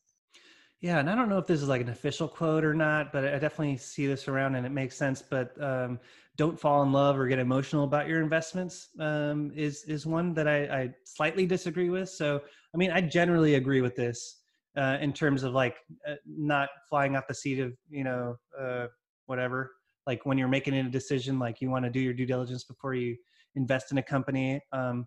Yeah, 0.81 0.99
and 0.99 1.11
I 1.11 1.15
don't 1.15 1.29
know 1.29 1.39
if 1.39 1.47
this 1.47 1.61
is 1.61 1.69
like 1.69 1.83
an 1.83 1.89
official 1.91 2.27
quote 2.29 2.65
or 2.65 2.73
not, 2.75 3.13
but 3.13 3.25
I 3.25 3.39
definitely 3.39 3.77
see 3.77 4.07
this 4.07 4.29
around 4.29 4.55
and 4.55 4.65
it 4.65 4.71
makes 4.71 4.97
sense. 4.97 5.21
But 5.21 5.61
um, 5.63 5.99
don't 6.37 6.59
fall 6.59 6.83
in 6.83 6.93
love 6.93 7.19
or 7.19 7.27
get 7.27 7.39
emotional 7.39 7.85
about 7.85 8.09
your 8.09 8.23
investments 8.23 8.89
um, 8.99 9.51
is 9.55 9.85
is 9.85 10.07
one 10.07 10.33
that 10.35 10.49
I, 10.49 10.65
I 10.65 10.95
slightly 11.05 11.47
disagree 11.47 11.91
with. 11.91 12.09
So, 12.09 12.41
I 12.75 12.79
mean, 12.79 12.91
I 12.91 13.01
generally 13.01 13.57
agree 13.57 13.81
with 13.81 13.97
this 13.97 14.43
uh, 14.77 14.99
in 15.01 15.13
terms 15.13 15.43
of 15.43 15.53
like 15.53 15.77
uh, 16.09 16.15
not 16.27 16.69
flying 16.89 17.17
off 17.17 17.25
the 17.29 17.35
seat 17.35 17.59
of 17.59 17.73
you 17.89 18.05
know 18.05 18.37
uh, 18.59 18.87
whatever. 19.27 19.73
Like 20.07 20.25
when 20.25 20.39
you're 20.39 20.49
making 20.49 20.75
a 20.75 20.89
decision, 20.89 21.39
like 21.39 21.61
you 21.61 21.71
want 21.71 21.85
to 21.85 21.91
do 21.91 22.01
your 22.01 22.15
due 22.15 22.27
diligence 22.27 22.65
before 22.65 22.95
you 22.95 23.17
invest 23.55 23.93
in 23.93 23.99
a 23.99 24.03
company. 24.03 24.61
Um, 24.73 25.07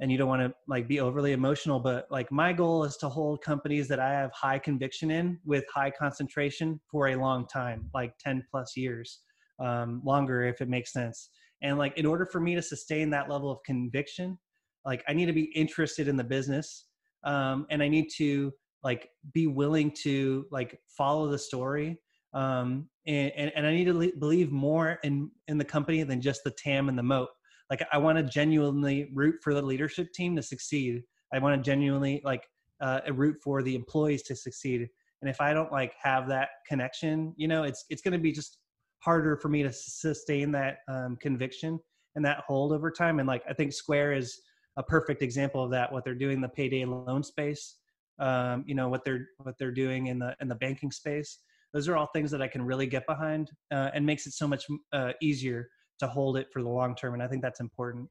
and 0.00 0.12
you 0.12 0.18
don't 0.18 0.28
want 0.28 0.42
to 0.42 0.52
like 0.68 0.86
be 0.86 1.00
overly 1.00 1.32
emotional 1.32 1.80
but 1.80 2.06
like 2.10 2.30
my 2.30 2.52
goal 2.52 2.84
is 2.84 2.96
to 2.98 3.08
hold 3.08 3.42
companies 3.42 3.88
that 3.88 3.98
i 3.98 4.10
have 4.10 4.30
high 4.32 4.58
conviction 4.58 5.10
in 5.10 5.38
with 5.44 5.64
high 5.72 5.90
concentration 5.90 6.78
for 6.90 7.08
a 7.08 7.16
long 7.16 7.46
time 7.46 7.88
like 7.94 8.12
10 8.18 8.44
plus 8.50 8.76
years 8.76 9.20
um, 9.58 10.02
longer 10.04 10.44
if 10.44 10.60
it 10.60 10.68
makes 10.68 10.92
sense. 10.92 11.30
And 11.62 11.78
like 11.78 11.96
in 11.96 12.06
order 12.06 12.26
for 12.26 12.40
me 12.40 12.54
to 12.54 12.62
sustain 12.62 13.10
that 13.10 13.30
level 13.30 13.50
of 13.50 13.62
conviction 13.64 14.38
like 14.86 15.04
i 15.08 15.12
need 15.12 15.26
to 15.26 15.32
be 15.32 15.52
interested 15.54 16.08
in 16.08 16.16
the 16.16 16.24
business 16.24 16.86
um, 17.24 17.66
and 17.70 17.82
i 17.82 17.88
need 17.88 18.08
to 18.16 18.52
like 18.82 19.10
be 19.34 19.46
willing 19.46 19.90
to 19.90 20.46
like 20.50 20.80
follow 20.88 21.28
the 21.28 21.38
story 21.38 21.98
um, 22.32 22.88
and, 23.06 23.32
and, 23.36 23.52
and 23.56 23.66
i 23.66 23.72
need 23.72 23.84
to 23.84 23.94
le- 23.94 24.16
believe 24.18 24.50
more 24.50 24.98
in 25.02 25.30
in 25.48 25.58
the 25.58 25.64
company 25.64 26.02
than 26.04 26.20
just 26.20 26.42
the 26.44 26.50
tam 26.52 26.88
and 26.88 26.96
the 26.96 27.02
moat. 27.02 27.28
Like 27.68 27.84
i 27.92 27.98
want 27.98 28.16
to 28.16 28.22
genuinely 28.22 29.10
root 29.12 29.36
for 29.42 29.52
the 29.52 29.62
leadership 29.62 30.12
team 30.14 30.36
to 30.36 30.42
succeed. 30.42 31.02
I 31.34 31.40
want 31.40 31.62
to 31.62 31.68
genuinely 31.68 32.22
like 32.24 32.44
uh, 32.80 33.00
root 33.12 33.36
for 33.42 33.62
the 33.62 33.74
employees 33.74 34.22
to 34.24 34.36
succeed. 34.36 34.88
And 35.20 35.30
if 35.30 35.40
i 35.40 35.52
don't 35.52 35.72
like 35.72 35.94
have 36.00 36.28
that 36.28 36.50
connection 36.68 37.34
you 37.36 37.48
know 37.48 37.64
it's 37.64 37.84
it's 37.90 38.02
going 38.02 38.12
to 38.12 38.18
be 38.18 38.30
just 38.30 38.58
harder 38.98 39.36
for 39.36 39.48
me 39.48 39.62
to 39.62 39.72
sustain 39.72 40.50
that 40.52 40.78
um, 40.88 41.16
conviction 41.16 41.78
and 42.14 42.24
that 42.24 42.42
hold 42.46 42.72
over 42.72 42.90
time 42.90 43.18
and 43.18 43.28
like 43.28 43.42
i 43.48 43.52
think 43.52 43.72
square 43.72 44.12
is 44.12 44.40
a 44.76 44.82
perfect 44.82 45.22
example 45.22 45.62
of 45.62 45.70
that 45.70 45.92
what 45.92 46.04
they're 46.04 46.14
doing 46.14 46.36
in 46.36 46.40
the 46.40 46.48
payday 46.48 46.84
loan 46.84 47.22
space 47.22 47.76
um, 48.18 48.64
you 48.66 48.74
know 48.74 48.88
what 48.88 49.04
they're 49.04 49.28
what 49.38 49.56
they're 49.58 49.70
doing 49.70 50.06
in 50.06 50.18
the 50.18 50.34
in 50.40 50.48
the 50.48 50.54
banking 50.54 50.90
space 50.90 51.40
those 51.72 51.88
are 51.88 51.96
all 51.96 52.08
things 52.14 52.30
that 52.30 52.42
i 52.42 52.48
can 52.48 52.62
really 52.62 52.86
get 52.86 53.06
behind 53.06 53.50
uh, 53.72 53.90
and 53.94 54.04
makes 54.04 54.26
it 54.26 54.32
so 54.32 54.48
much 54.48 54.64
uh, 54.92 55.12
easier 55.20 55.68
to 55.98 56.06
hold 56.06 56.36
it 56.36 56.48
for 56.52 56.62
the 56.62 56.68
long 56.68 56.94
term 56.94 57.14
and 57.14 57.22
i 57.22 57.28
think 57.28 57.42
that's 57.42 57.60
important 57.60 58.08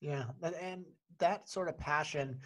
Yeah, 0.00 0.24
and, 0.60 0.84
that 1.18 1.48
sort 1.48 1.68
of 1.68 1.78
passion 1.78 2.40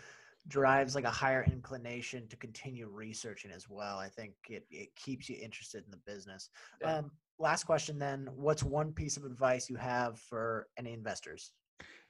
drives 0.48 0.94
like 0.94 1.04
a 1.04 1.10
higher 1.10 1.44
inclination 1.50 2.28
to 2.28 2.36
continue 2.36 2.88
researching 2.88 3.50
as 3.50 3.70
well. 3.70 3.98
I 3.98 4.08
think 4.08 4.34
it, 4.50 4.66
it 4.70 4.94
keeps 4.96 5.28
you 5.28 5.36
interested 5.42 5.84
in 5.84 5.90
the 5.90 6.12
business. 6.12 6.50
Yeah. 6.82 6.98
Um, 6.98 7.10
last 7.38 7.64
question 7.64 7.98
then: 7.98 8.28
What's 8.34 8.62
one 8.62 8.92
piece 8.92 9.16
of 9.16 9.24
advice 9.24 9.68
you 9.68 9.76
have 9.76 10.18
for 10.18 10.68
any 10.78 10.92
investors? 10.92 11.52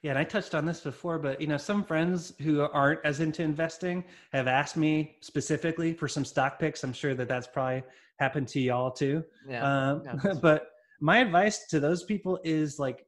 Yeah, 0.03 0.11
and 0.11 0.19
I 0.19 0.23
touched 0.23 0.53
on 0.53 0.65
this 0.65 0.81
before, 0.81 1.17
but 1.17 1.41
you 1.41 1.47
know, 1.47 1.57
some 1.57 1.83
friends 1.83 2.33
who 2.41 2.61
aren't 2.61 2.99
as 3.03 3.19
into 3.19 3.41
investing 3.41 4.03
have 4.31 4.47
asked 4.47 4.77
me 4.77 5.17
specifically 5.21 5.93
for 5.93 6.07
some 6.07 6.23
stock 6.23 6.59
picks. 6.59 6.83
I'm 6.83 6.93
sure 6.93 7.15
that 7.15 7.27
that's 7.27 7.47
probably 7.47 7.83
happened 8.19 8.47
to 8.49 8.59
y'all 8.59 8.91
too. 8.91 9.23
Yeah, 9.47 9.63
Um, 9.63 10.03
yeah, 10.05 10.33
but 10.41 10.69
my 11.01 11.17
advice 11.17 11.65
to 11.67 11.79
those 11.79 12.03
people 12.03 12.39
is 12.43 12.79
like 12.79 13.05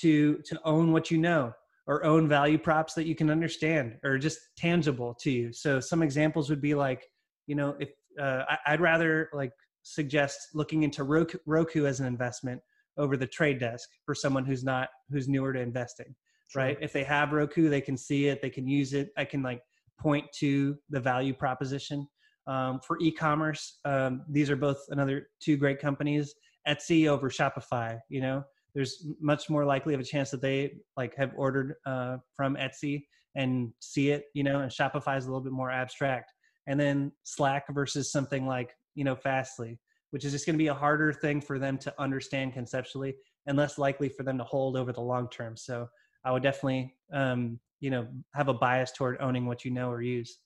to 0.00 0.38
to 0.46 0.58
own 0.64 0.92
what 0.92 1.10
you 1.10 1.18
know 1.18 1.52
or 1.86 2.04
own 2.04 2.28
value 2.28 2.58
props 2.58 2.94
that 2.94 3.06
you 3.06 3.14
can 3.14 3.28
understand 3.28 3.98
or 4.04 4.16
just 4.16 4.38
tangible 4.56 5.14
to 5.20 5.30
you. 5.30 5.52
So 5.52 5.80
some 5.80 6.02
examples 6.02 6.48
would 6.48 6.62
be 6.62 6.74
like, 6.74 7.08
you 7.46 7.56
know, 7.56 7.76
if 7.80 7.90
uh, 8.20 8.44
I, 8.48 8.58
I'd 8.68 8.80
rather 8.80 9.28
like 9.32 9.52
suggest 9.82 10.38
looking 10.54 10.82
into 10.82 11.04
Roku, 11.04 11.38
Roku 11.46 11.86
as 11.86 12.00
an 12.00 12.06
investment 12.06 12.60
over 12.96 13.16
the 13.16 13.26
trade 13.26 13.58
desk 13.58 13.88
for 14.04 14.14
someone 14.14 14.44
who's 14.44 14.64
not 14.64 14.88
who's 15.10 15.28
newer 15.28 15.52
to 15.52 15.60
investing 15.60 16.14
right? 16.54 16.76
If 16.80 16.92
they 16.92 17.04
have 17.04 17.32
roku 17.32 17.68
they 17.68 17.80
can 17.80 17.96
see 17.96 18.28
it 18.28 18.42
they 18.42 18.50
can 18.50 18.66
use 18.68 18.92
it. 18.92 19.10
I 19.16 19.24
can 19.24 19.42
like 19.42 19.62
point 19.98 20.26
to 20.40 20.76
the 20.90 21.00
value 21.00 21.34
proposition. 21.34 22.08
Um, 22.46 22.80
for 22.86 22.98
e-commerce 23.00 23.78
um, 23.84 24.22
these 24.28 24.50
are 24.50 24.56
both 24.56 24.78
another 24.90 25.28
two 25.40 25.56
great 25.56 25.80
companies. 25.80 26.34
Etsy 26.68 27.08
over 27.08 27.30
shopify 27.30 27.98
you 28.08 28.20
know? 28.20 28.44
There's 28.74 29.06
much 29.20 29.50
more 29.50 29.66
likely 29.66 29.92
of 29.94 30.00
a 30.00 30.04
chance 30.04 30.30
that 30.30 30.40
they 30.40 30.72
like 30.96 31.14
have 31.16 31.32
ordered 31.36 31.74
uh, 31.86 32.18
from 32.34 32.56
etsy 32.56 33.04
and 33.34 33.72
see 33.80 34.10
it 34.10 34.24
you 34.34 34.44
know 34.44 34.60
and 34.60 34.70
shopify 34.70 35.16
is 35.16 35.24
a 35.26 35.28
little 35.28 35.42
bit 35.42 35.52
more 35.52 35.70
abstract. 35.70 36.32
And 36.68 36.78
then 36.78 37.12
slack 37.24 37.64
versus 37.70 38.12
something 38.12 38.46
like 38.46 38.70
you 38.94 39.04
know 39.04 39.16
fastly 39.16 39.78
which 40.10 40.26
is 40.26 40.32
just 40.32 40.44
going 40.44 40.54
to 40.54 40.62
be 40.62 40.68
a 40.68 40.74
harder 40.74 41.10
thing 41.10 41.40
for 41.40 41.58
them 41.58 41.78
to 41.78 41.94
understand 41.98 42.52
conceptually 42.52 43.14
and 43.46 43.56
less 43.56 43.78
likely 43.78 44.10
for 44.10 44.24
them 44.24 44.36
to 44.36 44.44
hold 44.44 44.76
over 44.76 44.92
the 44.92 45.00
long 45.00 45.28
term 45.30 45.56
so 45.56 45.88
I 46.24 46.32
would 46.32 46.42
definitely, 46.42 46.94
um, 47.12 47.58
you 47.80 47.90
know, 47.90 48.06
have 48.34 48.48
a 48.48 48.54
bias 48.54 48.92
toward 48.92 49.16
owning 49.20 49.46
what 49.46 49.64
you 49.64 49.70
know 49.70 49.90
or 49.90 50.02
use. 50.02 50.38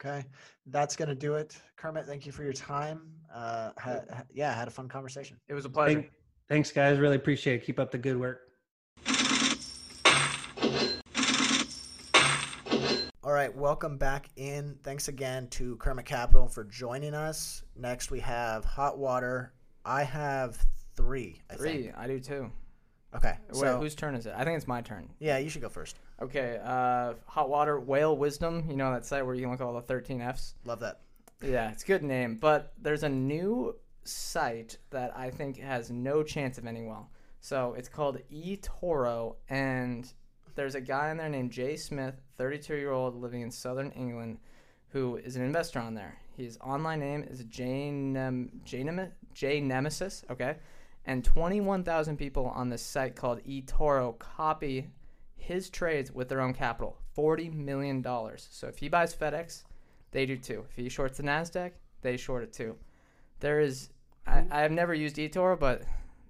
Okay, 0.00 0.24
that's 0.66 0.96
gonna 0.96 1.14
do 1.14 1.34
it. 1.34 1.58
Kermit, 1.76 2.06
thank 2.06 2.24
you 2.24 2.32
for 2.32 2.42
your 2.42 2.54
time. 2.54 3.02
Uh, 3.32 3.70
ha, 3.78 4.00
ha- 4.10 4.24
yeah, 4.32 4.54
had 4.54 4.66
a 4.66 4.70
fun 4.70 4.88
conversation. 4.88 5.36
it 5.48 5.54
was 5.54 5.66
a 5.66 5.68
pleasure. 5.68 6.00
Thank, 6.00 6.10
thanks, 6.48 6.72
guys. 6.72 6.98
Really 6.98 7.16
appreciate 7.16 7.56
it. 7.56 7.66
Keep 7.66 7.78
up 7.78 7.90
the 7.90 7.98
good 7.98 8.18
work. 8.18 8.49
All 13.30 13.36
right, 13.36 13.54
welcome 13.54 13.96
back 13.96 14.28
in. 14.34 14.76
Thanks 14.82 15.06
again 15.06 15.46
to 15.50 15.76
Kermit 15.76 16.04
Capital 16.04 16.48
for 16.48 16.64
joining 16.64 17.14
us. 17.14 17.62
Next, 17.76 18.10
we 18.10 18.18
have 18.18 18.64
hot 18.64 18.98
water. 18.98 19.52
I 19.84 20.02
have 20.02 20.58
three. 20.96 21.40
I 21.48 21.54
Three, 21.54 21.82
think. 21.84 21.94
I 21.96 22.08
do 22.08 22.18
too. 22.18 22.50
Okay. 23.14 23.34
Wait, 23.52 23.56
so 23.56 23.78
whose 23.78 23.94
turn 23.94 24.16
is 24.16 24.26
it? 24.26 24.34
I 24.36 24.42
think 24.42 24.56
it's 24.56 24.66
my 24.66 24.80
turn. 24.80 25.08
yeah, 25.20 25.38
you 25.38 25.48
should 25.48 25.62
go 25.62 25.68
first. 25.68 26.00
Okay. 26.20 26.58
Uh, 26.60 27.14
hot 27.24 27.48
water 27.48 27.78
whale 27.78 28.16
wisdom. 28.16 28.64
You 28.68 28.74
know 28.76 28.90
that 28.90 29.06
site 29.06 29.24
where 29.24 29.36
you 29.36 29.42
can 29.42 29.52
look 29.52 29.60
at 29.60 29.64
all 29.64 29.74
the 29.74 29.82
13 29.82 30.20
Fs. 30.22 30.56
Love 30.64 30.80
that. 30.80 30.98
Yeah, 31.40 31.70
it's 31.70 31.84
a 31.84 31.86
good 31.86 32.02
name, 32.02 32.34
but 32.34 32.72
there's 32.82 33.04
a 33.04 33.08
new 33.08 33.76
site 34.02 34.78
that 34.90 35.16
I 35.16 35.30
think 35.30 35.56
has 35.60 35.88
no 35.88 36.24
chance 36.24 36.58
of 36.58 36.66
ending 36.66 36.88
well. 36.88 37.08
So 37.38 37.74
it's 37.78 37.88
called 37.88 38.18
eToro, 38.32 39.36
and 39.48 40.12
there's 40.56 40.74
a 40.74 40.80
guy 40.80 41.10
in 41.10 41.16
there 41.16 41.28
named 41.28 41.52
Jay 41.52 41.76
Smith, 41.76 42.20
32 42.40 42.74
year 42.76 42.90
old, 42.92 43.14
living 43.20 43.42
in 43.42 43.50
Southern 43.50 43.90
England, 43.90 44.38
who 44.88 45.16
is 45.16 45.36
an 45.36 45.42
investor 45.42 45.78
on 45.78 45.92
there. 45.92 46.16
His 46.38 46.56
online 46.64 47.00
name 47.00 47.22
is 47.30 47.44
Jay 47.44 47.90
Nem- 47.90 48.62
Jay 48.64 48.82
Nem- 48.82 49.12
Jay 49.34 49.60
Nemesis. 49.60 50.24
Okay, 50.30 50.56
and 51.04 51.22
21,000 51.22 52.16
people 52.16 52.46
on 52.46 52.70
this 52.70 52.80
site 52.80 53.14
called 53.14 53.44
eToro 53.44 54.18
copy 54.18 54.88
his 55.36 55.68
trades 55.68 56.10
with 56.12 56.30
their 56.30 56.40
own 56.40 56.54
capital, 56.54 56.96
40 57.12 57.50
million 57.50 58.00
dollars. 58.00 58.48
So 58.50 58.68
if 58.68 58.78
he 58.78 58.88
buys 58.88 59.14
FedEx, 59.14 59.64
they 60.12 60.24
do 60.24 60.38
too. 60.38 60.64
If 60.70 60.76
he 60.76 60.88
shorts 60.88 61.18
the 61.18 61.24
Nasdaq, 61.24 61.72
they 62.00 62.16
short 62.16 62.42
it 62.42 62.54
too. 62.54 62.74
There 63.40 63.60
is, 63.60 63.90
I, 64.26 64.44
I 64.50 64.60
have 64.62 64.72
never 64.72 64.94
used 64.94 65.16
eToro, 65.16 65.60
but 65.60 65.82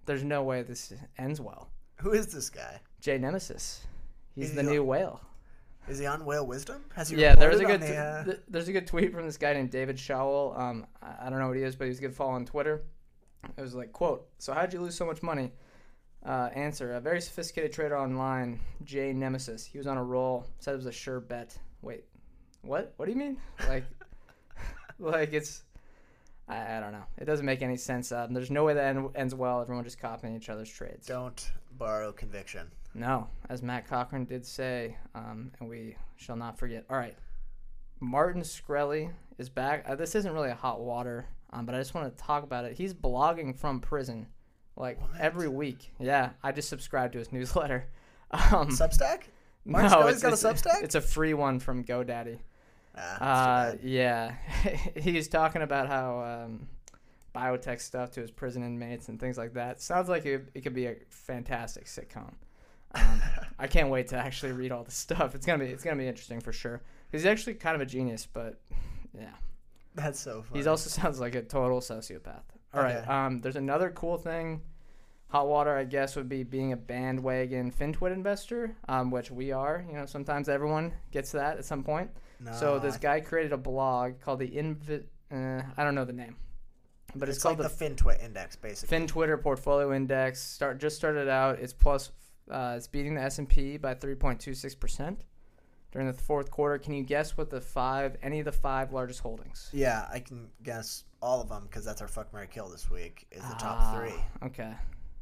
there's 0.06 0.24
no 0.24 0.42
way 0.42 0.62
this 0.62 0.92
ends 1.18 1.40
well. 1.40 1.70
Who 2.00 2.11
is 2.14 2.26
this 2.32 2.50
guy? 2.50 2.80
Jay 3.00 3.16
Nemesis, 3.16 3.86
he's 4.34 4.50
Is 4.50 4.56
the 4.56 4.62
he 4.62 4.68
new 4.70 4.80
on- 4.80 4.86
whale. 4.88 5.20
Is 5.91 5.99
he 5.99 6.07
on 6.07 6.24
Whale 6.24 6.47
Wisdom? 6.47 6.84
Has 6.95 7.09
he 7.09 7.16
Yeah, 7.16 7.34
there's 7.34 7.59
a 7.59 7.64
good 7.64 7.80
the, 7.80 7.97
uh, 7.97 8.24
th- 8.24 8.41
there's 8.49 8.68
a 8.68 8.72
good 8.72 8.86
tweet 8.86 9.12
from 9.12 9.26
this 9.26 9.36
guy 9.36 9.53
named 9.53 9.70
David 9.70 9.97
Showell. 9.97 10.57
Um, 10.57 10.86
I, 11.03 11.26
I 11.26 11.30
don't 11.30 11.41
know 11.41 11.49
what 11.49 11.57
he 11.57 11.64
is, 11.64 11.74
but 11.74 11.88
he's 11.88 11.99
a 11.99 12.03
good 12.03 12.14
follow 12.14 12.32
on 12.32 12.45
Twitter. 12.45 12.84
It 13.57 13.61
was 13.61 13.74
like, 13.74 13.93
quote, 13.93 14.28
"So 14.38 14.53
how'd 14.53 14.72
you 14.72 14.80
lose 14.80 14.95
so 14.95 15.05
much 15.05 15.20
money?" 15.22 15.51
Uh, 16.24 16.51
answer: 16.55 16.95
A 16.95 17.01
very 17.01 17.20
sophisticated 17.20 17.72
trader 17.72 17.99
online, 17.99 18.61
Jay 18.84 19.12
Nemesis. 19.12 19.66
He 19.66 19.78
was 19.78 19.88
on 19.88 19.97
a 19.97 20.05
roll. 20.05 20.47
Said 20.61 20.74
it 20.74 20.76
was 20.76 20.86
a 20.86 20.93
sure 20.93 21.18
bet. 21.18 21.59
Wait, 21.82 22.05
what? 22.62 22.95
What 22.97 23.07
do 23.07 23.12
you 23.12 23.18
mean? 23.18 23.38
Like, 23.68 23.84
like 25.01 25.32
it's. 25.32 25.64
I, 26.51 26.76
I 26.76 26.80
don't 26.80 26.92
know. 26.92 27.05
It 27.18 27.24
doesn't 27.24 27.46
make 27.46 27.62
any 27.62 27.76
sense. 27.76 28.12
Um, 28.12 28.34
there's 28.34 28.51
no 28.51 28.64
way 28.64 28.74
that 28.74 28.84
end, 28.84 29.09
ends 29.14 29.34
well. 29.34 29.61
Everyone 29.61 29.84
just 29.84 30.01
copying 30.01 30.34
each 30.34 30.48
other's 30.48 30.70
trades. 30.70 31.07
Don't 31.07 31.51
borrow 31.78 32.12
conviction. 32.12 32.66
No, 32.94 33.28
as 33.48 33.62
Matt 33.62 33.86
Cochran 33.86 34.24
did 34.24 34.44
say, 34.44 34.96
um, 35.14 35.53
and 35.61 35.68
we 35.68 35.96
shall 36.16 36.36
not 36.36 36.59
forget. 36.59 36.84
All 36.90 36.96
right, 36.96 37.16
Martin 38.01 38.42
Shkreli 38.42 39.12
is 39.38 39.48
back. 39.48 39.84
Uh, 39.88 39.94
this 39.94 40.14
isn't 40.16 40.32
really 40.32 40.51
a 40.51 40.55
hot 40.55 40.80
water, 40.80 41.26
um, 41.53 41.66
but 41.66 41.74
I 41.74 41.78
just 41.78 41.94
want 41.94 42.16
to 42.16 42.22
talk 42.22 42.42
about 42.42 42.64
it. 42.64 42.76
He's 42.76 42.92
blogging 42.92 43.57
from 43.57 43.80
prison, 43.80 44.26
like 44.76 44.98
every 45.20 45.48
week. 45.48 45.92
Yeah, 46.01 46.30
I 46.42 46.51
just 46.51 46.68
subscribed 46.68 47.12
to 47.12 47.20
his 47.20 47.32
newsletter. 47.32 47.86
Um, 48.32 48.68
Substack? 48.70 49.22
Martin 49.64 49.90
Shkreli's 49.90 50.22
got 50.22 50.32
a 50.32 50.36
Substack? 50.36 50.82
It's 50.82 50.94
a 50.96 51.01
free 51.01 51.34
one 51.34 51.61
from 51.61 51.84
GoDaddy. 51.84 52.38
Ah, 52.97 53.01
Uh, 53.01 53.64
that's 53.70 53.72
too 53.72 53.78
bad. 53.78 53.91
yeah, 53.91 54.34
he's 54.97 55.28
talking 55.28 55.62
about 55.62 55.88
how 55.88 56.20
um, 56.22 56.68
biotech 57.34 57.80
stuff 57.80 58.11
to 58.12 58.20
his 58.20 58.30
prison 58.30 58.62
inmates 58.62 59.09
and 59.09 59.18
things 59.20 59.38
like 59.38 59.55
that. 59.55 59.80
Sounds 59.80 60.09
like 60.09 60.26
it, 60.26 60.49
it 60.55 60.61
could 60.62 60.74
be 60.74 60.86
a 60.86 60.97
fantastic 61.09 61.86
sitcom. 61.86 62.32
Um, 62.95 63.22
I 63.59 63.68
can't 63.68 63.88
wait 63.88 64.09
to 64.09 64.16
actually 64.16 64.53
read 64.53 64.72
all 64.72 64.82
the 64.82 64.91
stuff. 65.05 65.34
It's 65.34 65.47
gonna 65.47 65.64
be 65.64 65.70
it's 65.70 65.84
gonna 65.84 65.97
be 65.97 66.09
interesting 66.09 66.41
for 66.41 66.53
sure. 66.53 66.82
He's 67.12 67.26
actually 67.26 67.55
kind 67.55 67.74
of 67.76 67.80
a 67.80 67.86
genius, 67.86 68.26
but 68.26 68.61
yeah, 69.16 69.30
That's 69.95 70.18
so 70.20 70.43
funny. 70.43 70.62
he 70.62 70.68
also 70.68 70.91
sounds 71.01 71.20
like 71.20 71.34
a 71.36 71.43
total 71.43 71.80
sociopath. 71.80 72.43
All 72.74 72.82
right, 72.82 72.97
Okay. 72.97 73.07
um, 73.11 73.41
there's 73.41 73.57
another 73.57 73.91
cool 73.91 74.16
thing. 74.16 74.62
Hot 75.28 75.47
water, 75.49 75.76
I 75.76 75.84
guess, 75.84 76.16
would 76.16 76.28
be 76.28 76.43
being 76.43 76.72
a 76.72 76.76
bandwagon 76.76 77.70
FinTwit 77.70 78.12
investor, 78.12 78.74
um, 78.88 79.12
which 79.12 79.30
we 79.30 79.53
are. 79.53 79.84
You 79.88 79.95
know, 79.95 80.07
sometimes 80.07 80.49
everyone 80.49 80.93
gets 81.12 81.30
that 81.32 81.57
at 81.59 81.64
some 81.64 81.84
point. 81.84 82.11
So 82.59 82.78
this 82.78 82.97
guy 82.97 83.20
created 83.20 83.53
a 83.53 83.57
blog 83.59 84.20
called 84.20 84.38
the 84.38 84.49
Invi. 84.49 85.05
Uh, 85.32 85.62
I 85.76 85.84
don't 85.84 85.95
know 85.95 86.05
the 86.05 86.12
name, 86.12 86.36
but 87.14 87.28
it's, 87.28 87.36
it's, 87.36 87.43
called 87.43 87.59
like 87.59 87.70
the, 87.70 87.76
the 87.76 87.95
FinTwit 87.95 88.24
Index, 88.24 88.57
basically. 88.57 88.97
Fin 88.97 89.07
Twitter 89.07 89.36
Portfolio 89.38 89.93
Index. 89.93 90.41
Start 90.41 90.78
just 90.78 90.97
started 90.97 91.28
out. 91.28 91.59
It's 91.59 91.72
plus. 91.72 92.11
Uh, 92.51 92.74
it's 92.76 92.88
beating 92.88 93.14
the 93.14 93.22
S 93.22 93.38
and 93.38 93.49
P 93.49 93.76
by 93.76 93.95
three 93.95 94.16
point 94.16 94.41
two 94.41 94.55
six 94.55 94.74
percent 94.74 95.22
during 95.93 96.07
the 96.09 96.12
fourth 96.12 96.51
quarter. 96.51 96.78
Can 96.78 96.95
you 96.95 97.03
guess 97.05 97.36
what 97.36 97.51
the 97.51 97.61
five, 97.61 98.16
any 98.22 98.41
of 98.41 98.45
the 98.45 98.53
five 98.53 98.93
largest 98.93 99.20
holdings? 99.20 99.68
Yeah, 99.72 100.07
I 100.12 100.20
can 100.20 100.49
guess 100.62 101.05
all 101.22 101.41
of 101.41 101.49
them 101.49 101.64
because 101.64 101.84
that's 101.84 102.01
our 102.01 102.09
fuck 102.09 102.32
Mary 102.32 102.49
kill 102.51 102.68
this 102.68 102.91
week. 102.91 103.26
Is 103.30 103.43
the 103.43 103.55
top 103.55 103.76
Ah, 103.80 103.95
three. 103.97 104.49
Okay. 104.49 104.72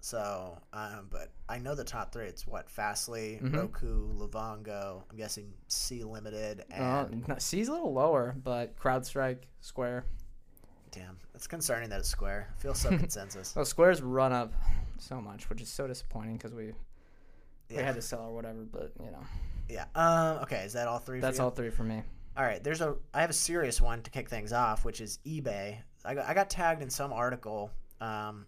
So, 0.01 0.57
um, 0.73 1.09
but 1.11 1.33
I 1.49 1.59
know 1.59 1.75
the 1.75 1.85
top 1.85 2.13
three. 2.13 2.27
It's 2.27 2.47
what 2.47 2.71
Fastly, 2.71 3.41
Mhm. 3.43 3.57
Roku, 3.57 4.13
Livongo. 4.15 5.03
I'm 5.11 5.17
guessing 5.17 5.53
Sea 5.67 6.05
Limited, 6.05 6.65
Uh, 6.73 7.07
and 7.11 7.27
no, 7.29 7.37
Sea's 7.39 7.69
a 7.69 7.73
little 7.73 7.93
lower, 7.93 8.35
but 8.43 8.77
CrowdStrike, 8.79 9.45
Square. 9.61 10.05
damn, 10.93 11.19
it's 11.35 11.47
concerning 11.47 11.91
that 11.91 11.99
it's 12.01 12.09
Square. 12.09 12.49
I 12.57 12.61
feel 12.61 12.75
so 12.75 12.89
consensus. 12.99 13.55
Well, 13.57 13.65
Square's 13.65 14.01
run 14.01 14.33
up 14.33 14.53
so 14.99 15.21
much, 15.21 15.51
which 15.51 15.61
is 15.61 15.69
so 15.69 15.87
disappointing 15.87 16.35
because 16.37 16.55
we 16.55 16.75
we 17.71 17.77
had 17.77 17.97
to 17.97 18.03
sell 18.03 18.23
or 18.27 18.35
whatever. 18.35 18.63
But 18.65 18.93
you 19.01 19.11
know, 19.11 19.25
yeah. 19.69 19.85
Um, 19.95 20.43
okay, 20.45 20.65
is 20.65 20.73
that 20.75 20.87
all 20.89 20.99
three? 20.99 21.21
that's 21.21 21.37
for 21.39 21.43
you? 21.43 21.45
all 21.45 21.51
three 21.51 21.71
for 21.71 21.83
me. 21.85 22.03
All 22.37 22.45
right, 22.45 22.63
there's 22.63 22.81
a 22.81 22.97
I 23.13 23.21
have 23.21 23.31
a 23.31 23.35
serious 23.35 23.81
one 23.81 24.03
to 24.05 24.11
kick 24.11 24.29
things 24.31 24.53
off, 24.53 24.85
which 24.85 25.01
is 25.01 25.19
eBay. 25.27 25.79
I 26.05 26.15
got, 26.15 26.27
I 26.27 26.35
got 26.35 26.49
tagged 26.49 26.83
in 26.83 26.89
some 26.89 27.13
article 27.13 27.73
um, 28.01 28.47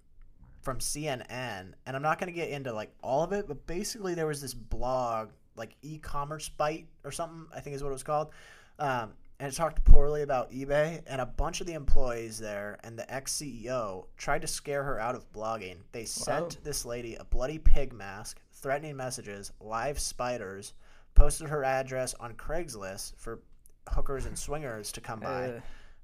from 0.60 0.78
CNN, 0.78 1.72
and 1.86 1.96
I'm 1.96 2.02
not 2.02 2.18
going 2.18 2.32
to 2.32 2.38
get 2.38 2.50
into 2.50 2.72
like 2.72 2.92
all 3.02 3.22
of 3.24 3.32
it, 3.32 3.48
but 3.48 3.66
basically 3.66 4.14
there 4.14 4.26
was 4.26 4.40
this 4.40 4.54
blog, 4.54 5.30
like 5.56 5.76
e-commerce 5.82 6.48
bite 6.48 6.86
or 7.04 7.10
something, 7.10 7.46
I 7.54 7.60
think 7.60 7.76
is 7.76 7.82
what 7.82 7.90
it 7.90 7.92
was 7.92 8.02
called, 8.02 8.30
um, 8.78 9.12
and 9.38 9.50
it 9.50 9.56
talked 9.56 9.82
poorly 9.84 10.20
about 10.22 10.50
eBay, 10.52 11.02
and 11.06 11.20
a 11.20 11.26
bunch 11.26 11.60
of 11.62 11.66
the 11.66 11.72
employees 11.72 12.38
there 12.38 12.78
and 12.84 12.98
the 12.98 13.10
ex 13.12 13.32
CEO 13.36 14.04
tried 14.18 14.42
to 14.42 14.46
scare 14.46 14.82
her 14.84 15.00
out 15.00 15.14
of 15.14 15.30
blogging. 15.32 15.76
They 15.92 16.04
sent 16.04 16.62
this 16.62 16.84
lady 16.84 17.14
a 17.14 17.24
bloody 17.24 17.58
pig 17.58 17.92
mask, 17.94 18.38
threatening 18.52 18.96
messages, 18.96 19.50
live 19.60 19.98
spiders, 19.98 20.74
posted 21.14 21.48
her 21.48 21.64
address 21.64 22.14
on 22.20 22.34
Craigslist 22.34 23.14
for 23.16 23.40
hookers 23.88 24.26
and 24.26 24.38
swingers 24.38 24.92
to 24.92 25.00
come 25.00 25.20
by. 25.20 25.44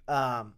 Uh, 0.09 0.37
Um, 0.39 0.55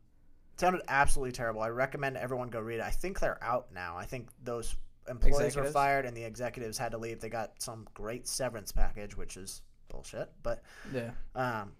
sounded 0.58 0.82
absolutely 0.88 1.32
terrible. 1.32 1.60
I 1.62 1.68
recommend 1.68 2.16
everyone 2.16 2.48
go 2.50 2.60
read 2.60 2.76
it. 2.80 2.82
I 2.82 2.90
think 2.90 3.20
they're 3.20 3.42
out 3.42 3.72
now. 3.72 3.96
I 3.96 4.04
think 4.04 4.28
those 4.44 4.76
employees 5.08 5.56
were 5.56 5.64
fired 5.64 6.04
and 6.04 6.16
the 6.16 6.22
executives 6.24 6.76
had 6.78 6.92
to 6.92 6.98
leave. 6.98 7.20
They 7.20 7.28
got 7.30 7.52
some 7.62 7.86
great 7.94 8.26
severance 8.28 8.72
package, 8.72 9.16
which 9.16 9.36
is 9.36 9.62
bullshit. 9.88 10.30
But 10.42 10.62
yeah. 10.92 11.10
um, 11.34 11.72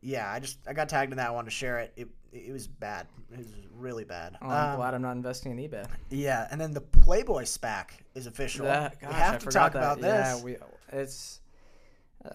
yeah, 0.00 0.30
I 0.32 0.40
just 0.40 0.58
I 0.66 0.72
got 0.72 0.88
tagged 0.88 1.12
in 1.12 1.18
that. 1.18 1.28
I 1.28 1.30
wanted 1.30 1.50
to 1.50 1.56
share 1.56 1.78
it. 1.78 1.92
It 1.96 2.08
it 2.32 2.52
was 2.52 2.66
bad. 2.66 3.06
It 3.30 3.38
was 3.38 3.52
really 3.74 4.04
bad. 4.04 4.36
Oh, 4.42 4.48
I'm 4.48 4.70
Um, 4.70 4.76
glad 4.76 4.94
I'm 4.94 5.02
not 5.02 5.12
investing 5.16 5.52
in 5.56 5.58
eBay. 5.70 5.86
yeah, 6.10 6.48
and 6.50 6.60
then 6.60 6.72
the 6.72 6.80
Playboy 6.80 7.42
SPAC 7.42 7.90
is 8.14 8.26
official. 8.26 8.64
That, 8.66 8.96
we 9.00 9.06
gosh, 9.06 9.14
have 9.16 9.34
I 9.34 9.38
to 9.38 9.46
talk 9.50 9.72
that. 9.74 9.78
about 9.78 10.00
Yeah, 10.00 10.42
we. 10.42 10.56
It's. 10.92 11.40
Uh, 12.24 12.30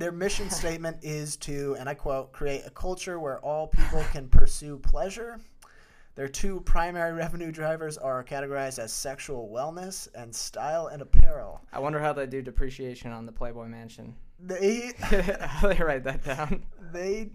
Their 0.00 0.12
mission 0.12 0.48
statement 0.62 0.96
is 1.02 1.36
to, 1.36 1.76
and 1.78 1.86
I 1.88 1.92
quote, 1.92 2.32
create 2.32 2.62
a 2.66 2.70
culture 2.70 3.20
where 3.20 3.38
all 3.40 3.66
people 3.66 4.02
can 4.12 4.28
pursue 4.30 4.78
pleasure. 4.78 5.38
Their 6.14 6.26
two 6.26 6.60
primary 6.60 7.12
revenue 7.24 7.52
drivers 7.52 7.98
are 7.98 8.24
categorized 8.24 8.78
as 8.78 8.94
sexual 8.94 9.50
wellness 9.54 10.08
and 10.14 10.34
style 10.34 10.86
and 10.86 11.02
apparel. 11.02 11.60
I 11.70 11.80
wonder 11.80 12.00
how 12.00 12.14
they 12.14 12.26
do 12.26 12.40
depreciation 12.40 13.12
on 13.12 13.26
the 13.26 13.32
Playboy 13.32 13.66
Mansion. 13.66 14.16
They, 14.42 14.92
how 15.40 15.68
they 15.68 15.84
write 15.84 16.04
that 16.04 16.24
down? 16.24 16.64
they, 16.92 17.28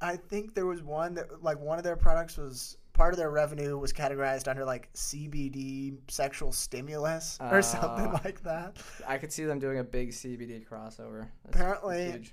I 0.00 0.16
think 0.16 0.54
there 0.54 0.64
was 0.64 0.82
one 0.82 1.12
that, 1.14 1.42
like, 1.44 1.60
one 1.60 1.76
of 1.76 1.84
their 1.84 1.96
products 1.96 2.38
was 2.38 2.78
part 3.00 3.14
of 3.14 3.18
their 3.18 3.30
revenue 3.30 3.78
was 3.78 3.94
categorized 3.94 4.46
under 4.46 4.62
like 4.62 4.92
CBD 4.92 5.96
sexual 6.10 6.52
stimulus 6.52 7.38
or 7.40 7.62
something 7.62 8.08
Ah. 8.08 8.20
like 8.22 8.42
that. 8.42 8.76
I 9.08 9.16
could 9.16 9.32
see 9.32 9.44
them 9.46 9.58
doing 9.58 9.78
a 9.78 9.84
big 9.84 10.10
CBD 10.10 10.62
crossover. 10.68 11.26
That's 11.44 11.56
Apparently- 11.56 12.30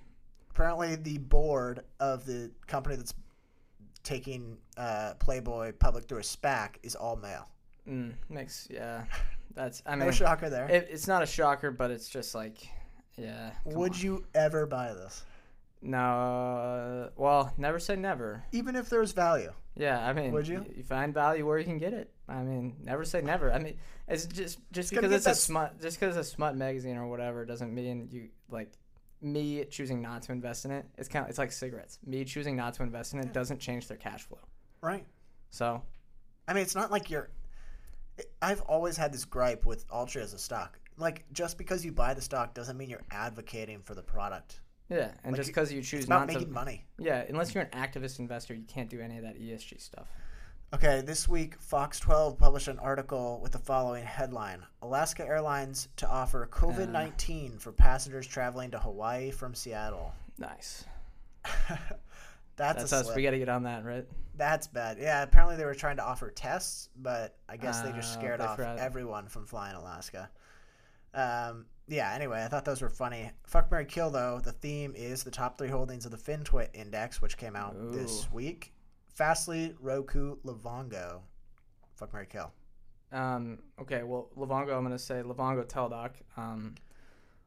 apparently 0.51 0.95
the 0.97 1.19
board 1.19 1.85
of 2.01 2.25
the 2.25 2.51
company 2.67 2.97
that's 2.97 3.13
taking 4.03 4.57
uh, 4.75 5.13
Playboy 5.19 5.71
public 5.79 6.03
through 6.09 6.17
a 6.19 6.21
SPAC 6.23 6.75
is 6.83 6.95
all 6.95 7.15
male. 7.15 7.47
Mm, 7.87 8.15
makes 8.27 8.67
yeah. 8.69 9.05
That's 9.55 9.81
I 9.85 9.91
mean, 9.95 9.99
No 10.07 10.11
shocker 10.11 10.49
there. 10.49 10.67
it, 10.69 10.89
it's 10.91 11.07
not 11.07 11.23
a 11.23 11.25
shocker, 11.25 11.71
but 11.71 11.91
it's 11.91 12.09
just 12.09 12.35
like, 12.35 12.67
yeah. 13.15 13.51
Would 13.63 13.93
on. 13.93 13.99
you 14.01 14.25
ever 14.35 14.65
buy 14.65 14.91
this, 14.93 15.23
No. 15.81 15.97
uh, 15.97 17.09
Well, 17.15 17.53
never 17.57 17.79
say 17.79 17.95
never. 17.95 18.43
even 18.51 18.75
if 18.75 18.89
there's 18.89 19.13
value? 19.13 19.53
Yeah, 19.77 20.05
I 20.05 20.13
mean, 20.13 20.31
Would 20.31 20.47
you? 20.47 20.65
You 20.75 20.83
find 20.83 21.13
value 21.13 21.45
where 21.45 21.57
you 21.57 21.65
can 21.65 21.77
get 21.77 21.93
it. 21.93 22.11
I 22.27 22.41
mean, 22.41 22.75
never 22.83 23.05
say 23.05 23.21
never. 23.21 23.51
I 23.51 23.59
mean, 23.59 23.77
it's 24.07 24.25
just 24.25 24.59
just 24.71 24.89
because 24.89 25.11
it's 25.11 25.27
a 25.27 25.35
smut, 25.35 25.79
just 25.81 25.99
because 25.99 26.17
it's 26.17 26.27
a 26.27 26.31
smut 26.31 26.55
magazine 26.55 26.97
or 26.97 27.07
whatever 27.07 27.45
doesn't 27.45 27.73
mean 27.73 28.09
you 28.11 28.29
like 28.49 28.71
me 29.21 29.63
choosing 29.65 30.01
not 30.01 30.23
to 30.23 30.31
invest 30.31 30.65
in 30.65 30.71
it. 30.71 30.85
It's 30.97 31.07
kind 31.07 31.23
of 31.23 31.29
it's 31.29 31.39
like 31.39 31.51
cigarettes. 31.51 31.99
Me 32.05 32.25
choosing 32.25 32.55
not 32.55 32.73
to 32.75 32.83
invest 32.83 33.13
in 33.13 33.19
it 33.19 33.33
doesn't 33.33 33.59
change 33.59 33.87
their 33.87 33.97
cash 33.97 34.23
flow. 34.23 34.39
Right. 34.81 35.05
So 35.49 35.81
I 36.47 36.53
mean, 36.53 36.63
it's 36.63 36.75
not 36.75 36.91
like 36.91 37.09
you're. 37.09 37.29
I've 38.41 38.61
always 38.61 38.97
had 38.97 39.13
this 39.13 39.25
gripe 39.25 39.65
with 39.65 39.87
Altria 39.89 40.21
as 40.21 40.33
a 40.33 40.39
stock. 40.39 40.79
Like, 40.97 41.25
just 41.31 41.57
because 41.57 41.85
you 41.85 41.91
buy 41.91 42.13
the 42.15 42.21
stock 42.21 42.55
doesn't 42.55 42.77
mean 42.77 42.89
you're 42.89 43.05
advocating 43.11 43.81
for 43.81 43.93
the 43.93 44.01
product. 44.01 44.61
Yeah, 44.89 45.11
and 45.23 45.33
Like, 45.33 45.35
just 45.35 45.47
because 45.49 45.71
you 45.73 45.81
choose 45.81 46.05
about 46.05 46.19
not 46.19 46.27
making 46.27 46.47
to, 46.47 46.53
money. 46.53 46.85
yeah, 46.97 47.25
unless 47.27 47.53
you're 47.53 47.63
an 47.63 47.69
activist 47.71 48.19
investor, 48.19 48.53
you 48.53 48.63
can't 48.63 48.89
do 48.89 49.01
any 49.01 49.17
of 49.17 49.23
that 49.23 49.37
ESG 49.39 49.81
stuff. 49.81 50.07
Okay, 50.73 51.01
this 51.01 51.27
week 51.27 51.59
Fox 51.61 51.99
12 51.99 52.37
published 52.37 52.67
an 52.67 52.79
article 52.79 53.39
with 53.41 53.53
the 53.53 53.57
following 53.59 54.03
headline 54.03 54.65
Alaska 54.81 55.25
Airlines 55.25 55.87
to 55.97 56.09
offer 56.09 56.47
COVID 56.51 56.89
19 56.89 57.57
for 57.57 57.71
passengers 57.71 58.27
traveling 58.27 58.71
to 58.71 58.79
Hawaii 58.79 59.31
from 59.31 59.53
Seattle. 59.53 60.13
Nice. 60.37 60.83
That's, 62.57 62.79
That's 62.79 62.91
a 62.91 62.95
us. 62.97 63.03
slip. 63.05 63.15
We 63.15 63.23
got 63.23 63.31
to 63.31 63.39
get 63.39 63.49
on 63.49 63.63
that, 63.63 63.85
right? 63.85 64.05
That's 64.35 64.67
bad. 64.67 64.97
Yeah, 64.99 65.21
apparently 65.23 65.55
they 65.57 65.65
were 65.65 65.75
trying 65.75 65.97
to 65.97 66.03
offer 66.03 66.31
tests, 66.31 66.89
but 66.97 67.35
I 67.47 67.55
guess 67.57 67.81
they 67.81 67.91
just 67.91 68.17
Ah, 68.17 68.19
scared 68.19 68.41
off 68.41 68.55
forgot. 68.57 68.79
everyone 68.79 69.27
from 69.27 69.45
flying 69.45 69.75
Alaska. 69.75 70.29
Um, 71.13 71.65
yeah, 71.87 72.13
anyway, 72.13 72.43
I 72.43 72.47
thought 72.47 72.65
those 72.65 72.81
were 72.81 72.89
funny. 72.89 73.31
Fuck 73.45 73.71
Mary 73.71 73.85
Kill, 73.85 74.09
though, 74.09 74.41
the 74.43 74.51
theme 74.51 74.93
is 74.95 75.23
the 75.23 75.31
top 75.31 75.57
three 75.57 75.69
holdings 75.69 76.05
of 76.05 76.11
the 76.11 76.17
FinTwit 76.17 76.69
Index, 76.73 77.21
which 77.21 77.37
came 77.37 77.55
out 77.55 77.75
this 77.91 78.31
week. 78.31 78.73
Fastly, 79.13 79.73
Roku, 79.79 80.35
Livongo. 80.45 81.21
Fuck 81.95 82.13
Mary 82.13 82.27
Kill. 82.29 82.51
Um, 83.11 83.59
okay, 83.79 84.03
well, 84.03 84.29
Livongo, 84.37 84.75
I'm 84.75 84.83
going 84.83 84.91
to 84.91 84.99
say 84.99 85.15
Livongo 85.15 85.65
Teladoc, 85.65 86.11
um, 86.35 86.75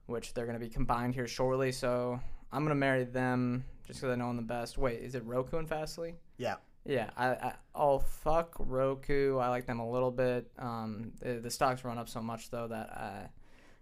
which 0.06 0.34
they're 0.34 0.46
going 0.46 0.58
to 0.58 0.64
be 0.64 0.70
combined 0.70 1.14
here 1.14 1.26
shortly. 1.26 1.70
So 1.70 2.18
I'm 2.50 2.62
going 2.62 2.70
to 2.70 2.74
marry 2.74 3.04
them 3.04 3.64
just 3.86 4.00
because 4.00 4.12
I 4.12 4.16
know 4.16 4.28
them 4.28 4.36
the 4.36 4.42
best. 4.42 4.78
Wait, 4.78 5.00
is 5.00 5.14
it 5.14 5.24
Roku 5.24 5.58
and 5.58 5.68
Fastly? 5.68 6.14
Yeah. 6.38 6.56
Yeah, 6.86 7.10
I, 7.14 7.28
I 7.28 7.54
oh 7.74 7.98
fuck 7.98 8.56
Roku. 8.58 9.36
I 9.36 9.48
like 9.48 9.66
them 9.66 9.80
a 9.80 9.90
little 9.90 10.10
bit. 10.10 10.50
Um, 10.58 11.12
the, 11.20 11.34
the 11.34 11.50
stocks 11.50 11.84
run 11.84 11.98
up 11.98 12.08
so 12.08 12.22
much 12.22 12.48
though 12.48 12.68
that 12.68 12.90
uh, 12.96 13.26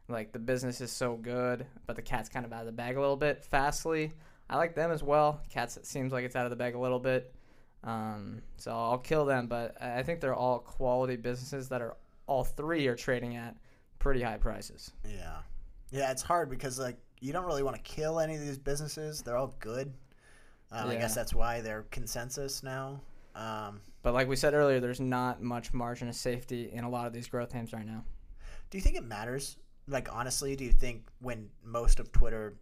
like 0.09 0.33
the 0.33 0.39
business 0.39 0.81
is 0.81 0.91
so 0.91 1.17
good, 1.17 1.67
but 1.87 1.97
the 1.97 2.03
cat's 2.03 2.29
kind 2.29 2.47
of 2.47 2.53
out 2.53 2.61
of 2.61 2.67
the 2.67 2.73
bag 2.73 2.97
a 2.97 3.01
little 3.01 3.17
bit. 3.17 3.45
Fastly, 3.45 4.13
I 4.49 4.57
like 4.57 4.75
them 4.75 4.91
as 4.91 5.03
well. 5.03 5.41
Cats 5.51 5.77
it 5.77 5.87
seems 5.87 6.13
like 6.13 6.25
it's 6.25 6.37
out 6.37 6.47
of 6.47 6.51
the 6.51 6.57
bag 6.57 6.75
a 6.75 6.79
little 6.79 6.99
bit. 6.99 7.35
Um, 7.85 8.43
so 8.57 8.73
I'll 8.73 8.99
kill 8.99 9.25
them, 9.25 9.47
but 9.47 9.81
I 9.81 10.03
think 10.03 10.21
they're 10.21 10.35
all 10.35 10.59
quality 10.59 11.17
businesses 11.17 11.69
that 11.69 11.81
are 11.81 11.97
all 12.27 12.45
three 12.45 12.87
are 12.89 12.97
trading 12.97 13.37
at 13.37 13.57
pretty 13.99 14.23
high 14.23 14.37
prices. 14.39 14.93
Yeah. 15.09 15.39
Yeah, 15.91 16.11
it's 16.11 16.23
hard 16.23 16.51
because, 16.51 16.79
like, 16.79 16.99
you 17.21 17.33
don't 17.33 17.47
really 17.47 17.63
want 17.63 17.77
to 17.77 17.83
kill 17.83 18.21
any 18.21 18.35
of 18.35 18.41
these 18.41 18.59
businesses. 18.59 19.23
They're 19.23 19.37
all 19.37 19.55
good. 19.61 19.93
Um, 20.71 20.91
I 20.91 20.97
guess 20.97 21.15
that's 21.15 21.35
why 21.35 21.63
they're 21.63 21.87
consensus 21.91 22.63
now. 22.63 23.01
Um, 23.35 23.81
But 24.03 24.13
like 24.13 24.29
we 24.29 24.37
said 24.37 24.53
earlier, 24.53 24.81
there's 24.81 25.01
not 25.01 25.43
much 25.43 25.73
margin 25.73 26.09
of 26.09 26.15
safety 26.15 26.71
in 26.73 26.85
a 26.85 26.91
lot 26.91 27.07
of 27.07 27.13
these 27.13 27.29
growth 27.29 27.55
names 27.55 27.73
right 27.73 27.87
now. 27.87 28.05
Do 28.71 28.77
you 28.77 28.83
think 28.83 28.97
it 28.97 29.05
matters? 29.05 29.57
Like 29.89 30.15
honestly, 30.15 30.55
do 30.57 30.65
you 30.65 30.73
think 30.73 31.07
when 31.21 31.49
most 31.65 31.99
of 32.01 32.13
Twitter 32.13 32.55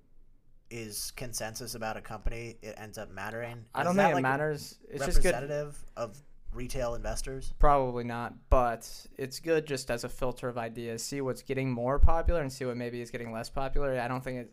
is 0.71 1.13
consensus 1.17 1.75
about 1.75 1.97
a 1.97 2.01
company, 2.01 2.57
it 2.63 2.75
ends 2.79 2.99
up 2.99 3.11
mattering? 3.11 3.65
I 3.75 3.83
don't 3.83 3.97
think 3.97 4.11
it 4.11 4.15
like, 4.15 4.23
matters. 4.23 4.79
It's 4.89 5.05
just 5.05 5.23
good. 5.23 5.35
representative 5.35 5.79
of 5.97 6.17
retail 6.53 6.95
investors. 6.95 7.53
Probably 7.59 8.05
not, 8.05 8.35
but 8.49 8.91
it's 9.19 9.41
good 9.41 9.67
just 9.67 9.91
as 9.91 10.05
a 10.05 10.09
filter 10.09 10.49
of 10.49 10.59
ideas. 10.59 11.03
See 11.03 11.21
what's 11.21 11.43
getting 11.43 11.71
more 11.71 11.99
popular 11.99 12.41
and 12.41 12.53
see 12.53 12.65
what 12.65 12.77
maybe 12.77 13.01
is 13.01 13.11
getting 13.11 13.33
less 13.33 13.51
popular. 13.51 14.01
I 14.01 14.09
don't 14.09 14.25
think 14.25 14.39
it 14.39 14.53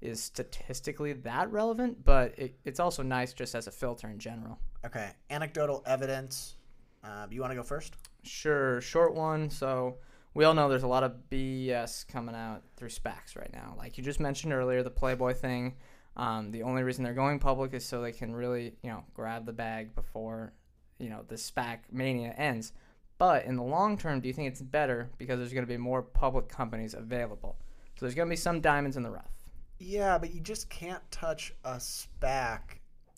is 0.00 0.22
statistically 0.22 1.12
that 1.14 1.50
relevant, 1.50 2.04
but 2.04 2.38
it, 2.38 2.58
it's 2.64 2.80
also 2.80 3.02
nice 3.02 3.32
just 3.32 3.54
as 3.54 3.66
a 3.66 3.70
filter 3.70 4.08
in 4.08 4.18
general. 4.18 4.58
Okay, 4.84 5.10
anecdotal 5.30 5.82
evidence. 5.86 6.56
Um, 7.02 7.32
you 7.32 7.40
want 7.40 7.52
to 7.52 7.56
go 7.56 7.62
first? 7.62 7.94
Sure, 8.22 8.80
short 8.80 9.14
one. 9.14 9.48
So 9.48 9.96
we 10.34 10.44
all 10.44 10.54
know 10.54 10.68
there's 10.68 10.82
a 10.82 10.88
lot 10.88 11.04
of 11.04 11.12
BS 11.30 12.06
coming 12.08 12.34
out 12.34 12.62
through 12.76 12.88
SPACs 12.88 13.36
right 13.36 13.52
now. 13.52 13.74
Like 13.78 13.96
you 13.96 14.04
just 14.04 14.20
mentioned 14.20 14.52
earlier, 14.52 14.82
the 14.82 14.90
Playboy 14.90 15.34
thing. 15.34 15.74
Um, 16.16 16.50
the 16.50 16.62
only 16.62 16.82
reason 16.82 17.02
they're 17.04 17.14
going 17.14 17.38
public 17.38 17.72
is 17.74 17.84
so 17.84 18.00
they 18.00 18.12
can 18.12 18.34
really, 18.34 18.74
you 18.82 18.90
know, 18.90 19.04
grab 19.14 19.46
the 19.46 19.52
bag 19.52 19.94
before, 19.94 20.52
you 20.98 21.08
know, 21.08 21.24
the 21.26 21.34
SPAC 21.36 21.78
mania 21.90 22.34
ends. 22.36 22.72
But 23.18 23.44
in 23.46 23.56
the 23.56 23.62
long 23.62 23.96
term, 23.96 24.20
do 24.20 24.28
you 24.28 24.34
think 24.34 24.48
it's 24.48 24.62
better 24.62 25.10
because 25.18 25.38
there's 25.38 25.52
going 25.52 25.64
to 25.64 25.72
be 25.72 25.76
more 25.76 26.02
public 26.02 26.48
companies 26.48 26.94
available? 26.94 27.56
So 27.96 28.06
there's 28.06 28.14
going 28.14 28.28
to 28.28 28.32
be 28.32 28.36
some 28.36 28.60
diamonds 28.60 28.96
in 28.96 29.02
the 29.04 29.10
rough 29.10 29.30
Yeah, 29.78 30.18
but 30.18 30.34
you 30.34 30.40
just 30.40 30.68
can't 30.68 31.02
touch 31.12 31.52
a 31.64 31.76
SPAC 31.76 32.60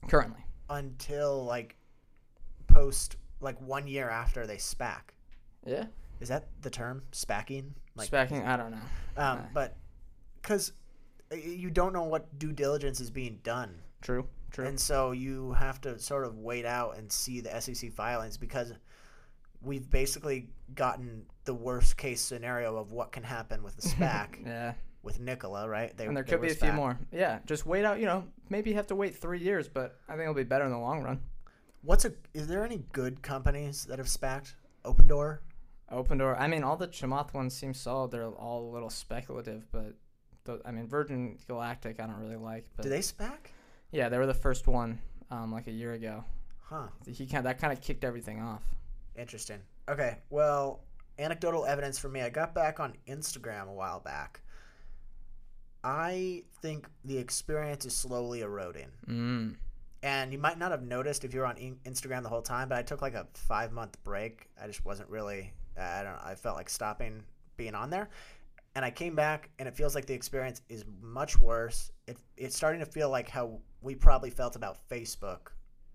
currently. 0.08 0.44
until 0.68 1.44
like 1.44 1.76
post 2.66 3.16
like 3.40 3.60
one 3.60 3.86
year 3.86 4.08
after 4.08 4.46
they 4.46 4.56
SPAC. 4.56 5.00
Yeah, 5.66 5.86
Is 6.20 6.28
that 6.28 6.48
the 6.62 6.70
term? 6.70 7.02
spacking? 7.12 7.70
Like, 7.94 8.10
SPACing, 8.10 8.46
I 8.46 8.56
don't 8.56 8.70
know. 8.70 8.76
Um, 9.16 9.38
Uh, 9.38 9.42
but 9.52 9.76
because 10.42 10.72
you 11.32 11.70
don't 11.70 11.92
know 11.92 12.04
what 12.04 12.38
due 12.38 12.52
diligence 12.52 13.00
is 13.00 13.10
being 13.10 13.40
done. 13.42 13.74
True, 14.02 14.28
true. 14.50 14.66
And 14.66 14.78
so 14.78 15.12
you 15.12 15.52
have 15.52 15.80
to 15.82 15.98
sort 15.98 16.24
of 16.24 16.38
wait 16.38 16.64
out 16.64 16.96
and 16.98 17.10
see 17.10 17.40
the 17.40 17.60
SEC 17.60 17.92
filings 17.92 18.36
because 18.36 18.72
we've 19.62 19.88
basically 19.90 20.48
gotten 20.74 21.24
the 21.44 21.54
worst 21.54 21.96
case 21.96 22.20
scenario 22.20 22.76
of 22.76 22.92
what 22.92 23.12
can 23.12 23.22
happen 23.22 23.62
with 23.62 23.76
the 23.76 23.82
SPAC 23.88 24.44
yeah. 24.46 24.74
with 25.02 25.18
Nikola, 25.18 25.68
right? 25.68 25.96
They, 25.96 26.06
and 26.06 26.16
there 26.16 26.24
could 26.24 26.40
be 26.40 26.50
a 26.50 26.54
few 26.54 26.72
more. 26.72 26.98
Yeah, 27.12 27.40
just 27.46 27.66
wait 27.66 27.84
out. 27.84 27.98
You 27.98 28.06
know, 28.06 28.24
maybe 28.50 28.70
you 28.70 28.76
have 28.76 28.86
to 28.88 28.94
wait 28.94 29.16
three 29.16 29.40
years, 29.40 29.68
but 29.68 29.98
I 30.08 30.12
think 30.12 30.22
it'll 30.22 30.34
be 30.34 30.44
better 30.44 30.64
in 30.64 30.70
the 30.70 30.78
long 30.78 31.02
run. 31.02 31.20
What's 31.82 32.04
a? 32.04 32.12
Is 32.34 32.46
there 32.46 32.64
any 32.64 32.82
good 32.92 33.22
companies 33.22 33.84
that 33.86 33.98
have 33.98 34.08
SPACed? 34.08 34.54
Opendoor. 34.84 35.38
Opendoor. 35.92 36.38
I 36.38 36.48
mean, 36.48 36.64
all 36.64 36.76
the 36.76 36.88
Chamath 36.88 37.32
ones 37.32 37.54
seem 37.54 37.72
solid. 37.74 38.10
They're 38.10 38.26
all 38.26 38.68
a 38.68 38.72
little 38.72 38.90
speculative, 38.90 39.66
but 39.70 39.94
the, 40.44 40.60
I 40.64 40.72
mean, 40.72 40.88
Virgin 40.88 41.38
Galactic, 41.46 42.00
I 42.00 42.06
don't 42.06 42.18
really 42.18 42.36
like. 42.36 42.64
But 42.76 42.82
Do 42.84 42.88
they 42.88 43.00
SPAC? 43.00 43.50
yeah, 43.92 44.08
they 44.08 44.18
were 44.18 44.26
the 44.26 44.34
first 44.34 44.66
one, 44.66 44.98
um, 45.30 45.52
like 45.52 45.68
a 45.68 45.72
year 45.72 45.92
ago. 45.92 46.24
Huh. 46.62 46.88
He 47.06 47.26
kind 47.26 47.46
that 47.46 47.58
kind 47.58 47.72
of 47.72 47.80
kicked 47.80 48.04
everything 48.04 48.42
off. 48.42 48.62
Interesting. 49.16 49.60
Okay. 49.88 50.16
Well, 50.30 50.80
anecdotal 51.18 51.64
evidence 51.64 51.98
for 51.98 52.08
me. 52.08 52.20
I 52.22 52.28
got 52.28 52.54
back 52.54 52.80
on 52.80 52.94
Instagram 53.08 53.68
a 53.68 53.72
while 53.72 54.00
back. 54.00 54.40
I 55.84 56.42
think 56.62 56.88
the 57.04 57.18
experience 57.18 57.84
is 57.86 57.94
slowly 57.94 58.40
eroding. 58.40 58.88
Mm. 59.08 59.54
And 60.02 60.32
you 60.32 60.38
might 60.38 60.58
not 60.58 60.72
have 60.72 60.82
noticed 60.82 61.24
if 61.24 61.32
you 61.32 61.40
were 61.40 61.46
on 61.46 61.56
Instagram 61.84 62.22
the 62.22 62.28
whole 62.28 62.42
time, 62.42 62.68
but 62.68 62.78
I 62.78 62.82
took 62.82 63.02
like 63.02 63.14
a 63.14 63.26
five 63.34 63.72
month 63.72 63.96
break. 64.02 64.48
I 64.60 64.66
just 64.66 64.84
wasn't 64.84 65.08
really, 65.08 65.52
I 65.78 66.02
don't 66.02 66.12
know, 66.12 66.20
I 66.24 66.34
felt 66.34 66.56
like 66.56 66.68
stopping 66.68 67.22
being 67.56 67.74
on 67.74 67.90
there. 67.90 68.08
And 68.74 68.84
I 68.84 68.90
came 68.90 69.14
back, 69.14 69.48
and 69.58 69.66
it 69.66 69.74
feels 69.74 69.94
like 69.94 70.04
the 70.04 70.12
experience 70.12 70.60
is 70.68 70.84
much 71.00 71.38
worse. 71.38 71.90
It, 72.06 72.18
it's 72.36 72.54
starting 72.54 72.80
to 72.80 72.86
feel 72.86 73.08
like 73.08 73.28
how 73.28 73.58
we 73.80 73.94
probably 73.94 74.28
felt 74.28 74.54
about 74.54 74.76
Facebook 74.90 75.48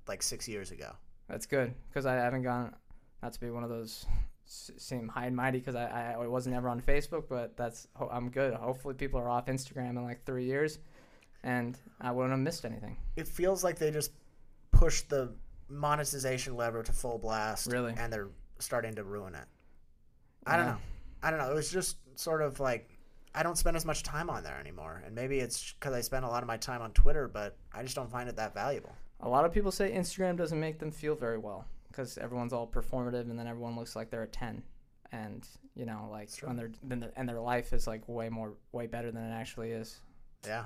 like 0.08 0.24
six 0.24 0.48
years 0.48 0.72
ago. 0.72 0.92
That's 1.30 1.46
good 1.46 1.74
because 1.90 2.06
I 2.06 2.16
haven't 2.16 2.44
gone. 2.44 2.74
Not 3.22 3.34
to 3.34 3.40
be 3.40 3.52
one 3.52 3.64
of 3.64 3.70
those 3.70 4.06
seem 4.46 5.08
high 5.08 5.28
and 5.28 5.36
mighty 5.36 5.60
because 5.60 5.76
I, 5.76 6.16
I 6.20 6.28
wasn't 6.28 6.56
ever 6.56 6.68
on 6.70 6.82
Facebook, 6.82 7.26
but 7.30 7.56
that's 7.56 7.88
I'm 8.12 8.30
good. 8.30 8.54
Hopefully, 8.54 8.96
people 8.96 9.20
are 9.20 9.30
off 9.30 9.46
Instagram 9.46 9.92
in 9.92 10.04
like 10.04 10.26
three 10.26 10.46
years, 10.46 10.80
and 11.44 11.78
I 12.00 12.12
wouldn't 12.12 12.32
have 12.32 12.40
missed 12.40 12.66
anything. 12.66 12.98
It 13.16 13.28
feels 13.28 13.64
like 13.64 13.78
they 13.78 13.92
just 13.92 14.12
pushed 14.72 15.10
the 15.10 15.34
monetization 15.70 16.56
lever 16.56 16.84
to 16.84 16.92
full 16.92 17.18
blast. 17.18 17.72
Really? 17.72 17.94
And 17.98 18.12
they're 18.12 18.30
starting 18.60 18.96
to 18.96 19.04
ruin 19.04 19.36
it. 19.36 19.46
I 20.46 20.58
don't 20.58 20.66
know. 20.66 20.78
I 21.24 21.30
don't 21.30 21.40
know. 21.40 21.52
It 21.52 21.56
was 21.56 21.72
just 21.72 21.98
sort 22.16 22.42
of 22.42 22.60
like 22.60 22.90
I 23.34 23.44
don't 23.44 23.58
spend 23.58 23.78
as 23.78 23.86
much 23.86 24.04
time 24.04 24.30
on 24.30 24.44
there 24.44 24.60
anymore, 24.60 25.02
and 25.06 25.16
maybe 25.16 25.40
it's 25.40 25.74
because 25.74 25.94
I 25.94 26.02
spend 26.02 26.26
a 26.26 26.28
lot 26.28 26.44
of 26.44 26.48
my 26.48 26.58
time 26.58 26.82
on 26.82 26.92
Twitter, 26.92 27.28
but 27.28 27.58
I 27.74 27.84
just 27.84 27.96
don't 27.96 28.12
find 28.12 28.28
it 28.28 28.36
that 28.36 28.54
valuable. 28.54 28.94
A 29.22 29.30
lot 29.30 29.46
of 29.46 29.54
people 29.54 29.72
say 29.72 29.92
Instagram 29.92 30.36
doesn't 30.36 30.60
make 30.60 30.80
them 30.80 30.92
feel 30.92 31.16
very 31.16 31.38
well 31.38 31.66
because 31.88 32.18
everyone's 32.18 32.54
all 32.54 32.68
performative 32.68 33.30
and 33.30 33.38
then 33.38 33.48
everyone 33.48 33.76
looks 33.76 33.96
like 33.96 34.10
they're 34.10 34.24
a 34.24 34.28
ten, 34.28 34.62
and 35.12 35.48
you 35.76 35.86
know, 35.86 36.08
like 36.12 36.30
when 36.42 36.58
they're 36.58 36.72
then 36.84 37.00
their, 37.00 37.12
and 37.16 37.30
their 37.30 37.40
life 37.40 37.72
is 37.74 37.88
like 37.88 38.08
way 38.08 38.30
more 38.30 38.54
way 38.72 38.88
better 38.88 39.12
than 39.12 39.24
it 39.24 39.34
actually 39.34 39.72
is. 39.72 40.00
Yeah. 40.46 40.66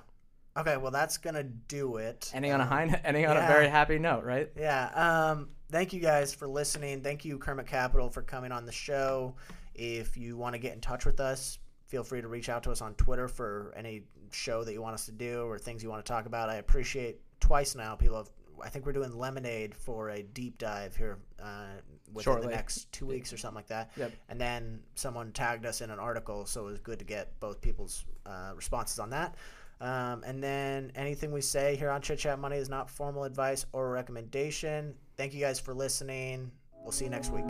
Okay. 0.58 0.78
Well, 0.78 0.92
that's 0.92 1.18
gonna 1.18 1.44
do 1.44 1.98
it. 1.98 2.32
Ending 2.34 2.54
on 2.54 2.62
a 2.62 2.66
high, 2.66 3.02
ending 3.04 3.28
on 3.28 3.38
a 3.38 3.42
very 3.42 3.68
happy 3.68 4.00
note, 4.00 4.24
right? 4.24 4.50
Yeah. 4.58 4.88
Um, 4.96 5.50
thank 5.72 5.94
you 5.94 6.00
guys 6.00 6.34
for 6.34 6.48
listening. 6.48 7.02
Thank 7.02 7.26
you, 7.26 7.38
Kermit 7.38 7.68
Capital, 7.68 8.10
for 8.10 8.22
coming 8.22 8.52
on 8.52 8.66
the 8.66 8.72
show. 8.72 9.36
If 9.76 10.18
you 10.18 10.38
want 10.38 10.54
to 10.54 10.60
get 10.60 10.74
in 10.74 10.82
touch 10.82 11.06
with 11.06 11.20
us, 11.20 11.60
feel 11.88 12.04
free 12.04 12.22
to 12.22 12.28
reach 12.28 12.50
out 12.50 12.64
to 12.64 12.72
us 12.72 12.82
on 12.82 12.96
Twitter 12.96 13.28
for 13.28 13.74
any 13.76 14.04
show 14.32 14.64
that 14.64 14.74
you 14.74 14.82
want 14.82 14.96
us 14.96 15.06
to 15.06 15.12
do 15.12 15.44
or 15.44 15.60
things 15.60 15.84
you 15.84 15.90
want 15.90 16.04
to 16.04 16.12
talk 16.12 16.26
about. 16.26 16.50
I 16.50 16.56
appreciate 16.56 17.20
twice 17.40 17.76
now 17.76 17.96
people 17.96 18.18
have. 18.18 18.30
I 18.64 18.70
think 18.70 18.86
we're 18.86 18.94
doing 18.94 19.18
Lemonade 19.18 19.76
for 19.76 20.10
a 20.10 20.24
deep 20.24 20.58
dive 20.58 20.96
here 20.96 21.20
uh, 21.44 21.76
within 22.14 22.24
Shortly. 22.24 22.48
the 22.48 22.56
next 22.56 22.90
two 22.94 23.06
weeks 23.06 23.34
or 23.34 23.38
something 23.38 23.58
like 23.58 23.68
that. 23.68 23.92
Yep. 23.98 24.14
And 24.30 24.40
then 24.40 24.80
someone 24.96 25.34
tagged 25.34 25.66
us 25.66 25.82
in 25.82 25.90
an 25.90 26.00
article, 26.00 26.46
so 26.46 26.62
it 26.62 26.72
was 26.72 26.80
good 26.80 27.00
to 27.00 27.06
get 27.06 27.38
both 27.42 27.60
people's 27.60 28.06
uh, 28.26 28.54
responses 28.56 28.98
on 29.00 29.10
that. 29.10 29.36
Um, 29.82 30.24
and 30.26 30.42
then 30.42 30.94
anything 30.96 31.34
we 31.34 31.42
say 31.42 31.76
here 31.76 31.90
on 31.90 32.02
Chit 32.02 32.20
Chat 32.20 32.40
Money 32.40 32.56
is 32.56 32.70
not 32.70 32.90
formal 32.90 33.26
advice 33.26 33.66
or 33.74 33.92
recommendation. 33.92 34.96
Thank 35.18 35.34
you 35.34 35.42
guys 35.42 35.60
for 35.60 35.74
listening. 35.74 36.50
We'll 36.82 36.94
see 36.94 37.06
you 37.06 37.12
next 37.12 37.32
week. 37.32 37.46